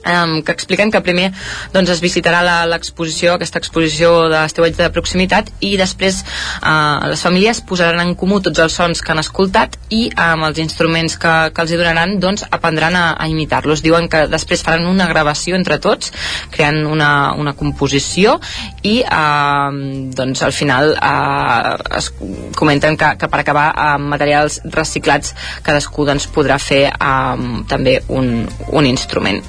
[0.06, 1.32] um, que expliquen que primer
[1.74, 6.22] doncs, es visitarà l'exposició, aquesta exposició d'estiuatge de proximitat i després
[6.62, 10.62] uh, les famílies posaran en comú tots els sons que han escoltat i amb els
[10.64, 13.84] instruments que, que els hi donaran doncs, aprendran a, a imitar-los.
[13.86, 16.12] Diuen que després faran una gravació entre tots,
[16.54, 18.38] creant una, una composició
[18.84, 19.72] i uh,
[20.16, 22.12] doncs, al final uh, es
[22.56, 25.36] comenten que, que per acabar amb materials reciclats
[25.66, 29.44] cadascú doncs, podrà fer um, també un, un instrument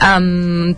[0.00, 0.74] um,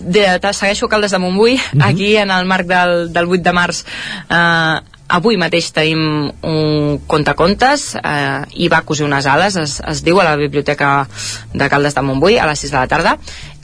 [0.00, 1.58] de, te segueixo Caldes de Montbui.
[1.80, 3.84] Aquí en el marc del, del 8 de març
[4.28, 4.80] eh,
[5.14, 10.24] avui mateix tenim un contacontes eh, i va cosir unes ales es, es diu a
[10.24, 11.06] la biblioteca
[11.52, 13.16] de Caldes de Montbui a les 6 de la tarda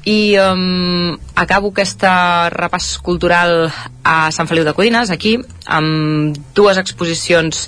[0.05, 3.69] i um, acabo aquesta repàs cultural
[4.05, 5.37] a Sant Feliu de Codines, aquí,
[5.71, 7.67] amb dues exposicions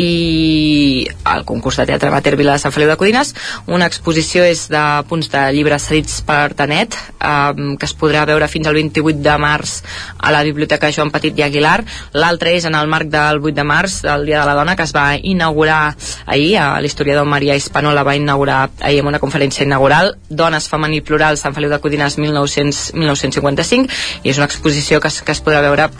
[0.00, 3.34] i el concurs de teatre Mater Vila de Sant Feliu de Codines.
[3.68, 8.48] Una exposició és de punts de llibres cedits per Tanet, um, que es podrà veure
[8.48, 9.76] fins al 28 de març
[10.18, 11.82] a la Biblioteca Joan Petit i Aguilar.
[12.16, 14.88] L'altra és en el marc del 8 de març, del Dia de la Dona, que
[14.88, 15.94] es va inaugurar
[16.26, 21.54] ahir, l'historiador Maria Hispanola va inaugurar ahir amb una conferència inaugural, Dones, Femení Plural, Sant
[21.54, 25.90] Feliu de Codines 1900, 1955, i és una exposició que es, que es podrà veure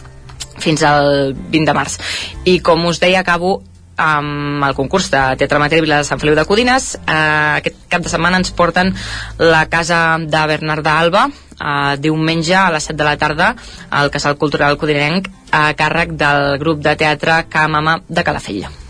[0.58, 1.98] fins al 20 de març.
[2.44, 3.58] I com us deia, acabo
[3.96, 6.94] amb el concurs de Teatre Matèria Vila de Sant Feliu de Codines.
[7.00, 7.16] Eh,
[7.62, 8.92] aquest cap de setmana ens porten
[9.40, 13.54] la casa de Bernarda Alba, eh, diumenge a les 7 de la tarda
[13.90, 18.85] al Casal Cultural Codinenc a càrrec del grup de teatre Ca Mama de Calafell.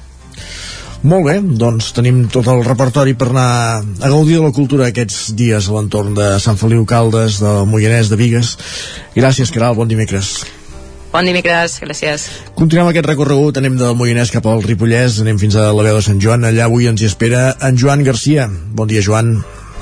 [1.07, 5.37] Molt bé, doncs tenim tot el repertori per anar a gaudir de la cultura aquests
[5.39, 8.57] dies a l'entorn de Sant Feliu Caldes, de Moianès, de Vigues.
[9.15, 10.41] Gràcies, Caral, bon dimecres.
[11.13, 12.27] Bon dimecres, gràcies.
[12.59, 16.03] Continuem aquest recorregut, anem del Moianès cap al Ripollès, anem fins a la veu de
[16.09, 18.49] Sant Joan, allà avui ens hi espera en Joan Garcia.
[18.51, 19.37] Bon dia, Joan.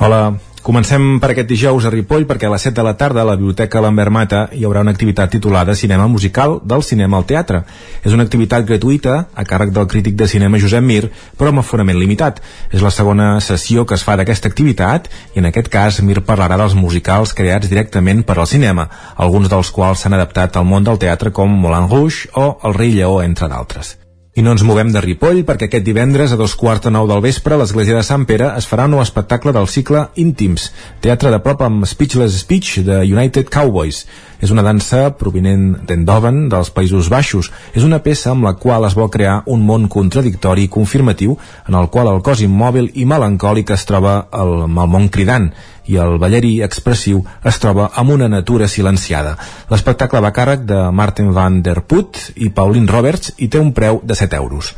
[0.04, 0.26] Hola,
[0.64, 3.34] Comencem per aquest dijous a Ripoll perquè a les 7 de la tarda a la
[3.36, 7.58] Biblioteca Lambert Mata hi haurà una activitat titulada Cinema Musical del cinema al teatre.
[8.00, 12.00] És una activitat gratuïta a càrrec del crític de cinema Josep Mir, però amb aforament
[12.00, 12.40] limitat.
[12.72, 16.56] És la segona sessió que es fa d'aquesta activitat i en aquest cas Mir parlarà
[16.56, 20.96] dels musicals creats directament per al cinema, alguns dels quals s'han adaptat al món del
[21.04, 23.98] teatre com Moulin Rouge o El rei Lleó, entre d'altres.
[24.34, 27.20] I no ens movem de Ripoll perquè aquest divendres a dos quarts de nou del
[27.22, 30.72] vespre a l'església de Sant Pere es farà un nou espectacle del cicle Íntims,
[31.04, 34.00] teatre de prop amb Speechless Speech de United Cowboys.
[34.44, 37.48] És una dansa provinent d'Endoven, dels Països Baixos.
[37.72, 41.78] És una peça amb la qual es vol crear un món contradictori i confirmatiu en
[41.78, 45.48] el qual el cos immòbil i melancòlic es troba el, el món cridant
[45.88, 49.34] i el ballerí expressiu es troba amb una natura silenciada.
[49.72, 54.02] L'espectacle va càrrec de Martin van der Put i Pauline Roberts i té un preu
[54.04, 54.74] de 7 euros.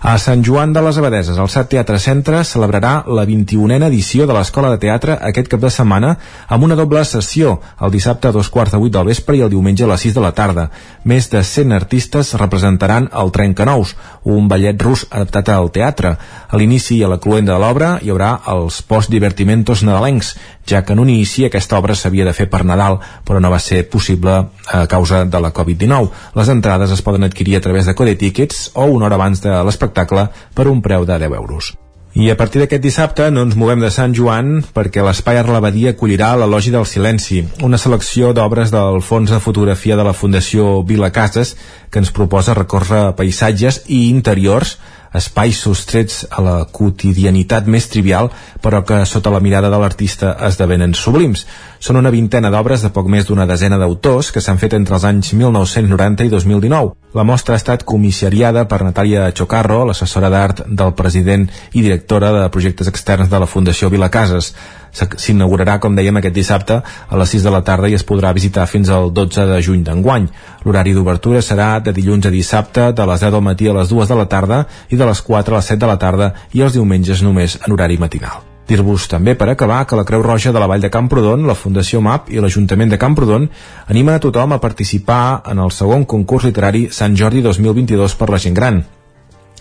[0.00, 4.32] A Sant Joan de les Abadeses, el SAT Teatre Centre celebrarà la 21a edició de
[4.32, 6.14] l'Escola de Teatre aquest cap de setmana
[6.48, 9.50] amb una doble sessió, el dissabte a dos quarts de vuit del vespre i el
[9.52, 10.70] diumenge a les 6 de la tarda.
[11.04, 13.92] Més de 100 artistes representaran el Trencanous,
[14.24, 16.14] un ballet rus adaptat al teatre.
[16.48, 20.32] A l'inici i a la cluenda de l'obra hi haurà els post-divertimentos nadalencs,
[20.70, 23.58] ja que en un inici aquesta obra s'havia de fer per Nadal, però no va
[23.58, 24.38] ser possible
[24.70, 26.10] a causa de la Covid-19.
[26.38, 29.60] Les entrades es poden adquirir a través de Code Tickets o una hora abans de
[29.66, 31.74] l'espectacle per un preu de 10 euros.
[32.10, 36.32] I a partir d'aquest dissabte no ens movem de Sant Joan perquè l'Espai Arlabadia acollirà
[36.34, 41.54] l'Elogi del Silenci, una selecció d'obres del Fons de Fotografia de la Fundació Vila Cases
[41.86, 44.74] que ens proposa recórrer paisatges i interiors
[45.14, 48.30] espais sostrets a la quotidianitat més trivial,
[48.62, 51.46] però que sota la mirada de l'artista esdevenen sublims.
[51.80, 55.06] Són una vintena d'obres de poc més d'una desena d'autors que s'han fet entre els
[55.08, 56.92] anys 1990 i 2019.
[57.16, 62.44] La mostra ha estat comissariada per Natàlia Chocarro, l'assessora d'art del president i directora de
[62.54, 64.52] projectes externs de la Fundació Vilacases.
[64.92, 68.66] S'inaugurarà, com dèiem, aquest dissabte a les 6 de la tarda i es podrà visitar
[68.70, 70.28] fins al 12 de juny d'enguany.
[70.64, 74.10] L'horari d'obertura serà de dilluns a dissabte de les 10 del matí a les 2
[74.10, 76.76] de la tarda i de les 4 a les 7 de la tarda i els
[76.76, 78.44] diumenges només en horari matinal.
[78.70, 81.98] Dir-vos també per acabar que la Creu Roja de la Vall de Camprodon, la Fundació
[82.04, 83.48] MAP i l'Ajuntament de Camprodon
[83.88, 88.38] animen a tothom a participar en el segon concurs literari Sant Jordi 2022 per la
[88.38, 88.82] gent gran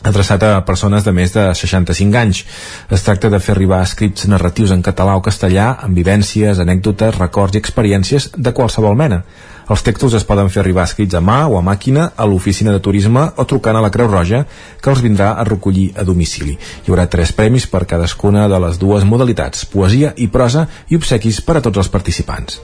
[0.03, 2.43] adreçat a persones de més de 65 anys.
[2.89, 7.55] Es tracta de fer arribar escrits narratius en català o castellà amb vivències, anècdotes, records
[7.55, 9.23] i experiències de qualsevol mena.
[9.69, 12.81] Els textos es poden fer arribar escrits a mà o a màquina a l'oficina de
[12.81, 14.41] turisme o trucant a la Creu Roja
[14.81, 16.57] que els vindrà a recollir a domicili.
[16.57, 21.41] Hi haurà tres premis per cadascuna de les dues modalitats, poesia i prosa i obsequis
[21.45, 22.61] per a tots els participants.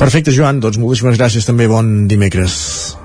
[0.00, 3.03] Perfecte, Joan, doncs moltíssimes gràcies també, bon dimecres.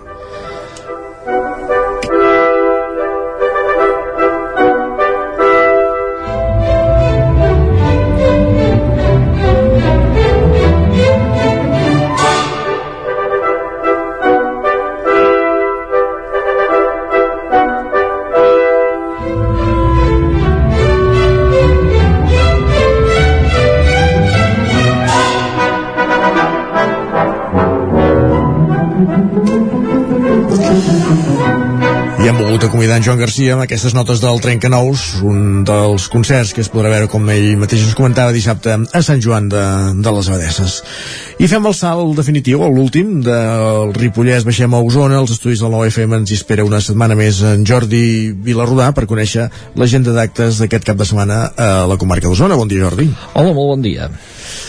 [32.69, 36.91] Acomiadar en Joan Garcia amb aquestes notes del Trencanous, un dels concerts que es podrà
[36.93, 39.63] veure, com ell mateix ens comentava dissabte, a Sant Joan de,
[39.97, 40.75] de les Abadesses.
[41.41, 46.19] I fem el salt definitiu, l'últim, del Ripollès, baixem a Osona, els estudis del 9FM
[46.19, 48.03] ens hi espera una setmana més en Jordi
[48.45, 49.49] Vilarrodà per conèixer
[49.79, 52.59] l'agenda d'actes d'aquest cap de setmana a la comarca d'Osona.
[52.59, 53.09] Bon dia, Jordi.
[53.33, 54.11] Hola, molt bon dia.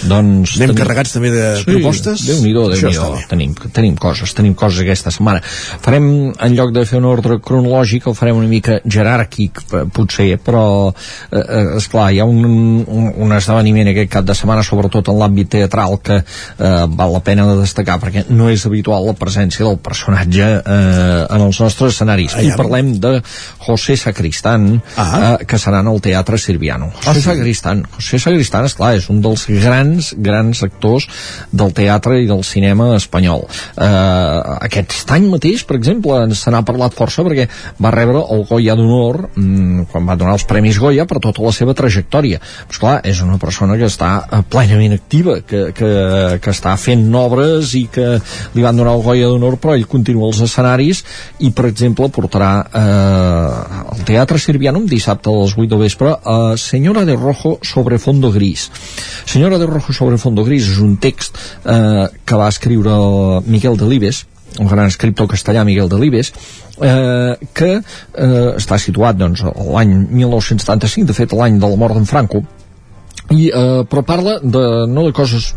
[0.08, 0.78] Doncs Anem tenim...
[0.78, 2.24] carregats també de sí, propostes?
[2.28, 5.42] Déu-n'hi-do, déu nhi tenim, tenim coses, tenim coses aquesta setmana.
[5.84, 9.62] Farem, en lloc de fer un ordre cronològic, el farem una mica jeràrquic,
[9.94, 14.64] potser, però, eh, eh, esclar, hi ha un, un, un esdeveniment aquest cap de setmana,
[14.66, 19.10] sobretot en l'àmbit teatral, que eh, val la pena de destacar, perquè no és habitual
[19.10, 22.38] la presència del personatge eh, en els nostres escenaris.
[22.40, 23.18] I parlem de
[23.66, 25.10] José Sacristán, ah.
[25.20, 26.92] eh, que serà en el Teatre Sirviano.
[27.02, 27.26] José oh, sí.
[27.28, 31.06] Sacristán, José Sacristán, esclar, és un dels grans grans, grans actors
[31.52, 33.44] del teatre i del cinema espanyol.
[33.76, 37.48] Eh, aquest any mateix, per exemple, se n'ha parlat força perquè
[37.82, 41.52] va rebre el Goya d'Honor mm, quan va donar els Premis Goya per tota la
[41.52, 42.40] seva trajectòria.
[42.40, 45.90] Però, esclar, és una persona que està eh, plenament activa, que, que,
[46.40, 48.12] que està fent obres i que
[48.54, 51.02] li van donar el Goya d'Honor, però ell continua als escenaris
[51.40, 56.38] i, per exemple, portarà eh, al Teatre Sirvianum dissabte a les 8 de vespre a
[56.60, 58.68] Senyora de Rojo sobre fondo gris.
[59.26, 62.92] Senyora de Rojo sobre fondo gris és un text eh, que va escriure
[63.46, 64.24] Miquel Delibes,
[64.58, 66.32] un gran escriptor castellà Miguel Delibes
[66.80, 72.08] eh, que eh, està situat doncs, l'any 1975 de fet l'any de la mort d'en
[72.08, 72.42] Franco
[73.30, 75.52] i, eh, però parla de, no de coses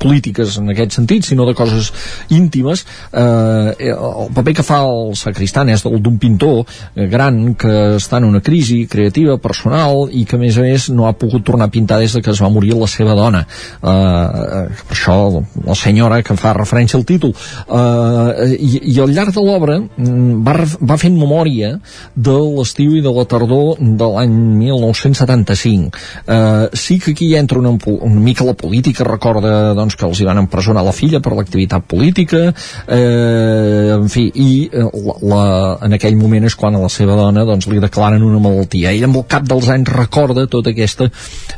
[0.00, 1.92] polítiques en aquest sentit, sinó de coses
[2.32, 2.86] íntimes.
[3.12, 8.20] Eh, el paper que fa el sacristan és el d'un pintor eh, gran que està
[8.20, 11.68] en una crisi creativa, personal, i que a més a més no ha pogut tornar
[11.68, 13.44] a pintar des de que es va morir la seva dona.
[13.44, 15.18] Eh, per això
[15.66, 17.34] la senyora que fa referència al títol.
[17.34, 20.56] Eh, i, I al llarg de l'obra mm, va,
[20.92, 21.74] va fent memòria
[22.14, 25.90] de l'estiu i de la tardor de l'any 1975.
[26.26, 30.26] Eh, sí que aquí entra una, una mica la política, recorda doncs, que els hi
[30.28, 32.42] van empresonar la filla per l'activitat política,
[32.86, 35.42] eh, en fi, i eh, la, la,
[35.86, 38.92] en aquell moment és quan a la seva dona doncs, li declaren una malaltia.
[38.92, 41.10] Ell amb el cap dels anys recorda tot aquesta,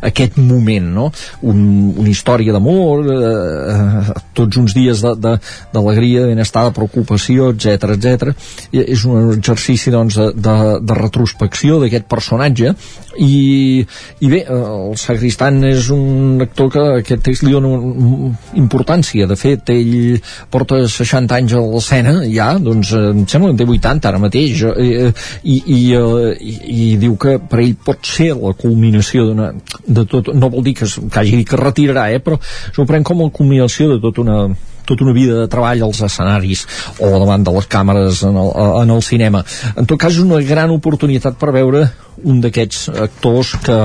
[0.02, 1.09] aquest moment, no?
[1.49, 1.62] Un,
[2.02, 8.33] una història d'amor, eh, tots uns dies d'alegria, de, de, benestar, de preocupació, etc etc.
[8.73, 12.73] És un exercici doncs, de, de, de retrospecció d'aquest personatge
[13.20, 13.85] i,
[14.20, 18.22] i bé, el Sagristan és un actor que aquest text li dona un,
[18.59, 20.18] importància, de fet ell
[20.52, 24.65] porta 60 anys a l'escena ja, doncs em sembla que en té 80 ara mateix
[24.73, 30.05] eh, i, i, eh, i, i diu que per ell pot ser la culminació de
[30.09, 33.25] tot, no vol dir que, que hagi dit que retirarà, eh, però s'ho pren com
[33.25, 34.42] a culminació de tota una
[34.84, 36.67] tota una vida de treball als escenaris
[36.99, 38.51] o davant de les càmeres en el,
[38.83, 39.44] en el cinema.
[39.76, 41.86] En tot cas, és una gran oportunitat per veure
[42.25, 43.79] un d'aquests actors que,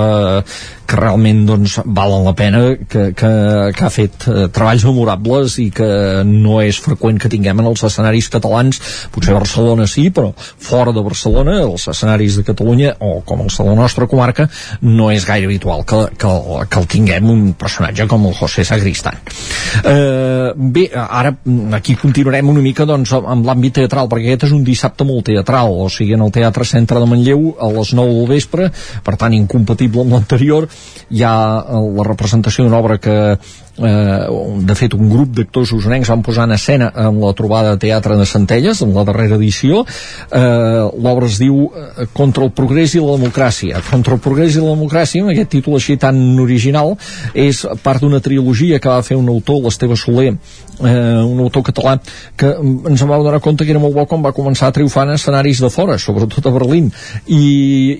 [0.88, 3.32] que realment doncs, valen la pena, que, que,
[3.76, 5.88] que ha fet eh, treballs memorables i que
[6.28, 8.80] no és freqüent que tinguem en els escenaris catalans,
[9.14, 13.68] potser Barcelona sí, però fora de Barcelona, els escenaris de Catalunya, o com els de
[13.68, 14.48] la nostra comarca,
[14.82, 16.34] no és gaire habitual que, que,
[16.72, 19.20] que el tinguem un personatge com el José Sagristán.
[19.84, 21.34] Eh, bé, ara
[21.76, 25.74] aquí continuarem una mica doncs, amb l'àmbit teatral, perquè aquest és un dissabte molt teatral,
[25.84, 28.70] o sigui, en el Teatre Centre de Manlleu, a les 9 del vespre,
[29.04, 30.68] per tant incompatible amb l'anterior,
[31.10, 33.18] hi ha eh, la representació d'una obra que
[33.78, 34.28] eh,
[34.68, 38.18] de fet un grup d'actors usonencs van posar en escena amb la trobada de teatre
[38.18, 39.84] de Centelles en la darrera edició.
[40.32, 43.82] Eh, l'obra es diu eh, Contra el progrés i la democràcia.
[43.90, 46.96] Contra el progrés i la democràcia amb aquest títol així tan original
[47.34, 50.34] és part d'una trilogia que va fer un autor l'Esteve Soler
[50.80, 51.98] eh, un autor català
[52.38, 55.08] que ens en va donar compte que era molt bo quan va començar a triomfar
[55.08, 56.92] en escenaris de fora, sobretot a Berlín.
[57.28, 57.42] I,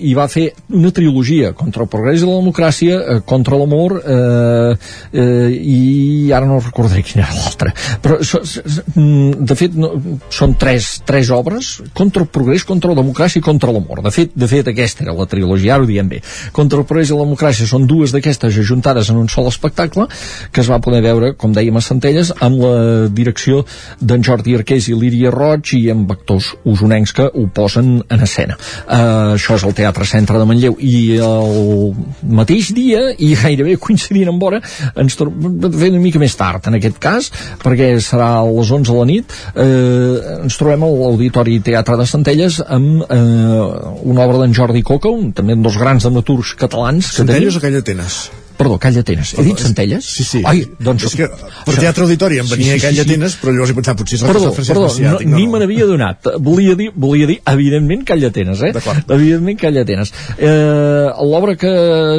[0.10, 4.76] i va fer una trilogia contra el progrés i la democràcia eh, contra l'amor eh,
[5.14, 7.74] eh, i ara no recordaré quina era l'altra.
[8.04, 9.92] Però mm, de fet no,
[10.34, 14.02] són tres, tres obres contra el progrés, contra la democràcia i contra l'amor.
[14.06, 16.22] De fet, de fet aquesta era la trilogia ara ho diem bé,
[16.56, 20.08] contra el progrés i la democràcia són dues d'aquestes ajuntades en un sol espectacle
[20.52, 22.76] que es va poder veure, com dèiem a Centelles amb la
[23.14, 23.64] direcció
[24.00, 28.58] d'en Jordi Arqués i Líria Roig i amb actors usonencs que ho posen en escena.
[28.86, 30.78] Uh, això és el Teatre Centre de Manlleu.
[30.80, 31.96] I el
[32.40, 34.62] mateix dia i gairebé coincidint amb hora
[34.96, 35.18] ens
[35.66, 37.30] fer una mica més tard en aquest cas
[37.64, 42.10] perquè serà a les 11 de la nit eh, ens trobem a l'Auditori Teatre de
[42.10, 43.62] Centelles amb eh,
[44.08, 47.84] una obra d'en Jordi Coca un, també un dels grans dramaturgs catalans Centelles o Calla
[47.86, 48.22] Atenes?
[48.58, 49.36] Perdó, Call d'Atenes.
[49.38, 50.06] He dit Centelles?
[50.18, 50.42] Sí, sí.
[50.50, 51.06] Ai, doncs...
[51.12, 53.42] És que per Teatre Auditori em venia sí, sí, Call d'Atenes, sí.
[53.44, 56.32] però llavors he pensat, potser és el perdó, perdó, no, no, ni me n'havia donat.
[56.48, 58.74] Volia dir, volia dir, evidentment, Call d'Atenes, eh?
[59.06, 60.14] Evidentment, Call d'Atenes.
[60.38, 61.74] Eh, L'obra que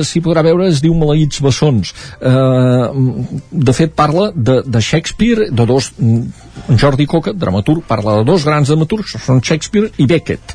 [0.07, 1.95] s'hi podrà veure es diu Maleïts bessons.
[2.23, 3.07] Eh,
[3.69, 5.93] de fet, parla de, de Shakespeare, de dos...
[6.77, 10.55] Jordi Coca, dramaturg, parla de dos grans dramaturgs, són Shakespeare i Beckett,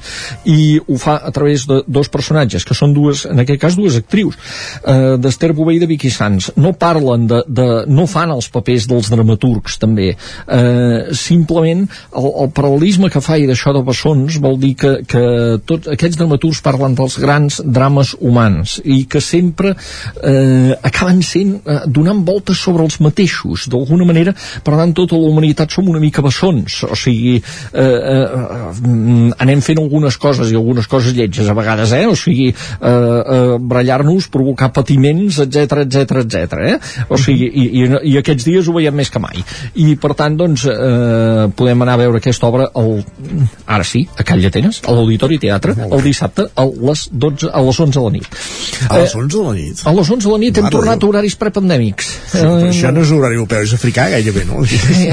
[0.49, 3.97] i ho fa a través de dos personatges, que són dues, en aquest cas, dues
[3.97, 4.37] actrius,
[4.83, 8.87] eh, d'Esther Bové i de Vicky Sanz no parlen de, de no fan els papers
[8.89, 10.13] dels dramaturgs també.
[10.13, 15.23] Eh, simplement el, el paral·lelisme que fa i d'això de bessons vol dir que, que
[15.67, 21.81] tots aquests dramaturgs parlen dels grans drames humans i que sempre eh, acaben sent eh,
[21.87, 26.23] donant voltes sobre els mateixos d'alguna manera per tant tota la humanitat som una mica
[26.25, 31.95] bessons o sigui eh, eh, anem fent algunes coses i algunes coses lletges a vegades
[31.95, 32.03] eh?
[32.09, 36.59] o sigui eh, eh, brallar-nos, provocar patiments etc etc etc.
[36.73, 36.77] Eh?
[37.09, 39.41] O sigui, i, i, i aquests dies ho veiem més que mai.
[39.79, 43.03] I per tant, doncs, eh, podem anar a veure aquesta obra el,
[43.65, 47.81] ara sí, a Call d'Atenes, a l'Auditori Teatre, el dissabte a les 12, a les
[47.87, 48.39] 11 de la nit.
[48.89, 49.83] A les 11 de la nit?
[49.85, 51.09] A les 11 de la nit hem Mare tornat Déu.
[51.09, 52.11] a horaris prepandèmics.
[52.33, 54.63] Sí, però això no és horari europeu, és africà gairebé, no?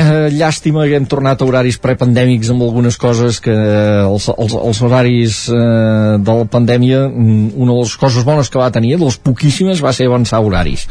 [0.01, 5.41] Eh, llàstima hem tornat a horaris prepandèmics amb algunes coses que els, els, els horaris
[5.52, 9.18] eh, de la pandèmia mm, una de les coses bones que va tenir de les
[9.20, 10.86] poquíssimes va ser avançar horaris.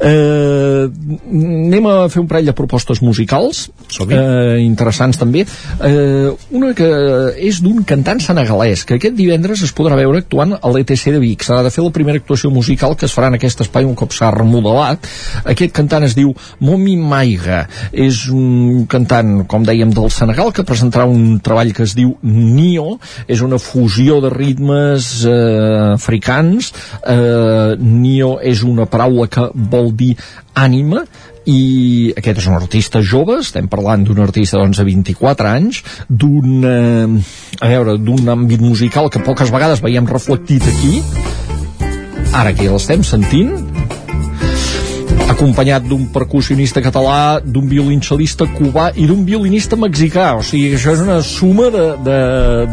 [0.00, 0.88] Eh,
[1.30, 3.66] anem a fer un parell de propostes musicals
[4.06, 5.44] eh, interessants també.
[5.86, 6.90] Eh, una que
[7.50, 11.44] és d'un cantant senegalès que aquest divendres es podrà veure actuant a l'ETC de Vic.
[11.46, 14.14] S'ha de fer la primera actuació musical que es farà en aquest espai un cop
[14.16, 15.06] s'ha remodelat.
[15.54, 17.64] Aquest cantant es diu Momi Maiga.
[17.92, 22.98] És un cantant, com dèiem, del Senegal que presentarà un treball que es diu Nio,
[23.30, 26.72] és una fusió de ritmes eh, africans.
[27.02, 30.14] Eh, Nio és una paraula que vol dir
[30.58, 31.04] ànima
[31.48, 36.66] i aquest és un artista jove, estem parlant d'un artista doncs, de 24 anys, d'un
[36.68, 37.06] eh,
[37.60, 41.00] a veure, d'un àmbit musical que poques vegades veiem reflectit aquí.
[42.36, 43.69] Ara que l'estem sentint
[45.40, 50.34] acompanyat d'un percussionista català, d'un violoncel·lista cubà i d'un violinista mexicà.
[50.36, 52.18] O sigui, això és una suma de, de,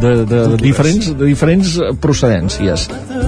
[0.01, 2.89] de, de, de, diferents, de diferents procedències.
[2.91, 3.27] Has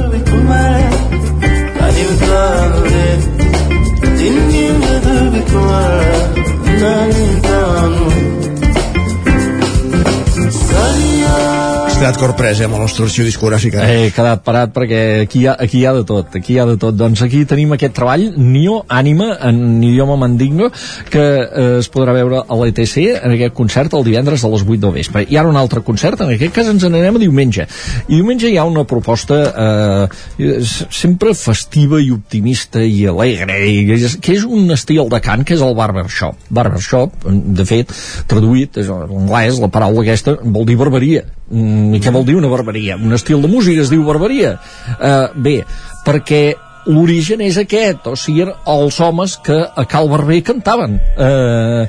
[11.99, 13.83] quedat corprès, eh, amb versió discogràfica.
[13.83, 16.65] He quedat parat perquè aquí hi, ha, aquí hi ha de tot, aquí hi ha
[16.65, 16.95] de tot.
[16.95, 20.69] Doncs aquí tenim aquest treball, Nio Ànima, en idioma mandingo,
[21.11, 24.79] que eh, es podrà veure a l'ETC en aquest concert el divendres a les 8
[24.85, 25.25] del vespre.
[25.27, 27.65] I ara un altre concert, en aquest cas ens n'anem a diumenge.
[28.07, 30.55] I diumenge hi ha una proposta eh,
[31.01, 35.57] sempre festiva i optimista i alegre, i és, que és un estil de cant, que
[35.57, 36.47] és el barbershop.
[36.47, 37.91] Barbershop, de fet,
[38.31, 41.25] traduït, és l'anglès, la paraula aquesta vol dir barberia.
[41.49, 42.97] Mm, I què vol dir una barberia?
[42.97, 44.55] Un estil de música es diu barberia.
[44.97, 45.57] Uh, bé,
[46.05, 46.43] perquè
[46.89, 50.97] l'origen és aquest, o sigui, els homes que a Cal Barber cantaven.
[51.17, 51.85] Uh,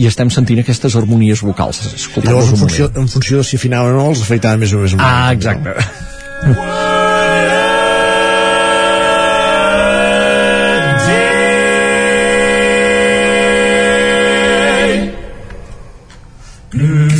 [0.00, 1.82] i estem sentint aquestes harmonies vocals.
[1.84, 4.72] I llavors, en un funció, en funció de si afinaven o no, els afeitaven més
[4.72, 4.96] o més.
[4.96, 5.76] Ah, exacte.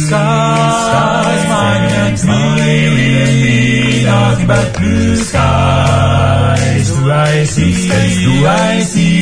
[0.00, 0.39] Skies
[4.50, 6.90] but blue skies.
[6.90, 7.88] Do I see?
[8.24, 9.19] Do I see?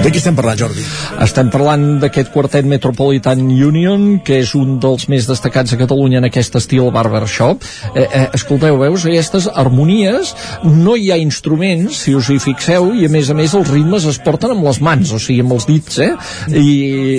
[0.00, 0.84] De qui estem parlant, Jordi?
[1.24, 6.28] Estem parlant d'aquest quartet Metropolitan Union, que és un dels més destacats a Catalunya en
[6.28, 7.66] aquest estil barbershop.
[7.90, 10.32] Eh, eh, escolteu, veus, aquestes harmonies,
[10.64, 14.06] no hi ha instruments, si us hi fixeu, i a més a més els ritmes
[14.08, 16.10] es porten amb les mans, o sigui, amb els dits, eh?
[16.48, 16.64] I,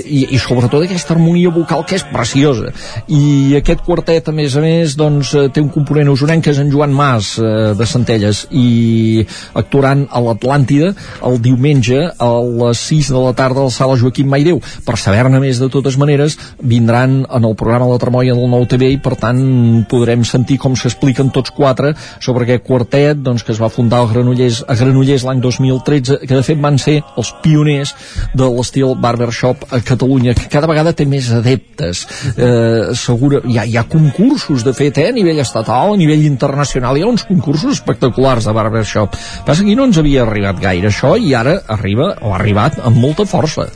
[0.01, 2.72] i, i sobretot aquesta harmonia vocal que és preciosa.
[3.11, 6.64] I aquest quartet, a més a més, doncs, eh, té un component usonenc que és
[6.64, 9.25] en Joan Mas, eh, de Centelles, i
[9.59, 10.95] actuaran a l'Atlàntida
[11.27, 14.61] el diumenge a les 6 de la tarda al Sala Joaquim Maideu.
[14.85, 18.93] Per saber-ne més de totes maneres, vindran en el programa La Tremolla del Nou TV
[18.95, 19.41] i per tant
[19.91, 24.09] podrem sentir com s'expliquen tots quatre sobre aquest quartet doncs, que es va fundar a
[24.11, 27.93] Granollers, a Granollers l'any 2013, que de fet van ser els pioners
[28.38, 32.06] de l'estil barbershop a Catalunya, que cada vegada té més adeptes.
[32.35, 36.25] Eh, segura, hi, ha, hi ha concursos, de fet, eh, a nivell estatal, a nivell
[36.27, 39.17] internacional, hi ha uns concursos espectaculars de barbershop.
[39.45, 42.80] Passa que aquí no ens havia arribat gaire això i ara arriba, o ha arribat
[42.83, 43.67] amb molta força.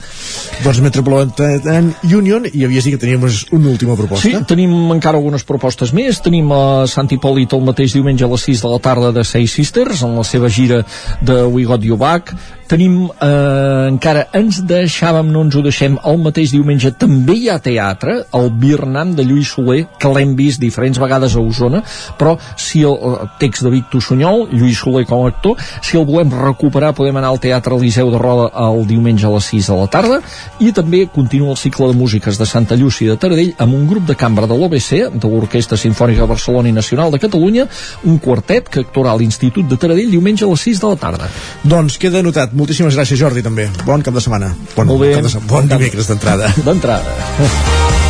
[0.63, 4.27] Doncs Metropolitan Union, i havies dit que teníem una última proposta.
[4.27, 6.19] Sí, tenim encara algunes propostes més.
[6.23, 9.55] Tenim a Sant Hipòlit el mateix diumenge a les 6 de la tarda de Seis
[9.55, 10.83] Sisters, en la seva gira
[11.21, 12.35] de We Got You Back.
[12.65, 17.59] Tenim eh, encara, ens deixàvem, no ens ho deixem, el mateix diumenge també hi ha
[17.61, 21.83] teatre, el Birnam de Lluís Soler, que l'hem vist diferents vegades a Osona,
[22.17, 26.07] però si el, el text de Victor Sunyol, Lluís Soler com a actor, si el
[26.09, 29.77] volem recuperar podem anar al Teatre Eliseu de Roda el diumenge a les 6 de
[29.79, 30.19] la tarda
[30.59, 34.05] i també continua el cicle de músiques de Santa Llúcia de Taradell amb un grup
[34.07, 37.67] de cambra de l'OBC, de l'Orquestra Sinfònica de Barcelona i Nacional de Catalunya,
[38.05, 41.29] un quartet que actuarà a l'Institut de Taradell diumenge a les 6 de la tarda.
[41.63, 42.53] Doncs queda anotat.
[42.53, 43.69] Moltíssimes gràcies, Jordi, també.
[43.85, 44.53] Bon cap de setmana.
[44.75, 45.13] Bon, Molt bé.
[45.15, 46.53] Cap de, se- bon dimecres d'entrada.
[46.65, 48.01] D'entrada.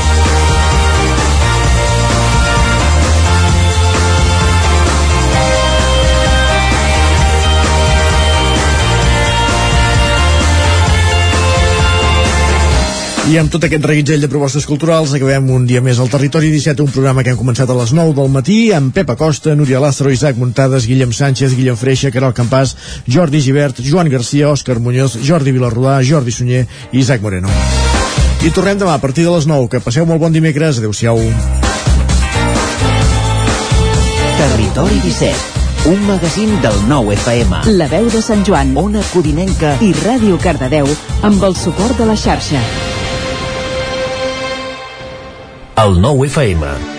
[13.26, 16.84] I amb tot aquest reguitzell de propostes culturals acabem un dia més al Territori 17,
[16.86, 20.12] un programa que hem començat a les 9 del matí amb Pep Acosta, Núria Lázaro,
[20.14, 22.76] Isaac Muntades, Guillem Sánchez, Guillem Freixa, Caral Campàs,
[23.10, 27.50] Jordi Givert, Joan Garcia, Òscar Muñoz, Jordi Vilarrodà, Jordi Sunyer i Isaac Moreno.
[28.45, 29.72] I tornem demà a partir de les 9.
[29.74, 30.78] Que passeu molt bon dimecres.
[30.78, 31.18] Adéu-siau.
[34.38, 37.66] Territori 17, un magazín del nou FM.
[37.74, 40.94] La veu de Sant Joan, Ona Codinenca i Ràdio Cardedeu
[41.26, 42.62] amb el suport de la xarxa.
[45.78, 46.94] El nou FM.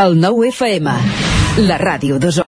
[0.00, 0.92] El nou FM,
[1.68, 2.38] la ràdio d'Osona.